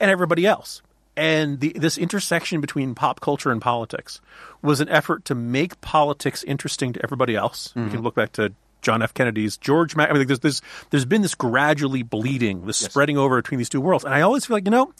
and 0.00 0.10
everybody 0.10 0.46
else. 0.46 0.80
And 1.18 1.60
the, 1.60 1.74
this 1.76 1.98
intersection 1.98 2.62
between 2.62 2.94
pop 2.94 3.20
culture 3.20 3.50
and 3.50 3.60
politics 3.60 4.22
was 4.62 4.80
an 4.80 4.88
effort 4.88 5.26
to 5.26 5.34
make 5.34 5.78
politics 5.82 6.44
interesting 6.44 6.94
to 6.94 7.02
everybody 7.04 7.36
else. 7.36 7.74
We 7.76 7.90
can 7.90 8.00
look 8.00 8.14
back 8.14 8.32
to 8.32 8.54
John 8.84 9.02
F. 9.02 9.14
Kennedy's 9.14 9.56
George. 9.56 9.96
Mac- 9.96 10.10
I 10.10 10.12
mean, 10.12 10.26
there's, 10.26 10.40
there's 10.40 10.62
there's 10.90 11.04
been 11.04 11.22
this 11.22 11.34
gradually 11.34 12.02
bleeding, 12.02 12.66
this 12.66 12.76
spreading 12.76 13.18
over 13.18 13.40
between 13.40 13.58
these 13.58 13.68
two 13.68 13.80
worlds, 13.80 14.04
and 14.04 14.14
I 14.14 14.20
always 14.20 14.46
feel 14.46 14.56
like 14.56 14.66
you 14.66 14.70
know, 14.70 14.92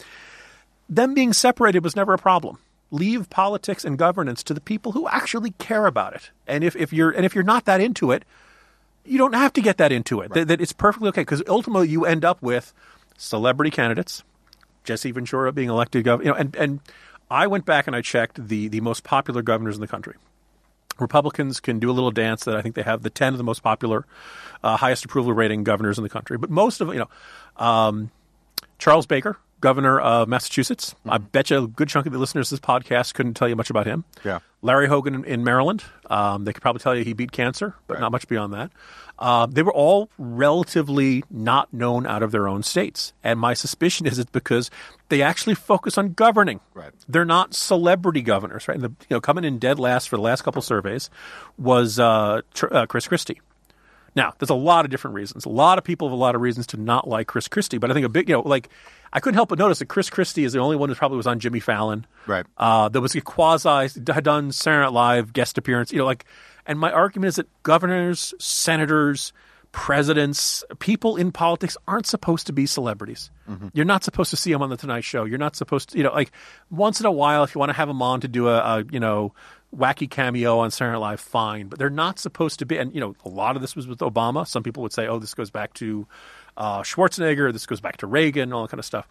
them 0.89 1.15
being 1.15 1.33
separated 1.33 1.85
was 1.85 1.95
never 1.95 2.15
a 2.15 2.19
problem. 2.19 2.59
Leave 2.91 3.29
politics 3.31 3.85
and 3.85 3.99
governance 3.99 4.43
to 4.45 4.55
the 4.55 4.61
people 4.61 4.93
who 4.93 5.09
actually 5.09 5.51
care 5.53 5.87
about 5.87 6.15
it. 6.15 6.31
And 6.47 6.65
if, 6.65 6.77
if 6.77 6.93
you're 6.93 7.11
and 7.11 7.25
if 7.25 7.35
you're 7.35 7.45
not 7.45 7.67
that 7.67 7.81
into 7.81 8.11
it, 8.11 8.25
you 9.05 9.19
don't 9.19 9.35
have 9.35 9.53
to 9.55 9.61
get 9.61 9.77
that 9.79 9.93
into 9.93 10.21
it. 10.21 10.33
That, 10.33 10.49
that 10.49 10.61
it's 10.61 10.73
perfectly 10.73 11.09
okay 11.11 11.23
because 11.23 11.43
ultimately 11.49 11.89
you 11.89 12.05
end 12.05 12.25
up 12.25 12.41
with 12.43 12.73
celebrity 13.17 13.71
candidates, 13.71 14.23
Jesse 14.85 15.11
Ventura 15.11 15.53
being 15.53 15.69
elected 15.69 16.05
governor. 16.05 16.25
You 16.25 16.33
know, 16.33 16.39
and 16.39 16.57
and 16.57 16.81
I 17.31 17.47
went 17.47 17.65
back 17.65 17.87
and 17.87 17.97
I 17.97 18.01
checked 18.01 18.49
the 18.49 18.69
the 18.69 18.81
most 18.81 19.05
popular 19.05 19.43
governors 19.43 19.75
in 19.77 19.81
the 19.81 19.89
country. 19.89 20.15
Republicans 20.99 21.61
can 21.61 21.79
do 21.79 21.91
a 21.91 21.93
little 21.93 22.11
dance 22.11 22.45
that 22.45 22.57
I 22.57 22.63
think 22.63 22.75
they 22.75 22.83
have 22.83 23.03
the 23.03 23.11
10 23.11 23.35
of 23.35 23.39
the 23.39 23.45
most 23.45 23.63
popular, 23.63 24.07
uh, 24.63 24.77
highest 24.77 25.05
approval 25.05 25.33
rating 25.33 25.65
governors 25.65 25.99
in 25.99 26.05
the 26.05 26.11
country. 26.11 26.39
But 26.39 26.51
most 26.51 26.81
of, 26.81 26.89
you 26.89 27.01
know, 27.01 27.65
um, 27.65 28.11
Charles 28.79 29.07
Baker, 29.07 29.39
governor 29.61 29.99
of 29.99 30.29
Massachusetts. 30.29 30.95
I 31.07 31.19
bet 31.19 31.51
you 31.51 31.65
a 31.65 31.67
good 31.67 31.89
chunk 31.89 32.07
of 32.07 32.13
the 32.13 32.19
listeners 32.19 32.49
to 32.49 32.55
this 32.55 32.61
podcast 32.61 33.15
couldn't 33.15 33.35
tell 33.35 33.49
you 33.49 33.57
much 33.57 33.71
about 33.71 33.87
him. 33.87 34.05
Yeah. 34.25 34.41
Larry 34.63 34.89
Hogan 34.89 35.25
in, 35.25 35.45
Maryland. 35.45 35.85
Um, 36.09 36.45
they 36.45 36.53
could 36.53 36.63
probably 36.63 36.81
tell 36.81 36.95
you 36.95 37.05
he 37.05 37.13
beat 37.13 37.33
cancer, 37.33 37.75
but 37.87 38.01
not 38.01 38.13
much 38.13 38.29
beyond 38.29 38.55
that. 38.55 38.71
Uh, 39.19 39.47
they 39.47 39.63
were 39.63 39.73
all 39.73 40.09
relatively 40.19 41.23
not 41.31 41.73
known 41.73 42.07
out 42.07 42.23
of 42.23 42.33
their 42.33 42.49
own 42.49 42.63
states. 42.63 43.13
And 43.23 43.39
my 43.39 43.55
suspicion 43.55 44.07
is 44.07 44.19
it's 44.19 44.31
because 44.31 44.71
they 45.09 45.23
actually 45.23 45.55
focus 45.55 45.99
on 45.99 46.15
governing. 46.15 46.61
Right. 46.73 46.93
They're 47.09 47.25
not 47.25 47.55
celebrity 47.55 48.23
governors, 48.23 48.67
right? 48.67 48.75
And 48.75 48.85
the, 48.85 48.89
you 49.09 49.17
know, 49.17 49.21
coming 49.21 49.45
in 49.45 49.59
dead 49.59 49.79
last 49.79 50.09
for 50.09 50.17
the 50.17 50.23
last 50.23 50.43
couple 50.43 50.63
surveys 50.63 51.11
was 51.59 51.99
uh, 51.99 52.41
Tr- 52.55 52.73
uh, 52.73 52.87
Chris 52.87 53.07
Christie. 53.07 53.41
Now, 54.17 54.33
there's 54.39 54.51
a 54.51 54.55
lot 54.55 54.85
of 54.85 54.91
different 54.91 55.15
reasons. 55.15 55.45
A 55.45 55.49
lot 55.49 55.79
of 55.79 55.85
people 55.85 56.09
have 56.09 56.13
a 56.13 56.21
lot 56.21 56.35
of 56.35 56.41
reasons 56.41 56.69
to 56.69 56.77
not 56.77 57.09
like 57.09 57.27
Chris 57.27 57.49
Christie, 57.49 57.79
but 57.79 57.91
I 57.91 57.95
think 57.95 58.07
a 58.07 58.09
big, 58.09 58.29
you 58.29 58.37
know, 58.37 58.43
like 58.43 58.69
I 59.13 59.21
couldn't 59.21 59.35
help 59.35 59.49
but 59.49 59.59
notice 59.59 59.81
that 59.81 59.87
Chris 59.87 60.11
Christie 60.11 60.45
is 60.45 60.53
the 60.53 60.61
only 60.61 60.77
one 60.77 60.89
who 60.89 60.95
probably 60.95 61.17
was 61.17 61.27
on 61.27 61.41
Jimmy 61.41 61.61
Fallon. 61.61 62.07
Right. 62.27 62.47
Uh, 62.57 62.89
there 62.89 63.01
was 63.01 63.15
a 63.15 63.21
quasi 63.21 64.01
had 64.13 64.25
done 64.25 64.53
Saturday 64.53 64.85
Night 64.85 64.93
Live 64.93 65.33
guest 65.33 65.59
appearance. 65.59 65.93
You 65.93 65.99
know, 65.99 66.05
like, 66.05 66.25
And 66.67 66.79
my 66.79 66.93
argument 66.93 67.29
is 67.29 67.37
that 67.37 67.49
governors, 67.63 68.35
senators, 68.39 69.33
presidents, 69.73 70.63
people 70.79 71.17
in 71.17 71.33
politics 71.33 71.77
aren't 71.89 72.07
supposed 72.07 72.47
to 72.47 72.53
be 72.53 72.65
celebrities. 72.65 73.31
Mm-hmm. 73.51 73.69
You're 73.73 73.85
not 73.85 74.05
supposed 74.05 74.31
to 74.31 74.37
see 74.37 74.53
them 74.53 74.63
on 74.63 74.71
the 74.71 74.77
Tonight 74.77 75.03
Show. 75.03 75.25
You're 75.25 75.39
not 75.39 75.57
supposed 75.57 75.91
to, 75.91 75.99
you 75.99 76.05
know, 76.05 76.13
like 76.13 76.31
once 76.71 77.01
in 77.01 77.07
a 77.07 77.13
while, 77.13 77.43
if 77.43 77.55
you 77.55 77.59
want 77.59 77.71
to 77.71 77.77
have 77.77 77.89
them 77.89 78.01
on 78.01 78.21
to 78.21 78.29
do 78.29 78.49
a, 78.49 78.59
a 78.59 78.85
you 78.91 79.01
know, 79.01 79.35
wacky 79.77 80.09
cameo 80.09 80.59
on 80.59 80.71
Saturday 80.71 80.93
Night 80.93 80.99
Live, 80.99 81.21
fine. 81.21 81.69
But 81.69 81.79
they're 81.79 81.91
not 81.91 82.19
supposed 82.19 82.59
to 82.61 82.67
be. 82.67 82.79
And 82.79 82.95
you 82.95 83.01
know, 83.01 83.15
a 83.25 83.29
lot 83.29 83.57
of 83.57 83.63
this 83.63 83.75
was 83.77 83.87
with 83.87 83.99
Obama. 83.99 84.47
Some 84.47 84.63
people 84.63 84.83
would 84.83 84.93
say, 84.93 85.07
"Oh, 85.07 85.19
this 85.19 85.35
goes 85.35 85.51
back 85.51 85.75
to 85.75 86.07
uh, 86.57 86.83
Schwarzenegger. 86.83 87.53
This 87.53 87.67
goes 87.67 87.81
back 87.81 87.99
to 87.99 88.07
Reagan, 88.07 88.53
all 88.53 88.63
that 88.63 88.71
kind 88.71 88.79
of 88.79 88.85
stuff." 88.85 89.09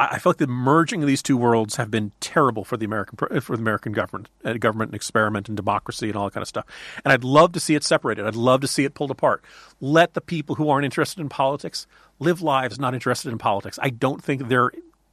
I, 0.00 0.08
I 0.12 0.18
feel 0.18 0.30
like 0.30 0.38
the 0.38 0.46
merging 0.46 1.02
of 1.02 1.06
these 1.06 1.22
two 1.22 1.36
worlds 1.36 1.76
have 1.76 1.90
been 1.90 2.12
terrible 2.20 2.64
for 2.64 2.76
the 2.76 2.86
American 2.86 3.16
for 3.40 3.56
the 3.56 3.62
American 3.62 3.92
government, 3.92 4.28
uh, 4.44 4.54
government 4.54 4.88
and 4.88 4.96
experiment 4.96 5.48
and 5.48 5.56
democracy 5.56 6.08
and 6.08 6.16
all 6.16 6.24
that 6.24 6.34
kind 6.34 6.42
of 6.42 6.48
stuff. 6.48 6.66
And 7.04 7.12
I'd 7.12 7.24
love 7.24 7.52
to 7.52 7.60
see 7.60 7.74
it 7.74 7.84
separated. 7.84 8.26
I'd 8.26 8.34
love 8.34 8.62
to 8.62 8.68
see 8.68 8.84
it 8.84 8.94
pulled 8.94 9.10
apart. 9.10 9.44
Let 9.80 10.14
the 10.14 10.20
people 10.20 10.56
who 10.56 10.70
aren't 10.70 10.86
interested 10.86 11.20
in 11.20 11.28
politics 11.28 11.86
live 12.18 12.42
lives 12.42 12.78
not 12.78 12.94
interested 12.94 13.30
in 13.30 13.38
politics. 13.38 13.78
I 13.82 13.90
don't 13.90 14.22
think 14.24 14.48
they're 14.48 14.72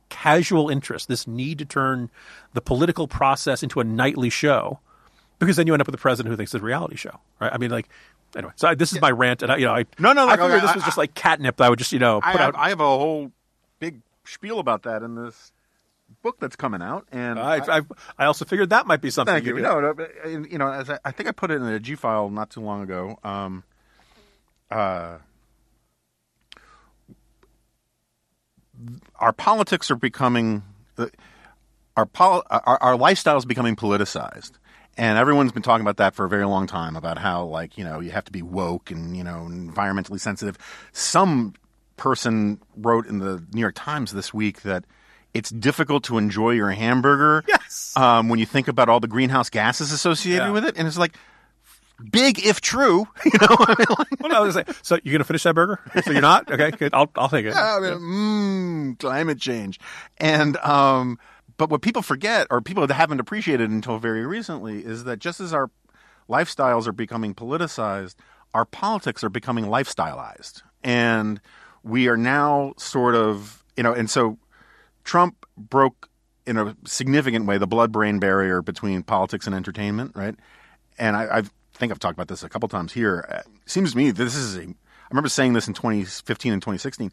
casual 0.09 0.69
interest, 0.69 1.07
this 1.07 1.27
need 1.27 1.59
to 1.59 1.65
turn 1.65 2.09
the 2.53 2.61
political 2.61 3.07
process 3.07 3.63
into 3.63 3.79
a 3.79 3.83
nightly 3.83 4.29
show, 4.29 4.79
because 5.39 5.55
then 5.57 5.67
you 5.67 5.73
end 5.73 5.81
up 5.81 5.87
with 5.87 5.95
a 5.95 5.99
president 5.99 6.31
who 6.31 6.37
thinks 6.37 6.53
it's 6.53 6.61
a 6.61 6.65
reality 6.65 6.95
show, 6.95 7.19
right? 7.39 7.51
I 7.53 7.57
mean, 7.57 7.71
like, 7.71 7.87
anyway. 8.35 8.53
So 8.55 8.67
I, 8.69 8.75
this 8.75 8.93
is 8.93 9.01
my 9.01 9.11
rant, 9.11 9.41
and 9.43 9.51
I, 9.51 9.57
you 9.57 9.65
know, 9.65 9.73
I 9.73 9.85
No, 9.99 10.13
no, 10.13 10.21
I 10.21 10.25
like, 10.25 10.39
figured 10.39 10.51
okay, 10.53 10.61
this 10.61 10.71
I- 10.71 10.75
was 10.75 10.83
just 10.85 10.97
like 10.97 11.13
catnip. 11.13 11.57
That 11.57 11.65
I 11.65 11.69
would 11.69 11.79
just, 11.79 11.91
you 11.91 11.99
know, 11.99 12.19
I 12.23 12.31
put 12.31 12.41
have, 12.41 12.55
out. 12.55 12.59
I 12.59 12.69
have 12.69 12.79
a 12.79 12.85
whole 12.85 13.31
big 13.79 14.01
spiel 14.25 14.59
about 14.59 14.83
that 14.83 15.03
in 15.03 15.15
this 15.15 15.51
book 16.23 16.37
that's 16.39 16.55
coming 16.55 16.81
out, 16.81 17.05
and 17.11 17.37
I, 17.37 17.77
I, 17.79 17.81
I 18.17 18.25
also 18.25 18.45
figured 18.45 18.69
that 18.69 18.87
might 18.87 19.01
be 19.01 19.09
something. 19.09 19.33
Thank 19.33 19.45
you. 19.45 19.53
could- 19.55 19.63
No, 19.63 19.79
no, 19.81 20.07
you 20.49 20.57
know, 20.57 20.71
as 20.71 20.89
I, 20.89 20.99
I 21.05 21.11
think 21.11 21.27
I 21.29 21.31
put 21.33 21.51
it 21.51 21.55
in 21.55 21.63
a 21.63 21.79
G 21.79 21.95
file 21.95 22.29
not 22.29 22.49
too 22.49 22.61
long 22.61 22.81
ago. 22.81 23.19
Um, 23.23 23.63
uh, 24.71 25.17
our 29.19 29.33
politics 29.33 29.89
are 29.91 29.95
becoming, 29.95 30.63
uh, 30.97 31.07
our, 31.95 32.05
pol- 32.05 32.43
our 32.49 32.77
our 32.81 32.95
lifestyle 32.97 33.37
is 33.37 33.45
becoming 33.45 33.75
politicized, 33.75 34.51
and 34.97 35.17
everyone's 35.17 35.51
been 35.51 35.63
talking 35.63 35.81
about 35.81 35.97
that 35.97 36.13
for 36.15 36.25
a 36.25 36.29
very 36.29 36.45
long 36.45 36.67
time 36.67 36.95
about 36.95 37.17
how 37.17 37.45
like 37.45 37.77
you 37.77 37.83
know 37.83 37.99
you 37.99 38.11
have 38.11 38.25
to 38.25 38.31
be 38.31 38.41
woke 38.41 38.91
and 38.91 39.15
you 39.17 39.23
know 39.23 39.47
environmentally 39.49 40.19
sensitive. 40.19 40.57
Some 40.91 41.53
person 41.97 42.59
wrote 42.75 43.07
in 43.07 43.19
the 43.19 43.43
New 43.53 43.61
York 43.61 43.75
Times 43.75 44.11
this 44.13 44.33
week 44.33 44.61
that. 44.63 44.85
It's 45.33 45.51
difficult 45.51 46.03
to 46.05 46.17
enjoy 46.17 46.51
your 46.51 46.71
hamburger 46.71 47.43
Yes. 47.47 47.93
um, 47.95 48.27
when 48.29 48.39
you 48.39 48.45
think 48.47 48.67
about 48.67 48.89
all 48.89 48.99
the 48.99 49.09
greenhouse 49.09 49.51
gases 49.51 49.91
associated 49.91 50.45
Yeah. 50.45 50.51
with 50.51 50.65
it, 50.65 50.75
and 50.77 50.87
it's 50.87 50.97
like 50.97 51.15
big 52.11 52.45
if 52.45 52.61
true. 52.61 53.07
You 53.25 53.39
know, 53.41 53.55
I 53.59 53.75
mean, 53.77 53.87
like, 53.97 54.19
Well, 54.19 54.29
no, 54.29 54.37
I 54.37 54.39
was 54.39 54.55
say, 54.55 54.63
so 54.81 54.97
you're 55.03 55.11
gonna 55.11 55.23
finish 55.23 55.43
that 55.43 55.55
burger? 55.55 55.79
So 56.03 56.11
you're 56.11 56.21
not? 56.21 56.49
Okay, 56.49 56.71
good. 56.71 56.93
I'll 56.93 57.09
I'll 57.15 57.29
take 57.29 57.45
it. 57.45 57.55
I 57.55 57.79
mean, 57.79 57.93
mm, 57.93 58.99
climate 58.99 59.39
change, 59.39 59.79
and 60.17 60.57
um, 60.57 61.19
but 61.57 61.69
what 61.69 61.81
people 61.81 62.01
forget, 62.01 62.47
or 62.49 62.61
people 62.61 62.85
that 62.87 62.93
haven't 62.93 63.19
appreciated 63.19 63.69
until 63.69 63.97
very 63.99 64.25
recently, 64.25 64.79
is 64.85 65.03
that 65.03 65.19
just 65.19 65.39
as 65.39 65.53
our 65.53 65.69
lifestyles 66.29 66.87
are 66.87 66.93
becoming 66.93 67.33
politicized, 67.33 68.15
our 68.53 68.65
politics 68.65 69.23
are 69.23 69.29
becoming 69.29 69.65
lifestyleized, 69.65 70.61
and 70.83 71.41
we 71.83 72.07
are 72.07 72.17
now 72.17 72.73
sort 72.77 73.15
of, 73.15 73.63
you 73.75 73.83
know, 73.83 73.93
and 73.93 74.09
so 74.09 74.37
Trump 75.03 75.45
broke 75.57 76.09
in 76.45 76.57
a 76.57 76.75
significant 76.85 77.45
way 77.45 77.57
the 77.57 77.67
blood-brain 77.67 78.19
barrier 78.19 78.61
between 78.61 79.03
politics 79.03 79.45
and 79.47 79.55
entertainment, 79.55 80.11
right? 80.15 80.35
And 80.97 81.15
I, 81.15 81.39
I 81.39 81.43
think 81.77 81.91
I've 81.91 81.99
talked 81.99 82.15
about 82.15 82.27
this 82.27 82.43
a 82.43 82.49
couple 82.49 82.67
times 82.69 82.93
here. 82.93 83.25
Uh, 83.29 83.37
It 83.37 83.69
seems 83.69 83.91
to 83.91 83.97
me 83.97 84.11
this 84.11 84.35
is 84.35 84.55
a. 84.57 84.61
I 84.63 85.09
remember 85.11 85.29
saying 85.29 85.53
this 85.53 85.67
in 85.67 85.73
2015 85.73 86.51
and 86.53 86.61
2016. 86.61 87.11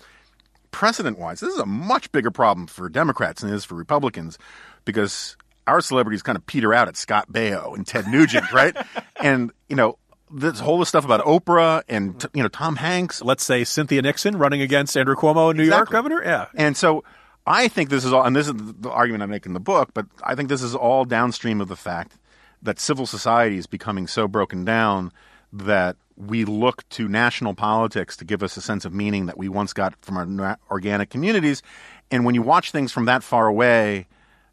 Precedent-wise, 0.73 1.39
this 1.39 1.53
is 1.53 1.61
a 1.61 1.67
much 1.67 2.11
bigger 2.11 2.33
problem 2.33 2.67
for 2.67 2.89
Democrats 2.89 3.43
than 3.43 3.53
it 3.53 3.55
is 3.55 3.65
for 3.65 3.77
Republicans, 3.77 4.39
because 4.85 5.37
our 5.69 5.81
celebrities 5.81 6.21
kind 6.23 6.35
of 6.37 6.45
peter 6.47 6.75
out 6.75 6.89
at 6.89 6.97
Scott 6.97 7.31
Baio 7.31 7.77
and 7.77 7.87
Ted 7.87 8.09
Nugent, 8.09 8.53
right? 8.53 8.77
And 9.21 9.53
you 9.69 9.77
know 9.77 9.99
this 10.31 10.59
whole 10.59 10.85
stuff 10.85 11.05
about 11.05 11.25
Oprah 11.25 11.83
and 11.89 12.27
you 12.35 12.43
know 12.43 12.49
Tom 12.49 12.77
Hanks. 12.77 13.23
Let's 13.23 13.45
say 13.45 13.63
Cynthia 13.65 14.03
Nixon 14.03 14.37
running 14.37 14.61
against 14.61 14.97
Andrew 14.97 15.15
Cuomo 15.15 15.53
in 15.53 15.57
New 15.57 15.63
York 15.65 15.89
governor. 15.91 16.23
Yeah. 16.23 16.47
And 16.57 16.77
so 16.77 17.05
I 17.47 17.69
think 17.69 17.91
this 17.91 18.05
is 18.05 18.13
all, 18.13 18.25
and 18.25 18.35
this 18.35 18.49
is 18.49 18.55
the 18.57 18.91
argument 18.91 19.23
I 19.23 19.27
make 19.27 19.47
in 19.47 19.53
the 19.53 19.61
book, 19.61 19.91
but 19.95 20.07
I 20.23 20.35
think 20.35 20.49
this 20.49 20.63
is 20.63 20.75
all 20.75 21.05
downstream 21.05 21.61
of 21.61 21.69
the 21.69 21.77
fact 21.77 22.19
that 22.65 22.81
civil 22.81 23.07
society 23.07 23.57
is 23.57 23.67
becoming 23.67 24.07
so 24.07 24.27
broken 24.27 24.65
down 24.65 25.13
that 25.53 25.97
we 26.17 26.45
look 26.45 26.89
to 26.89 27.09
national 27.09 27.55
politics 27.55 28.17
to 28.17 28.25
give 28.25 28.43
us 28.43 28.57
a 28.57 28.61
sense 28.61 28.85
of 28.85 28.93
meaning 28.93 29.27
that 29.27 29.39
we 29.39 29.49
once 29.49 29.73
got 29.73 29.95
from 30.03 30.41
our 30.41 30.59
organic 30.71 31.11
communities. 31.11 31.63
And 32.11 32.25
when 32.25 32.35
you 32.35 32.43
watch 32.43 32.71
things 32.71 32.93
from 32.93 33.05
that 33.07 33.23
far 33.23 33.47
away, 33.47 34.07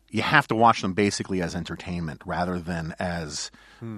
you 0.09 0.21
have 0.21 0.47
to 0.49 0.55
watch 0.55 0.81
them 0.81 0.93
basically 0.93 1.41
as 1.41 1.55
entertainment 1.55 2.21
rather 2.25 2.59
than 2.59 2.93
as 2.99 3.49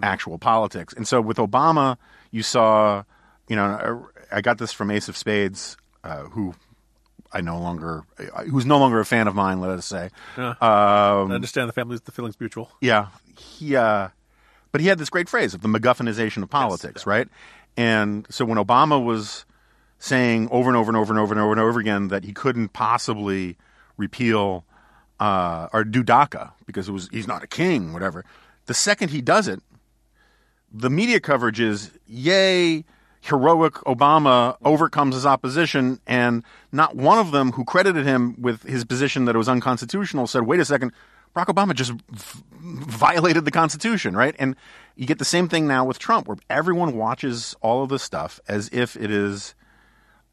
actual 0.02 0.38
politics. 0.38 0.94
And 0.94 1.08
so 1.08 1.20
with 1.20 1.38
Obama, 1.38 1.98
you 2.32 2.44
saw, 2.44 3.04
you 3.48 3.56
know, 3.56 4.08
I 4.32 4.38
I 4.38 4.42
got 4.42 4.58
this 4.58 4.72
from 4.72 4.90
Ace 4.90 5.10
of 5.10 5.18
Spades, 5.18 5.78
uh, 6.04 6.24
who 6.24 6.56
I 7.34 7.42
no 7.42 7.60
longer, 7.60 8.04
who's 8.50 8.66
no 8.66 8.78
longer 8.78 9.00
a 9.00 9.06
fan 9.06 9.28
of 9.28 9.36
mine, 9.36 9.60
let 9.60 9.72
us 9.72 9.86
say. 9.86 10.10
I 10.38 11.20
Um, 11.22 11.32
understand 11.32 11.68
the 11.68 11.74
family's 11.74 12.02
the 12.02 12.12
feelings 12.12 12.40
mutual. 12.40 12.70
yeah, 12.80 13.08
he, 13.38 13.76
uh, 13.76 14.10
but 14.72 14.82
he 14.82 14.88
had 14.88 14.98
this 15.00 15.10
great 15.10 15.28
phrase 15.30 15.54
of 15.54 15.62
the 15.62 15.68
MacGuffinization 15.68 16.44
of 16.44 16.50
politics, 16.50 17.06
right? 17.08 17.28
And 17.76 18.28
so 18.30 18.46
when 18.46 18.58
Obama 18.58 19.04
was 19.04 19.46
saying 20.00 20.50
over 20.52 20.70
and 20.70 20.78
over 20.78 20.90
and 20.92 20.98
over 20.98 21.12
and 21.14 21.20
over 21.20 21.34
and 21.34 21.42
over 21.42 21.52
and 21.52 21.60
over 21.62 21.80
again 21.80 22.10
that 22.10 22.24
he 22.24 22.34
couldn't 22.34 22.70
possibly 22.70 23.58
repeal 23.98 24.66
uh, 25.20 25.70
or 25.74 25.84
do 25.84 26.04
DACA 26.04 26.52
because 26.66 26.90
it 26.90 26.92
was 26.92 27.10
he's 27.12 27.28
not 27.28 27.42
a 27.44 27.48
king, 27.48 27.94
whatever. 27.94 28.26
The 28.66 28.74
second 28.74 29.10
he 29.10 29.22
does 29.22 29.48
it, 29.48 29.62
the 30.72 30.90
media 30.90 31.20
coverage 31.20 31.60
is 31.60 31.92
yay 32.08 32.84
heroic 33.24 33.74
obama 33.86 34.58
overcomes 34.64 35.16
his 35.16 35.26
opposition 35.26 36.00
and 36.06 36.44
not 36.72 36.96
one 36.96 37.18
of 37.18 37.32
them 37.32 37.54
who 37.54 37.64
credited 37.64 38.06
him 38.06 38.36
with 38.42 38.64
his 38.64 38.84
position 38.86 39.26
that 39.26 39.36
it 39.36 39.38
was 39.38 39.50
unconstitutional 39.50 40.28
said 40.28 40.44
wait 40.44 40.60
a 40.60 40.66
second 40.66 40.92
barack 41.36 41.46
obama 41.46 41.74
just 41.74 41.92
v- 41.92 42.44
violated 42.52 43.46
the 43.46 43.52
constitution 43.52 44.16
right 44.16 44.36
and 44.40 44.56
you 44.96 45.06
get 45.06 45.20
the 45.20 45.26
same 45.26 45.48
thing 45.48 45.68
now 45.68 45.86
with 45.86 45.98
trump 46.00 46.28
where 46.28 46.38
everyone 46.50 46.98
watches 46.98 47.56
all 47.62 47.82
of 47.84 47.90
this 47.90 48.04
stuff 48.04 48.40
as 48.48 48.70
if 48.74 48.96
it 48.98 49.10
is 49.10 49.56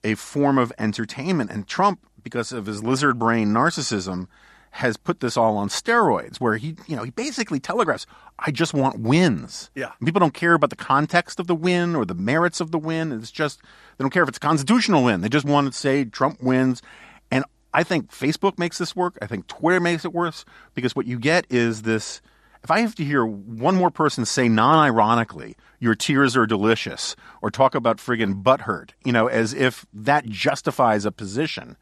a 0.05 0.15
form 0.15 0.59
of 0.59 0.73
entertainment. 0.79 1.51
And 1.51 1.67
Trump, 1.67 2.01
because 2.23 2.53
of 2.53 2.67
his 2.67 2.83
lizard 2.83 3.19
brain 3.19 3.49
narcissism, 3.49 4.29
has 4.71 4.97
put 4.97 5.21
this 5.21 5.37
all 5.37 5.57
on 5.57 5.69
steroids, 5.69 6.37
where 6.37 6.57
he, 6.57 6.77
you 6.87 6.97
know, 6.97 7.03
he 7.03 7.11
basically 7.11 7.59
telegraphs, 7.59 8.07
"I 8.39 8.51
just 8.51 8.73
want 8.73 9.01
wins." 9.01 9.71
Yeah. 9.75 9.91
And 9.99 10.07
people 10.07 10.21
don't 10.21 10.35
care 10.35 10.55
about 10.55 10.71
the 10.71 10.77
context 10.77 11.41
of 11.41 11.47
the 11.49 11.55
win 11.55 11.97
or 11.97 12.05
the 12.05 12.15
merits 12.15 12.61
of 12.61 12.71
the 12.71 12.79
win. 12.79 13.11
It's 13.13 13.31
just 13.31 13.61
they 13.63 14.03
don't 14.03 14.11
care 14.11 14.23
if 14.23 14.29
it's 14.29 14.39
a 14.39 14.41
constitutional 14.41 15.03
win. 15.03 15.21
They 15.21 15.29
just 15.29 15.47
want 15.47 15.67
to 15.73 15.79
say 15.79 16.05
Trump 16.05 16.43
wins. 16.43 16.83
And 17.31 17.45
I 17.75 17.83
think 17.83 18.11
Facebook 18.11 18.59
makes 18.59 18.79
this 18.79 18.95
work. 18.95 19.19
I 19.21 19.27
think 19.27 19.47
Twitter 19.47 19.81
makes 19.81 20.05
it 20.05 20.13
worse 20.13 20.45
because 20.75 20.95
what 20.95 21.07
you 21.07 21.19
get 21.19 21.47
is 21.51 21.83
this. 21.83 22.21
If 22.63 22.71
I 22.71 22.81
have 22.81 22.95
to 22.97 23.05
hear 23.05 23.25
one 23.25 23.75
more 23.75 23.91
person 23.91 24.27
say 24.27 24.49
non-ironically, 24.49 25.57
"Your 25.79 25.95
tears 25.95 26.37
are 26.37 26.47
delicious," 26.47 27.17
or 27.41 27.51
talk 27.51 27.75
about 27.75 27.97
friggin' 27.97 28.43
butthurt, 28.43 28.91
you 29.03 29.13
know, 29.13 29.29
as 29.29 29.55
if 29.55 29.87
that 29.95 30.27
justifies 30.27 31.07
a 31.07 31.11
position, 31.11 31.79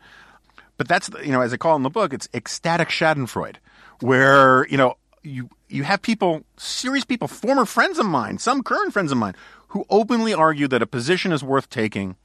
but 0.78 0.88
that's 0.88 1.10
you 1.22 1.32
know 1.32 1.42
as 1.42 1.52
I 1.52 1.58
call 1.58 1.74
it 1.74 1.76
in 1.76 1.82
the 1.82 1.90
book, 1.90 2.14
it's 2.14 2.28
ecstatic 2.32 2.88
Schadenfreude, 2.88 3.56
where 4.00 4.66
you 4.68 4.78
know 4.78 4.94
you 5.22 5.50
you 5.68 5.84
have 5.84 6.00
people, 6.00 6.44
serious 6.56 7.04
people, 7.04 7.28
former 7.28 7.66
friends 7.66 7.98
of 7.98 8.06
mine, 8.06 8.38
some 8.38 8.62
current 8.62 8.94
friends 8.94 9.12
of 9.12 9.18
mine, 9.18 9.34
who 9.68 9.84
openly 9.90 10.32
argue 10.32 10.68
that 10.68 10.80
a 10.80 10.86
position 10.86 11.32
is 11.32 11.44
worth 11.44 11.68
taking 11.68 12.16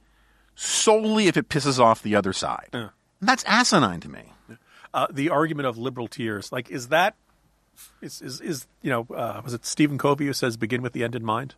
solely 0.54 1.26
if 1.26 1.36
it 1.36 1.48
pisses 1.48 1.78
off 1.78 2.02
the 2.02 2.14
other 2.14 2.32
side. 2.32 2.68
And 3.20 3.28
that's 3.28 3.44
asinine 3.44 4.00
to 4.00 4.08
me. 4.08 4.22
Uh, 4.94 5.08
the 5.10 5.28
argument 5.28 5.66
of 5.66 5.76
liberal 5.76 6.06
tears, 6.06 6.52
like, 6.52 6.70
is 6.70 6.88
that 6.88 7.16
is 8.00 8.22
is, 8.22 8.40
is 8.40 8.66
you 8.82 8.90
know 8.90 9.06
uh, 9.14 9.40
was 9.44 9.52
it 9.52 9.66
Stephen 9.66 9.98
Covey 9.98 10.26
who 10.26 10.32
says 10.32 10.56
begin 10.56 10.80
with 10.80 10.92
the 10.92 11.02
end 11.02 11.14
in 11.16 11.24
mind? 11.24 11.56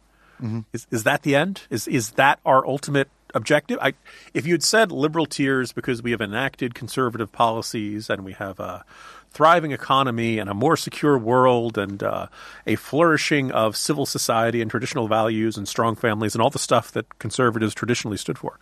Is 0.72 0.86
is 0.90 1.04
that 1.04 1.22
the 1.22 1.34
end? 1.36 1.62
Is 1.68 1.86
is 1.86 2.12
that 2.12 2.40
our 2.46 2.66
ultimate 2.66 3.08
objective? 3.36 3.78
I, 3.80 3.94
if 4.34 4.46
you 4.46 4.54
had 4.54 4.62
said 4.62 4.90
liberal 4.90 5.26
tears 5.26 5.72
because 5.72 6.02
we 6.02 6.10
have 6.10 6.20
enacted 6.20 6.74
conservative 6.74 7.30
policies 7.30 8.10
and 8.10 8.24
we 8.24 8.32
have 8.32 8.58
a 8.58 8.84
thriving 9.30 9.72
economy 9.72 10.38
and 10.38 10.48
a 10.48 10.54
more 10.54 10.76
secure 10.76 11.18
world 11.18 11.76
and 11.76 12.02
uh, 12.02 12.26
a 12.66 12.74
flourishing 12.76 13.52
of 13.52 13.76
civil 13.76 14.06
society 14.06 14.62
and 14.62 14.70
traditional 14.70 15.08
values 15.08 15.58
and 15.58 15.68
strong 15.68 15.94
families 15.94 16.34
and 16.34 16.40
all 16.40 16.50
the 16.50 16.58
stuff 16.58 16.90
that 16.92 17.18
conservatives 17.18 17.74
traditionally 17.74 18.16
stood 18.16 18.38
for, 18.38 18.58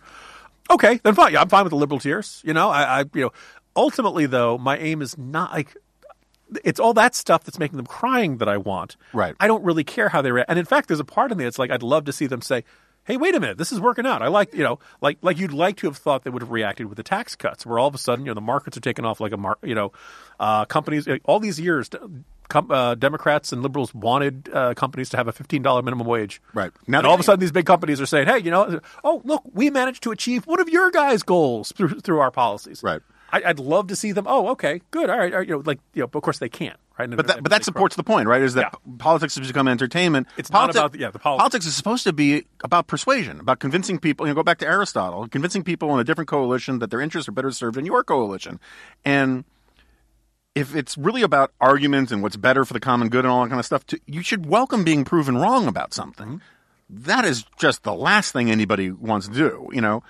okay, 0.69 0.99
then 1.03 1.15
fine. 1.15 1.31
Yeah, 1.31 1.41
I'm 1.41 1.49
fine 1.49 1.63
with 1.63 1.71
the 1.71 1.77
liberal 1.77 1.99
tears. 1.99 2.41
You 2.43 2.53
know, 2.53 2.69
I, 2.69 2.99
I 2.99 3.05
you 3.13 3.21
know, 3.21 3.31
ultimately 3.75 4.25
though, 4.25 4.57
my 4.57 4.77
aim 4.77 5.01
is 5.01 5.17
not 5.17 5.53
like 5.53 5.77
it's 6.63 6.79
all 6.79 6.93
that 6.93 7.15
stuff 7.15 7.43
that's 7.43 7.57
making 7.57 7.77
them 7.77 7.87
crying 7.87 8.37
that 8.37 8.49
I 8.49 8.57
want. 8.57 8.97
Right. 9.13 9.35
I 9.39 9.47
don't 9.47 9.63
really 9.63 9.83
care 9.83 10.09
how 10.09 10.21
they 10.21 10.31
react. 10.31 10.49
And 10.49 10.59
in 10.59 10.65
fact, 10.65 10.87
there's 10.87 10.99
a 10.99 11.05
part 11.05 11.31
of 11.31 11.37
me 11.37 11.43
that's 11.43 11.57
like, 11.57 11.71
I'd 11.71 11.83
love 11.83 12.05
to 12.05 12.13
see 12.13 12.27
them 12.27 12.41
say, 12.41 12.63
"Hey, 13.05 13.17
wait 13.17 13.33
a 13.35 13.39
minute, 13.39 13.57
this 13.57 13.71
is 13.71 13.79
working 13.79 14.05
out." 14.05 14.21
I 14.21 14.27
like, 14.27 14.53
you 14.53 14.63
know, 14.63 14.79
like 15.01 15.17
like 15.21 15.37
you'd 15.37 15.53
like 15.53 15.77
to 15.77 15.87
have 15.87 15.97
thought 15.97 16.23
they 16.23 16.29
would 16.29 16.41
have 16.41 16.51
reacted 16.51 16.87
with 16.87 16.97
the 16.97 17.03
tax 17.03 17.35
cuts, 17.35 17.65
where 17.65 17.79
all 17.79 17.87
of 17.87 17.95
a 17.95 17.97
sudden, 17.97 18.25
you 18.25 18.31
know, 18.31 18.35
the 18.35 18.41
markets 18.41 18.75
are 18.77 18.81
taking 18.81 19.05
off 19.05 19.19
like 19.19 19.31
a 19.31 19.37
mar- 19.37 19.57
you 19.63 19.75
know, 19.75 19.91
uh, 20.39 20.65
companies 20.65 21.07
all 21.25 21.39
these 21.39 21.59
years. 21.59 21.89
Com- 22.47 22.69
uh, 22.69 22.93
Democrats 22.93 23.51
and 23.51 23.63
liberals 23.63 23.91
wanted 23.95 24.49
uh, 24.53 24.75
companies 24.75 25.09
to 25.09 25.17
have 25.17 25.27
a 25.27 25.31
fifteen 25.31 25.63
dollar 25.63 25.81
minimum 25.81 26.05
wage. 26.05 26.39
Right. 26.53 26.71
Now, 26.85 26.99
and 26.99 27.07
all 27.07 27.15
of 27.15 27.19
a 27.19 27.23
sudden, 27.23 27.39
these 27.39 27.51
big 27.51 27.65
companies 27.65 27.99
are 27.99 28.05
saying, 28.05 28.27
"Hey, 28.27 28.37
you 28.37 28.51
know, 28.51 28.79
oh 29.03 29.21
look, 29.25 29.41
we 29.51 29.71
managed 29.71 30.03
to 30.03 30.11
achieve 30.11 30.45
one 30.45 30.59
of 30.59 30.69
your 30.69 30.91
guys' 30.91 31.23
goals 31.23 31.71
through, 31.75 32.01
through 32.01 32.19
our 32.19 32.29
policies." 32.29 32.83
Right. 32.83 33.01
I, 33.31 33.41
I'd 33.47 33.59
love 33.59 33.87
to 33.87 33.95
see 33.95 34.11
them. 34.11 34.25
Oh, 34.27 34.49
okay, 34.49 34.81
good, 34.91 35.09
all 35.09 35.17
right, 35.17 35.33
all 35.33 35.39
right, 35.39 35.47
you 35.47 35.55
know, 35.55 35.63
like 35.65 35.79
you 35.95 36.01
know, 36.01 36.07
but 36.07 36.19
of 36.19 36.23
course 36.23 36.37
they 36.37 36.47
can't, 36.47 36.77
right? 36.97 37.09
But 37.09 37.27
that, 37.27 37.43
but 37.43 37.49
that 37.51 37.63
supports 37.63 37.95
the 37.95 38.03
point, 38.03 38.27
right? 38.27 38.41
Is 38.41 38.53
that 38.55 38.73
Yeah. 38.73 38.93
politics 38.97 39.35
has 39.35 39.47
become 39.47 39.67
entertainment. 39.67 40.27
It's 40.37 40.49
not 40.51 40.69
Politi- 40.69 40.75
about 40.75 40.91
the- 40.93 40.99
yeah, 40.99 41.11
the 41.11 41.19
politics. 41.19 41.41
politics 41.41 41.65
is 41.65 41.75
supposed 41.75 42.03
to 42.05 42.13
be 42.13 42.45
about 42.63 42.87
persuasion, 42.87 43.39
about 43.39 43.59
convincing 43.59 43.99
people. 43.99 44.25
You 44.25 44.31
know, 44.31 44.35
go 44.35 44.43
back 44.43 44.59
to 44.59 44.67
Aristotle, 44.67 45.27
convincing 45.27 45.63
people 45.63 45.93
in 45.93 45.99
a 45.99 46.03
different 46.03 46.27
coalition 46.29 46.79
that 46.79 46.89
their 46.91 47.01
interests 47.01 47.27
are 47.27 47.33
better 47.33 47.51
served 47.51 47.77
in 47.77 47.85
your 47.85 48.03
coalition, 48.03 48.59
and 49.03 49.43
if 50.53 50.73
it's 50.73 50.97
really 50.97 51.21
about 51.21 51.51
arguments 51.59 52.11
and 52.13 52.23
what's 52.23 52.37
better 52.37 52.63
for 52.63 52.71
the 52.73 52.79
common 52.79 53.09
good 53.09 53.25
and 53.25 53.31
all 53.31 53.43
that 53.43 53.49
kind 53.49 53.59
of 53.59 53.65
stuff, 53.65 53.85
to, 53.87 53.99
you 54.05 54.21
should 54.21 54.45
welcome 54.45 54.85
being 54.85 55.03
proven 55.03 55.37
wrong 55.37 55.67
about 55.67 55.93
something. 55.93 56.41
That 56.89 57.25
is 57.25 57.43
just 57.59 57.83
the 57.83 57.93
last 57.93 58.31
thing 58.31 58.49
anybody 58.49 58.89
wants 58.91 59.27
to 59.27 59.33
do, 59.33 59.67
you 59.73 59.81
know. 59.81 60.01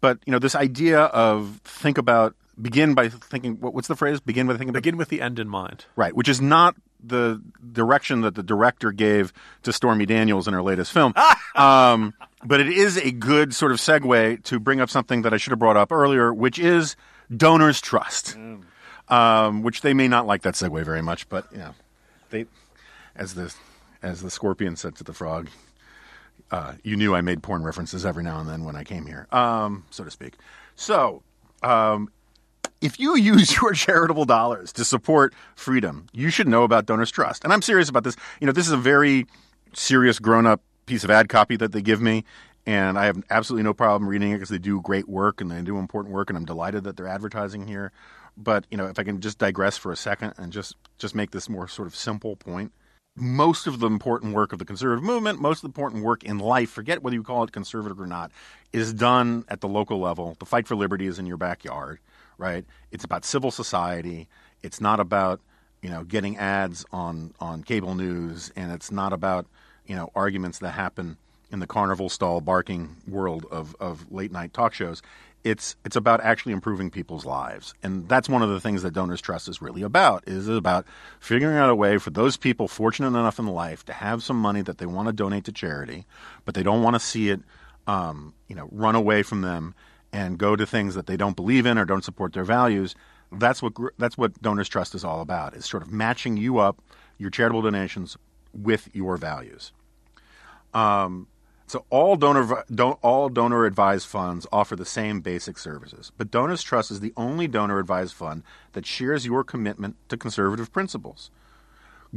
But 0.00 0.18
you 0.26 0.32
know, 0.32 0.38
this 0.40 0.54
idea 0.56 1.00
of 1.00 1.60
think 1.64 1.96
about 1.96 2.34
begin 2.60 2.94
by 2.94 3.08
thinking. 3.08 3.60
What, 3.60 3.74
what's 3.74 3.88
the 3.88 3.96
phrase? 3.96 4.20
Begin 4.20 4.46
by 4.46 4.54
thinking 4.54 4.70
about 4.70 4.82
begin 4.82 4.96
with 4.96 5.08
the 5.08 5.20
end 5.20 5.38
in 5.38 5.48
mind. 5.48 5.86
Right, 5.96 6.14
which 6.14 6.28
is 6.28 6.40
not 6.40 6.76
the 7.02 7.42
direction 7.72 8.22
that 8.22 8.34
the 8.34 8.42
director 8.42 8.92
gave 8.92 9.32
to 9.62 9.72
Stormy 9.72 10.06
Daniels 10.06 10.48
in 10.48 10.54
her 10.54 10.62
latest 10.62 10.92
film. 10.92 11.14
um, 11.54 12.14
but 12.44 12.60
it 12.60 12.68
is 12.68 12.96
a 12.96 13.10
good 13.10 13.54
sort 13.54 13.72
of 13.72 13.78
segue 13.78 14.42
to 14.44 14.60
bring 14.60 14.80
up 14.80 14.90
something 14.90 15.22
that 15.22 15.34
I 15.34 15.36
should 15.36 15.50
have 15.50 15.58
brought 15.58 15.76
up 15.76 15.92
earlier, 15.92 16.32
which 16.32 16.58
is 16.58 16.96
donors' 17.34 17.80
trust. 17.80 18.36
Um, 19.06 19.62
which 19.62 19.82
they 19.82 19.92
may 19.92 20.08
not 20.08 20.26
like 20.26 20.42
that 20.42 20.54
segue 20.54 20.82
very 20.82 21.02
much, 21.02 21.28
but 21.28 21.46
you 21.52 21.58
know, 21.58 21.74
they, 22.30 22.46
as 23.14 23.34
the 23.34 23.54
as 24.02 24.22
the 24.22 24.30
scorpion 24.30 24.76
said 24.76 24.96
to 24.96 25.04
the 25.04 25.12
frog, 25.12 25.48
uh, 26.50 26.74
you 26.82 26.96
knew 26.96 27.14
I 27.14 27.20
made 27.20 27.42
porn 27.42 27.62
references 27.62 28.06
every 28.06 28.22
now 28.22 28.40
and 28.40 28.48
then 28.48 28.64
when 28.64 28.76
I 28.76 28.84
came 28.84 29.06
here, 29.06 29.26
um, 29.30 29.84
so 29.90 30.04
to 30.04 30.10
speak. 30.10 30.34
So, 30.76 31.22
um, 31.62 32.10
if 32.84 33.00
you 33.00 33.16
use 33.16 33.56
your 33.56 33.72
charitable 33.72 34.26
dollars 34.26 34.72
to 34.74 34.84
support 34.84 35.34
freedom, 35.56 36.06
you 36.12 36.28
should 36.28 36.46
know 36.46 36.64
about 36.64 36.84
Donors 36.84 37.10
Trust. 37.10 37.42
And 37.42 37.52
I'm 37.52 37.62
serious 37.62 37.88
about 37.88 38.04
this. 38.04 38.14
You 38.40 38.46
know, 38.46 38.52
this 38.52 38.66
is 38.66 38.72
a 38.72 38.76
very 38.76 39.26
serious 39.72 40.18
grown 40.18 40.46
up 40.46 40.60
piece 40.84 41.02
of 41.02 41.10
ad 41.10 41.30
copy 41.30 41.56
that 41.56 41.72
they 41.72 41.80
give 41.80 42.02
me. 42.02 42.24
And 42.66 42.98
I 42.98 43.06
have 43.06 43.22
absolutely 43.30 43.64
no 43.64 43.72
problem 43.72 44.08
reading 44.08 44.32
it 44.32 44.34
because 44.34 44.50
they 44.50 44.58
do 44.58 44.82
great 44.82 45.08
work 45.08 45.40
and 45.40 45.50
they 45.50 45.62
do 45.62 45.78
important 45.78 46.14
work. 46.14 46.28
And 46.28 46.36
I'm 46.36 46.44
delighted 46.44 46.84
that 46.84 46.96
they're 46.96 47.08
advertising 47.08 47.66
here. 47.66 47.90
But, 48.36 48.66
you 48.70 48.76
know, 48.76 48.86
if 48.86 48.98
I 48.98 49.04
can 49.04 49.20
just 49.20 49.38
digress 49.38 49.78
for 49.78 49.90
a 49.90 49.96
second 49.96 50.34
and 50.36 50.52
just, 50.52 50.76
just 50.98 51.14
make 51.14 51.30
this 51.30 51.48
more 51.48 51.68
sort 51.68 51.88
of 51.88 51.96
simple 51.96 52.36
point 52.36 52.72
most 53.16 53.66
of 53.66 53.78
the 53.78 53.86
important 53.86 54.34
work 54.34 54.52
of 54.52 54.58
the 54.58 54.64
conservative 54.64 55.04
movement, 55.04 55.40
most 55.40 55.58
of 55.58 55.62
the 55.62 55.68
important 55.68 56.02
work 56.02 56.24
in 56.24 56.38
life, 56.38 56.70
forget 56.70 57.02
whether 57.02 57.14
you 57.14 57.22
call 57.22 57.44
it 57.44 57.52
conservative 57.52 58.00
or 58.00 58.06
not, 58.06 58.32
is 58.72 58.92
done 58.92 59.44
at 59.48 59.60
the 59.60 59.68
local 59.68 60.00
level. 60.00 60.36
The 60.40 60.46
fight 60.46 60.66
for 60.66 60.74
liberty 60.74 61.06
is 61.06 61.18
in 61.18 61.26
your 61.26 61.36
backyard, 61.36 62.00
right? 62.38 62.64
It's 62.90 63.04
about 63.04 63.24
civil 63.24 63.50
society. 63.50 64.28
It's 64.62 64.80
not 64.80 65.00
about, 65.00 65.40
you 65.82 65.90
know, 65.90 66.04
getting 66.04 66.36
ads 66.36 66.84
on, 66.92 67.34
on 67.40 67.62
cable 67.62 67.94
news, 67.94 68.52
and 68.56 68.72
it's 68.72 68.90
not 68.90 69.12
about, 69.12 69.46
you 69.86 69.94
know, 69.94 70.10
arguments 70.14 70.58
that 70.60 70.70
happen 70.70 71.16
in 71.50 71.60
the 71.60 71.66
carnival 71.66 72.08
stall 72.08 72.40
barking 72.40 72.96
world 73.06 73.46
of, 73.50 73.76
of 73.80 74.10
late 74.10 74.32
night 74.32 74.52
talk 74.52 74.74
shows. 74.74 75.02
It's 75.44 75.76
it's 75.84 75.94
about 75.94 76.22
actually 76.22 76.52
improving 76.54 76.90
people's 76.90 77.26
lives, 77.26 77.74
and 77.82 78.08
that's 78.08 78.30
one 78.30 78.40
of 78.40 78.48
the 78.48 78.60
things 78.60 78.82
that 78.82 78.94
Donors 78.94 79.20
Trust 79.20 79.46
is 79.46 79.60
really 79.60 79.82
about. 79.82 80.24
Is 80.26 80.48
about 80.48 80.86
figuring 81.20 81.58
out 81.58 81.68
a 81.68 81.74
way 81.74 81.98
for 81.98 82.08
those 82.08 82.38
people 82.38 82.66
fortunate 82.66 83.08
enough 83.08 83.38
in 83.38 83.46
life 83.46 83.84
to 83.84 83.92
have 83.92 84.22
some 84.22 84.38
money 84.38 84.62
that 84.62 84.78
they 84.78 84.86
want 84.86 85.08
to 85.08 85.12
donate 85.12 85.44
to 85.44 85.52
charity, 85.52 86.06
but 86.46 86.54
they 86.54 86.62
don't 86.62 86.82
want 86.82 86.94
to 86.94 87.00
see 87.00 87.28
it, 87.28 87.40
um, 87.86 88.32
you 88.48 88.56
know, 88.56 88.70
run 88.72 88.94
away 88.94 89.22
from 89.22 89.42
them 89.42 89.74
and 90.14 90.38
go 90.38 90.54
to 90.54 90.64
things 90.64 90.94
that 90.94 91.06
they 91.06 91.16
don't 91.16 91.34
believe 91.34 91.66
in 91.66 91.76
or 91.76 91.84
don't 91.84 92.04
support 92.04 92.32
their 92.32 92.44
values. 92.44 92.94
That's 93.32 93.60
what 93.60 93.72
that's 93.98 94.16
what 94.16 94.40
Donors 94.40 94.68
Trust 94.68 94.94
is 94.94 95.04
all 95.04 95.20
about. 95.20 95.54
Is 95.54 95.66
sort 95.66 95.82
of 95.82 95.90
matching 95.90 96.36
you 96.36 96.58
up, 96.58 96.80
your 97.18 97.30
charitable 97.30 97.62
donations, 97.62 98.16
with 98.52 98.88
your 98.94 99.16
values. 99.16 99.72
Um, 100.72 101.26
so 101.66 101.84
all 101.90 102.14
donor 102.14 102.62
all 103.02 103.28
donor 103.28 103.64
advised 103.64 104.06
funds 104.06 104.46
offer 104.52 104.76
the 104.76 104.84
same 104.84 105.20
basic 105.20 105.58
services, 105.58 106.12
but 106.16 106.30
Donors 106.30 106.62
Trust 106.62 106.92
is 106.92 107.00
the 107.00 107.12
only 107.16 107.48
donor 107.48 107.80
advised 107.80 108.14
fund 108.14 108.44
that 108.72 108.86
shares 108.86 109.26
your 109.26 109.42
commitment 109.42 109.96
to 110.10 110.16
conservative 110.16 110.72
principles. 110.72 111.32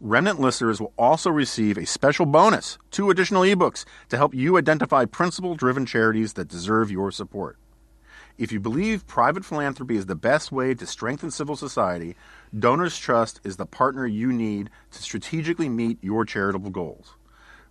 Remnant 0.00 0.40
listeners 0.40 0.80
will 0.80 0.92
also 0.98 1.30
receive 1.30 1.78
a 1.78 1.86
special 1.86 2.26
bonus, 2.26 2.76
two 2.90 3.10
additional 3.10 3.42
ebooks 3.42 3.84
to 4.08 4.16
help 4.16 4.34
you 4.34 4.58
identify 4.58 5.04
principle 5.04 5.54
driven 5.54 5.86
charities 5.86 6.32
that 6.32 6.48
deserve 6.48 6.90
your 6.90 7.12
support. 7.12 7.56
If 8.38 8.50
you 8.50 8.58
believe 8.58 9.06
private 9.06 9.44
philanthropy 9.44 9.96
is 9.96 10.06
the 10.06 10.16
best 10.16 10.50
way 10.50 10.74
to 10.74 10.86
strengthen 10.86 11.30
civil 11.30 11.54
society, 11.54 12.16
Donors 12.58 12.98
Trust 12.98 13.40
is 13.44 13.58
the 13.58 13.66
partner 13.66 14.06
you 14.06 14.32
need 14.32 14.70
to 14.90 15.02
strategically 15.02 15.68
meet 15.68 15.98
your 16.02 16.24
charitable 16.24 16.70
goals. 16.70 17.14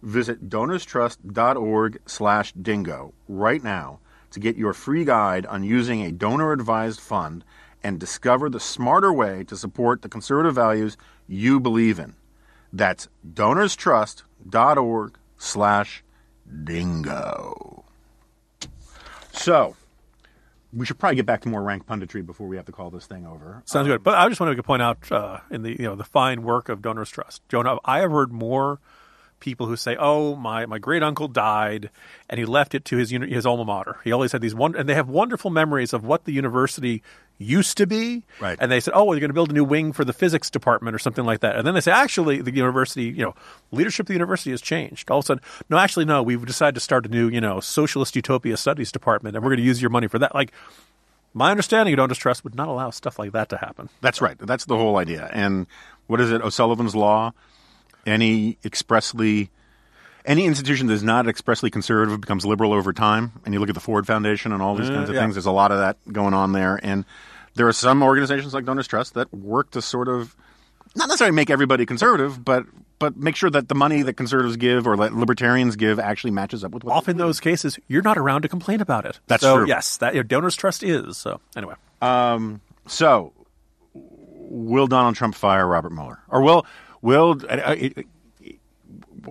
Visit 0.01 0.49
donorstrust.org/dingo 0.49 3.13
right 3.27 3.63
now 3.63 3.99
to 4.31 4.39
get 4.39 4.57
your 4.57 4.73
free 4.73 5.05
guide 5.05 5.45
on 5.45 5.63
using 5.63 6.01
a 6.01 6.11
donor 6.11 6.51
advised 6.51 6.99
fund 6.99 7.43
and 7.83 7.99
discover 7.99 8.49
the 8.49 8.59
smarter 8.59 9.13
way 9.13 9.43
to 9.43 9.57
support 9.57 10.01
the 10.01 10.09
conservative 10.09 10.55
values 10.55 10.97
you 11.27 11.59
believe 11.59 11.99
in. 11.99 12.15
That's 12.73 13.09
donorstrust.org 13.27 15.17
slash 15.37 16.03
dingo. 16.63 17.85
So, 19.33 19.75
we 20.73 20.85
should 20.85 20.99
probably 20.99 21.17
get 21.17 21.25
back 21.25 21.41
to 21.41 21.49
more 21.49 21.63
rank 21.63 21.85
punditry 21.85 22.25
before 22.25 22.47
we 22.47 22.55
have 22.55 22.65
to 22.65 22.71
call 22.71 22.89
this 22.89 23.05
thing 23.05 23.25
over. 23.25 23.61
Sounds 23.65 23.87
good. 23.87 24.03
But 24.03 24.15
I 24.15 24.27
just 24.29 24.39
wanted 24.39 24.55
to 24.55 24.63
point 24.63 24.81
out 24.81 25.11
uh, 25.11 25.39
in 25.49 25.63
the 25.63 25.71
you 25.71 25.85
know 25.85 25.95
the 25.95 26.03
fine 26.03 26.43
work 26.43 26.69
of 26.69 26.81
Donors 26.81 27.09
Trust, 27.09 27.47
Jonah. 27.49 27.77
I 27.83 27.99
have 27.99 28.11
heard 28.11 28.31
more 28.31 28.79
people 29.41 29.65
who 29.67 29.75
say, 29.75 29.97
"Oh, 29.99 30.35
my 30.37 30.65
my 30.65 30.79
great 30.79 31.03
uncle 31.03 31.27
died, 31.27 31.89
and 32.29 32.39
he 32.39 32.45
left 32.45 32.73
it 32.73 32.85
to 32.85 32.97
his 32.97 33.09
his 33.09 33.45
alma 33.45 33.65
mater. 33.65 33.97
He 34.05 34.13
always 34.13 34.31
had 34.31 34.39
these 34.39 34.55
one, 34.55 34.75
and 34.77 34.87
they 34.87 34.93
have 34.95 35.09
wonderful 35.09 35.51
memories 35.51 35.91
of 35.91 36.05
what 36.05 36.23
the 36.23 36.31
university 36.31 37.03
used 37.37 37.75
to 37.77 37.87
be. 37.87 38.23
Right. 38.39 38.57
And 38.61 38.71
they 38.71 38.79
said, 38.79 38.93
"Oh, 38.95 39.03
well, 39.03 39.15
you're 39.15 39.19
going 39.19 39.29
to 39.29 39.33
build 39.33 39.49
a 39.49 39.53
new 39.53 39.65
wing 39.65 39.91
for 39.91 40.05
the 40.05 40.13
physics 40.13 40.49
department 40.49 40.95
or 40.95 40.99
something 40.99 41.25
like 41.25 41.41
that." 41.41 41.57
And 41.57 41.67
then 41.67 41.73
they 41.73 41.81
say, 41.81 41.91
"Actually, 41.91 42.41
the 42.41 42.55
university, 42.55 43.03
you 43.03 43.25
know, 43.25 43.35
leadership 43.71 44.05
of 44.05 44.07
the 44.07 44.13
university 44.13 44.51
has 44.51 44.61
changed." 44.61 45.11
All 45.11 45.19
of 45.19 45.25
a 45.25 45.27
sudden, 45.27 45.43
no, 45.69 45.77
actually, 45.77 46.05
no, 46.05 46.23
we've 46.23 46.45
decided 46.45 46.75
to 46.75 46.81
start 46.81 47.05
a 47.05 47.09
new, 47.09 47.27
you 47.27 47.41
know, 47.41 47.59
socialist 47.59 48.15
utopia 48.15 48.55
studies 48.55 48.91
department, 48.91 49.35
and 49.35 49.43
we're 49.43 49.49
going 49.51 49.57
to 49.57 49.65
use 49.65 49.81
your 49.81 49.91
money 49.91 50.07
for 50.07 50.19
that. 50.19 50.33
Like. 50.33 50.51
My 51.33 51.49
understanding 51.49 51.93
of 51.93 51.97
Donors 51.97 52.17
Trust 52.17 52.43
would 52.43 52.55
not 52.55 52.67
allow 52.67 52.89
stuff 52.89 53.17
like 53.17 53.31
that 53.31 53.47
to 53.51 53.57
happen. 53.57 53.87
That's 54.01 54.19
right. 54.19 54.37
That's 54.37 54.65
the 54.65 54.75
whole 54.75 54.97
idea. 54.97 55.29
And 55.31 55.65
what 56.07 56.19
is 56.19 56.29
it? 56.29 56.41
O'Sullivan's 56.41 56.93
Law? 56.93 57.31
Any 58.05 58.57
expressly, 58.65 59.49
any 60.25 60.45
institution 60.45 60.87
that 60.87 60.93
is 60.93 61.03
not 61.03 61.27
expressly 61.27 61.69
conservative 61.69 62.19
becomes 62.19 62.45
liberal 62.45 62.73
over 62.73 62.93
time. 62.93 63.31
And 63.45 63.53
you 63.53 63.59
look 63.59 63.69
at 63.69 63.75
the 63.75 63.81
Ford 63.81 64.07
Foundation 64.07 64.51
and 64.51 64.61
all 64.61 64.75
these 64.75 64.89
mm, 64.89 64.95
kinds 64.95 65.09
of 65.09 65.15
yeah. 65.15 65.21
things. 65.21 65.35
There's 65.35 65.45
a 65.45 65.51
lot 65.51 65.71
of 65.71 65.79
that 65.79 65.97
going 66.11 66.33
on 66.33 66.51
there. 66.51 66.79
And 66.81 67.05
there 67.55 67.67
are 67.67 67.73
some 67.73 68.01
organizations 68.01 68.53
like 68.53 68.65
Donors 68.65 68.87
Trust 68.87 69.13
that 69.15 69.33
work 69.33 69.71
to 69.71 69.81
sort 69.81 70.07
of 70.07 70.35
not 70.95 71.07
necessarily 71.07 71.35
make 71.35 71.49
everybody 71.49 71.85
conservative, 71.85 72.43
but 72.43 72.65
but 72.99 73.17
make 73.17 73.35
sure 73.35 73.49
that 73.49 73.67
the 73.67 73.75
money 73.75 74.03
that 74.03 74.13
conservatives 74.13 74.57
give 74.57 74.85
or 74.85 74.95
that 74.97 75.13
libertarians 75.13 75.75
give 75.75 75.99
actually 75.99 76.31
matches 76.31 76.63
up 76.63 76.71
with 76.71 76.83
what 76.83 76.95
Often, 76.95 77.17
those 77.17 77.39
cases, 77.39 77.79
you're 77.87 78.03
not 78.03 78.17
around 78.17 78.43
to 78.43 78.47
complain 78.47 78.79
about 78.79 79.05
it. 79.05 79.19
That's 79.25 79.41
so, 79.41 79.57
true. 79.57 79.67
Yes, 79.67 79.97
that 79.97 80.13
you 80.13 80.19
know, 80.19 80.23
Donors 80.23 80.55
Trust 80.55 80.83
is. 80.83 81.17
So 81.17 81.41
anyway, 81.55 81.75
um, 82.01 82.61
So, 82.87 83.33
will 83.93 84.87
Donald 84.87 85.15
Trump 85.15 85.33
fire 85.33 85.65
Robert 85.65 85.91
Mueller, 85.91 86.19
or 86.29 86.41
will 86.41 86.65
will 87.01 87.39
uh, 87.49 87.75
it- 87.77 87.97
it- 87.97 88.07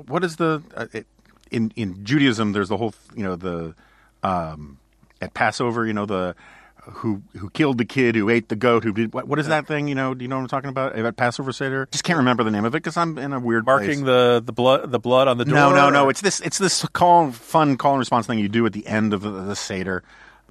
what 0.07 0.23
is 0.25 0.37
the 0.37 0.63
uh, 0.77 0.87
it, 0.93 1.07
in 1.51 1.73
in 1.77 2.05
Judaism? 2.05 2.53
There's 2.53 2.69
the 2.69 2.77
whole 2.77 2.95
you 3.17 3.25
know 3.25 3.37
the 3.37 3.75
um, 4.23 4.79
at 5.21 5.35
Passover, 5.35 5.87
you 5.87 5.93
know 5.93 6.07
the 6.07 6.35
who 6.83 7.23
who 7.37 7.51
killed 7.51 7.77
the 7.79 7.85
kid 7.85 8.15
who 8.17 8.29
ate 8.31 8.49
the 8.49 8.57
goat 8.57 8.85
who 8.85 8.93
did 8.93 9.13
what, 9.13 9.29
what 9.29 9.39
is 9.39 9.47
that 9.49 9.67
thing 9.67 9.87
you 9.87 9.95
know 9.95 10.15
do 10.15 10.25
you 10.25 10.29
know 10.29 10.37
what 10.37 10.43
I'm 10.43 10.49
talking 10.49 10.71
about 10.71 10.99
about 10.99 11.15
Passover 11.15 11.53
Seder 11.53 11.87
just 11.93 12.05
can't 12.05 12.17
remember 12.17 12.43
the 12.43 12.51
name 12.51 12.65
of 12.65 12.75
it 12.75 12.79
because 12.79 12.97
I'm 12.97 13.19
in 13.19 13.35
a 13.35 13.39
weird 13.39 13.67
Marking 13.67 13.87
place. 13.87 14.01
the, 14.07 14.43
the 14.45 14.53
blood 14.53 14.91
the 14.91 14.99
blood 14.99 15.29
on 15.29 15.37
the 15.37 15.45
door. 15.45 15.55
no 15.55 15.75
no 15.75 15.91
no 15.91 16.07
or- 16.07 16.11
it's 16.11 16.23
this 16.23 16.41
it's 16.41 16.57
this 16.57 16.85
call 16.95 17.33
fun 17.33 17.77
call 17.77 17.93
and 17.93 17.99
response 17.99 18.27
thing 18.27 18.39
you 18.39 18.49
do 18.49 18.65
at 18.65 18.73
the 18.73 18.87
end 18.87 19.13
of 19.13 19.21
the, 19.21 19.31
the 19.31 19.55
Seder 19.55 20.03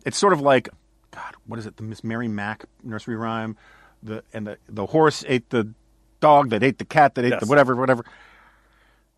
it's 0.06 0.20
sort 0.20 0.32
of 0.32 0.40
like 0.40 0.70
God 1.12 1.34
what 1.48 1.58
is 1.58 1.66
it 1.66 1.78
the 1.78 1.84
Miss 1.84 2.04
Mary 2.04 2.28
Mack 2.28 2.66
nursery 2.84 3.16
rhyme 3.16 3.58
the 4.04 4.24
and 4.32 4.46
the 4.46 4.58
the 4.70 4.86
horse 4.86 5.26
ate 5.28 5.50
the 5.50 5.74
dog 6.20 6.50
that 6.50 6.64
ate 6.64 6.78
the 6.78 6.86
cat 6.86 7.16
that 7.16 7.26
ate 7.26 7.32
Yes. 7.32 7.42
the 7.42 7.48
whatever 7.48 7.76
whatever 7.76 8.04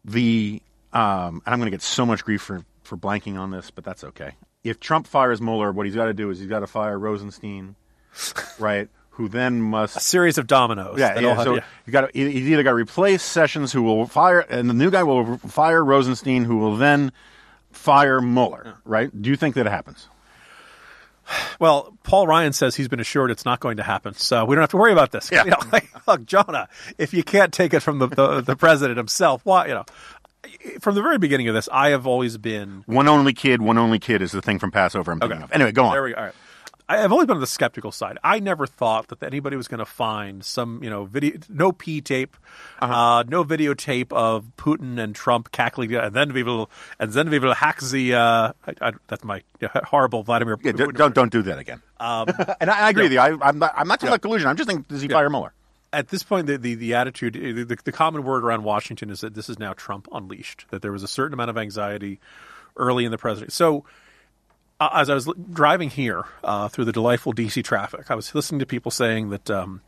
the 0.05 0.61
um, 0.93 1.41
and 1.45 1.53
I'm 1.53 1.59
going 1.59 1.67
to 1.67 1.71
get 1.71 1.81
so 1.81 2.05
much 2.05 2.23
grief 2.25 2.41
for 2.41 2.63
for 2.83 2.97
blanking 2.97 3.37
on 3.39 3.51
this, 3.51 3.71
but 3.71 3.83
that's 3.83 4.03
okay. 4.03 4.33
If 4.63 4.79
Trump 4.79 5.07
fires 5.07 5.41
Mueller, 5.41 5.71
what 5.71 5.85
he's 5.85 5.95
got 5.95 6.05
to 6.05 6.13
do 6.13 6.29
is 6.29 6.39
he's 6.39 6.49
got 6.49 6.59
to 6.59 6.67
fire 6.67 6.97
Rosenstein, 6.99 7.75
right? 8.59 8.89
Who 9.15 9.27
then 9.27 9.61
must 9.61 9.97
a 9.97 9.99
series 9.99 10.37
of 10.37 10.47
dominoes. 10.47 10.97
yeah, 10.99 11.19
yeah. 11.19 11.33
have- 11.35 11.43
so 11.43 11.55
yeah. 11.55 11.63
you 11.85 11.93
got 11.93 12.01
to 12.01 12.09
he's 12.13 12.47
either 12.49 12.63
got 12.63 12.71
to 12.71 12.75
replace 12.75 13.23
Sessions, 13.23 13.71
who 13.71 13.81
will 13.83 14.05
fire, 14.05 14.39
and 14.39 14.69
the 14.69 14.73
new 14.73 14.89
guy 14.91 15.03
will 15.03 15.37
fire 15.37 15.83
Rosenstein, 15.83 16.43
who 16.45 16.57
will 16.57 16.75
then 16.77 17.11
fire 17.71 18.19
Mueller, 18.21 18.75
right? 18.85 19.09
Do 19.21 19.29
you 19.29 19.35
think 19.35 19.55
that 19.55 19.65
happens? 19.65 20.07
Well, 21.59 21.95
Paul 22.03 22.27
Ryan 22.27 22.53
says 22.53 22.75
he's 22.75 22.87
been 22.87 22.99
assured 22.99 23.31
it's 23.31 23.45
not 23.45 23.59
going 23.59 23.77
to 23.77 23.83
happen, 23.83 24.13
so 24.13 24.43
we 24.45 24.55
don't 24.55 24.61
have 24.63 24.71
to 24.71 24.77
worry 24.77 24.91
about 24.91 25.11
this. 25.11 25.29
Yeah. 25.31 25.43
You 25.45 25.51
know, 25.51 25.57
like, 25.71 25.89
look, 26.07 26.25
Jonah, 26.25 26.67
if 26.97 27.13
you 27.13 27.23
can't 27.23 27.53
take 27.53 27.73
it 27.73 27.79
from 27.81 27.99
the, 27.99 28.07
the, 28.07 28.41
the 28.41 28.55
president 28.55 28.97
himself, 28.97 29.41
why? 29.45 29.67
You 29.67 29.73
know, 29.75 29.85
from 30.79 30.95
the 30.95 31.01
very 31.01 31.17
beginning 31.17 31.47
of 31.47 31.53
this, 31.53 31.69
I 31.71 31.89
have 31.89 32.05
always 32.07 32.37
been 32.37 32.83
One 32.87 33.07
only 33.07 33.33
kid, 33.33 33.61
one 33.61 33.77
only 33.77 33.99
kid 33.99 34.21
is 34.21 34.31
the 34.31 34.41
thing 34.41 34.59
from 34.59 34.71
Passover 34.71 35.11
I'm 35.11 35.19
thinking 35.19 35.37
Okay. 35.37 35.43
of. 35.45 35.51
Anyway, 35.53 35.71
go 35.71 35.85
on. 35.85 35.93
There 35.93 36.03
we 36.03 36.11
go. 36.11 36.17
All 36.17 36.23
right. 36.25 36.33
I 36.91 36.97
have 36.97 37.11
always 37.13 37.25
been 37.25 37.37
on 37.37 37.41
the 37.41 37.47
skeptical 37.47 37.93
side. 37.93 38.17
I 38.21 38.39
never 38.39 38.67
thought 38.67 39.07
that 39.07 39.23
anybody 39.23 39.55
was 39.55 39.69
going 39.69 39.79
to 39.79 39.85
find 39.85 40.43
some, 40.43 40.83
you 40.83 40.89
know, 40.89 41.05
video, 41.05 41.37
no 41.47 41.71
P 41.71 42.01
tape, 42.01 42.35
Uh-huh. 42.79 42.93
uh 42.93 43.23
no 43.23 43.45
videotape 43.45 44.11
of 44.11 44.51
Putin 44.57 44.99
and 44.99 45.15
Trump 45.15 45.51
cackling, 45.53 45.95
and 45.95 46.13
then 46.13 46.33
we 46.33 46.43
will, 46.43 46.69
and 46.99 47.13
then 47.13 47.29
we 47.29 47.39
will 47.39 47.53
hack 47.53 47.79
the. 47.79 48.15
Uh, 48.15 48.51
I, 48.67 48.73
I, 48.81 48.91
that's 49.07 49.23
my 49.23 49.41
horrible 49.85 50.23
Vladimir. 50.23 50.57
Yeah, 50.61 50.73
don't, 50.73 50.93
don't 50.95 51.15
don't 51.15 51.31
do 51.31 51.43
that 51.43 51.59
again. 51.59 51.81
Um, 51.97 52.27
and 52.59 52.69
I, 52.69 52.87
I 52.87 52.89
agree 52.89 53.03
with 53.03 53.13
you. 53.13 53.19
I, 53.19 53.37
I'm 53.41 53.59
not, 53.59 53.73
I'm 53.75 53.87
not 53.87 54.01
talking 54.01 54.09
about 54.09 54.21
collusion. 54.21 54.49
I'm 54.49 54.57
just 54.57 54.67
thinking, 54.67 54.85
does 54.89 55.01
he 55.01 55.07
fire 55.07 55.29
Mueller? 55.29 55.53
at 55.93 56.07
this 56.07 56.23
point, 56.23 56.47
the, 56.47 56.57
the, 56.57 56.75
the 56.75 56.93
attitude, 56.93 57.33
the, 57.33 57.77
the, 57.83 57.91
common 57.91 58.23
word 58.23 58.45
around 58.45 58.63
Washington 58.63 59.09
is 59.09 59.19
that 59.21 59.33
this 59.33 59.49
is 59.49 59.59
now 59.59 59.73
Trump 59.73 60.07
unleashed, 60.13 60.65
that 60.69 60.81
there 60.81 60.93
was 60.93 61.03
a 61.03 61.07
certain 61.07 61.33
amount 61.33 61.49
of 61.49 61.57
anxiety 61.57 62.21
early 62.77 63.03
in 63.03 63.11
the 63.11 63.17
presidency. 63.17 63.53
So, 63.53 63.79
uh, 63.79 63.81
as 64.93 65.09
I 65.09 65.13
was 65.13 65.29
driving 65.51 65.89
here 65.89 66.23
uh, 66.43 66.67
through 66.67 66.85
the 66.85 66.91
delightful 66.91 67.33
DC 67.33 67.63
traffic, 67.63 68.09
I 68.09 68.15
was 68.15 68.33
listening 68.33 68.59
to 68.59 68.65
people 68.65 68.91
saying 68.91 69.29
that 69.29 69.49
um, 69.49 69.81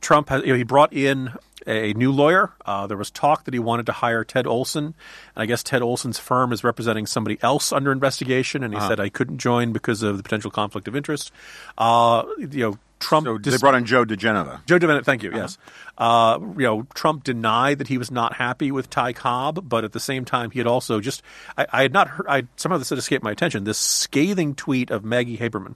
Trump 0.00 0.30
has, 0.30 0.42
you 0.42 0.48
know, 0.48 0.56
he 0.56 0.62
brought 0.62 0.92
in 0.92 1.34
a 1.68 1.92
new 1.92 2.10
lawyer. 2.10 2.52
Uh, 2.64 2.86
there 2.86 2.96
was 2.96 3.10
talk 3.10 3.44
that 3.44 3.54
he 3.54 3.60
wanted 3.60 3.86
to 3.86 3.92
hire 3.92 4.24
Ted 4.24 4.46
Olson, 4.46 4.84
and 4.86 4.94
I 5.36 5.46
guess 5.46 5.62
Ted 5.62 5.82
Olson's 5.82 6.18
firm 6.18 6.52
is 6.52 6.64
representing 6.64 7.06
somebody 7.06 7.38
else 7.42 7.72
under 7.72 7.92
investigation, 7.92 8.64
and 8.64 8.74
he 8.74 8.80
said 8.80 8.98
I 8.98 9.10
couldn't 9.10 9.38
join 9.38 9.72
because 9.72 10.02
of 10.02 10.16
the 10.16 10.22
potential 10.22 10.50
conflict 10.50 10.88
of 10.88 10.96
interest. 10.96 11.30
Uh, 11.76 12.24
you 12.38 12.70
know, 12.70 12.78
Trump. 13.00 13.26
So 13.26 13.38
dis- 13.38 13.54
they 13.54 13.58
brought 13.58 13.74
in 13.74 13.84
Joe 13.84 14.04
diGenova. 14.04 14.64
Joe 14.66 14.78
DeVennett, 14.78 15.04
thank 15.04 15.22
you. 15.22 15.32
Yes, 15.34 15.58
uh, 15.98 16.38
you 16.40 16.64
know, 16.64 16.86
Trump 16.94 17.24
denied 17.24 17.78
that 17.78 17.88
he 17.88 17.98
was 17.98 18.10
not 18.10 18.34
happy 18.34 18.72
with 18.72 18.90
Ty 18.90 19.12
Cobb, 19.12 19.68
but 19.68 19.84
at 19.84 19.92
the 19.92 20.00
same 20.00 20.24
time, 20.24 20.50
he 20.50 20.58
had 20.58 20.66
also 20.66 21.00
just 21.00 21.22
I, 21.56 21.66
I 21.72 21.82
had 21.82 21.92
not 21.92 22.08
heard. 22.08 22.26
I 22.28 22.44
somehow 22.56 22.78
this 22.78 22.90
had 22.90 22.98
escaped 22.98 23.22
my 23.22 23.30
attention. 23.30 23.64
This 23.64 23.78
scathing 23.78 24.54
tweet 24.54 24.90
of 24.90 25.04
Maggie 25.04 25.38
Haberman 25.38 25.74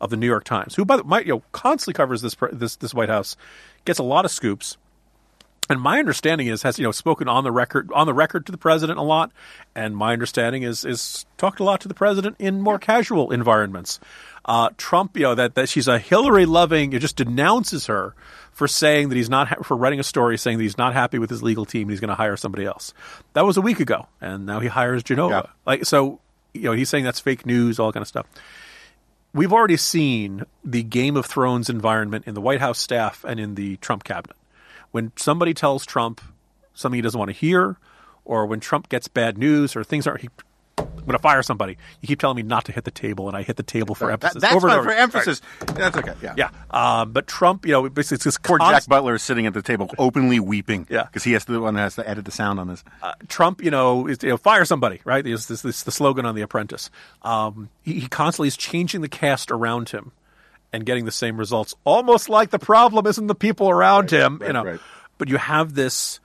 of 0.00 0.10
the 0.10 0.16
New 0.16 0.26
York 0.26 0.44
Times, 0.44 0.74
who 0.74 0.84
by 0.84 0.96
the 0.96 1.02
way, 1.02 1.20
you 1.20 1.34
know 1.34 1.42
constantly 1.52 1.94
covers 1.94 2.22
this 2.22 2.36
this 2.52 2.76
this 2.76 2.94
White 2.94 3.08
House, 3.08 3.36
gets 3.84 3.98
a 3.98 4.04
lot 4.04 4.24
of 4.24 4.30
scoops. 4.30 4.76
And 5.70 5.80
my 5.80 5.98
understanding 5.98 6.48
is 6.48 6.62
has 6.62 6.78
you 6.78 6.84
know 6.84 6.90
spoken 6.90 7.28
on 7.28 7.44
the 7.44 7.52
record 7.52 7.90
on 7.94 8.06
the 8.06 8.14
record 8.14 8.46
to 8.46 8.52
the 8.52 8.58
president 8.58 8.98
a 8.98 9.02
lot, 9.02 9.32
and 9.74 9.96
my 9.96 10.12
understanding 10.12 10.64
is 10.64 10.84
is 10.84 11.24
talked 11.38 11.60
a 11.60 11.64
lot 11.64 11.80
to 11.82 11.88
the 11.88 11.94
president 11.94 12.36
in 12.38 12.60
more 12.60 12.78
casual 12.78 13.30
environments. 13.30 14.00
Uh, 14.44 14.70
Trump, 14.76 15.16
you 15.16 15.22
know 15.22 15.34
that, 15.36 15.54
that 15.54 15.68
she's 15.68 15.86
a 15.86 16.00
Hillary 16.00 16.46
loving, 16.46 16.92
it 16.92 16.98
just 16.98 17.14
denounces 17.16 17.86
her 17.86 18.14
for 18.50 18.66
saying 18.66 19.08
that 19.08 19.14
he's 19.14 19.30
not 19.30 19.48
ha- 19.48 19.62
for 19.62 19.76
writing 19.76 20.00
a 20.00 20.02
story 20.02 20.36
saying 20.36 20.58
that 20.58 20.64
he's 20.64 20.76
not 20.76 20.94
happy 20.94 21.18
with 21.18 21.30
his 21.30 21.44
legal 21.44 21.64
team 21.64 21.82
and 21.82 21.92
he's 21.92 22.00
going 22.00 22.08
to 22.08 22.16
hire 22.16 22.36
somebody 22.36 22.66
else. 22.66 22.92
That 23.34 23.46
was 23.46 23.56
a 23.56 23.60
week 23.60 23.78
ago, 23.78 24.08
and 24.20 24.44
now 24.44 24.58
he 24.58 24.66
hires 24.66 25.04
Genova. 25.04 25.42
Yeah. 25.46 25.52
Like 25.64 25.86
so, 25.86 26.18
you 26.54 26.62
know 26.62 26.72
he's 26.72 26.88
saying 26.88 27.04
that's 27.04 27.20
fake 27.20 27.46
news, 27.46 27.78
all 27.78 27.92
kind 27.92 28.02
of 28.02 28.08
stuff 28.08 28.26
we've 29.34 29.52
already 29.52 29.76
seen 29.76 30.44
the 30.64 30.82
Game 30.82 31.16
of 31.16 31.26
Thrones 31.26 31.70
environment 31.70 32.24
in 32.26 32.34
the 32.34 32.40
White 32.40 32.60
House 32.60 32.78
staff 32.78 33.24
and 33.24 33.40
in 33.40 33.54
the 33.54 33.76
Trump 33.76 34.04
cabinet. 34.04 34.36
When 34.92 35.12
somebody 35.16 35.52
tells 35.54 35.84
Trump 35.84 36.20
something 36.74 36.96
he 36.96 37.02
doesn't 37.02 37.18
want 37.18 37.30
to 37.30 37.36
hear, 37.36 37.76
or 38.24 38.46
when 38.46 38.60
Trump 38.60 38.88
gets 38.88 39.08
bad 39.08 39.36
news, 39.36 39.74
or 39.74 39.82
things 39.84 40.06
aren't, 40.06 40.20
he, 40.22 40.28
I'm 40.78 40.86
going 41.06 41.12
to 41.12 41.18
fire 41.18 41.42
somebody. 41.42 41.76
You 42.00 42.06
keep 42.08 42.20
telling 42.20 42.36
me 42.36 42.42
not 42.42 42.64
to 42.66 42.72
hit 42.72 42.84
the 42.84 42.90
table, 42.90 43.26
and 43.28 43.36
I 43.36 43.42
hit 43.42 43.56
the 43.56 43.62
table 43.62 43.94
for 43.94 44.06
That- 44.06 44.12
emphasis. 44.14 44.42
that's 44.42 44.54
over 44.54 44.70
over. 44.70 44.84
for 44.84 44.90
emphasis. 44.92 45.40
That's 45.74 45.96
okay. 45.96 46.12
Yeah. 46.22 46.34
Yeah, 46.36 46.50
um, 46.70 47.12
but 47.12 47.26
Trump, 47.26 47.66
you 47.66 47.72
know, 47.72 47.88
basically 47.88 48.16
it's 48.16 48.24
this 48.24 48.38
Poor 48.38 48.58
Jack 48.58 48.86
Butler 48.86 49.14
is 49.14 49.22
sitting 49.22 49.46
at 49.46 49.54
the 49.54 49.62
table 49.62 49.90
openly 49.98 50.38
weeping. 50.40 50.86
Yeah. 50.88 51.04
Because 51.04 51.24
he 51.24 51.32
has 51.32 51.44
to 51.46 51.52
the 51.52 51.60
one 51.60 51.74
that 51.74 51.80
has 51.82 51.96
to 51.96 52.08
edit 52.08 52.24
the 52.24 52.30
sound 52.30 52.60
on 52.60 52.68
this. 52.68 52.84
uh, 53.02 53.14
Trump, 53.28 53.62
you 53.62 53.70
know, 53.70 54.06
is, 54.06 54.22
you 54.22 54.28
know, 54.30 54.36
fire 54.36 54.64
somebody, 54.64 55.00
right? 55.04 55.26
Is 55.26 55.46
this, 55.46 55.62
this 55.62 55.82
the 55.82 55.90
slogan 55.92 56.24
on 56.24 56.34
The 56.34 56.42
Apprentice? 56.42 56.90
Um, 57.22 57.68
he, 57.82 58.00
he 58.00 58.08
constantly 58.08 58.48
is 58.48 58.56
changing 58.56 59.00
the 59.00 59.08
cast 59.08 59.50
around 59.50 59.88
him 59.90 60.12
and 60.72 60.86
getting 60.86 61.04
the 61.04 61.12
same 61.12 61.36
results, 61.36 61.74
almost 61.84 62.28
like 62.28 62.50
the 62.50 62.58
problem 62.58 63.06
isn't 63.06 63.26
the 63.26 63.34
people 63.34 63.68
around 63.68 64.10
him, 64.10 64.40
you 64.44 64.52
know. 64.52 64.64
right. 64.64 64.80
But 65.18 65.28
you 65.28 65.36
have 65.36 65.74
this 65.74 66.20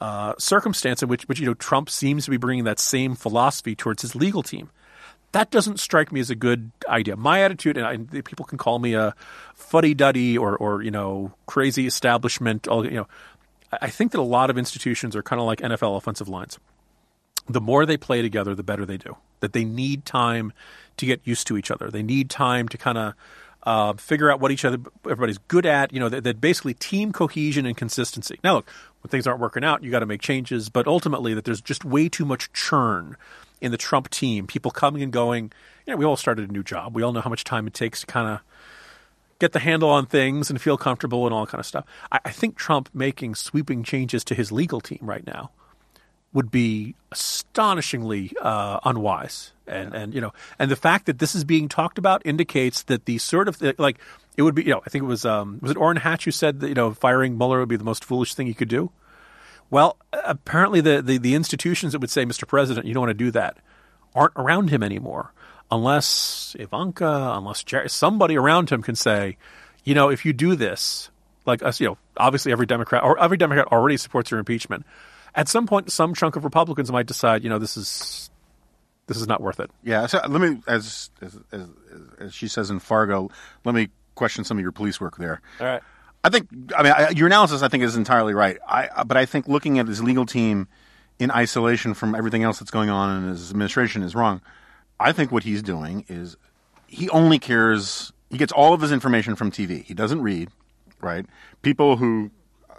uh, 0.00 0.34
circumstance 0.38 1.02
in 1.02 1.08
which, 1.08 1.24
which 1.24 1.40
you 1.40 1.46
know 1.46 1.54
Trump 1.54 1.88
seems 1.88 2.24
to 2.24 2.30
be 2.30 2.36
bringing 2.36 2.64
that 2.64 2.78
same 2.78 3.14
philosophy 3.14 3.74
towards 3.74 4.02
his 4.02 4.14
legal 4.14 4.42
team. 4.42 4.70
That 5.30 5.50
doesn't 5.50 5.80
strike 5.80 6.12
me 6.12 6.20
as 6.20 6.28
a 6.28 6.34
good 6.34 6.70
idea. 6.86 7.16
My 7.16 7.42
attitude, 7.42 7.78
and 7.78 7.86
I, 7.86 8.20
people 8.20 8.44
can 8.44 8.58
call 8.58 8.78
me 8.78 8.92
a 8.92 9.14
fuddy-duddy 9.54 10.36
or, 10.36 10.54
or 10.58 10.82
you 10.82 10.90
know, 10.90 11.32
crazy 11.46 11.86
establishment. 11.86 12.68
All 12.68 12.84
you 12.84 12.90
know, 12.92 13.08
I 13.72 13.78
I 13.82 13.88
think 13.88 14.12
that 14.12 14.20
a 14.20 14.22
lot 14.22 14.50
of 14.50 14.58
institutions 14.58 15.16
are 15.16 15.22
kind 15.22 15.40
of 15.40 15.46
like 15.46 15.60
NFL 15.60 15.96
offensive 15.96 16.28
lines 16.28 16.58
the 17.48 17.60
more 17.60 17.86
they 17.86 17.96
play 17.96 18.22
together, 18.22 18.54
the 18.54 18.62
better 18.62 18.86
they 18.86 18.96
do. 18.96 19.16
That 19.40 19.52
they 19.52 19.64
need 19.64 20.04
time 20.04 20.52
to 20.98 21.06
get 21.06 21.20
used 21.24 21.46
to 21.48 21.56
each 21.56 21.70
other. 21.70 21.90
They 21.90 22.02
need 22.02 22.30
time 22.30 22.68
to 22.68 22.78
kind 22.78 22.98
of 22.98 23.14
uh, 23.64 23.94
figure 23.94 24.30
out 24.30 24.40
what 24.40 24.50
each 24.50 24.64
other 24.64 24.78
everybody's 25.04 25.38
good 25.38 25.66
at. 25.66 25.92
You 25.92 26.00
know, 26.00 26.08
that, 26.08 26.24
that 26.24 26.40
basically 26.40 26.74
team 26.74 27.12
cohesion 27.12 27.66
and 27.66 27.76
consistency. 27.76 28.38
Now, 28.42 28.56
look, 28.56 28.70
when 29.02 29.10
things 29.10 29.26
aren't 29.26 29.40
working 29.40 29.64
out, 29.64 29.82
you 29.82 29.90
got 29.90 30.00
to 30.00 30.06
make 30.06 30.20
changes. 30.20 30.68
But 30.68 30.86
ultimately, 30.86 31.34
that 31.34 31.44
there's 31.44 31.60
just 31.60 31.84
way 31.84 32.08
too 32.08 32.24
much 32.24 32.52
churn 32.52 33.16
in 33.60 33.70
the 33.70 33.78
Trump 33.78 34.10
team. 34.10 34.46
People 34.46 34.70
coming 34.70 35.02
and 35.02 35.12
going. 35.12 35.52
You 35.86 35.92
know, 35.92 35.96
we 35.96 36.04
all 36.04 36.16
started 36.16 36.48
a 36.48 36.52
new 36.52 36.62
job. 36.62 36.94
We 36.94 37.02
all 37.02 37.12
know 37.12 37.20
how 37.20 37.30
much 37.30 37.44
time 37.44 37.66
it 37.66 37.74
takes 37.74 38.00
to 38.00 38.06
kind 38.06 38.28
of 38.28 38.40
get 39.40 39.52
the 39.52 39.58
handle 39.58 39.90
on 39.90 40.06
things 40.06 40.50
and 40.50 40.60
feel 40.60 40.76
comfortable 40.76 41.26
and 41.26 41.34
all 41.34 41.46
kind 41.46 41.58
of 41.58 41.66
stuff. 41.66 41.84
I, 42.12 42.20
I 42.26 42.30
think 42.30 42.56
Trump 42.56 42.88
making 42.94 43.34
sweeping 43.34 43.82
changes 43.82 44.22
to 44.24 44.34
his 44.36 44.52
legal 44.52 44.80
team 44.80 45.00
right 45.02 45.26
now 45.26 45.50
would 46.32 46.50
be 46.50 46.94
astonishingly 47.10 48.32
uh, 48.40 48.80
unwise. 48.84 49.52
And 49.66 49.94
and 49.94 50.14
you 50.14 50.20
know, 50.20 50.32
and 50.58 50.70
the 50.70 50.76
fact 50.76 51.06
that 51.06 51.18
this 51.18 51.34
is 51.34 51.44
being 51.44 51.68
talked 51.68 51.98
about 51.98 52.22
indicates 52.24 52.82
that 52.84 53.04
the 53.04 53.18
sort 53.18 53.48
of 53.48 53.60
like 53.78 53.98
it 54.36 54.42
would 54.42 54.54
be. 54.54 54.64
You 54.64 54.72
know, 54.72 54.82
I 54.84 54.90
think 54.90 55.04
it 55.04 55.08
was 55.08 55.24
um, 55.24 55.58
was 55.60 55.70
it 55.70 55.76
Orrin 55.76 55.98
Hatch 55.98 56.24
who 56.24 56.30
said 56.30 56.60
that 56.60 56.68
you 56.68 56.74
know 56.74 56.92
firing 56.92 57.38
Mueller 57.38 57.60
would 57.60 57.68
be 57.68 57.76
the 57.76 57.84
most 57.84 58.04
foolish 58.04 58.34
thing 58.34 58.46
you 58.46 58.54
could 58.54 58.68
do. 58.68 58.90
Well, 59.72 59.96
apparently 60.12 60.82
the, 60.82 61.00
the, 61.00 61.16
the 61.16 61.34
institutions 61.34 61.92
that 61.92 62.00
would 62.00 62.10
say, 62.10 62.26
Mr. 62.26 62.46
President, 62.46 62.84
you 62.84 62.92
don't 62.92 63.06
want 63.06 63.18
to 63.18 63.24
do 63.24 63.30
that, 63.30 63.56
aren't 64.14 64.34
around 64.36 64.68
him 64.68 64.82
anymore, 64.82 65.32
unless 65.70 66.54
Ivanka, 66.60 67.32
unless 67.34 67.64
Jared, 67.64 67.90
somebody 67.90 68.36
around 68.36 68.68
him 68.68 68.82
can 68.82 68.94
say, 68.94 69.38
you 69.82 69.94
know, 69.94 70.10
if 70.10 70.26
you 70.26 70.34
do 70.34 70.56
this, 70.56 71.10
like 71.46 71.62
us, 71.62 71.80
you 71.80 71.86
know, 71.86 71.96
obviously 72.18 72.52
every 72.52 72.66
Democrat 72.66 73.02
or 73.02 73.18
every 73.18 73.38
Democrat 73.38 73.68
already 73.68 73.96
supports 73.96 74.30
your 74.30 74.38
impeachment. 74.38 74.84
At 75.34 75.48
some 75.48 75.66
point, 75.66 75.90
some 75.90 76.14
chunk 76.14 76.36
of 76.36 76.44
Republicans 76.44 76.92
might 76.92 77.06
decide, 77.06 77.42
you 77.42 77.50
know, 77.50 77.58
this 77.58 77.76
is 77.76 78.30
this 79.06 79.16
is 79.16 79.26
not 79.26 79.40
worth 79.40 79.60
it. 79.60 79.70
Yeah. 79.82 80.06
So 80.06 80.20
let 80.28 80.40
me, 80.40 80.60
as, 80.66 81.10
as, 81.20 81.38
as, 81.50 81.68
as 82.18 82.34
she 82.34 82.48
says 82.48 82.70
in 82.70 82.78
Fargo, 82.78 83.30
let 83.64 83.74
me 83.74 83.88
question 84.14 84.44
some 84.44 84.58
of 84.58 84.62
your 84.62 84.72
police 84.72 85.00
work 85.00 85.16
there. 85.16 85.40
All 85.60 85.66
right. 85.66 85.82
I 86.24 86.30
think, 86.30 86.48
I 86.76 86.82
mean, 86.82 86.92
I, 86.92 87.08
your 87.10 87.26
analysis, 87.26 87.62
I 87.62 87.68
think, 87.68 87.82
is 87.82 87.96
entirely 87.96 88.32
right. 88.32 88.58
I, 88.66 89.02
but 89.04 89.16
I 89.16 89.26
think 89.26 89.48
looking 89.48 89.78
at 89.78 89.88
his 89.88 90.02
legal 90.02 90.24
team 90.24 90.68
in 91.18 91.30
isolation 91.30 91.94
from 91.94 92.14
everything 92.14 92.42
else 92.42 92.58
that's 92.60 92.70
going 92.70 92.90
on 92.90 93.22
in 93.22 93.28
his 93.28 93.50
administration 93.50 94.02
is 94.02 94.14
wrong. 94.14 94.40
I 95.00 95.12
think 95.12 95.32
what 95.32 95.42
he's 95.42 95.62
doing 95.62 96.04
is 96.08 96.36
he 96.86 97.08
only 97.10 97.38
cares. 97.38 98.12
He 98.30 98.38
gets 98.38 98.52
all 98.52 98.72
of 98.72 98.80
his 98.80 98.92
information 98.92 99.34
from 99.34 99.50
TV. 99.50 99.82
He 99.82 99.94
doesn't 99.94 100.22
read, 100.22 100.48
right? 101.00 101.26
People 101.62 101.96
who, 101.96 102.30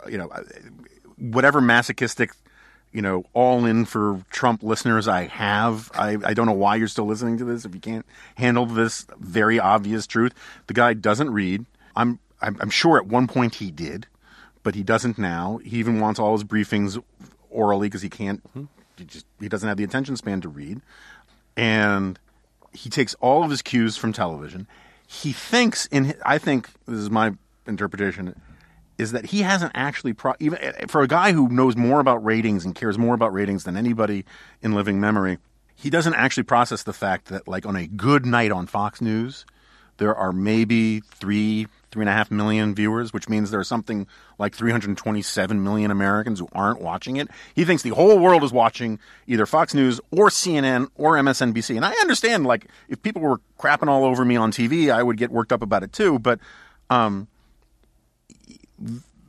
you 0.09 0.17
know, 0.17 0.31
whatever 1.17 1.59
masochistic 1.59 2.31
you 2.93 3.01
know, 3.01 3.25
all 3.33 3.65
in 3.65 3.85
for 3.85 4.23
Trump 4.29 4.61
listeners, 4.61 5.07
I 5.07 5.25
have. 5.25 5.91
I, 5.95 6.17
I 6.23 6.33
don't 6.33 6.45
know 6.45 6.53
why 6.53 6.75
you're 6.75 6.87
still 6.87 7.07
listening 7.07 7.37
to 7.39 7.45
this 7.45 7.65
if 7.65 7.73
you 7.73 7.81
can't 7.81 8.05
handle 8.35 8.65
this 8.67 9.05
very 9.19 9.59
obvious 9.59 10.05
truth. 10.05 10.33
The 10.67 10.73
guy 10.73 10.93
doesn't 10.93 11.31
read. 11.31 11.65
I'm 11.95 12.19
I'm, 12.41 12.57
I'm 12.59 12.69
sure 12.69 12.97
at 12.97 13.07
one 13.07 13.27
point 13.27 13.55
he 13.55 13.71
did, 13.71 14.05
but 14.61 14.75
he 14.75 14.83
doesn't 14.83 15.17
now. 15.17 15.59
He 15.63 15.77
even 15.77 15.99
wants 15.99 16.19
all 16.19 16.33
his 16.33 16.43
briefings 16.43 17.01
orally 17.49 17.87
because 17.87 18.03
he 18.03 18.09
can't. 18.09 18.41
He 18.95 19.05
just 19.05 19.25
he 19.39 19.49
doesn't 19.49 19.67
have 19.67 19.77
the 19.77 19.83
attention 19.83 20.15
span 20.15 20.41
to 20.41 20.49
read, 20.49 20.81
and 21.57 22.19
he 22.73 22.89
takes 22.89 23.15
all 23.15 23.43
of 23.43 23.49
his 23.49 23.63
cues 23.63 23.97
from 23.97 24.13
television. 24.13 24.67
He 25.07 25.31
thinks 25.31 25.87
in 25.87 26.13
I 26.23 26.37
think 26.37 26.69
this 26.85 26.99
is 26.99 27.09
my 27.09 27.33
interpretation 27.65 28.39
is 28.97 29.11
that 29.11 29.27
he 29.27 29.41
hasn't 29.41 29.71
actually 29.75 30.13
pro- 30.13 30.35
even 30.39 30.59
for 30.87 31.01
a 31.01 31.07
guy 31.07 31.31
who 31.31 31.49
knows 31.49 31.75
more 31.75 31.99
about 31.99 32.23
ratings 32.23 32.65
and 32.65 32.75
cares 32.75 32.97
more 32.97 33.15
about 33.15 33.33
ratings 33.33 33.63
than 33.63 33.75
anybody 33.75 34.25
in 34.61 34.73
living 34.73 34.99
memory. 34.99 35.37
He 35.75 35.89
doesn't 35.89 36.13
actually 36.13 36.43
process 36.43 36.83
the 36.83 36.93
fact 36.93 37.27
that 37.27 37.47
like 37.47 37.65
on 37.65 37.75
a 37.75 37.87
good 37.87 38.25
night 38.25 38.51
on 38.51 38.67
Fox 38.67 39.01
News, 39.01 39.45
there 39.97 40.15
are 40.15 40.31
maybe 40.31 40.99
three 41.01 41.67
three 41.93 42.01
and 42.01 42.09
a 42.09 42.13
half 42.13 42.31
million 42.31 42.73
viewers, 42.73 43.13
which 43.13 43.29
means 43.29 43.51
there 43.51 43.59
are 43.59 43.63
something 43.63 44.07
like 44.39 44.55
327 44.55 45.63
million 45.63 45.91
Americans 45.91 46.39
who 46.39 46.49
aren't 46.51 46.81
watching 46.81 47.17
it. 47.17 47.27
He 47.53 47.65
thinks 47.65 47.83
the 47.83 47.91
whole 47.91 48.17
world 48.17 48.43
is 48.43 48.51
watching 48.51 48.99
either 49.27 49.45
Fox 49.45 49.75
News 49.75 50.01
or 50.11 50.29
CNN 50.29 50.89
or 50.95 51.13
MSNBC. 51.17 51.75
And 51.75 51.85
I 51.85 51.91
understand, 52.01 52.47
like, 52.47 52.65
if 52.89 53.01
people 53.03 53.21
were 53.21 53.39
crapping 53.59 53.87
all 53.87 54.05
over 54.05 54.25
me 54.25 54.35
on 54.35 54.51
TV, 54.51 54.91
I 54.91 55.03
would 55.03 55.17
get 55.17 55.29
worked 55.29 55.53
up 55.53 55.61
about 55.61 55.83
it 55.83 55.93
too. 55.93 56.17
But 56.17 56.39
um, 56.89 57.27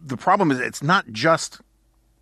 the 0.04 0.16
problem 0.16 0.50
is, 0.50 0.60
it's 0.60 0.82
not 0.82 1.10
just 1.10 1.60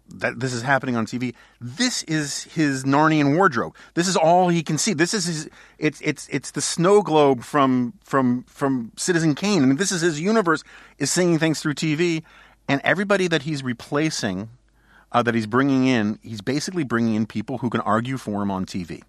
that 0.09 0.41
this 0.41 0.53
is 0.53 0.63
happening 0.63 0.97
on 0.97 1.07
TV. 1.07 1.35
This 1.61 2.03
is 2.05 2.45
his 2.45 2.85
Narnian 2.85 3.37
wardrobe. 3.37 3.75
This 3.95 4.09
is 4.09 4.17
all 4.17 4.49
he 4.49 4.63
can 4.63 4.79
see. 4.79 4.93
This 4.93 5.15
is 5.15 5.27
his. 5.27 5.51
It's 5.79 6.01
it's 6.03 6.29
it's 6.29 6.51
the 6.51 6.61
snow 6.61 7.03
globe 7.03 7.43
from 7.43 7.95
from 8.03 8.45
from 8.45 8.93
Citizen 8.97 9.35
Kane. 9.35 9.63
I 9.63 9.67
mean, 9.67 9.77
this 9.77 9.93
is 9.93 10.01
his 10.01 10.21
universe. 10.21 10.63
Is 10.99 11.11
seeing 11.11 11.39
things 11.39 11.61
through 11.61 11.75
TV, 11.75 12.23
and 12.69 12.81
everybody 12.85 13.29
that 13.29 13.43
he's 13.43 13.63
replacing, 13.63 14.51
uh, 15.13 15.23
that 15.23 15.35
he's 15.35 15.47
bringing 15.47 15.87
in, 15.87 16.19
he's 16.23 16.41
basically 16.41 16.85
bringing 16.85 17.15
in 17.15 17.27
people 17.27 17.59
who 17.59 17.71
can 17.71 17.81
argue 17.81 18.19
for 18.19 18.43
him 18.43 18.51
on 18.51 18.67
TV. 18.67 19.03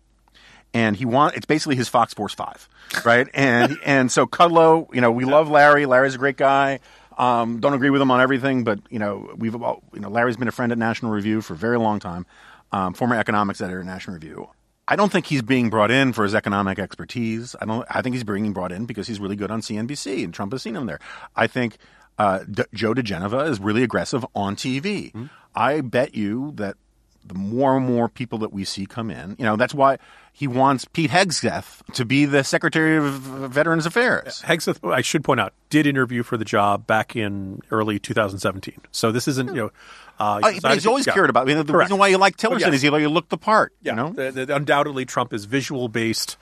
And 0.76 0.96
he 0.96 1.06
want 1.06 1.36
it's 1.36 1.46
basically 1.46 1.76
his 1.76 1.88
Fox 1.88 2.16
Force 2.16 2.34
Five, 2.34 2.68
right? 3.06 3.28
And 3.34 3.78
and 3.86 4.12
so 4.12 4.26
Kudlow, 4.26 4.92
you 4.94 5.02
know, 5.02 5.12
we 5.12 5.24
love 5.26 5.50
Larry. 5.50 5.86
Larry's 5.86 6.16
a 6.16 6.18
great 6.18 6.38
guy. 6.38 6.80
Um, 7.18 7.60
don't 7.60 7.74
agree 7.74 7.90
with 7.90 8.02
him 8.02 8.12
on 8.12 8.22
everything, 8.22 8.64
but 8.64 8.80
you 8.90 9.00
know, 9.00 9.34
we've 9.36 9.56
all, 9.62 9.84
you 9.94 10.00
know, 10.00 10.10
Larry's 10.10 10.38
been 10.38 10.48
a 10.48 10.52
friend 10.52 10.72
at 10.72 10.78
National 10.78 11.12
Review 11.12 11.42
for 11.42 11.54
a 11.54 11.58
very 11.58 11.78
long 11.78 12.00
time. 12.00 12.26
Um, 12.72 12.94
former 12.94 13.16
economics 13.16 13.62
editor 13.62 13.82
at 13.82 13.86
National 13.86 14.16
Review. 14.16 14.50
I 14.88 14.96
don't 14.96 15.12
think 15.12 15.28
he's 15.28 15.42
being 15.42 15.70
brought 15.70 15.92
in 15.92 16.12
for 16.12 16.24
his 16.24 16.36
economic 16.36 16.80
expertise. 16.80 17.56
I 17.62 17.66
don't. 17.66 17.86
I 17.90 18.02
think 18.02 18.16
he's 18.16 18.24
being 18.24 18.52
brought 18.52 18.72
in 18.72 18.86
because 18.86 19.08
he's 19.08 19.20
really 19.20 19.36
good 19.36 19.52
on 19.52 19.62
CNBC, 19.62 20.24
and 20.24 20.34
Trump 20.34 20.52
has 20.52 20.62
seen 20.62 20.76
him 20.76 20.88
there. 20.88 21.00
I 21.36 21.48
think 21.48 21.78
uh, 22.18 22.40
D- 22.50 22.64
Joe 22.74 22.94
diGenova 22.94 23.50
is 23.50 23.60
really 23.60 23.84
aggressive 23.84 24.26
on 24.36 24.56
TV. 24.56 25.12
Mm-hmm. 25.12 25.26
I 25.56 25.82
bet 25.82 26.16
you 26.16 26.52
that 26.56 26.78
the 27.26 27.34
more 27.34 27.78
and 27.78 27.86
more 27.86 28.10
people 28.10 28.40
that 28.40 28.52
we 28.52 28.66
see 28.66 28.86
come 28.86 29.10
in, 29.10 29.36
you 29.40 29.46
know, 29.46 29.56
that's 29.56 29.74
why 29.74 29.98
he 30.32 30.48
wants 30.48 30.86
Pete 30.86 31.12
Hegseth 31.12 31.94
to 31.94 32.06
be 32.06 32.26
the 32.26 32.44
Secretary 32.44 32.98
of 32.98 33.06
Veterans 33.14 33.86
Affairs. 33.86 34.42
Hegseth, 34.42 34.92
I 34.92 35.02
should 35.02 35.24
point 35.24 35.40
out, 35.40 35.54
did 35.70 35.86
interview 35.86 36.24
for 36.24 36.38
the 36.38 36.46
job 36.46 36.88
back 36.88 37.16
in 37.16 37.62
early 37.72 38.00
2017. 38.00 38.76
So 38.92 39.12
this 39.12 39.28
isn't, 39.28 39.50
you 39.50 39.56
know. 39.56 39.72
Uh, 40.20 40.52
he 40.52 40.58
uh, 40.58 40.60
but 40.62 40.74
he's 40.74 40.86
always 40.86 41.08
yeah. 41.08 41.14
cared 41.14 41.30
about. 41.30 41.44
I 41.44 41.46
mean, 41.46 41.58
the 41.58 41.66
Correct. 41.66 41.90
reason 41.90 41.98
why 41.98 42.08
you 42.08 42.18
like 42.18 42.38
Tillerson 42.38 42.60
yes. 42.60 42.74
is 42.76 42.82
he 42.82 42.88
you 42.88 43.10
look 43.10 43.30
the 43.30 43.38
part. 43.38 43.74
Yeah. 43.82 43.92
You 43.92 43.96
know, 43.96 44.10
the, 44.10 44.46
the, 44.46 44.56
undoubtedly 44.56 45.06
Trump 45.06 45.34
is 45.34 45.46
visual 45.46 45.88
based, 45.88 46.38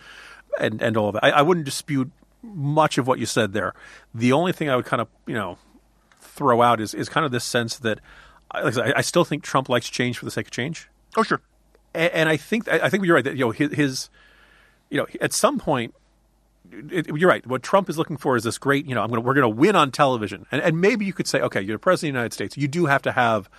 and 0.60 0.82
and 0.82 0.98
all 0.98 1.10
of 1.10 1.14
that. 1.14 1.24
I, 1.24 1.30
I 1.32 1.42
wouldn't 1.42 1.66
dispute 1.66 2.12
much 2.44 2.98
of 2.98 3.08
what 3.08 3.20
you 3.20 3.26
said 3.26 3.54
there. 3.54 3.74
The 4.14 4.34
only 4.34 4.52
thing 4.52 4.70
I 4.70 4.76
would 4.76 4.86
kind 4.86 5.02
of 5.02 5.08
you 5.26 5.36
know 5.36 5.58
throw 6.20 6.62
out 6.62 6.82
is 6.82 6.94
is 6.94 7.08
kind 7.10 7.26
of 7.26 7.32
this 7.32 7.44
sense 7.44 7.78
that 7.80 8.00
like 8.54 8.78
I, 8.78 8.94
I 8.98 9.02
still 9.02 9.24
think 9.24 9.44
Trump 9.44 9.70
likes 9.70 9.90
change 9.90 10.18
for 10.18 10.26
the 10.26 10.32
sake 10.32 10.48
of 10.48 10.52
change. 10.52 10.90
Oh 11.16 11.24
sure 11.24 11.42
and, 11.94 12.14
and 12.14 12.30
I 12.30 12.38
think 12.38 12.68
I 12.68 12.90
think 12.90 13.06
you're 13.06 13.16
right 13.16 13.24
that 13.24 13.36
you 13.36 13.46
know 13.46 13.52
his, 13.52 13.74
his 13.74 14.10
you 14.90 14.98
know 14.98 15.08
at 15.20 15.34
some 15.34 15.60
point 15.60 15.94
it, 16.90 17.08
you're 17.08 17.30
right. 17.30 17.46
What 17.46 17.64
Trump 17.64 17.90
is 17.90 17.98
looking 17.98 18.18
for 18.18 18.38
is 18.38 18.44
this 18.44 18.58
great, 18.58 18.86
you 18.86 18.96
know, 18.96 19.02
I'm 19.02 19.10
gonna, 19.10 19.22
we're 19.22 19.34
going 19.34 19.50
to 19.50 19.50
win 19.50 19.76
on 19.76 19.92
television, 19.92 20.46
and, 20.52 20.62
and 20.62 20.80
maybe 20.80 21.06
you 21.06 21.12
could 21.12 21.28
say, 21.28 21.42
okay, 21.42 21.62
you're 21.62 21.76
the 21.76 21.80
president 21.80 22.12
of 22.12 22.14
the 22.14 22.20
United 22.20 22.34
States, 22.34 22.58
you 22.58 22.70
do 22.70 22.86
have 22.86 23.02
to 23.02 23.12
have 23.12 23.50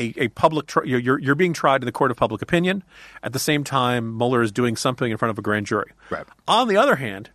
a, 0.00 0.12
a 0.16 0.28
public, 0.28 0.66
tri- 0.66 0.82
you're, 0.84 1.18
you're 1.18 1.36
being 1.36 1.52
tried 1.52 1.82
in 1.82 1.86
the 1.86 1.92
court 1.92 2.10
of 2.10 2.16
public 2.16 2.42
opinion. 2.42 2.82
At 3.22 3.32
the 3.32 3.38
same 3.38 3.62
time, 3.62 4.18
Mueller 4.18 4.42
is 4.42 4.50
doing 4.50 4.74
something 4.74 5.12
in 5.12 5.16
front 5.16 5.30
of 5.30 5.38
a 5.38 5.42
grand 5.42 5.66
jury. 5.66 5.92
Right. 6.10 6.26
On 6.48 6.66
the 6.66 6.76
other 6.76 6.96
hand, 6.96 7.30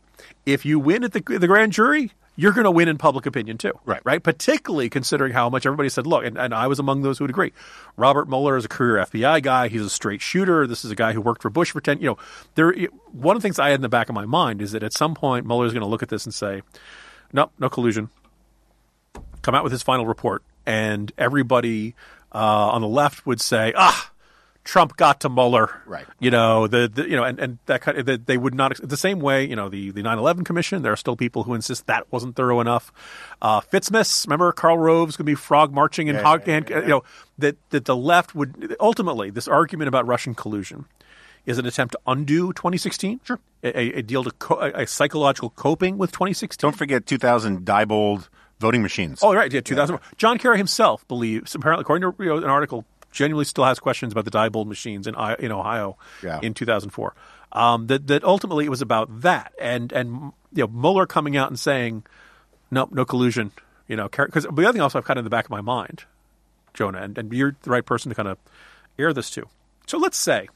if 0.45 0.65
you 0.65 0.79
win 0.79 1.05
at 1.05 1.13
the, 1.13 1.21
the 1.21 1.47
grand 1.47 1.71
jury, 1.71 2.11
you're 2.35 2.53
going 2.53 2.65
to 2.65 2.71
win 2.71 2.87
in 2.87 2.97
public 2.97 3.25
opinion 3.25 3.57
too. 3.57 3.73
Right. 3.85 4.01
Right. 4.03 4.21
Particularly 4.21 4.89
considering 4.89 5.33
how 5.33 5.49
much 5.49 5.65
everybody 5.65 5.89
said, 5.89 6.07
look, 6.07 6.25
and, 6.25 6.37
and, 6.37 6.53
I 6.53 6.67
was 6.67 6.79
among 6.79 7.01
those 7.01 7.17
who 7.17 7.25
would 7.25 7.29
agree. 7.29 7.53
Robert 7.97 8.29
Mueller 8.29 8.57
is 8.57 8.65
a 8.65 8.69
career 8.69 9.03
FBI 9.05 9.41
guy. 9.41 9.67
He's 9.67 9.81
a 9.81 9.89
straight 9.89 10.21
shooter. 10.21 10.65
This 10.67 10.85
is 10.85 10.91
a 10.91 10.95
guy 10.95 11.13
who 11.13 11.21
worked 11.21 11.41
for 11.41 11.49
Bush 11.49 11.71
for 11.71 11.81
10, 11.81 11.99
you 11.99 12.07
know, 12.07 12.17
there, 12.55 12.73
one 13.11 13.35
of 13.35 13.41
the 13.41 13.45
things 13.45 13.59
I 13.59 13.69
had 13.69 13.75
in 13.75 13.81
the 13.81 13.89
back 13.89 14.09
of 14.09 14.15
my 14.15 14.25
mind 14.25 14.61
is 14.61 14.71
that 14.71 14.83
at 14.83 14.93
some 14.93 15.13
point 15.13 15.45
Mueller 15.45 15.65
is 15.65 15.73
going 15.73 15.81
to 15.81 15.87
look 15.87 16.03
at 16.03 16.09
this 16.09 16.25
and 16.25 16.33
say, 16.33 16.61
no, 17.33 17.51
no 17.59 17.69
collusion. 17.69 18.09
Come 19.41 19.55
out 19.55 19.63
with 19.63 19.71
his 19.71 19.83
final 19.83 20.05
report. 20.05 20.43
And 20.65 21.11
everybody 21.17 21.95
uh, 22.33 22.69
on 22.69 22.81
the 22.81 22.87
left 22.87 23.25
would 23.25 23.41
say, 23.41 23.73
ah, 23.75 24.10
Trump 24.63 24.95
got 24.95 25.21
to 25.21 25.29
Mueller, 25.29 25.81
right? 25.85 26.05
You 26.19 26.29
know 26.29 26.67
the, 26.67 26.88
the 26.88 27.09
you 27.09 27.15
know 27.15 27.23
and, 27.23 27.39
and 27.39 27.57
that 27.65 27.81
kind 27.81 27.97
of 27.97 28.05
that 28.05 28.27
they 28.27 28.38
would 28.38 28.53
not 28.53 28.79
the 28.81 28.97
same 28.97 29.19
way 29.19 29.47
you 29.47 29.55
know 29.55 29.69
the 29.69 29.91
the 29.91 30.03
9/11 30.03 30.45
Commission. 30.45 30.83
There 30.83 30.91
are 30.91 30.97
still 30.97 31.15
people 31.15 31.43
who 31.43 31.53
insist 31.53 31.88
that 31.88 32.11
wasn't 32.11 32.35
thorough 32.35 32.59
enough. 32.59 32.91
Uh, 33.41 33.61
Fitzmas, 33.61 34.25
remember 34.27 34.51
Karl 34.51 34.77
Rove's 34.77 35.17
going 35.17 35.25
to 35.25 35.31
be 35.31 35.35
frog 35.35 35.73
marching 35.73 36.09
and 36.09 36.17
yeah, 36.17 36.23
hog, 36.23 36.47
yeah, 36.47 36.61
yeah, 36.69 36.79
you 36.81 36.88
know 36.88 37.03
that 37.39 37.57
that 37.71 37.85
the 37.85 37.95
left 37.95 38.35
would 38.35 38.75
ultimately 38.79 39.31
this 39.31 39.47
argument 39.47 39.88
about 39.88 40.05
Russian 40.05 40.35
collusion 40.35 40.85
is 41.45 41.57
an 41.57 41.65
attempt 41.65 41.93
to 41.93 41.99
undo 42.05 42.53
2016. 42.53 43.21
Sure, 43.23 43.39
a, 43.63 43.99
a 43.99 44.01
deal 44.03 44.23
to 44.23 44.31
co- 44.31 44.59
a, 44.59 44.85
psychological 44.85 45.49
coping 45.49 45.97
with 45.97 46.11
2016. 46.11 46.61
Don't 46.61 46.77
forget 46.77 47.05
2000 47.05 47.65
Diebold 47.65 48.29
voting 48.59 48.83
machines. 48.83 49.19
Oh 49.23 49.33
right, 49.33 49.51
yeah, 49.51 49.61
2000. 49.61 49.99
John 50.17 50.38
Kerry 50.38 50.57
himself 50.57 51.07
believes 51.07 51.55
apparently 51.55 51.81
according 51.81 52.11
to 52.11 52.23
you 52.23 52.29
know, 52.29 52.38
an 52.38 52.43
article 52.43 52.85
genuinely 53.11 53.45
still 53.45 53.65
has 53.65 53.79
questions 53.79 54.11
about 54.11 54.25
the 54.25 54.31
Diebold 54.31 54.67
machines 54.67 55.07
in 55.07 55.15
in 55.39 55.51
Ohio 55.51 55.97
yeah. 56.23 56.39
in 56.41 56.53
2004. 56.53 57.13
Um, 57.53 57.88
that 57.88 58.07
that 58.07 58.23
ultimately 58.23 58.65
it 58.65 58.69
was 58.69 58.81
about 58.81 59.21
that, 59.21 59.53
and 59.59 59.91
and 59.91 60.31
you 60.53 60.63
know 60.63 60.67
Mueller 60.67 61.05
coming 61.05 61.35
out 61.38 61.49
and 61.49 61.59
saying, 61.59 62.03
no, 62.69 62.88
no 62.91 63.05
collusion. 63.05 63.51
You 63.88 63.97
know, 63.97 64.07
because 64.07 64.43
the 64.43 64.49
other 64.49 64.71
thing 64.71 64.81
also 64.81 64.99
I've 64.99 65.05
kind 65.05 65.17
of 65.17 65.21
in 65.21 65.25
the 65.25 65.29
back 65.29 65.45
of 65.45 65.51
my 65.51 65.59
mind, 65.59 66.05
Jonah, 66.73 66.99
and, 66.99 67.17
and 67.17 67.33
you're 67.33 67.57
the 67.63 67.69
right 67.69 67.85
person 67.85 68.09
to 68.09 68.15
kind 68.15 68.29
of 68.29 68.38
air 68.97 69.11
this 69.11 69.29
to. 69.31 69.43
So 69.85 69.97
let's 69.97 70.17
say 70.17 70.47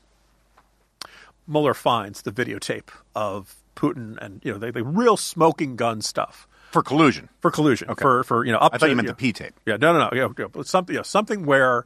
Mueller 1.45 1.73
finds 1.73 2.21
the 2.21 2.31
videotape 2.31 2.89
of 3.13 3.55
Putin 3.75 4.17
and 4.21 4.39
you 4.43 4.53
know 4.53 4.57
the, 4.57 4.71
the 4.71 4.83
real 4.83 5.17
smoking 5.17 5.75
gun 5.75 6.01
stuff 6.01 6.47
for 6.71 6.83
collusion. 6.83 7.29
For 7.39 7.51
collusion. 7.51 7.89
Okay. 7.89 8.01
For 8.01 8.23
for 8.23 8.45
you 8.45 8.51
know 8.51 8.57
up. 8.57 8.73
I 8.73 8.77
thought 8.77 8.87
to, 8.87 8.89
you 8.89 8.95
meant 8.95 9.07
you 9.07 9.13
the 9.13 9.17
P 9.17 9.33
tape. 9.33 9.53
Yeah, 9.65 9.77
no, 9.77 9.93
no, 9.93 9.99
no. 9.99 10.09
Yeah, 10.13 10.27
yeah, 10.37 10.61
something, 10.63 10.95
yeah, 10.95 11.03
something 11.03 11.45
where 11.45 11.85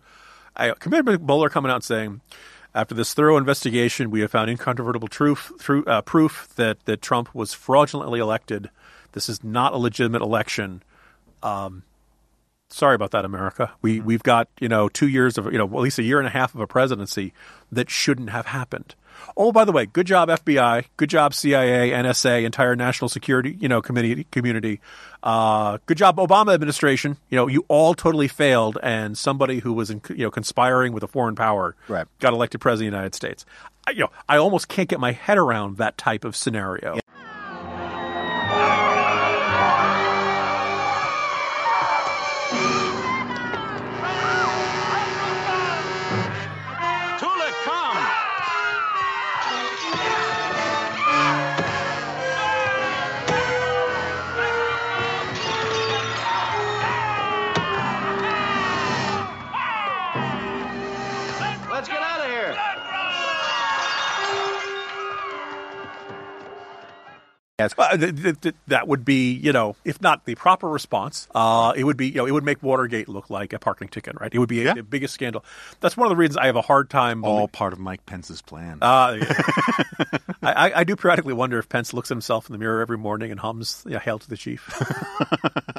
I, 0.60 0.73
Commander 0.77 1.18
Mueller 1.18 1.49
coming 1.49 1.72
out 1.72 1.84
saying, 1.84 2.22
after 2.76 2.94
this 2.94 3.14
thorough 3.14 3.38
investigation, 3.38 4.11
we 4.11 4.22
have 4.22 4.31
found 4.31 4.49
incontrovertible 4.49 5.07
truth, 5.07 5.52
through, 5.60 5.86
uh, 5.86 6.02
proof 6.02 6.49
that, 6.56 6.86
that 6.86 7.02
Trump 7.02 7.34
was 7.34 7.53
fraudulently 7.53 8.19
elected. 8.19 8.69
This 9.14 9.30
is 9.30 9.44
not 9.44 9.73
a 9.73 9.77
legitimate 9.77 10.22
election. 10.22 10.84
Um, 11.41 11.84
sorry 12.69 12.95
about 12.95 13.11
that, 13.11 13.26
America. 13.26 13.72
We 13.81 13.98
mm-hmm. 13.98 14.06
we've 14.06 14.23
got 14.23 14.49
you 14.60 14.69
know 14.69 14.90
two 14.90 15.07
years 15.07 15.38
of 15.38 15.45
you 15.52 15.57
know 15.57 15.65
at 15.65 15.80
least 15.80 15.99
a 15.99 16.03
year 16.03 16.19
and 16.19 16.27
a 16.27 16.31
half 16.31 16.53
of 16.53 16.61
a 16.61 16.68
presidency 16.68 17.34
that 17.72 17.90
shouldn't 17.90 18.30
have 18.30 18.48
happened. 18.48 18.95
Oh, 19.37 19.51
by 19.51 19.65
the 19.65 19.71
way, 19.71 19.85
good 19.85 20.07
job 20.07 20.29
FBI, 20.29 20.85
good 20.97 21.09
job 21.09 21.33
CIA, 21.33 21.91
NSA, 21.91 22.43
entire 22.43 22.75
national 22.75 23.09
security, 23.09 23.55
you 23.59 23.67
know, 23.67 23.81
committee 23.81 24.25
community. 24.31 24.81
Uh, 25.21 25.77
good 25.85 25.97
job 25.97 26.17
Obama 26.17 26.53
administration. 26.53 27.17
You 27.29 27.37
know, 27.37 27.47
you 27.47 27.65
all 27.67 27.93
totally 27.93 28.27
failed, 28.27 28.77
and 28.81 29.17
somebody 29.17 29.59
who 29.59 29.73
was 29.73 29.89
in, 29.89 30.01
you 30.09 30.23
know 30.23 30.31
conspiring 30.31 30.93
with 30.93 31.03
a 31.03 31.07
foreign 31.07 31.35
power 31.35 31.75
right. 31.87 32.07
got 32.19 32.33
elected 32.33 32.61
president 32.61 32.87
of 32.87 32.91
the 32.91 32.97
United 32.97 33.15
States. 33.15 33.45
I, 33.85 33.91
you 33.91 33.99
know, 34.01 34.11
I 34.27 34.37
almost 34.37 34.67
can't 34.67 34.89
get 34.89 34.99
my 34.99 35.11
head 35.11 35.37
around 35.37 35.77
that 35.77 35.97
type 35.97 36.23
of 36.23 36.35
scenario. 36.35 36.95
Yeah. 36.95 37.01
Yes. 67.60 67.76
Well, 67.77 67.98
th- 67.98 68.15
th- 68.15 68.41
th- 68.41 68.56
that 68.68 68.88
would 68.88 69.03
be, 69.06 69.34
you 69.34 69.52
know, 69.52 69.76
if 69.84 70.02
not 70.02 70.26
the 70.26 70.36
proper 70.36 70.68
response, 70.69 71.27
uh, 71.36 71.73
it 71.76 71.84
would 71.84 71.98
be, 71.98 72.07
you 72.07 72.15
know, 72.15 72.26
it 72.26 72.31
would 72.31 72.44
make 72.45 72.64
Watergate 72.64 73.10
look 73.10 73.30
like 73.30 73.52
a 73.53 73.60
parking 73.60 73.90
ticket, 73.90 74.19
right? 74.19 74.34
It 74.34 74.40
would 74.40 74.49
be 74.49 74.61
a, 74.61 74.65
Yeah. 74.65 74.73
the 74.76 74.84
biggest 74.84 75.14
scandal. 75.14 75.44
That's 75.81 75.98
one 75.98 76.07
of 76.07 76.10
the 76.10 76.15
reasons 76.15 76.38
I 76.38 76.45
have 76.45 76.56
a 76.56 76.61
hard 76.61 76.90
time. 76.90 77.23
All 77.26 77.48
part 77.49 77.73
of 77.73 77.80
Mike 77.80 78.06
Pence's 78.06 78.41
plan. 78.41 78.77
Uh, 78.81 79.18
yeah. 79.22 79.41
I, 80.41 80.53
I- 80.69 80.80
I 80.80 80.84
do 80.86 80.95
periodically 80.95 81.34
wonder 81.34 81.60
if 81.60 81.68
Pence 81.69 81.94
looks 81.94 82.10
at 82.10 82.15
himself 82.15 82.48
in 82.48 82.53
the 82.53 82.60
mirror 82.60 82.80
every 82.81 82.98
morning 82.98 83.30
and 83.31 83.40
hums 83.40 83.84
you 83.86 83.91
know, 83.94 83.99
"Hail 83.99 84.19
to 84.19 84.30
the 84.30 84.38
Chief." 84.38 84.65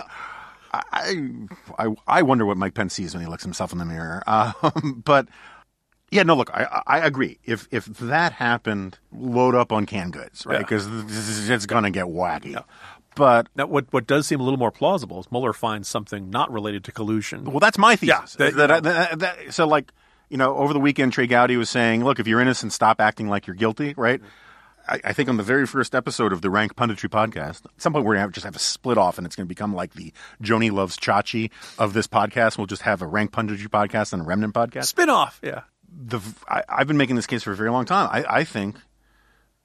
I, 0.73 1.37
I 1.79 1.95
I 2.07 2.23
wonder 2.23 2.47
what 2.47 2.57
Mike 2.57 2.75
Pence 2.75 2.95
sees 2.95 3.13
when 3.13 3.23
he 3.23 3.29
looks 3.29 3.43
himself 3.43 3.73
in 3.73 3.79
the 3.79 3.85
mirror. 3.85 4.23
Um, 4.27 5.03
but 5.05 5.27
yeah, 6.11 6.23
no, 6.25 6.35
look, 6.35 6.51
I, 6.53 6.83
I 6.87 6.99
agree. 7.01 7.39
If 7.45 7.69
if 7.71 7.85
that 7.87 8.33
happened, 8.33 8.99
load 9.13 9.55
up 9.55 9.73
on 9.73 9.87
canned 9.87 10.13
goods, 10.13 10.45
right? 10.47 10.55
Yeah. 10.55 10.59
Because 10.61 10.87
it's 11.51 11.67
going 11.67 11.85
to 11.85 11.91
get 11.91 12.07
wacky. 12.07 12.63
But 13.17 13.49
now, 13.57 13.67
what 13.67 13.87
what 13.93 14.07
does 14.07 14.27
seem 14.27 14.41
a 14.41 14.43
little 14.43 14.59
more 14.59 14.71
plausible 14.71 15.21
is 15.21 15.31
Mueller 15.33 15.53
finds 15.53 15.89
something 15.89 16.31
not 16.31 16.51
related 16.53 16.85
to 16.85 16.93
collusion. 16.93 17.45
well, 17.45 17.61
that's 17.61 17.77
my 17.79 17.97
thesis. 17.97 18.37
Yeah, 18.39 18.47
is 18.49 18.55
that, 18.57 18.83
that- 18.83 19.19
that- 19.19 19.53
so, 19.55 19.67
like, 19.67 19.93
you 20.29 20.37
know, 20.37 20.57
over 20.57 20.73
the 20.73 20.81
weekend, 20.81 21.13
Trey 21.13 21.27
Gowdy 21.27 21.57
was 21.57 21.69
saying, 21.69 22.05
"Look, 22.05 22.21
if 22.21 22.27
you're 22.29 22.41
innocent, 22.41 22.73
stop 22.73 23.01
acting 23.01 23.29
like 23.29 23.47
you're 23.47 23.57
guilty." 23.57 23.95
Right? 23.97 24.21
I, 24.89 25.01
I 25.05 25.13
think 25.13 25.29
on 25.29 25.37
the 25.37 25.43
very 25.43 25.67
first 25.67 25.95
episode 25.95 26.33
of 26.33 26.41
the 26.41 26.51
Rank 26.51 26.75
Punditry 26.77 27.09
podcast, 27.11 27.67
at 27.67 27.71
some 27.79 27.93
point 27.93 28.05
we're 28.07 28.15
gonna 28.15 28.23
have, 28.23 28.33
just 28.33 28.45
have 28.47 28.57
a 28.57 28.61
split 28.61 28.97
off, 28.97 29.19
and 29.19 29.27
it's 29.27 29.37
gonna 29.37 29.47
become 29.47 29.75
like 29.75 29.95
the 29.95 30.13
Joanie 30.41 30.71
loves 30.71 30.97
Chachi 30.97 31.51
of 31.79 31.93
this 31.93 32.07
podcast. 32.07 32.59
We'll 32.59 32.67
just 32.69 32.83
have 32.83 33.03
a 33.03 33.07
Rank 33.07 33.33
Punditry 33.33 33.69
podcast 33.69 34.13
and 34.13 34.23
a 34.23 34.25
Remnant 34.25 34.55
podcast. 34.55 34.85
Spin 34.87 35.11
off, 35.11 35.41
yeah. 35.43 35.63
The 35.91 36.21
I, 36.49 36.63
I've 36.69 36.87
been 36.87 36.97
making 36.97 37.17
this 37.17 37.27
case 37.27 37.43
for 37.43 37.53
a 37.53 37.57
very 37.57 37.71
long 37.71 37.85
time. 37.85 38.09
I, 38.13 38.25
I 38.41 38.45
think 38.45 38.77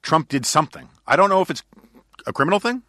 Trump 0.02 0.28
did 0.28 0.46
something. 0.46 0.88
I 1.06 1.16
don't 1.16 1.30
know 1.30 1.40
if 1.40 1.50
it's 1.50 1.62
a 2.26 2.32
criminal 2.32 2.60
thing. 2.60 2.82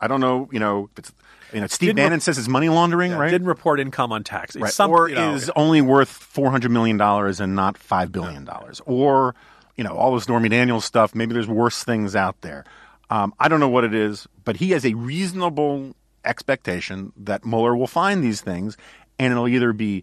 I 0.00 0.08
don't 0.08 0.20
know. 0.20 0.48
You 0.52 0.58
know, 0.58 0.88
if 0.92 0.98
it's 0.98 1.12
you 1.52 1.60
know 1.60 1.66
Steve 1.66 1.88
Didn't 1.88 1.96
Bannon 1.96 2.12
re- 2.14 2.20
says 2.20 2.38
it's 2.38 2.48
money 2.48 2.68
laundering, 2.68 3.12
right? 3.12 3.30
Didn't 3.30 3.46
report 3.46 3.78
income 3.80 4.12
on 4.12 4.24
tax. 4.24 4.56
It's 4.56 4.62
right. 4.62 4.72
some- 4.72 4.90
or 4.90 5.08
you 5.08 5.14
know, 5.14 5.34
is 5.34 5.50
only 5.56 5.80
worth 5.80 6.08
four 6.08 6.50
hundred 6.50 6.70
million 6.70 6.96
dollars 6.96 7.40
and 7.40 7.54
not 7.54 7.76
five 7.76 8.10
billion 8.12 8.44
dollars, 8.44 8.80
or 8.86 9.34
you 9.76 9.84
know 9.84 9.94
all 9.96 10.14
this 10.14 10.24
Stormy 10.24 10.48
Daniels 10.48 10.84
stuff. 10.84 11.14
Maybe 11.14 11.34
there's 11.34 11.48
worse 11.48 11.84
things 11.84 12.16
out 12.16 12.40
there. 12.40 12.64
Um, 13.10 13.34
I 13.38 13.48
don't 13.48 13.60
know 13.60 13.68
what 13.68 13.84
it 13.84 13.94
is, 13.94 14.26
but 14.44 14.56
he 14.56 14.70
has 14.70 14.84
a 14.84 14.94
reasonable 14.94 15.94
expectation 16.24 17.12
that 17.16 17.44
Mueller 17.44 17.76
will 17.76 17.86
find 17.86 18.22
these 18.24 18.40
things, 18.40 18.76
and 19.18 19.30
it'll 19.30 19.46
either 19.46 19.72
be 19.72 20.02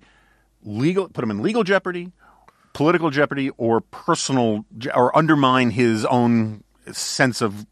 legal, 0.63 1.09
put 1.09 1.23
him 1.23 1.31
in 1.31 1.41
legal 1.41 1.63
jeopardy, 1.63 2.11
political 2.73 3.09
jeopardy, 3.09 3.49
or 3.51 3.81
personal, 3.81 4.65
or 4.93 5.15
undermine 5.15 5.71
his 5.71 6.05
own 6.05 6.63
sense 6.91 7.41
of 7.41 7.65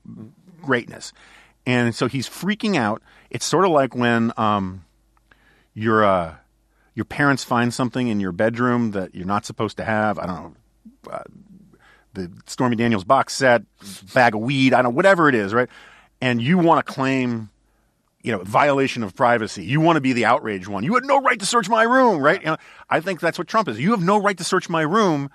greatness. 0.61 1.11
And 1.65 1.94
so 1.94 2.07
he's 2.07 2.30
freaking 2.30 2.76
out. 2.76 3.02
It's 3.30 3.45
sort 3.45 3.65
of 3.65 3.72
like 3.72 3.95
when 3.95 4.32
um, 4.38 4.86
your 5.73 6.03
uh, 6.03 6.36
your 6.95 7.06
parents 7.06 7.44
find 7.44 7.73
something 7.73 8.07
in 8.07 8.19
your 8.19 8.32
bedroom 8.32 8.91
that 8.91 9.15
you're 9.15 9.26
not 9.26 9.45
supposed 9.45 9.78
to 9.78 9.84
have. 9.84 10.19
I 10.19 10.26
don't 10.26 10.36
know. 10.36 10.56
Uh, 11.11 11.23
the 12.14 12.32
Stormy 12.45 12.76
Daniels 12.76 13.03
box 13.03 13.34
set, 13.34 13.64
bag 14.14 14.36
of 14.36 14.41
weed, 14.41 14.73
I 14.73 14.82
don't 14.82 14.91
know, 14.91 14.95
whatever 14.95 15.30
it 15.30 15.36
is, 15.36 15.53
right? 15.53 15.69
And 16.19 16.41
you 16.41 16.57
want 16.57 16.86
to 16.86 16.94
claim, 16.94 17.49
you 18.23 18.31
know, 18.31 18.43
violation 18.43 19.03
of 19.03 19.15
privacy. 19.15 19.64
You 19.64 19.81
want 19.81 19.98
to 19.98 20.02
be 20.02 20.14
the 20.14 20.26
outraged 20.26 20.68
one. 20.68 20.84
You 20.84 20.93
had 20.95 21.06
no 21.06 21.19
right 21.22 21.39
to 21.39 21.45
search 21.45 21.69
my 21.69 21.84
room, 21.84 22.22
right? 22.22 22.39
You 22.39 22.48
know, 22.48 22.57
I 22.89 22.99
think 22.99 23.19
that's 23.19 23.38
what 23.38 23.48
Trump 23.48 23.68
is. 23.68 23.80
You 23.80 23.91
have 23.91 24.02
no 24.03 24.18
right 24.22 24.38
to 24.38 24.43
search 24.43 24.69
my 24.69 24.81
room 24.81 25.30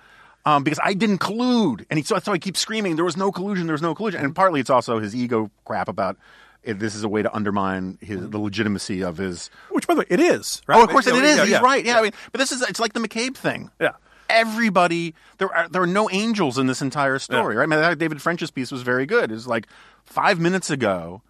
um, 0.45 0.63
because 0.65 0.79
I 0.83 0.95
didn't 0.95 1.19
collude. 1.19 1.85
And 1.91 1.99
he, 1.99 2.05
so 2.05 2.15
that's 2.15 2.27
why 2.27 2.35
he 2.35 2.39
keeps 2.39 2.61
screaming, 2.61 2.97
there 2.97 3.05
was 3.05 3.17
no 3.17 3.33
collusion, 3.33 3.67
there 3.67 3.75
was 3.75 3.83
no 3.83 3.95
collusion. 3.95 4.25
And 4.25 4.35
partly 4.35 4.61
it's 4.61 4.71
also 4.71 4.99
his 5.01 5.15
ego 5.15 5.51
crap 5.65 5.89
about 5.89 6.17
if 6.63 6.79
this 6.79 6.95
is 6.95 7.05
a 7.05 7.09
way 7.09 7.23
to 7.23 7.33
undermine 7.35 7.97
his, 8.01 8.29
the 8.29 8.39
legitimacy 8.39 9.03
of 9.03 9.17
his 9.19 9.51
which 9.71 9.87
by 9.87 9.95
the 9.95 10.01
way, 10.01 10.07
it 10.09 10.19
is. 10.21 10.63
Right? 10.67 10.79
Oh, 10.79 10.85
of 10.85 10.91
course 10.91 11.07
You 11.07 11.15
it 11.17 11.21
know, 11.21 11.25
is. 11.25 11.37
yeah, 11.37 11.43
He's 11.43 11.51
yeah. 11.53 11.61
right. 11.61 11.85
Yeah, 11.85 11.99
I 11.99 12.03
mean, 12.03 12.13
but 12.33 12.39
this 12.39 12.51
is 12.53 12.63
it's 12.63 12.81
like 12.81 12.93
the 12.93 13.01
McCabe 13.01 13.37
thing. 13.37 13.71
Yeah. 13.81 13.93
Everybody, 14.29 15.15
there 15.39 15.55
are 15.55 15.69
there 15.69 15.83
are 15.83 15.87
no 15.87 16.11
angels 16.11 16.59
in 16.59 16.67
this 16.67 16.83
entire 16.83 17.21
story, 17.21 17.55
right? 17.55 17.63
I 17.63 17.89
mean, 17.89 17.99
David 17.99 18.21
French's 18.21 18.51
piece 18.51 18.73
was 18.73 18.83
very 18.83 19.07
good. 19.07 19.31
It 19.31 19.35
was 19.35 19.47
like 19.47 19.69
five 20.05 20.41
minutes 20.41 20.69
ago, 20.69 21.23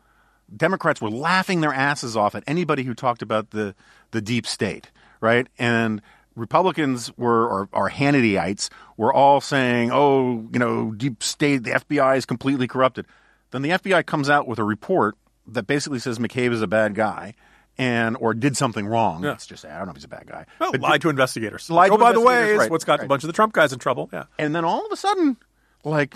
Democrats 0.54 1.00
were 1.00 1.10
laughing 1.10 1.60
their 1.60 1.72
asses 1.72 2.16
off 2.16 2.34
at 2.34 2.44
anybody 2.46 2.82
who 2.84 2.94
talked 2.94 3.22
about 3.22 3.50
the 3.50 3.74
the 4.12 4.20
deep 4.20 4.46
state, 4.46 4.90
right? 5.20 5.46
And 5.58 6.00
Republicans 6.34 7.16
were 7.16 7.46
or, 7.46 7.68
or 7.72 7.90
Hannityites 7.90 8.68
were 8.96 9.12
all 9.12 9.40
saying, 9.40 9.90
"Oh, 9.92 10.48
you 10.52 10.58
know, 10.58 10.92
deep 10.92 11.22
state, 11.22 11.64
the 11.64 11.72
FBI 11.72 12.16
is 12.16 12.26
completely 12.26 12.68
corrupted." 12.68 13.06
Then 13.50 13.62
the 13.62 13.70
FBI 13.70 14.04
comes 14.06 14.28
out 14.28 14.46
with 14.46 14.58
a 14.58 14.64
report 14.64 15.16
that 15.46 15.66
basically 15.66 15.98
says 15.98 16.18
McCabe 16.18 16.52
is 16.52 16.62
a 16.62 16.66
bad 16.66 16.94
guy 16.94 17.34
and 17.78 18.16
or 18.20 18.34
did 18.34 18.56
something 18.56 18.86
wrong. 18.86 19.22
Yeah. 19.22 19.30
Let's 19.30 19.46
just 19.46 19.62
say 19.62 19.70
I 19.70 19.78
don't 19.78 19.86
know 19.86 19.90
if 19.90 19.96
he's 19.96 20.04
a 20.04 20.08
bad 20.08 20.26
guy. 20.26 20.46
Well, 20.58 20.72
But 20.72 20.80
lied 20.80 21.00
to 21.02 21.08
investigators. 21.08 21.70
Lied 21.70 21.90
oh, 21.90 21.98
by 21.98 22.12
the 22.12 22.20
way, 22.20 22.52
is 22.52 22.58
right, 22.58 22.70
what's 22.70 22.84
got 22.84 23.02
a 23.02 23.06
bunch 23.06 23.22
of 23.22 23.28
the 23.28 23.32
Trump 23.32 23.52
guys 23.52 23.72
in 23.72 23.78
trouble. 23.78 24.08
Yeah. 24.12 24.24
and 24.38 24.54
then 24.54 24.64
all 24.64 24.84
of 24.84 24.92
a 24.92 24.96
sudden, 24.96 25.36
like 25.84 26.14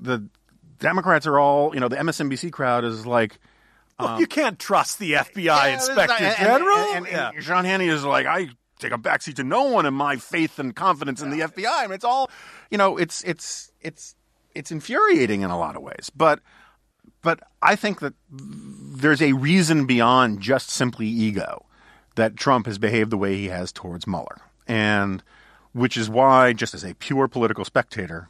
the 0.00 0.28
Democrats 0.78 1.26
are 1.26 1.38
all, 1.38 1.74
you 1.74 1.80
know, 1.80 1.88
the 1.88 1.96
MSNBC 1.96 2.52
crowd 2.52 2.84
is 2.84 3.06
like, 3.06 3.38
Well, 3.98 4.08
um, 4.10 4.20
you 4.20 4.26
can't 4.26 4.58
trust 4.58 4.98
the 4.98 5.12
FBI 5.14 5.44
Yeah, 5.44 5.66
inspector 5.74 6.14
and- 6.14 6.24
and- 6.26 6.36
general. 6.46 6.76
And, 6.78 7.06
and, 7.06 7.34
yeah. 7.34 7.40
Sean 7.40 7.64
Hannity 7.64 7.90
is 7.90 8.04
like, 8.04 8.26
I 8.26 8.48
take 8.78 8.92
a 8.92 8.98
backseat 8.98 9.36
to 9.36 9.44
no 9.44 9.62
one 9.64 9.86
in 9.86 9.94
my 9.94 10.16
faith 10.16 10.58
and 10.58 10.76
confidence 10.76 11.22
in 11.22 11.30
the 11.30 11.40
FBI. 11.40 11.66
I 11.70 11.82
mean, 11.86 11.94
it's 11.94 12.04
all, 12.04 12.30
you 12.70 12.76
know, 12.78 12.96
it's 12.98 13.22
it's 13.24 13.72
it's 13.80 14.14
it's 14.54 14.70
infuriating 14.70 15.40
in 15.42 15.50
a 15.50 15.58
lot 15.58 15.76
of 15.76 15.82
ways. 15.82 16.10
But 16.14 16.40
but 17.22 17.40
I 17.62 17.74
think 17.74 18.00
that 18.00 18.12
there's 18.30 19.22
a 19.22 19.32
reason 19.32 19.86
beyond 19.86 20.40
just 20.40 20.68
simply 20.68 21.06
ego 21.06 21.64
that 22.16 22.36
Trump 22.36 22.66
has 22.66 22.78
behaved 22.78 23.10
the 23.10 23.16
way 23.18 23.34
he 23.36 23.48
has 23.48 23.72
towards 23.72 24.06
Mueller, 24.06 24.38
and 24.66 25.22
which 25.72 25.96
is 25.96 26.08
why, 26.10 26.52
just 26.52 26.74
as 26.74 26.84
a 26.84 26.94
pure 26.94 27.28
political 27.28 27.64
spectator, 27.64 28.28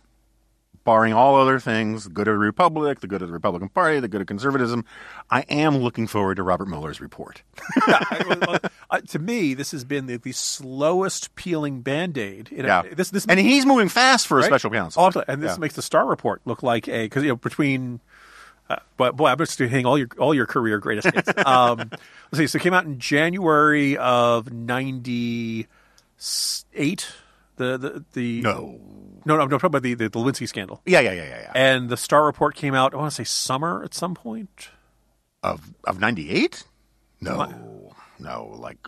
barring 0.87 1.13
all 1.13 1.35
other 1.37 1.61
things, 1.61 2.05
the 2.05 2.11
good 2.11 2.29
of 2.29 2.35
the 2.37 2.39
Republic, 2.39 3.01
the 3.01 3.07
good 3.07 3.21
of 3.21 3.29
the 3.29 3.35
Republican 3.35 3.69
Party, 3.69 4.01
the 4.01 4.09
good 4.09 4.23
of 4.23 4.27
conservatism, 4.27 4.87
I 5.31 5.43
am 5.51 5.77
looking 5.79 6.07
forward 6.07 6.37
to 6.37 6.43
Robert 6.43 6.69
Mueller's 6.69 7.01
report. 7.03 7.43
yeah, 7.87 7.99
I- 8.11 8.37
well, 8.49 8.59
uh, 8.89 9.01
to 9.01 9.19
me, 9.19 9.53
this 9.53 9.73
has 9.73 9.85
been 9.85 10.07
the, 10.07 10.17
the 10.17 10.33
slowest 10.33 11.35
peeling 11.35 11.83
band 11.83 12.17
aid. 12.17 12.49
Yeah, 12.51 12.83
This, 12.91 13.11
this 13.11 13.27
and 13.27 13.39
he's 13.39 13.67
moving 13.67 13.91
fast 13.91 14.27
for 14.27 14.39
a 14.39 14.41
right? 14.43 14.47
special 14.47 14.71
counsel. 14.71 15.13
And 15.29 15.43
this 15.43 15.53
Yeah. 15.53 15.59
makes 15.59 15.75
the 15.75 15.83
Starr 15.83 16.07
Report 16.07 16.41
look 16.47 16.63
like 16.63 16.89
a 16.89 17.05
because 17.05 17.23
you 17.23 17.29
know 17.31 17.37
between. 17.37 18.01
Uh, 18.71 18.77
but 18.97 19.15
boy, 19.17 19.27
I'm 19.29 19.39
just 19.39 19.59
hitting 19.59 19.87
all 19.87 19.97
your 19.99 20.09
all 20.19 20.35
your 20.35 20.47
career 20.47 20.79
greatest 20.79 21.13
hits. 21.15 21.31
Um, 21.47 21.79
let's 21.79 22.39
see. 22.39 22.47
So 22.49 22.57
it 22.57 22.63
came 22.63 22.75
out 22.75 22.85
in 22.85 22.99
January 22.99 23.97
of 23.97 24.53
'98. 24.53 25.69
The 27.57 27.77
the 27.79 28.05
the 28.13 28.41
No. 28.43 28.81
no 29.25 29.37
no 29.37 29.43
I'm 29.43 29.49
talking 29.51 29.67
about 29.67 29.83
the 29.83 29.95
the, 29.95 30.09
the 30.09 30.19
Lewinsky 30.19 30.47
scandal. 30.49 30.83
Yeah, 30.87 31.01
yeah, 31.01 31.13
yeah, 31.13 31.25
yeah, 31.25 31.41
yeah. 31.41 31.53
And 31.55 31.89
the 31.89 31.97
Starr 31.97 32.25
Report 32.25 32.55
came 32.55 32.75
out. 32.75 32.95
I 32.95 32.97
want 32.99 33.11
to 33.11 33.15
say 33.17 33.25
summer 33.25 33.83
at 33.83 33.95
some 33.95 34.15
point. 34.15 34.71
Of 35.43 35.73
of 35.85 36.01
ninety 36.01 36.31
eight? 36.31 36.65
No, 37.21 37.93
no. 38.19 38.55
Like 38.59 38.79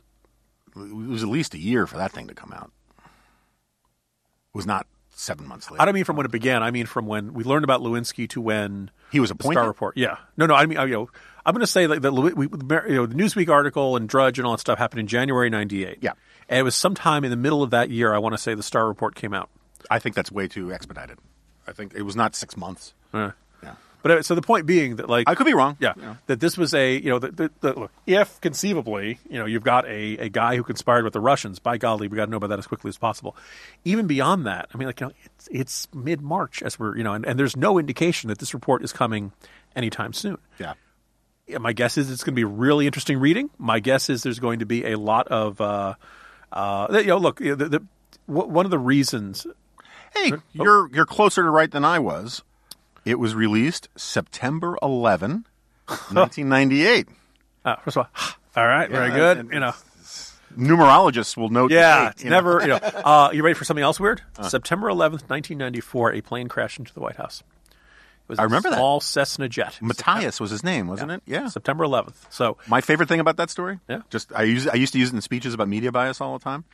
it 0.77 0.95
was 0.95 1.23
at 1.23 1.29
least 1.29 1.55
a 1.55 1.59
year 1.59 1.87
for 1.87 1.97
that 1.97 2.13
thing 2.13 2.29
to 2.29 2.35
come 2.35 2.53
out. 2.53 2.71
It 2.99 4.55
was 4.55 4.67
not 4.67 4.87
seven 5.19 5.47
months 5.47 5.71
later. 5.71 5.83
I 5.83 5.85
don't 5.85 5.95
mean 5.95 6.05
from 6.05 6.17
when 6.17 6.27
it 6.27 6.33
began. 6.33 6.63
I 6.63 6.71
mean 6.71 6.87
from 6.87 7.07
when 7.07 7.35
we 7.35 7.45
learned 7.45 7.65
about 7.65 7.81
Lewinsky 7.81 8.29
to 8.31 8.41
when 8.41 8.91
He 9.11 9.21
was 9.21 9.31
appointed? 9.31 9.57
Starr 9.57 9.67
Report. 9.67 9.97
Yeah. 9.97 10.17
No, 10.37 10.47
no. 10.47 10.55
I 10.55 10.67
mean, 10.67 10.79
I, 10.79 10.85
you 10.85 10.95
know, 10.95 11.11
I'm 11.45 11.55
going 11.55 11.61
to 11.61 11.67
say 11.67 11.87
like 11.87 12.03
the 12.03 12.13
we, 12.13 12.31
you 12.31 12.49
know 12.49 13.07
the 13.07 13.15
Newsweek 13.15 13.49
article 13.49 13.97
and 13.97 14.09
Drudge 14.09 14.39
and 14.39 14.47
all 14.47 14.53
that 14.53 14.61
stuff 14.61 14.79
happened 14.79 15.01
in 15.01 15.07
January 15.07 15.51
'98. 15.51 15.99
Yeah. 16.01 16.13
And 16.49 16.61
it 16.61 16.63
was 16.63 16.75
sometime 16.75 17.25
in 17.25 17.31
the 17.31 17.37
middle 17.37 17.63
of 17.63 17.71
that 17.71 17.91
year. 17.91 18.15
I 18.15 18.19
want 18.19 18.35
to 18.35 18.39
say 18.39 18.55
the 18.55 18.63
Starr 18.63 18.87
Report 18.87 19.15
came 19.15 19.35
out. 19.35 19.51
I 19.91 19.99
think 19.99 20.15
that's 20.15 20.33
way 20.33 20.49
too 20.49 20.73
expedited. 20.73 21.19
I 21.67 21.73
think 21.73 21.95
it 21.95 22.03
was 22.03 22.17
not 22.17 22.35
six 22.35 22.57
months. 22.57 22.95
Uh, 23.13 23.33
but 24.03 24.11
uh, 24.11 24.23
so 24.23 24.35
the 24.35 24.43
point 24.43 24.67
being 24.67 24.97
that 24.97 25.09
like 25.09 25.29
I 25.29 25.35
could 25.35 25.47
be 25.47 25.55
wrong. 25.55 25.77
Yeah, 25.81 25.93
You 25.97 26.03
know. 26.03 26.17
that 26.27 26.41
this 26.41 26.57
was 26.57 26.73
a 26.75 26.97
you 26.97 27.11
know 27.11 27.19
that 27.19 27.37
that- 27.37 27.61
that, 27.61 27.79
look 27.79 27.91
if 28.07 28.41
conceivably 28.41 29.19
you 29.29 29.39
know 29.39 29.47
you've 29.47 29.65
got 29.65 29.87
a, 29.87 30.19
a 30.19 30.29
guy 30.29 30.57
who 30.57 30.63
conspired 30.63 31.05
with 31.05 31.13
the 31.13 31.21
Russians. 31.21 31.59
By 31.59 31.79
golly, 31.79 32.09
we 32.09 32.17
got 32.17 32.27
to 32.27 32.31
know 32.31 32.37
about 32.37 32.49
that 32.51 32.59
as 32.59 32.67
quickly 32.67 32.89
as 32.89 32.99
possible. 32.99 33.37
Even 33.85 34.07
beyond 34.07 34.47
that, 34.47 34.69
I 34.75 34.79
mean, 34.79 34.87
like 34.87 35.01
you 35.01 35.07
know, 35.09 35.13
it's 35.25 35.49
it's 35.51 35.89
mid 35.95 36.21
March 36.23 36.63
as 36.63 36.79
we're 36.79 36.97
you 36.97 37.03
know, 37.05 37.15
and, 37.15 37.25
and 37.27 37.39
there's 37.39 37.57
no 37.57 37.79
indication 37.79 38.29
that 38.29 38.39
this 38.39 38.55
report 38.55 38.83
is 38.85 38.93
coming 38.93 39.33
anytime 39.77 40.13
soon. 40.13 40.39
Yeah. 40.59 40.75
Yeah, 41.47 41.59
my 41.59 41.73
guess 41.73 41.97
is 41.97 42.11
it's 42.11 42.23
going 42.25 42.35
to 42.35 42.41
be 42.41 42.45
really 42.45 42.85
interesting 42.87 43.19
reading. 43.19 43.49
My 43.57 43.81
guess 43.81 44.11
is 44.11 44.23
there's 44.23 44.39
going 44.39 44.59
to 44.59 44.67
be 44.67 44.85
a 44.85 44.99
lot 44.99 45.29
of 45.29 45.59
uh, 45.63 45.95
uh, 46.53 46.89
you 46.93 47.07
know, 47.07 47.17
look, 47.17 47.39
the, 47.39 47.55
the, 47.57 47.83
w- 48.29 48.49
one 48.53 48.67
of 48.67 48.71
the 48.71 48.79
reasons 48.79 49.47
Hey, 50.15 50.33
you're 50.53 50.89
you're 50.95 51.07
closer 51.07 51.43
to 51.43 51.51
right 51.51 51.71
than 51.71 51.85
I 51.87 51.99
was. 52.01 52.43
It 53.09 53.19
was 53.19 53.35
released 53.35 53.89
September 53.97 54.77
11, 54.83 55.47
1998. 55.87 57.09
Uh, 57.65 57.77
first 57.77 57.97
of 57.97 58.07
all, 58.15 58.33
all 58.63 58.67
right, 58.69 58.91
very 58.91 59.09
Yeah, 59.09 59.15
good. 59.17 59.39
and- 59.39 59.53
you 59.53 59.61
know, 59.61 59.73
Numerologists 60.57 61.37
will 61.37 61.51
note. 61.51 61.69
the 61.69 61.77
yeah, 61.77 62.05
date, 62.05 62.11
it's 62.13 62.25
you 62.25 62.31
know. 62.31 62.37
never. 62.37 62.61
You 62.63 62.67
know, 62.69 62.77
uh, 62.77 63.31
you 63.33 63.43
ready 63.45 63.55
for 63.55 63.65
something 63.65 63.83
else 63.85 64.01
weird? 64.01 64.23
September 64.43 64.89
eleventh, 64.89 65.29
nineteen 65.31 65.57
ninety 65.59 65.81
four, 65.81 66.13
a 66.13 66.21
plane 66.21 66.49
crashed 66.49 66.79
into 66.79 66.93
the 66.93 67.01
White 67.01 67.17
House. 67.17 67.43
It 67.71 68.29
was 68.29 68.39
I 68.39 68.43
a 68.43 68.47
remember 68.47 68.71
that. 68.71 68.77
small 68.77 69.01
Cessna 69.01 69.49
jet. 69.49 69.79
Matthias 69.81 70.41
was 70.41 70.51
his 70.51 70.65
name, 70.65 70.89
wasn't 70.89 71.13
it? 71.13 71.23
Yeah. 71.27 71.47
September 71.49 71.85
11th. 71.85 72.27
So 72.31 72.57
My 72.67 72.81
favorite 72.81 73.09
thing 73.09 73.21
about 73.21 73.37
that 73.39 73.49
story, 73.51 73.79
Yeah. 73.89 74.01
just 74.11 74.33
I 74.35 74.43
use 74.43 74.67
I 74.67 74.75
used 74.75 74.93
to 74.95 74.99
use 74.99 75.11
it 75.11 75.15
in 75.15 75.21
speeches 75.21 75.55
about 75.55 75.69
media 75.69 75.93
bias 75.93 76.21
all 76.21 76.37
the 76.37 76.43
time. 76.45 76.65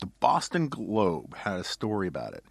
The 0.00 0.06
Boston 0.20 0.68
Globe 0.68 1.34
had 1.36 1.60
a 1.60 1.64
story 1.64 2.08
about 2.08 2.34
it, 2.34 2.44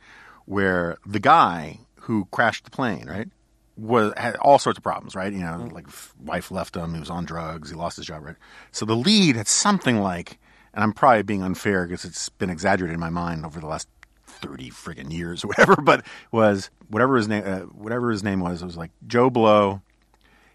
where 0.45 0.97
the 1.05 1.19
guy 1.19 1.79
who 2.01 2.25
crashed 2.31 2.65
the 2.65 2.71
plane, 2.71 3.07
right, 3.07 3.29
was 3.77 4.13
had 4.17 4.35
all 4.37 4.59
sorts 4.59 4.77
of 4.77 4.83
problems, 4.83 5.15
right? 5.15 5.31
You 5.31 5.39
know, 5.39 5.69
like 5.71 5.87
wife 6.19 6.51
left 6.51 6.75
him, 6.75 6.93
he 6.93 6.99
was 6.99 7.09
on 7.09 7.25
drugs, 7.25 7.69
he 7.69 7.75
lost 7.75 7.97
his 7.97 8.05
job, 8.05 8.23
right? 8.23 8.35
So 8.71 8.85
the 8.85 8.95
lead 8.95 9.35
had 9.35 9.47
something 9.47 9.99
like, 9.99 10.39
and 10.73 10.83
I'm 10.83 10.93
probably 10.93 11.23
being 11.23 11.43
unfair 11.43 11.85
because 11.85 12.05
it's 12.05 12.29
been 12.29 12.49
exaggerated 12.49 12.93
in 12.93 12.99
my 12.99 13.09
mind 13.09 13.45
over 13.45 13.59
the 13.59 13.67
last 13.67 13.87
thirty 14.25 14.69
friggin' 14.69 15.11
years 15.11 15.43
or 15.43 15.47
whatever, 15.47 15.75
but 15.81 16.05
was 16.31 16.69
whatever 16.89 17.17
his 17.17 17.27
name, 17.27 17.43
uh, 17.45 17.59
whatever 17.59 18.11
his 18.11 18.23
name 18.23 18.39
was, 18.39 18.61
it 18.61 18.65
was 18.65 18.77
like 18.77 18.91
Joe 19.07 19.29
Blow 19.29 19.81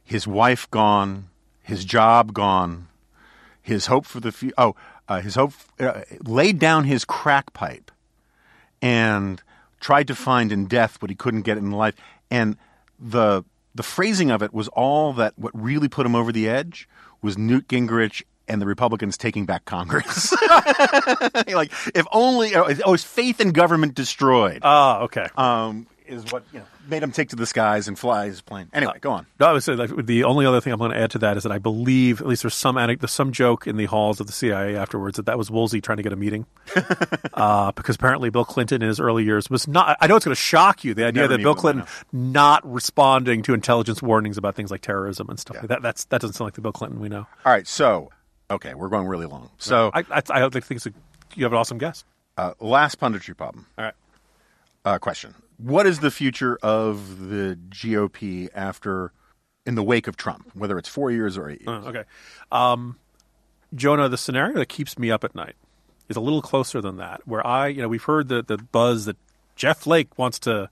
his 0.07 0.27
wife 0.27 0.71
gone, 0.71 1.29
his 1.63 1.85
job 1.85 2.33
gone, 2.33 2.87
his 3.61 3.87
hope 3.87 4.07
for 4.07 4.21
the 4.21 4.31
future. 4.31 4.55
Oh, 4.57 4.77
uh, 5.09 5.21
his 5.21 5.35
hope 5.35 5.53
uh, 5.81 6.03
laid 6.25 6.61
down 6.61 6.85
his 6.85 7.05
crack 7.05 7.53
pipe 7.53 7.91
and 8.81 9.43
tried 9.81 10.09
to 10.09 10.15
find 10.15 10.53
in 10.53 10.67
death 10.67 11.01
what 11.01 11.11
he 11.11 11.15
couldn't 11.15 11.43
get 11.43 11.59
in 11.59 11.71
life. 11.71 11.95
And 12.31 12.57
the 12.99 13.45
the 13.75 13.83
phrasing 13.83 14.31
of 14.31 14.43
it 14.43 14.55
was 14.55 14.69
all 14.69 15.13
that 15.15 15.35
what 15.37 15.53
really 15.55 15.89
put 15.89 16.07
him 16.07 16.15
over 16.15 16.33
the 16.33 16.49
edge 16.49 16.89
was 17.21 17.37
Newt 17.37 17.69
Gingrich 17.69 18.23
and 18.49 18.63
the 18.63 18.67
Republicans 18.67 19.19
taking 19.19 19.45
back 19.45 19.65
Congress. 19.65 20.33
like 21.49 21.73
if 21.95 22.07
only 22.13 22.55
oh, 22.55 22.65
his 22.65 23.05
faith 23.05 23.41
in 23.41 23.53
government 23.53 23.95
destroyed 23.95 24.61
ah, 24.63 25.01
okay. 25.01 25.27
um, 25.37 25.87
is 26.07 26.25
what 26.33 26.45
you 26.53 26.61
know 26.61 26.65
made 26.89 27.03
him 27.03 27.13
take 27.13 27.29
to 27.31 27.37
the 27.37 27.47
skies 27.47 27.89
and 27.89 27.99
fly 27.99 28.27
his 28.27 28.41
plane. 28.41 28.69
Anyway, 28.73 28.99
go 29.01 29.11
on. 29.13 29.27
No, 29.41 29.47
I 29.47 29.53
would 29.53 29.63
say 29.63 29.75
like, 29.75 29.91
the 30.07 30.25
only 30.25 30.47
other 30.47 30.61
thing 30.61 30.73
I'm 30.73 30.79
going 30.79 30.91
to 30.93 30.99
add 30.99 31.11
to 31.13 31.19
that 31.19 31.37
is 31.37 31.43
that 31.43 31.53
I 31.53 31.59
believe, 31.59 32.21
at 32.21 32.27
least 32.27 32.43
there's 32.43 32.55
some 32.55 32.77
anec- 32.77 33.01
there's 33.01 33.13
some 33.13 33.33
joke 33.33 33.67
in 33.67 33.77
the 33.77 33.87
halls 33.87 34.21
of 34.21 34.27
the 34.27 34.33
CIA 34.33 34.77
afterwards 34.77 35.17
that 35.17 35.27
that 35.27 35.39
was 35.39 35.51
Woolsey 35.51 35.81
trying 35.81 35.97
to 35.99 36.03
get 36.03 36.13
a 36.13 36.17
meeting, 36.17 36.47
uh, 37.35 37.73
because 37.73 37.97
apparently 37.97 38.31
Bill 38.31 38.45
Clinton 38.45 38.83
in 38.83 38.89
his 38.89 39.01
early 39.01 39.25
years 39.25 39.49
was 39.51 39.67
not. 39.69 39.97
I 40.01 40.07
know 40.07 40.17
it's 40.17 40.25
going 40.25 40.35
to 40.35 40.41
shock 40.41 40.85
you 40.85 40.95
the 40.95 41.05
idea 41.05 41.23
Never 41.23 41.37
that 41.37 41.43
Bill 41.43 41.55
Clinton 41.55 41.87
not 42.13 42.67
responding 42.71 43.43
to 43.43 43.55
intelligence 43.55 44.03
warnings 44.03 44.37
about 44.39 44.55
things 44.55 44.71
like 44.71 44.81
terrorism 44.83 45.29
and 45.29 45.39
stuff 45.39 45.57
Yeah. 45.57 45.61
like 45.63 45.69
that. 45.71 45.83
That's 45.83 46.05
that 46.07 46.21
doesn't 46.21 46.35
sound 46.35 46.47
like 46.47 46.55
the 46.55 46.61
Bill 46.61 46.73
Clinton 46.73 47.01
we 47.01 47.09
know. 47.09 47.27
All 47.45 47.53
right, 47.53 47.67
so 47.67 48.11
okay, 48.51 48.75
we're 48.75 48.89
going 48.89 49.07
really 49.07 49.27
long. 49.27 49.51
So 49.59 49.91
I 49.95 50.01
I, 50.11 50.23
I 50.31 50.49
think 50.49 50.71
it's 50.71 50.87
a, 50.87 50.93
you 51.35 51.45
have 51.45 51.53
an 51.53 51.59
awesome 51.59 51.79
guess. 51.79 52.05
uh, 52.39 52.53
last 52.61 53.01
punditry 53.01 53.37
problem 53.37 53.67
All 53.79 53.85
right. 53.85 53.95
Uh, 54.87 54.99
question: 54.99 55.35
What 55.59 55.87
is 55.87 55.99
the 55.99 56.11
future 56.11 56.59
of 56.63 57.29
the 57.29 57.59
GOP 57.69 58.49
after, 58.55 59.13
in 59.67 59.75
the 59.75 59.83
wake 59.83 60.07
of 60.07 60.17
Trump, 60.17 60.51
whether 60.55 60.79
it's 60.79 60.89
four 60.89 61.11
years 61.11 61.37
or 61.37 61.51
eight 61.51 61.61
years? 61.61 61.85
Uh, 61.85 61.89
okay. 61.89 62.05
Um, 62.51 62.97
Jonah, 63.75 64.09
the 64.09 64.17
scenario 64.17 64.59
that 64.59 64.69
keeps 64.69 64.99
me 64.99 65.11
up 65.11 65.25
at 65.25 65.35
night 65.35 65.57
is 66.09 66.17
a 66.17 66.21
little 66.21 66.41
closer 66.41 66.81
than 66.81 66.97
that, 66.97 67.21
where 67.27 67.47
I, 67.47 67.67
you 67.67 67.83
know, 67.83 67.89
we've 67.89 68.03
heard 68.03 68.29
the, 68.29 68.43
the 68.43 68.59
buzz 68.59 69.07
that 69.07 69.17
Jeff 69.57 69.79
Flake 69.79 70.17
wants 70.19 70.39
to, 70.41 70.71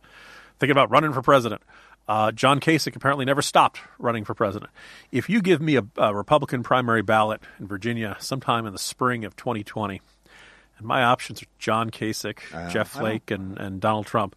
thinking 0.59 0.73
about 0.73 0.91
running 0.91 1.13
for 1.13 1.23
president. 1.23 1.63
Uh, 2.07 2.31
John 2.31 2.61
Kasich 2.61 2.95
apparently 2.95 3.25
never 3.25 3.43
stopped 3.43 3.81
running 3.99 4.25
for 4.25 4.35
president. 4.35 4.71
If 5.11 5.29
you 5.31 5.41
give 5.41 5.61
me 5.61 5.77
a, 5.77 5.85
a 5.97 6.15
Republican 6.15 6.63
primary 6.63 7.03
ballot 7.03 7.41
in 7.59 7.67
Virginia 7.67 8.17
sometime 8.21 8.67
in 8.67 8.73
the 8.73 8.79
spring 8.79 9.25
of 9.25 9.35
2020, 9.37 10.03
and 10.79 10.87
my 10.87 11.03
options 11.03 11.43
are 11.43 11.47
John 11.59 11.91
Kasich, 11.91 12.71
Jeff 12.71 12.89
Flake, 12.89 13.31
and, 13.31 13.59
and 13.59 13.81
Donald 13.81 14.07
Trump. 14.07 14.37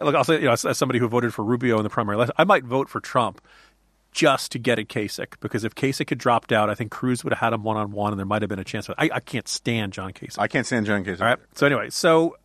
Look, 0.00 0.14
I'll 0.14 0.24
say, 0.24 0.38
you 0.38 0.46
know, 0.46 0.52
as, 0.52 0.64
as 0.64 0.78
somebody 0.78 1.00
who 1.00 1.08
voted 1.08 1.34
for 1.34 1.44
Rubio 1.44 1.76
in 1.78 1.82
the 1.82 1.90
primary 1.90 2.16
election, 2.16 2.34
I 2.38 2.44
might 2.44 2.64
vote 2.64 2.88
for 2.88 3.00
Trump 3.00 3.40
just 4.12 4.52
to 4.52 4.58
get 4.58 4.78
at 4.78 4.88
Kasich 4.88 5.34
because 5.40 5.64
if 5.64 5.74
Kasich 5.74 6.08
had 6.08 6.18
dropped 6.18 6.52
out, 6.52 6.70
I 6.70 6.74
think 6.74 6.90
Cruz 6.90 7.24
would 7.24 7.32
have 7.32 7.40
had 7.40 7.52
him 7.52 7.62
one 7.62 7.76
on 7.76 7.90
one, 7.92 8.12
and 8.12 8.18
there 8.18 8.26
might 8.26 8.42
have 8.42 8.48
been 8.48 8.58
a 8.58 8.64
chance. 8.64 8.88
I, 8.90 9.10
I 9.12 9.20
can't 9.20 9.48
stand 9.48 9.92
John 9.92 10.12
Kasich. 10.12 10.38
I 10.38 10.48
can't 10.48 10.66
stand 10.66 10.86
John 10.86 11.04
Kasich. 11.04 11.20
All 11.20 11.26
right. 11.26 11.38
So 11.54 11.66
anyway, 11.66 11.90
so 11.90 12.36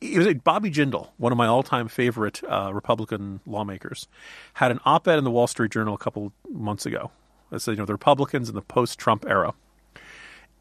it 0.00 0.18
was 0.18 0.34
Bobby 0.44 0.70
Jindal, 0.70 1.08
one 1.16 1.32
of 1.32 1.38
my 1.38 1.46
all-time 1.46 1.88
favorite 1.88 2.42
uh, 2.44 2.70
Republican 2.74 3.40
lawmakers, 3.46 4.06
had 4.54 4.70
an 4.70 4.80
op-ed 4.84 5.18
in 5.18 5.24
the 5.24 5.30
Wall 5.30 5.46
Street 5.46 5.70
Journal 5.72 5.94
a 5.94 5.98
couple 5.98 6.32
months 6.50 6.86
ago 6.86 7.10
that 7.50 7.60
said, 7.60 7.72
you 7.72 7.76
know, 7.78 7.86
the 7.86 7.94
Republicans 7.94 8.48
in 8.48 8.54
the 8.54 8.62
post-Trump 8.62 9.24
era. 9.26 9.54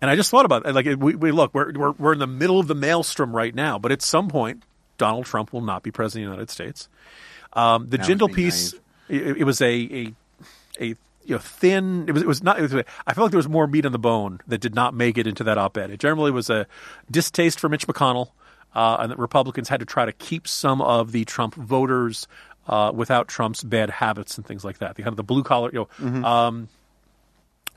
And 0.02 0.10
I 0.10 0.16
just 0.16 0.32
thought 0.32 0.46
about 0.46 0.66
it. 0.66 0.74
Like, 0.74 0.88
we, 0.98 1.16
we 1.16 1.32
look, 1.32 1.54
we're, 1.54 1.72
we're 1.74 1.92
we're 1.92 2.14
in 2.14 2.20
the 2.20 2.28
middle 2.28 2.60
of 2.60 2.68
the 2.68 2.76
maelstrom 2.76 3.36
right 3.36 3.54
now, 3.54 3.78
but 3.78 3.92
at 3.92 4.02
some 4.02 4.28
point, 4.28 4.64
Donald 4.98 5.26
Trump 5.26 5.54
will 5.54 5.62
not 5.62 5.84
be 5.84 5.92
president 5.92 6.26
of 6.26 6.32
the 6.32 6.36
United 6.36 6.50
States. 6.50 6.90
Um, 7.54 7.88
the 7.90 7.98
Now 7.98 8.06
Jindal 8.06 8.34
piece, 8.34 8.74
it, 9.10 9.38
it 9.38 9.44
was 9.44 9.62
a 9.62 9.74
a 9.74 10.14
a 10.80 10.86
you 11.26 11.36
know 11.36 11.38
thin. 11.38 12.06
It 12.08 12.14
was 12.14 12.24
it 12.24 12.28
was 12.28 12.42
not. 12.42 12.60
It 12.60 12.64
was, 12.64 12.74
I 12.74 13.14
felt 13.14 13.26
like 13.26 13.32
there 13.32 13.38
was 13.38 13.50
more 13.50 13.68
meat 13.68 13.86
on 13.86 13.92
the 13.92 14.00
bone 14.00 14.40
that 14.48 14.60
did 14.60 14.74
not 14.74 14.94
make 14.94 15.18
it 15.18 15.28
into 15.28 15.44
that 15.44 15.58
op-ed. 15.58 15.92
It 15.92 16.00
generally 16.00 16.32
was 16.32 16.50
a 16.50 16.66
distaste 17.10 17.60
for 17.60 17.70
Mitch 17.70 17.86
McConnell, 17.88 18.30
uh, 18.74 18.98
and 19.00 19.12
that 19.12 19.20
Republicans 19.20 19.70
had 19.70 19.82
to 19.82 19.86
try 19.86 20.06
to 20.06 20.14
keep 20.14 20.48
some 20.48 20.82
of 20.82 21.12
the 21.12 21.26
Trump 21.26 21.56
voters 21.56 22.28
uh, 22.68 22.92
without 22.94 23.28
Trump's 23.28 23.64
bad 23.64 23.90
habits 23.90 24.38
and 24.38 24.46
things 24.46 24.64
like 24.64 24.80
that. 24.80 24.96
The 24.96 25.04
kind 25.04 25.14
of 25.14 25.18
the 25.18 25.24
blue 25.24 25.44
collar, 25.44 25.70
you 25.74 25.88
know. 26.00 26.24
Um, 26.24 26.70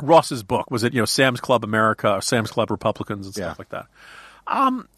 Ross's 0.03 0.43
book 0.43 0.71
was 0.71 0.83
it 0.83 0.93
you 0.95 1.01
know 1.01 1.05
Sam's 1.07 1.41
Club 1.41 1.65
America, 1.65 2.15
or 2.15 2.21
Sam's 2.23 2.51
Club 2.51 2.71
Republicans 2.71 3.27
and 3.27 3.35
stuff 3.35 3.45
Yeah. 3.45 3.55
like 3.59 3.69
that. 3.71 3.87
Um, 4.47 4.89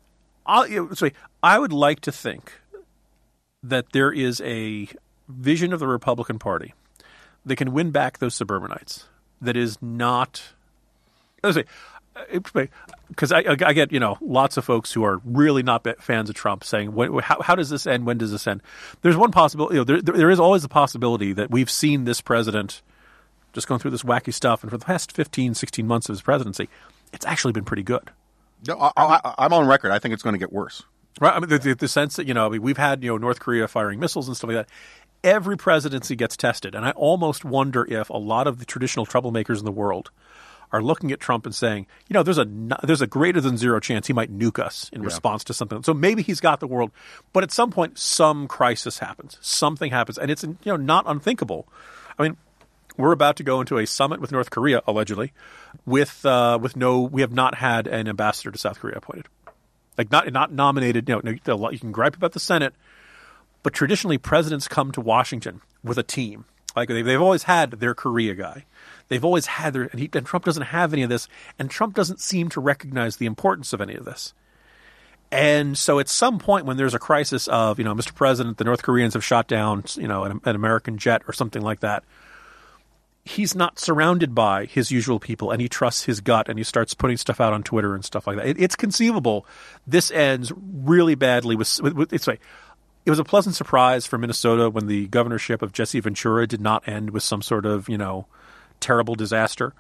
I'll, 0.47 0.67
you 0.67 0.87
know, 0.87 0.95
sorry, 0.95 1.13
I 1.43 1.59
would 1.59 1.73
like 1.73 2.01
to 2.03 2.13
think 2.13 2.53
that 3.63 3.93
there 3.93 4.13
is 4.13 4.41
a 4.43 4.89
vision 5.29 5.73
of 5.73 5.81
the 5.81 5.87
Republican 5.89 6.39
Party 6.39 6.73
that 7.45 7.57
can 7.57 7.73
win 7.73 7.91
back 7.91 8.19
those 8.19 8.35
suburbanites. 8.35 9.07
That 9.41 9.57
is 9.57 9.81
not. 9.83 10.43
Let's 11.43 11.57
say, 11.57 11.65
because 13.09 13.31
I, 13.33 13.41
I 13.47 13.73
get 13.75 13.93
you 13.93 14.01
know 14.01 14.17
lots 14.21 14.57
of 14.57 14.65
folks 14.65 14.93
who 14.93 15.05
are 15.05 15.21
really 15.25 15.63
not 15.63 15.87
fans 16.01 16.31
of 16.31 16.35
Trump 16.35 16.65
saying 16.65 16.95
when, 16.95 17.13
how, 17.19 17.43
how 17.43 17.55
does 17.55 17.69
this 17.69 17.87
end? 17.87 18.07
When 18.07 18.19
does 18.19 18.33
this 18.33 18.47
end? 18.47 18.63
There's 19.03 19.17
one 19.17 19.31
possibility. 19.33 19.75
You 19.77 19.81
know, 19.81 20.01
there, 20.01 20.01
there 20.01 20.31
is 20.31 20.41
always 20.41 20.65
a 20.65 20.69
possibility 20.69 21.33
that 21.35 21.51
we've 21.51 21.71
seen 21.71 22.05
this 22.05 22.21
president 22.21 22.83
just 23.57 23.67
going 23.67 23.81
through 23.81 23.91
this 23.91 24.03
wacky 24.03 24.33
stuff, 24.33 24.63
and 24.63 24.71
for 24.71 24.77
the 24.77 24.85
past 24.85 25.13
15, 25.13 25.55
16 25.55 25.87
months 25.87 26.11
of 26.11 26.13
his 26.13 26.21
presidency, 26.21 26.69
it's 27.15 27.25
actually 27.25 27.53
been 27.53 27.65
pretty 27.65 27.83
good. 27.83 28.11
No, 28.69 28.79
I, 28.79 28.91
I, 28.97 29.35
I'm 29.39 29.53
on 29.55 29.67
record. 29.67 29.93
I 29.93 29.99
think 29.99 30.13
it's 30.13 30.23
going 30.23 30.35
to 30.35 30.39
get 30.39 30.53
worse. 30.53 30.83
Right. 31.21 31.35
I 31.35 31.41
mean, 31.41 31.49
the, 31.49 31.59
the, 31.59 31.75
the 31.75 31.89
sense 31.89 32.17
that 32.17 32.27
you 32.27 32.35
know, 32.35 32.47
I 32.47 32.49
mean, 32.51 32.63
we've 32.63 32.77
had 32.77 33.03
you 33.03 33.11
know 33.11 33.17
North 33.17 33.41
Korea 33.41 33.67
firing 33.67 33.99
missiles 33.99 34.29
and 34.29 34.37
stuff 34.37 34.49
like 34.49 34.67
that. 34.67 34.69
Every 35.25 35.57
presidency 35.57 36.15
gets 36.15 36.37
tested, 36.37 36.75
and 36.75 36.85
I 36.85 36.91
almost 36.91 37.45
wonder 37.45 37.87
if 37.91 38.11
a 38.11 38.19
lot 38.19 38.47
of 38.47 38.59
the 38.59 38.67
traditional 38.67 39.07
troublemakers 39.07 39.59
in 39.59 39.65
the 39.65 39.73
world 39.73 40.11
are 40.71 40.83
looking 40.83 41.13
at 41.13 41.21
Trump 41.21 41.47
and 41.47 41.55
saying, 41.55 41.87
you 42.09 42.15
know, 42.15 42.23
there's 42.23 42.39
a 42.39 42.47
there's 42.83 43.01
a 43.01 43.07
greater 43.07 43.41
than 43.41 43.57
zero 43.57 43.81
chance 43.81 44.07
he 44.07 44.13
might 44.13 44.37
nuke 44.37 44.63
us 44.63 44.91
in 44.93 45.03
response 45.03 45.43
to 45.45 45.55
something. 45.55 45.83
So 45.83 45.95
maybe 45.95 46.23
he's 46.23 46.41
got 46.41 46.61
the 46.61 46.67
world, 46.67 46.91
but 47.33 47.43
at 47.43 47.51
some 47.51 47.71
point, 47.71 47.99
some 47.99 48.47
crisis 48.47 48.99
happens, 48.99 49.39
something 49.41 49.91
happens, 49.91 50.19
and 50.19 50.31
it's 50.31 50.43
you 50.43 50.57
know 50.67 50.77
not 50.77 51.05
unthinkable. 51.07 51.67
I 52.19 52.23
mean, 52.23 52.37
we're 52.97 53.13
about 53.13 53.37
to 53.37 53.43
go 53.43 53.61
into 53.61 53.79
a 53.79 53.87
summit 53.87 54.21
with 54.21 54.33
North 54.33 54.51
Korea, 54.51 54.83
allegedly, 54.87 55.33
with 55.85 56.25
uh, 56.25 56.59
with 56.61 56.77
no, 56.77 57.01
we 57.01 57.21
have 57.21 57.33
not 57.33 57.57
had 57.57 57.87
an 57.87 58.09
ambassador 58.09 58.51
to 58.51 58.59
South 58.59 58.81
Korea 58.81 58.97
appointed, 58.97 59.27
like 59.97 60.11
not 60.11 60.31
not 60.33 60.53
nominated. 60.53 61.09
You 61.09 61.17
know, 61.17 61.37
no, 61.47 61.71
you 61.71 61.79
can 61.79 61.93
gripe 61.93 62.17
about 62.17 62.33
the 62.33 62.41
Senate, 62.41 62.75
but 63.63 63.73
traditionally 63.73 64.19
presidents 64.19 64.69
come 64.69 64.93
to 64.93 65.01
Washington 65.01 65.61
with 65.83 65.99
a 65.99 66.03
team. 66.03 66.45
Like 66.75 66.89
they've, 66.89 67.05
they've 67.05 67.23
always 67.23 67.45
had 67.45 67.73
their 67.73 67.95
Korea 67.95 68.35
guy, 68.35 68.67
they've 69.09 69.25
always 69.25 69.47
had 69.47 69.73
their, 69.73 69.85
and, 69.85 69.99
he, 69.99 70.11
and 70.13 70.27
Trump 70.27 70.45
doesn't 70.45 70.65
have 70.65 70.93
any 70.93 71.03
of 71.03 71.09
this, 71.09 71.27
and 71.59 71.71
Trump 71.71 71.95
doesn't 71.95 72.21
seem 72.21 72.51
to 72.51 72.61
recognize 72.61 73.17
the 73.17 73.27
importance 73.27 73.73
of 73.73 73.81
any 73.81 73.95
of 73.95 74.05
this. 74.05 74.35
And 75.33 75.77
so, 75.77 75.99
at 75.99 76.09
some 76.09 76.39
point, 76.39 76.67
when 76.67 76.77
there's 76.77 76.95
a 76.95 77.01
crisis 77.01 77.49
of, 77.49 77.79
you 77.79 77.85
know, 77.85 77.95
Mr. 77.95 78.15
President, 78.15 78.59
the 78.59 78.65
North 78.65 78.83
Koreans 78.83 79.15
have 79.15 79.25
shot 79.25 79.49
down, 79.49 79.85
you 79.97 80.07
know, 80.07 80.25
an, 80.25 80.41
an 80.45 80.55
American 80.55 80.99
jet 80.99 81.23
or 81.27 81.33
something 81.33 81.63
like 81.63 81.81
that, 81.81 82.05
he's 83.27 83.57
not 83.57 83.79
surrounded 83.79 84.37
by 84.37 84.67
his 84.67 84.93
usual 84.93 85.19
people 85.19 85.51
and 85.51 85.61
he 85.61 85.69
trusts 85.69 86.05
his 86.05 86.21
gut 86.21 86.49
and 86.49 86.59
he 86.59 86.65
starts 86.65 86.95
putting 86.95 87.17
stuff 87.17 87.41
out 87.41 87.53
on 87.53 87.63
Twitter 87.65 87.93
and 87.93 88.05
stuff 88.05 88.25
like 88.27 88.37
that. 88.37 88.47
It, 88.47 88.61
it's 88.61 88.77
conceivable 88.77 89.47
this 89.85 90.13
ends 90.13 90.53
really 90.57 91.17
badly 91.17 91.57
with, 91.57 91.81
with, 91.83 91.93
with 91.95 92.13
it's 92.13 92.29
like 92.29 92.41
it 93.05 93.11
was 93.11 93.19
a 93.19 93.25
pleasant 93.25 93.57
surprise 93.57 94.07
for 94.07 94.17
Minnesota 94.17 94.71
when 94.71 94.87
the 94.87 95.09
governorship 95.09 95.61
of 95.61 95.73
Jesse 95.73 95.99
Ventura 95.99 96.47
did 96.47 96.61
not 96.61 96.87
end 96.89 97.11
with 97.11 97.25
some 97.25 97.43
sort 97.43 97.67
of, 97.67 97.89
you 97.89 97.99
know, 97.99 98.27
terrible 98.79 99.17
disaster. 99.17 99.75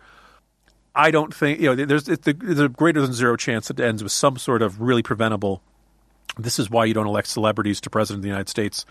I 0.93 1.13
don't 1.13 1.33
think, 1.33 1.61
you 1.61 1.75
know, 1.75 1.85
there's, 1.85 2.05
there's 2.05 2.61
a 2.61 2.69
greater 2.69 3.01
than 3.01 3.13
zero 3.13 3.37
chance 3.37 3.69
that 3.69 3.79
it 3.79 3.85
ends 3.85 4.03
with 4.03 4.13
some 4.13 4.39
sort 4.39 4.61
of 4.63 4.81
really 4.81 5.03
preventable. 5.03 5.63
This 6.37 6.59
is 6.59 6.69
why 6.69 6.85
you 6.85 6.95
don't 6.95 7.07
elect 7.07 7.29
celebrities 7.29 7.81
to 7.83 7.91
president 7.91 8.21
of 8.21 8.23
the 8.23 8.29
United 8.29 8.49
States 8.49 8.87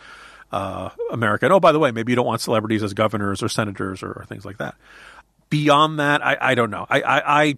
uh, 0.52 0.90
America. 1.12 1.46
And 1.46 1.54
oh, 1.54 1.60
by 1.60 1.72
the 1.72 1.80
way, 1.80 1.92
maybe 1.92 2.12
you 2.12 2.16
don't 2.16 2.26
want 2.26 2.42
celebrities 2.42 2.84
as 2.84 2.94
governors 2.94 3.44
or 3.44 3.50
senators 3.50 4.04
or, 4.04 4.12
or 4.12 4.26
things 4.28 4.46
like 4.46 4.58
that. 4.58 4.76
Beyond 5.50 6.00
that, 6.00 6.26
I, 6.26 6.38
I 6.40 6.56
don't 6.56 6.72
know. 6.72 6.86
I, 6.90 7.02
I, 7.02 7.42
I 7.42 7.58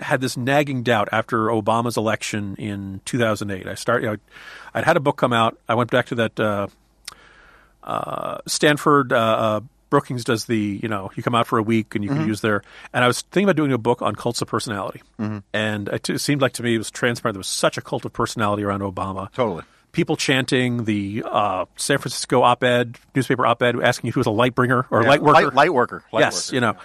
had 0.00 0.20
this 0.20 0.36
nagging 0.36 0.82
doubt 0.82 1.08
after 1.12 1.46
Obama's 1.46 1.96
election 1.96 2.56
in 2.56 3.00
2008. 3.04 3.66
I 3.66 3.74
started, 3.74 4.04
you 4.04 4.10
know, 4.12 4.16
I'd 4.74 4.84
had 4.84 4.96
a 4.96 5.00
book 5.00 5.16
come 5.16 5.32
out. 5.32 5.58
I 5.68 5.74
went 5.74 5.90
back 5.90 6.06
to 6.06 6.14
that 6.16 6.40
uh, 6.40 6.66
uh, 7.82 8.38
Stanford. 8.46 9.12
Uh, 9.12 9.16
uh, 9.16 9.60
Brookings 9.90 10.24
does 10.24 10.46
the, 10.46 10.80
you 10.82 10.88
know, 10.88 11.12
you 11.14 11.22
come 11.22 11.36
out 11.36 11.46
for 11.46 11.56
a 11.56 11.62
week 11.62 11.94
and 11.94 12.02
you 12.02 12.10
can 12.10 12.26
use 12.26 12.40
their. 12.40 12.62
And 12.92 13.04
I 13.04 13.06
was 13.06 13.22
thinking 13.22 13.44
about 13.44 13.54
doing 13.54 13.72
a 13.72 13.78
book 13.78 14.02
on 14.02 14.16
cults 14.16 14.42
of 14.42 14.48
personality, 14.48 15.02
and 15.52 15.88
it, 15.88 16.10
it 16.10 16.18
seemed 16.18 16.42
like 16.42 16.54
to 16.54 16.64
me 16.64 16.74
it 16.74 16.78
was 16.78 16.90
transparent 16.90 17.34
there 17.34 17.38
was 17.38 17.46
such 17.46 17.78
a 17.78 17.80
cult 17.80 18.04
of 18.04 18.12
personality 18.12 18.64
around 18.64 18.80
Obama 18.80 19.30
Totally. 19.32 19.62
People 19.94 20.16
chanting 20.16 20.84
the 20.84 21.24
uh, 21.26 21.64
San 21.76 21.98
Francisco 21.98 22.42
op-ed 22.42 22.98
newspaper 23.14 23.46
op-ed 23.46 23.80
asking 23.82 24.08
if 24.08 24.14
he 24.14 24.20
was 24.20 24.26
a 24.26 24.30
light 24.30 24.54
bringer 24.54 24.86
or 24.90 25.00
a 25.00 25.06
light 25.06 25.22
worker. 25.22 25.42
Light, 25.44 25.54
light 25.54 25.72
worker. 25.72 26.04
Light 26.12 26.20
yes, 26.20 26.48
worker. 26.48 26.54
you 26.54 26.60
know. 26.60 26.76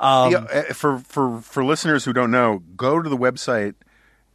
Yeah, 0.00 0.38
uh, 0.38 0.62
for 0.72 0.98
for 1.00 1.40
for 1.40 1.64
listeners 1.64 2.04
who 2.04 2.12
don't 2.12 2.30
know, 2.30 2.62
go 2.76 3.02
to 3.02 3.08
the 3.08 3.16
website. 3.18 3.74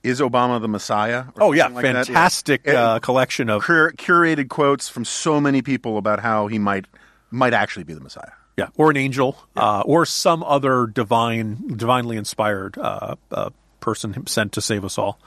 Is 0.03 0.19
Obama 0.21 0.61
the 0.61 0.67
Messiah? 0.67 1.23
Oh 1.39 1.51
yeah, 1.51 1.65
like 1.69 1.83
fantastic 1.83 2.61
Yeah. 2.65 2.73
uh, 2.73 2.99
collection 2.99 3.49
of 3.49 3.63
Cur- 3.63 3.91
curated 3.93 4.49
quotes 4.49 4.87
from 4.87 5.03
so 5.03 5.41
many 5.41 5.63
people 5.63 5.97
about 5.97 6.19
how 6.19 6.45
he 6.45 6.59
might 6.59 6.85
might 7.31 7.55
actually 7.55 7.85
be 7.85 7.95
the 7.95 8.01
Messiah. 8.01 8.29
yeah, 8.55 8.67
or 8.77 8.91
an 8.91 8.97
angel, 8.97 9.35
uh, 9.55 9.81
or 9.83 10.05
some 10.05 10.43
other 10.43 10.85
divine, 10.85 11.75
divinely 11.75 12.17
inspired 12.17 12.77
uh, 12.77 13.15
uh, 13.31 13.49
person 13.79 14.27
sent 14.27 14.51
to 14.51 14.61
save 14.61 14.85
us 14.85 14.99
all. 14.99 15.19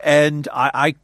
And 0.00 0.48
I, 0.52 0.70
I, 0.74 0.94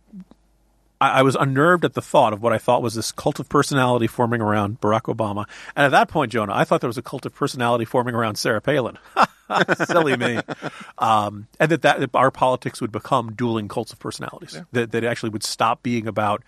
I 1.01 1.23
was 1.23 1.35
unnerved 1.35 1.85
at 1.87 1.95
the 1.95 2.03
thought 2.03 2.35
of 2.35 2.43
what 2.43 2.53
I 2.53 2.59
thought 2.59 2.83
was 2.83 2.95
this 2.95 3.11
cult 3.11 3.41
of 3.41 3.49
personality 3.49 4.07
forming 4.07 4.43
around 4.43 4.81
Barack 4.83 5.15
Obama. 5.15 5.47
And 5.75 5.87
at 5.87 5.93
that 5.93 6.09
point, 6.09 6.31
Jonah, 6.33 6.55
I 6.55 6.65
thought 6.65 6.83
there 6.83 6.89
was 6.89 6.99
a 6.99 7.03
cult 7.03 7.25
of 7.25 7.35
personality 7.35 7.87
forming 7.87 8.15
around 8.15 8.37
Sarah 8.37 8.61
Palin. 8.61 8.99
Silly 9.87 10.17
me. 10.17 10.41
Um, 10.99 11.49
and 11.59 11.71
that, 11.71 11.83
that 11.83 12.11
our 12.13 12.31
politics 12.31 12.83
would 12.83 12.93
become 12.93 13.33
dueling 13.33 13.67
cults 13.69 13.93
of 13.93 13.99
personalities. 13.99 14.61
That, 14.73 14.93
that 14.93 15.03
it 15.03 15.07
actually 15.07 15.31
would 15.31 15.43
stop 15.43 15.83
being 15.83 16.07
about 16.07 16.45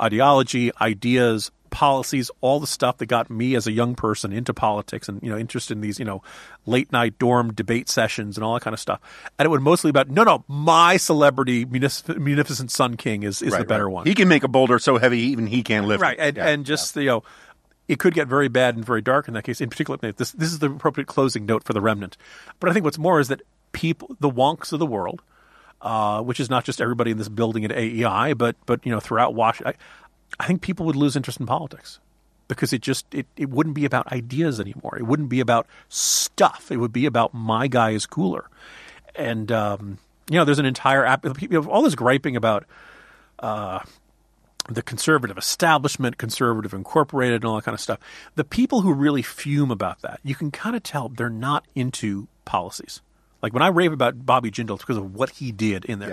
ideology, 0.00 0.70
ideas, 0.80 1.50
policies, 1.74 2.30
all 2.40 2.60
the 2.60 2.66
stuff 2.66 2.98
that 2.98 3.06
got 3.06 3.28
me 3.28 3.54
as 3.56 3.66
a 3.66 3.72
young 3.72 3.94
person 3.96 4.32
into 4.32 4.54
politics 4.54 5.08
and 5.08 5.20
you 5.22 5.28
know 5.30 5.36
interested 5.36 5.74
in 5.76 5.80
these 5.80 5.98
you 5.98 6.04
know 6.04 6.22
late 6.66 6.92
night 6.92 7.18
dorm 7.18 7.52
debate 7.52 7.88
sessions 7.88 8.36
and 8.38 8.44
all 8.44 8.54
that 8.54 8.62
kind 8.62 8.72
of 8.72 8.80
stuff. 8.80 9.00
And 9.38 9.44
it 9.44 9.50
would 9.50 9.60
mostly 9.60 9.90
about 9.90 10.08
no, 10.08 10.22
no, 10.22 10.44
my 10.48 10.96
celebrity 10.96 11.66
munific- 11.66 12.16
munificent 12.18 12.70
Sun 12.70 12.96
King 12.96 13.24
is 13.24 13.42
is 13.42 13.52
the 13.56 13.64
better 13.64 13.90
one. 13.90 14.06
He 14.06 14.14
can 14.14 14.28
make 14.28 14.44
a 14.44 14.48
boulder 14.48 14.78
so 14.78 14.98
heavy 14.98 15.18
even 15.18 15.46
he 15.48 15.62
can't 15.62 15.86
lift 15.86 16.00
right 16.00 16.18
it. 16.18 16.22
and, 16.22 16.36
Yeah. 16.36 16.46
and 16.48 16.64
just 16.64 16.94
you 16.96 17.06
know 17.06 17.22
it 17.88 17.98
could 17.98 18.14
get 18.14 18.28
very 18.28 18.48
bad 18.48 18.76
and 18.76 18.84
very 18.84 19.02
dark 19.02 19.28
in 19.28 19.34
that 19.34 19.42
case 19.44 19.60
in 19.60 19.68
particular 19.68 19.98
this 20.12 20.30
this 20.32 20.52
is 20.52 20.60
the 20.60 20.70
appropriate 20.70 21.06
closing 21.06 21.44
note 21.44 21.64
for 21.64 21.72
the 21.74 21.80
remnant 21.80 22.16
but 22.60 22.70
i 22.70 22.72
think 22.72 22.84
what's 22.84 22.98
more 22.98 23.20
is 23.20 23.28
that 23.28 23.42
people 23.72 24.16
the 24.20 24.30
wonks 24.30 24.72
of 24.72 24.78
the 24.78 24.86
world 24.86 25.20
uh, 25.82 26.22
which 26.22 26.40
is 26.40 26.48
not 26.48 26.64
just 26.64 26.80
everybody 26.80 27.10
in 27.10 27.18
this 27.18 27.28
building 27.28 27.62
at 27.64 27.70
aei 27.72 28.32
but 28.36 28.56
but 28.64 28.84
you 28.86 28.92
know 28.92 29.00
throughout 29.00 29.34
washington 29.34 29.74
I, 29.76 30.03
I 30.38 30.46
think 30.46 30.62
people 30.62 30.86
would 30.86 30.96
lose 30.96 31.16
interest 31.16 31.40
in 31.40 31.46
politics 31.46 32.00
because 32.48 32.72
it 32.72 32.80
just 32.80 33.06
it, 33.14 33.26
it 33.36 33.50
wouldn't 33.50 33.74
be 33.74 33.84
about 33.84 34.10
ideas 34.12 34.60
anymore 34.60 34.96
it 34.98 35.04
wouldn't 35.04 35.28
be 35.28 35.40
about 35.40 35.66
stuff 35.88 36.70
it 36.70 36.76
would 36.76 36.92
be 36.92 37.06
about 37.06 37.32
my 37.32 37.66
guy 37.66 37.90
is 37.90 38.04
cooler 38.06 38.50
and 39.14 39.50
um, 39.50 39.98
you 40.28 40.36
know 40.36 40.44
there's 40.44 40.58
an 40.58 40.66
entire 40.66 41.04
app 41.04 41.24
all 41.68 41.82
this 41.82 41.94
griping 41.94 42.36
about 42.36 42.66
the 44.68 44.82
conservative 44.82 45.36
establishment, 45.36 46.16
conservative 46.16 46.72
incorporated, 46.72 47.42
and 47.42 47.44
all 47.44 47.56
that 47.56 47.64
kind 47.64 47.74
of 47.74 47.80
stuff. 47.80 47.98
The 48.34 48.44
people 48.44 48.80
who 48.80 48.92
really 48.92 49.22
fume 49.22 49.70
about 49.70 50.00
that, 50.02 50.20
you 50.22 50.34
can 50.34 50.50
kind 50.50 50.74
of 50.74 50.82
tell 50.82 51.08
they're 51.08 51.28
not 51.28 51.66
into 51.74 52.28
policies. 52.44 53.02
Like 53.42 53.52
when 53.52 53.62
I 53.62 53.68
rave 53.68 53.92
about 53.92 54.24
Bobby 54.24 54.50
Jindal, 54.50 54.76
it's 54.76 54.82
because 54.82 54.96
of 54.96 55.14
what 55.14 55.30
he 55.30 55.52
did 55.52 55.84
in 55.84 55.98
there. 55.98 56.08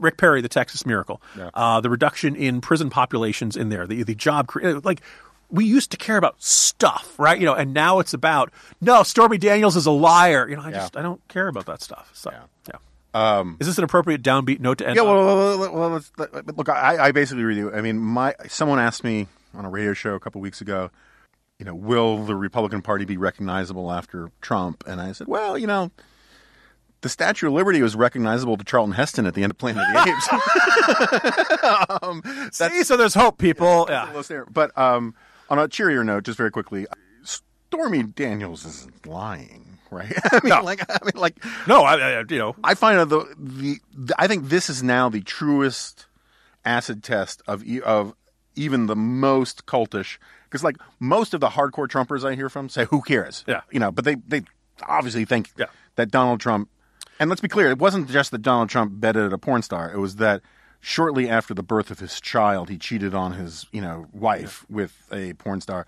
Rick 0.00 0.16
Perry, 0.16 0.40
the 0.40 0.48
Texas 0.48 0.86
Miracle, 0.86 1.20
uh, 1.54 1.80
the 1.80 1.90
reduction 1.90 2.36
in 2.36 2.60
prison 2.60 2.90
populations 2.90 3.56
in 3.56 3.68
there, 3.68 3.86
the 3.86 4.02
the 4.02 4.14
job, 4.14 4.50
like 4.84 5.00
we 5.50 5.64
used 5.64 5.90
to 5.90 5.96
care 5.96 6.16
about 6.16 6.42
stuff, 6.42 7.14
right? 7.18 7.38
You 7.38 7.46
know, 7.46 7.54
and 7.54 7.74
now 7.74 7.98
it's 7.98 8.14
about 8.14 8.50
no, 8.80 9.02
Stormy 9.02 9.38
Daniels 9.38 9.76
is 9.76 9.86
a 9.86 9.90
liar. 9.90 10.48
You 10.48 10.56
know, 10.56 10.62
I 10.62 10.70
just 10.70 10.96
I 10.96 11.02
don't 11.02 11.26
care 11.28 11.48
about 11.48 11.66
that 11.66 11.82
stuff. 11.82 12.10
So 12.14 12.30
yeah. 12.32 12.42
Um, 13.14 13.56
is 13.60 13.66
this 13.66 13.78
an 13.78 13.84
appropriate 13.84 14.22
downbeat 14.22 14.60
note 14.60 14.78
to 14.78 14.86
end? 14.86 14.96
Yeah, 14.96 15.02
on? 15.02 15.08
well, 15.08 15.58
well, 15.58 15.58
well, 15.58 15.90
well 15.90 16.42
look, 16.56 16.68
I, 16.68 17.08
I 17.08 17.12
basically 17.12 17.44
read 17.44 17.58
you. 17.58 17.72
I 17.72 17.80
mean, 17.80 17.98
my 17.98 18.34
someone 18.48 18.78
asked 18.78 19.04
me 19.04 19.26
on 19.54 19.64
a 19.64 19.68
radio 19.70 19.92
show 19.92 20.14
a 20.14 20.20
couple 20.20 20.40
weeks 20.40 20.60
ago, 20.60 20.90
you 21.58 21.66
know, 21.66 21.74
will 21.74 22.24
the 22.24 22.34
Republican 22.34 22.80
Party 22.80 23.04
be 23.04 23.16
recognizable 23.16 23.92
after 23.92 24.30
Trump? 24.40 24.84
And 24.86 25.00
I 25.00 25.12
said, 25.12 25.26
well, 25.26 25.58
you 25.58 25.66
know, 25.66 25.90
the 27.02 27.08
Statue 27.08 27.48
of 27.48 27.52
Liberty 27.52 27.82
was 27.82 27.94
recognizable 27.94 28.56
to 28.56 28.64
Charlton 28.64 28.94
Heston 28.94 29.26
at 29.26 29.34
the 29.34 29.42
end 29.42 29.50
of 29.50 29.58
Planet 29.58 29.84
of 29.86 29.92
the 29.92 30.10
Apes. 30.10 30.28
um, 32.02 32.22
See, 32.52 32.82
so 32.84 32.96
there's 32.96 33.14
hope, 33.14 33.38
people. 33.38 33.86
Yeah. 33.88 34.22
There. 34.26 34.46
But 34.46 34.76
um, 34.78 35.14
on 35.50 35.58
a 35.58 35.68
cheerier 35.68 36.04
note, 36.04 36.24
just 36.24 36.38
very 36.38 36.50
quickly, 36.50 36.86
Stormy 37.24 38.02
Daniels 38.04 38.64
isn't 38.64 39.06
lying, 39.06 39.78
right? 39.90 40.12
I 40.32 40.40
mean, 40.44 40.64
like, 40.64 40.84
I 40.88 40.98
mean, 41.04 41.12
like, 41.20 41.36
No, 41.66 41.82
I, 41.82 41.94
I 42.20 42.24
you 42.28 42.38
know, 42.38 42.56
I 42.64 42.74
find 42.74 42.98
the, 43.00 43.06
the 43.38 43.76
the 43.94 44.14
I 44.18 44.26
think 44.26 44.48
this 44.48 44.68
is 44.70 44.82
now 44.82 45.08
the 45.08 45.20
truest 45.22 46.06
acid 46.64 47.02
test 47.02 47.42
of 47.46 47.64
of 47.84 48.14
even 48.54 48.86
the 48.86 48.94
most 48.94 49.66
cultish 49.66 50.18
because 50.44 50.62
like 50.62 50.76
most 51.00 51.34
of 51.34 51.40
the 51.40 51.48
hardcore 51.48 51.88
Trumpers 51.88 52.24
I 52.24 52.34
hear 52.36 52.48
from 52.48 52.68
say 52.68 52.84
who 52.84 53.00
cares 53.02 53.42
Yeah. 53.48 53.62
you 53.72 53.80
know 53.80 53.90
but 53.90 54.04
they 54.04 54.14
they 54.28 54.42
obviously 54.86 55.24
think 55.24 55.50
Yeah. 55.56 55.66
that 55.96 56.10
Donald 56.12 56.38
Trump 56.38 56.68
and 57.20 57.28
let's 57.30 57.40
be 57.40 57.48
clear 57.48 57.70
it 57.70 57.78
wasn't 57.78 58.08
just 58.08 58.30
that 58.30 58.42
Donald 58.42 58.68
Trump 58.68 59.00
bedded 59.00 59.32
a 59.32 59.38
porn 59.38 59.62
star 59.62 59.92
it 59.92 59.98
was 59.98 60.16
that 60.16 60.42
shortly 60.80 61.28
after 61.28 61.54
the 61.54 61.62
birth 61.62 61.90
of 61.90 61.98
his 61.98 62.20
child 62.20 62.68
he 62.68 62.78
cheated 62.78 63.14
on 63.14 63.32
his 63.32 63.66
you 63.72 63.80
know 63.80 64.06
wife 64.12 64.66
with 64.68 65.06
a 65.12 65.32
porn 65.34 65.60
star 65.60 65.86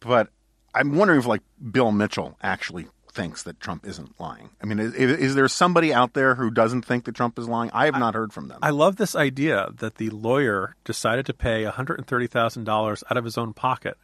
but 0.00 0.28
I'm 0.74 0.94
wondering 0.96 1.18
if 1.18 1.26
like 1.26 1.42
Bill 1.70 1.92
Mitchell 1.92 2.36
actually 2.42 2.86
thinks 3.12 3.42
that 3.42 3.60
Trump 3.60 3.86
isn't 3.86 4.18
lying. 4.20 4.50
I 4.62 4.66
mean, 4.66 4.78
is, 4.78 4.94
is 4.94 5.34
there 5.34 5.48
somebody 5.48 5.92
out 5.92 6.14
there 6.14 6.36
who 6.36 6.50
doesn't 6.50 6.84
think 6.84 7.04
that 7.04 7.14
Trump 7.14 7.38
is 7.38 7.48
lying? 7.48 7.70
I 7.72 7.86
have 7.86 7.98
not 7.98 8.14
heard 8.14 8.32
from 8.32 8.48
them. 8.48 8.60
I 8.62 8.70
love 8.70 8.96
this 8.96 9.16
idea 9.16 9.70
that 9.78 9.96
the 9.96 10.10
lawyer 10.10 10.76
decided 10.84 11.26
to 11.26 11.34
pay 11.34 11.64
$130,000 11.64 13.02
out 13.10 13.16
of 13.16 13.24
his 13.24 13.36
own 13.36 13.52
pocket 13.52 13.96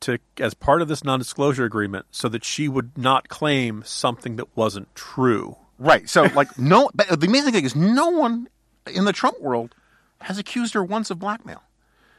to 0.00 0.18
as 0.38 0.54
part 0.54 0.82
of 0.82 0.88
this 0.88 1.04
non-disclosure 1.04 1.64
agreement 1.64 2.06
so 2.10 2.28
that 2.28 2.44
she 2.44 2.68
would 2.68 2.96
not 2.96 3.28
claim 3.28 3.82
something 3.84 4.36
that 4.36 4.56
wasn't 4.56 4.94
true. 4.94 5.56
right. 5.78 6.08
So 6.08 6.24
like 6.34 6.58
no. 6.58 6.90
But 6.94 7.20
the 7.20 7.26
amazing 7.26 7.52
thing 7.52 7.64
is 7.64 7.76
no 7.76 8.08
one 8.10 8.48
in 8.92 9.04
the 9.04 9.12
Trump 9.12 9.40
world 9.40 9.74
has 10.20 10.38
accused 10.38 10.74
her 10.74 10.84
once 10.84 11.10
of 11.10 11.18
blackmail. 11.18 11.62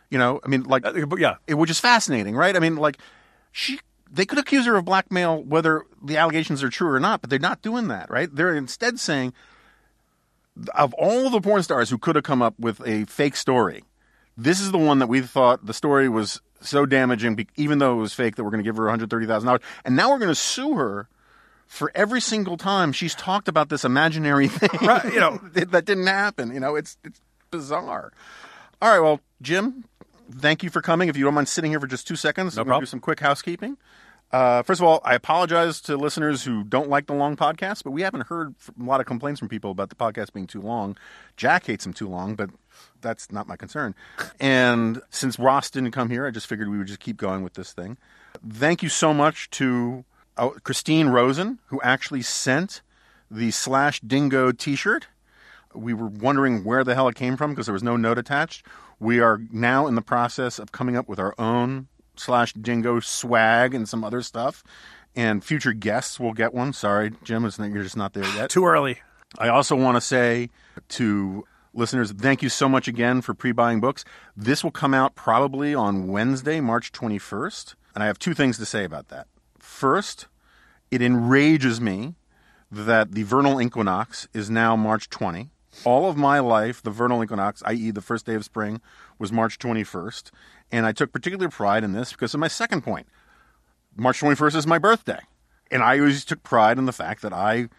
You 0.09 0.17
know, 0.17 0.39
I 0.43 0.47
mean, 0.47 0.63
like 0.63 0.85
Uh, 0.85 1.05
but 1.05 1.19
yeah, 1.19 1.35
it, 1.47 1.55
which 1.55 1.69
is 1.69 1.79
fascinating, 1.79 2.35
right? 2.35 2.55
I 2.55 2.59
mean, 2.59 2.77
like 2.77 2.97
she 3.51 3.79
they 4.09 4.25
could 4.25 4.39
accuse 4.39 4.65
her 4.65 4.75
of 4.75 4.85
blackmail 4.85 5.43
whether 5.43 5.83
the 6.01 6.17
allegations 6.17 6.63
are 6.63 6.69
true 6.69 6.89
or 6.89 6.99
not, 6.99 7.21
but 7.21 7.29
they're 7.29 7.39
not 7.39 7.61
doing 7.61 7.89
that, 7.89 8.09
right? 8.09 8.33
They're 8.33 8.55
instead 8.55 8.99
saying 8.99 9.33
of 10.73 10.93
all 10.95 11.29
the 11.29 11.41
porn 11.41 11.61
stars 11.61 11.89
who 11.89 11.97
could 11.97 12.15
have 12.15 12.23
come 12.23 12.41
up 12.41 12.55
with 12.57 12.81
a 12.85 13.05
fake 13.05 13.35
story, 13.35 13.83
this 14.35 14.59
is 14.59 14.71
the 14.71 14.77
one 14.77 14.99
that 14.99 15.07
we 15.07 15.21
thought 15.21 15.65
the 15.65 15.73
story 15.73 16.09
was 16.09 16.41
so 16.61 16.85
damaging, 16.85 17.47
even 17.55 17.79
though 17.79 17.93
it 17.93 18.01
was 18.01 18.13
fake, 18.13 18.35
that 18.35 18.43
we're 18.43 18.49
going 18.51 18.63
to 18.63 18.67
give 18.67 18.77
her 18.77 18.83
one 18.83 18.91
hundred 18.91 19.09
thirty 19.09 19.25
thousand 19.27 19.47
dollars, 19.47 19.61
and 19.85 19.95
now 19.95 20.09
we're 20.11 20.19
going 20.19 20.29
to 20.29 20.35
sue 20.35 20.73
her 20.75 21.07
for 21.67 21.91
every 21.95 22.21
single 22.21 22.55
time 22.57 22.91
she's 22.93 23.13
talked 23.15 23.47
about 23.47 23.69
this 23.69 23.83
imaginary 23.83 24.47
thing, 24.47 24.69
Right, 24.87 25.05
you 25.13 25.19
know. 25.19 25.37
that 25.53 25.85
didn't 25.85 26.07
happen. 26.07 26.53
You 26.53 26.59
know, 26.59 26.75
it's 26.75 26.97
it's 27.03 27.19
bizarre. 27.51 28.11
All 28.81 28.89
right, 28.91 28.99
well, 28.99 29.19
Jim, 29.41 29.85
thank 30.39 30.63
you 30.63 30.69
for 30.69 30.81
coming. 30.81 31.09
If 31.09 31.17
you 31.17 31.23
don't 31.25 31.33
mind 31.33 31.47
sitting 31.47 31.71
here 31.71 31.79
for 31.79 31.87
just 31.87 32.07
two 32.07 32.15
seconds, 32.15 32.55
No 32.55 32.61
I'm 32.61 32.65
gonna 32.65 32.71
problem. 32.73 32.83
do 32.83 32.89
some 32.89 32.99
quick 32.99 33.19
housekeeping. 33.19 33.77
Uh, 34.29 34.61
first 34.63 34.81
of 34.81 34.85
all, 34.85 34.99
I 35.05 35.15
apologize 35.15 35.79
to 35.81 35.95
listeners 35.95 36.43
who 36.43 36.63
don't 36.65 36.89
like 36.89 37.05
the 37.07 37.13
long 37.13 37.37
podcast, 37.37 37.83
but 37.85 37.91
we 37.91 38.01
haven't 38.01 38.27
heard 38.27 38.53
a 38.77 38.83
lot 38.83 38.99
of 38.99 39.05
complaints 39.05 39.39
from 39.39 39.47
people 39.47 39.71
about 39.71 39.87
the 39.89 39.95
podcast 39.95 40.33
being 40.33 40.47
too 40.47 40.61
long. 40.61 40.97
Jack 41.37 41.65
hates 41.65 41.85
them 41.85 41.93
too 41.93 42.09
long, 42.09 42.35
but 42.35 42.49
that's 43.01 43.31
not 43.31 43.47
my 43.47 43.55
concern. 43.55 43.95
And 44.39 45.01
since 45.09 45.39
Ross 45.39 45.69
didn't 45.69 45.91
come 45.91 46.09
here, 46.09 46.25
I 46.25 46.31
just 46.31 46.47
figured 46.47 46.69
we 46.69 46.77
would 46.77 46.87
just 46.87 46.99
keep 46.99 47.17
going 47.17 47.43
with 47.43 47.53
this 47.53 47.73
thing. 47.73 47.97
Thank 48.47 48.83
you 48.83 48.89
so 48.89 49.13
much 49.13 49.49
to 49.51 50.05
uh, 50.37 50.49
Christine 50.63 51.07
Rosen, 51.07 51.59
who 51.67 51.81
actually 51.81 52.21
sent 52.21 52.81
the 53.29 53.51
slash 53.51 53.99
dingo 54.01 54.51
T-shirt. 54.51 55.07
We 55.73 55.93
were 55.93 56.07
wondering 56.07 56.63
where 56.63 56.83
the 56.83 56.95
hell 56.95 57.07
it 57.07 57.15
came 57.15 57.37
from 57.37 57.51
because 57.51 57.65
there 57.65 57.73
was 57.73 57.83
no 57.83 57.97
note 57.97 58.17
attached. 58.17 58.65
We 58.99 59.19
are 59.19 59.39
now 59.51 59.87
in 59.87 59.95
the 59.95 60.01
process 60.01 60.59
of 60.59 60.71
coming 60.71 60.95
up 60.95 61.07
with 61.07 61.19
our 61.19 61.35
own 61.37 61.87
slash 62.15 62.53
dingo 62.53 62.99
swag 62.99 63.73
and 63.75 63.87
some 63.87 64.03
other 64.03 64.21
stuff. 64.21 64.63
And 65.15 65.43
future 65.43 65.73
guests 65.73 66.19
will 66.19 66.33
get 66.33 66.53
one. 66.53 66.73
Sorry, 66.73 67.11
Jim, 67.23 67.45
it's 67.45 67.59
not, 67.59 67.71
you're 67.71 67.83
just 67.83 67.97
not 67.97 68.13
there 68.13 68.25
yet. 68.35 68.49
too 68.51 68.65
early. 68.65 68.99
I 69.37 69.49
also 69.49 69.75
want 69.75 69.97
to 69.97 70.01
say 70.01 70.49
to 70.89 71.45
listeners, 71.77 72.11
thank 72.11 72.41
you 72.41 72.49
so 72.49 72.67
much 72.67 72.87
again 72.87 73.21
for 73.21 73.33
pre 73.33 73.51
buying 73.51 73.79
books. 73.79 74.03
This 74.35 74.63
will 74.63 74.71
come 74.71 74.93
out 74.93 75.15
probably 75.15 75.73
on 75.73 76.07
Wednesday, 76.07 76.59
March 76.59 76.91
21st. 76.91 77.75
And 77.93 78.03
I 78.03 78.07
have 78.07 78.19
two 78.19 78.33
things 78.33 78.57
to 78.57 78.65
say 78.65 78.83
about 78.83 79.07
that. 79.09 79.27
First, 79.59 80.27
it 80.91 81.01
enrages 81.01 81.79
me 81.79 82.15
that 82.71 83.13
the 83.13 83.23
vernal 83.23 83.61
equinox 83.61 84.27
is 84.33 84.49
now 84.49 84.75
March 84.75 85.09
20. 85.09 85.49
all 85.85 86.09
of 86.09 86.17
my 86.17 86.39
life, 86.39 86.81
the 86.81 86.89
vernal 86.89 87.23
equinox, 87.23 87.61
i.e., 87.65 87.91
the 87.91 88.01
first 88.01 88.25
day 88.25 88.33
of 88.33 88.43
spring, 88.43 88.81
was 89.19 89.31
March 89.31 89.59
21st. 89.59 90.31
And 90.71 90.85
I 90.87 90.91
took 90.91 91.11
particular 91.13 91.49
pride 91.49 91.83
in 91.83 91.93
this 91.93 92.11
because 92.11 92.33
of 92.33 92.39
my 92.39 92.47
second 92.47 92.81
point. 92.81 93.07
March 93.95 94.19
21st 94.21 94.55
is 94.55 94.67
my 94.67 94.79
birthday. 94.79 95.19
And 95.69 95.83
I 95.83 95.99
always 95.99 96.25
took 96.25 96.41
pride 96.43 96.79
in 96.79 96.85
the 96.85 96.91
fact 96.91 97.21
that 97.21 97.33
I 97.33 97.69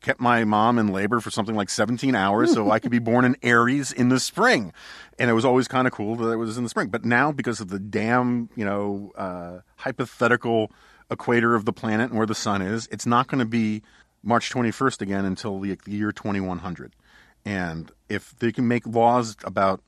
kept 0.00 0.20
my 0.20 0.44
mom 0.44 0.78
in 0.78 0.88
labor 0.88 1.20
for 1.20 1.30
something 1.30 1.54
like 1.54 1.70
17 1.70 2.14
hours 2.14 2.52
so 2.52 2.70
I 2.70 2.78
could 2.78 2.90
be 2.90 2.98
born 2.98 3.24
in 3.24 3.36
Aries 3.42 3.92
in 3.92 4.08
the 4.08 4.20
spring. 4.20 4.72
And 5.18 5.28
it 5.28 5.32
was 5.32 5.44
always 5.44 5.66
kind 5.66 5.86
of 5.86 5.92
cool 5.92 6.16
that 6.16 6.30
it 6.30 6.36
was 6.36 6.56
in 6.56 6.62
the 6.62 6.70
spring. 6.70 6.88
But 6.88 7.04
now, 7.04 7.32
because 7.32 7.60
of 7.60 7.68
the 7.68 7.78
damn, 7.78 8.48
you 8.54 8.64
know, 8.64 9.12
uh, 9.16 9.58
hypothetical 9.76 10.70
equator 11.10 11.54
of 11.54 11.64
the 11.64 11.72
planet 11.72 12.10
and 12.10 12.18
where 12.18 12.26
the 12.26 12.34
sun 12.34 12.62
is, 12.62 12.88
it's 12.92 13.06
not 13.06 13.26
going 13.26 13.40
to 13.40 13.46
be 13.46 13.82
March 14.22 14.50
21st 14.50 15.00
again 15.00 15.24
until 15.24 15.58
the, 15.58 15.76
the 15.84 15.92
year 15.92 16.12
2100. 16.12 16.94
And 17.44 17.90
if 18.08 18.36
they 18.38 18.52
can 18.52 18.68
make 18.68 18.86
laws 18.86 19.36
about 19.44 19.80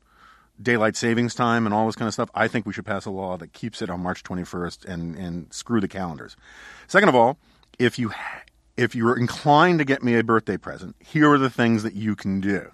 daylight 0.60 0.96
savings 0.96 1.34
time 1.34 1.66
and 1.66 1.74
all 1.74 1.86
this 1.86 1.96
kind 1.96 2.08
of 2.08 2.14
stuff, 2.14 2.30
I 2.34 2.48
think 2.48 2.66
we 2.66 2.72
should 2.72 2.86
pass 2.86 3.06
a 3.06 3.10
law 3.10 3.36
that 3.36 3.52
keeps 3.52 3.82
it 3.82 3.90
on 3.90 4.00
March 4.00 4.22
21st 4.22 4.84
and, 4.86 5.16
and 5.16 5.52
screw 5.52 5.80
the 5.80 5.88
calendars. 5.88 6.36
Second 6.86 7.08
of 7.08 7.14
all, 7.14 7.38
if 7.78 7.98
you 7.98 8.12
if 8.80 8.94
you're 8.94 9.16
inclined 9.16 9.78
to 9.78 9.84
get 9.84 10.02
me 10.02 10.18
a 10.18 10.24
birthday 10.24 10.56
present, 10.56 10.96
here 10.98 11.30
are 11.30 11.38
the 11.38 11.50
things 11.50 11.82
that 11.82 11.92
you 11.92 12.16
can 12.16 12.40
do. 12.40 12.72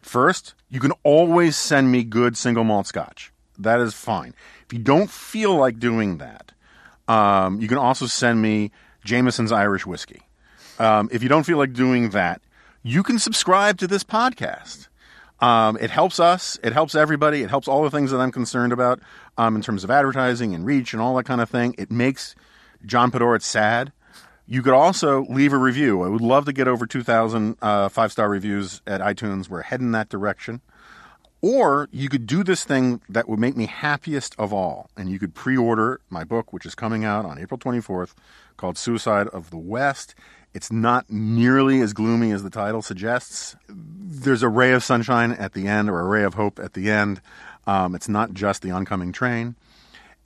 First, 0.00 0.54
you 0.70 0.80
can 0.80 0.92
always 1.02 1.54
send 1.54 1.92
me 1.92 2.02
good 2.02 2.36
single 2.38 2.64
malt 2.64 2.86
scotch. 2.86 3.30
That 3.58 3.78
is 3.78 3.92
fine. 3.94 4.34
If 4.64 4.72
you 4.72 4.78
don't 4.78 5.10
feel 5.10 5.54
like 5.54 5.78
doing 5.78 6.16
that, 6.16 6.52
um, 7.08 7.60
you 7.60 7.68
can 7.68 7.76
also 7.76 8.06
send 8.06 8.40
me 8.40 8.70
Jameson's 9.04 9.52
Irish 9.52 9.84
whiskey. 9.84 10.22
Um, 10.78 11.10
if 11.12 11.22
you 11.22 11.28
don't 11.28 11.44
feel 11.44 11.58
like 11.58 11.74
doing 11.74 12.10
that, 12.10 12.40
you 12.82 13.02
can 13.02 13.18
subscribe 13.18 13.76
to 13.78 13.86
this 13.86 14.02
podcast. 14.02 14.88
Um, 15.40 15.76
it 15.78 15.90
helps 15.90 16.18
us. 16.18 16.58
It 16.62 16.72
helps 16.72 16.94
everybody. 16.94 17.42
It 17.42 17.50
helps 17.50 17.68
all 17.68 17.82
the 17.82 17.90
things 17.90 18.10
that 18.12 18.18
I'm 18.18 18.32
concerned 18.32 18.72
about 18.72 19.00
um, 19.36 19.56
in 19.56 19.62
terms 19.62 19.84
of 19.84 19.90
advertising 19.90 20.54
and 20.54 20.64
reach 20.64 20.94
and 20.94 21.02
all 21.02 21.14
that 21.16 21.24
kind 21.24 21.42
of 21.42 21.50
thing. 21.50 21.74
It 21.76 21.90
makes 21.90 22.34
John 22.86 23.10
Podhoretz 23.10 23.42
sad. 23.42 23.92
You 24.46 24.62
could 24.62 24.74
also 24.74 25.24
leave 25.24 25.52
a 25.52 25.58
review. 25.58 26.02
I 26.02 26.08
would 26.08 26.20
love 26.20 26.44
to 26.44 26.52
get 26.52 26.68
over 26.68 26.86
2,000 26.86 27.56
uh, 27.62 27.88
five 27.88 28.12
star 28.12 28.28
reviews 28.28 28.82
at 28.86 29.00
iTunes. 29.00 29.48
We're 29.48 29.62
heading 29.62 29.92
that 29.92 30.08
direction. 30.08 30.60
Or 31.40 31.88
you 31.92 32.08
could 32.08 32.26
do 32.26 32.42
this 32.42 32.64
thing 32.64 33.02
that 33.08 33.28
would 33.28 33.38
make 33.38 33.54
me 33.54 33.66
happiest 33.66 34.34
of 34.38 34.50
all, 34.50 34.88
and 34.96 35.10
you 35.10 35.18
could 35.18 35.34
pre 35.34 35.58
order 35.58 36.00
my 36.08 36.24
book, 36.24 36.54
which 36.54 36.64
is 36.64 36.74
coming 36.74 37.04
out 37.04 37.26
on 37.26 37.38
April 37.38 37.58
24th, 37.58 38.14
called 38.56 38.78
Suicide 38.78 39.28
of 39.28 39.50
the 39.50 39.58
West. 39.58 40.14
It's 40.54 40.72
not 40.72 41.10
nearly 41.10 41.82
as 41.82 41.92
gloomy 41.92 42.30
as 42.30 42.42
the 42.42 42.48
title 42.48 42.80
suggests. 42.80 43.56
There's 43.68 44.42
a 44.42 44.48
ray 44.48 44.72
of 44.72 44.82
sunshine 44.82 45.32
at 45.32 45.52
the 45.52 45.66
end, 45.66 45.90
or 45.90 46.00
a 46.00 46.04
ray 46.04 46.22
of 46.22 46.32
hope 46.32 46.58
at 46.58 46.72
the 46.72 46.90
end. 46.90 47.20
Um, 47.66 47.94
it's 47.94 48.08
not 48.08 48.32
just 48.32 48.62
the 48.62 48.70
oncoming 48.70 49.12
train. 49.12 49.54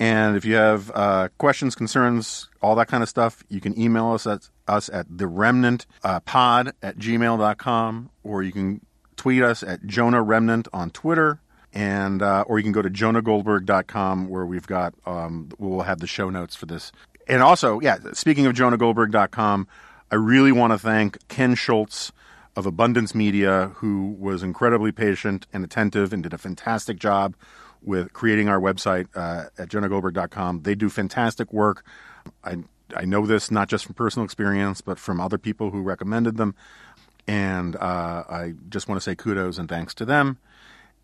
And 0.01 0.37
if 0.37 0.45
you 0.45 0.55
have 0.55 0.93
uh, 0.95 1.29
questions, 1.39 1.75
concerns, 1.75 2.49
all 2.63 2.77
that 2.77 2.87
kind 2.87 3.03
of 3.03 3.09
stuff, 3.09 3.43
you 3.49 3.61
can 3.61 3.79
email 3.79 4.13
us 4.13 4.27
at 4.27 4.49
us 4.69 4.89
at 4.93 5.07
the 5.11 5.27
remnant 5.27 5.87
uh, 6.05 6.21
pod 6.21 6.73
at 6.83 6.99
gmail.com, 6.99 8.11
or 8.23 8.43
you 8.43 8.53
can 8.53 8.81
tweet 9.17 9.43
us 9.43 9.63
at 9.63 9.85
Jonah 9.87 10.23
Remnant 10.23 10.69
on 10.73 10.91
Twitter, 10.91 11.41
and 11.73 12.23
uh, 12.23 12.45
or 12.47 12.59
you 12.59 12.63
can 12.63 12.73
go 12.73 12.83
to 12.83 12.91
jonahgoldberg.com 12.91 14.29
where 14.29 14.47
we've 14.47 14.67
got 14.67 14.95
um, 15.05 15.51
we'll 15.59 15.83
have 15.83 15.99
the 15.99 16.07
show 16.07 16.31
notes 16.31 16.55
for 16.55 16.67
this. 16.67 16.93
And 17.27 17.43
also, 17.43 17.81
yeah, 17.81 17.99
speaking 18.13 18.47
of 18.47 18.55
jonahgoldberg.com, 18.55 19.67
I 20.11 20.15
really 20.15 20.53
want 20.53 20.73
to 20.73 20.79
thank 20.79 21.27
Ken 21.29 21.55
Schultz 21.55 22.13
of 22.57 22.67
Abundance 22.67 23.15
Media, 23.15 23.73
who 23.77 24.17
was 24.19 24.43
incredibly 24.43 24.93
patient 24.93 25.47
and 25.53 25.65
attentive 25.65 26.13
and 26.13 26.23
did 26.23 26.33
a 26.33 26.39
fantastic 26.39 26.99
job 26.99 27.35
with 27.89 28.13
creating 28.13 28.49
our 28.49 28.61
website 28.61 29.09
uh, 29.17 29.47
at 29.59 29.69
jonahgoldberg.com. 29.71 30.63
They 30.63 30.75
do 30.75 30.91
fantastic 30.91 31.53
work. 31.53 31.85
I 32.45 32.59
I 32.95 33.05
know 33.05 33.27
this 33.27 33.51
not 33.51 33.69
just 33.69 33.87
from 33.87 33.95
personal 33.95 34.25
experience, 34.25 34.81
but 34.81 34.99
from 34.99 35.21
other 35.21 35.39
people 35.39 35.71
who 35.71 35.83
recommended 35.83 36.37
them. 36.37 36.55
And 37.27 37.77
uh, 37.77 38.25
I 38.29 38.55
just 38.69 38.89
want 38.89 39.01
to 39.01 39.03
say 39.03 39.15
kudos 39.15 39.59
and 39.59 39.69
thanks 39.69 39.95
to 39.95 40.05
them. 40.05 40.39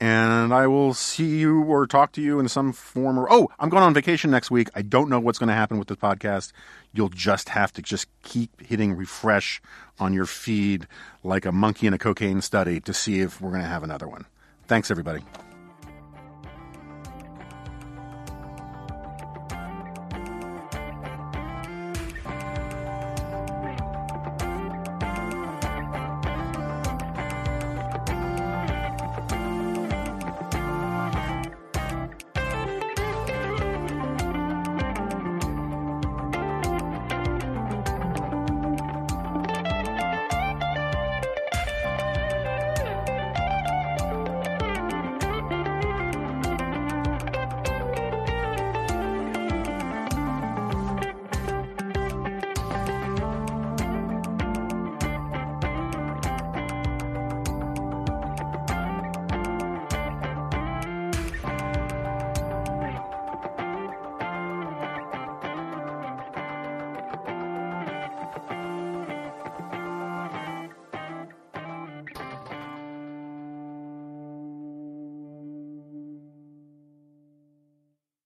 And 0.01 0.53
I 0.53 0.67
will 0.67 0.93
see 0.93 1.39
you 1.39 1.63
or 1.63 1.87
talk 1.87 2.13
to 2.13 2.23
you 2.23 2.41
in 2.41 2.49
some 2.49 2.73
form 2.73 3.19
or 3.19 3.33
oh, 3.33 3.49
I'm 3.59 3.69
going 3.69 3.83
on 3.83 3.95
vacation 3.95 4.31
next 4.31 4.51
week. 4.51 4.69
I 4.75 4.83
don't 4.83 5.09
know 5.09 5.21
what's 5.21 5.39
going 5.39 5.49
to 5.49 5.55
happen 5.55 5.79
with 5.79 5.89
the 5.89 5.97
podcast. 5.97 6.53
You'll 6.93 7.11
just 7.11 7.51
have 7.51 7.73
to 7.75 7.83
just 7.83 8.09
keep 8.23 8.61
hitting 8.61 8.95
refresh 8.95 9.63
on 9.99 10.13
your 10.13 10.27
feed 10.27 10.87
like 11.23 11.47
a 11.47 11.53
monkey 11.53 11.87
in 11.87 11.95
a 11.95 11.99
cocaine 11.99 12.41
study 12.41 12.81
to 12.81 12.93
see 12.93 13.21
if 13.21 13.41
we're 13.41 13.51
going 13.51 13.63
to 13.63 13.69
have 13.69 13.85
another 13.85 14.09
one. 14.09 14.25
Thanks, 14.67 14.91
everybody. 14.91 15.23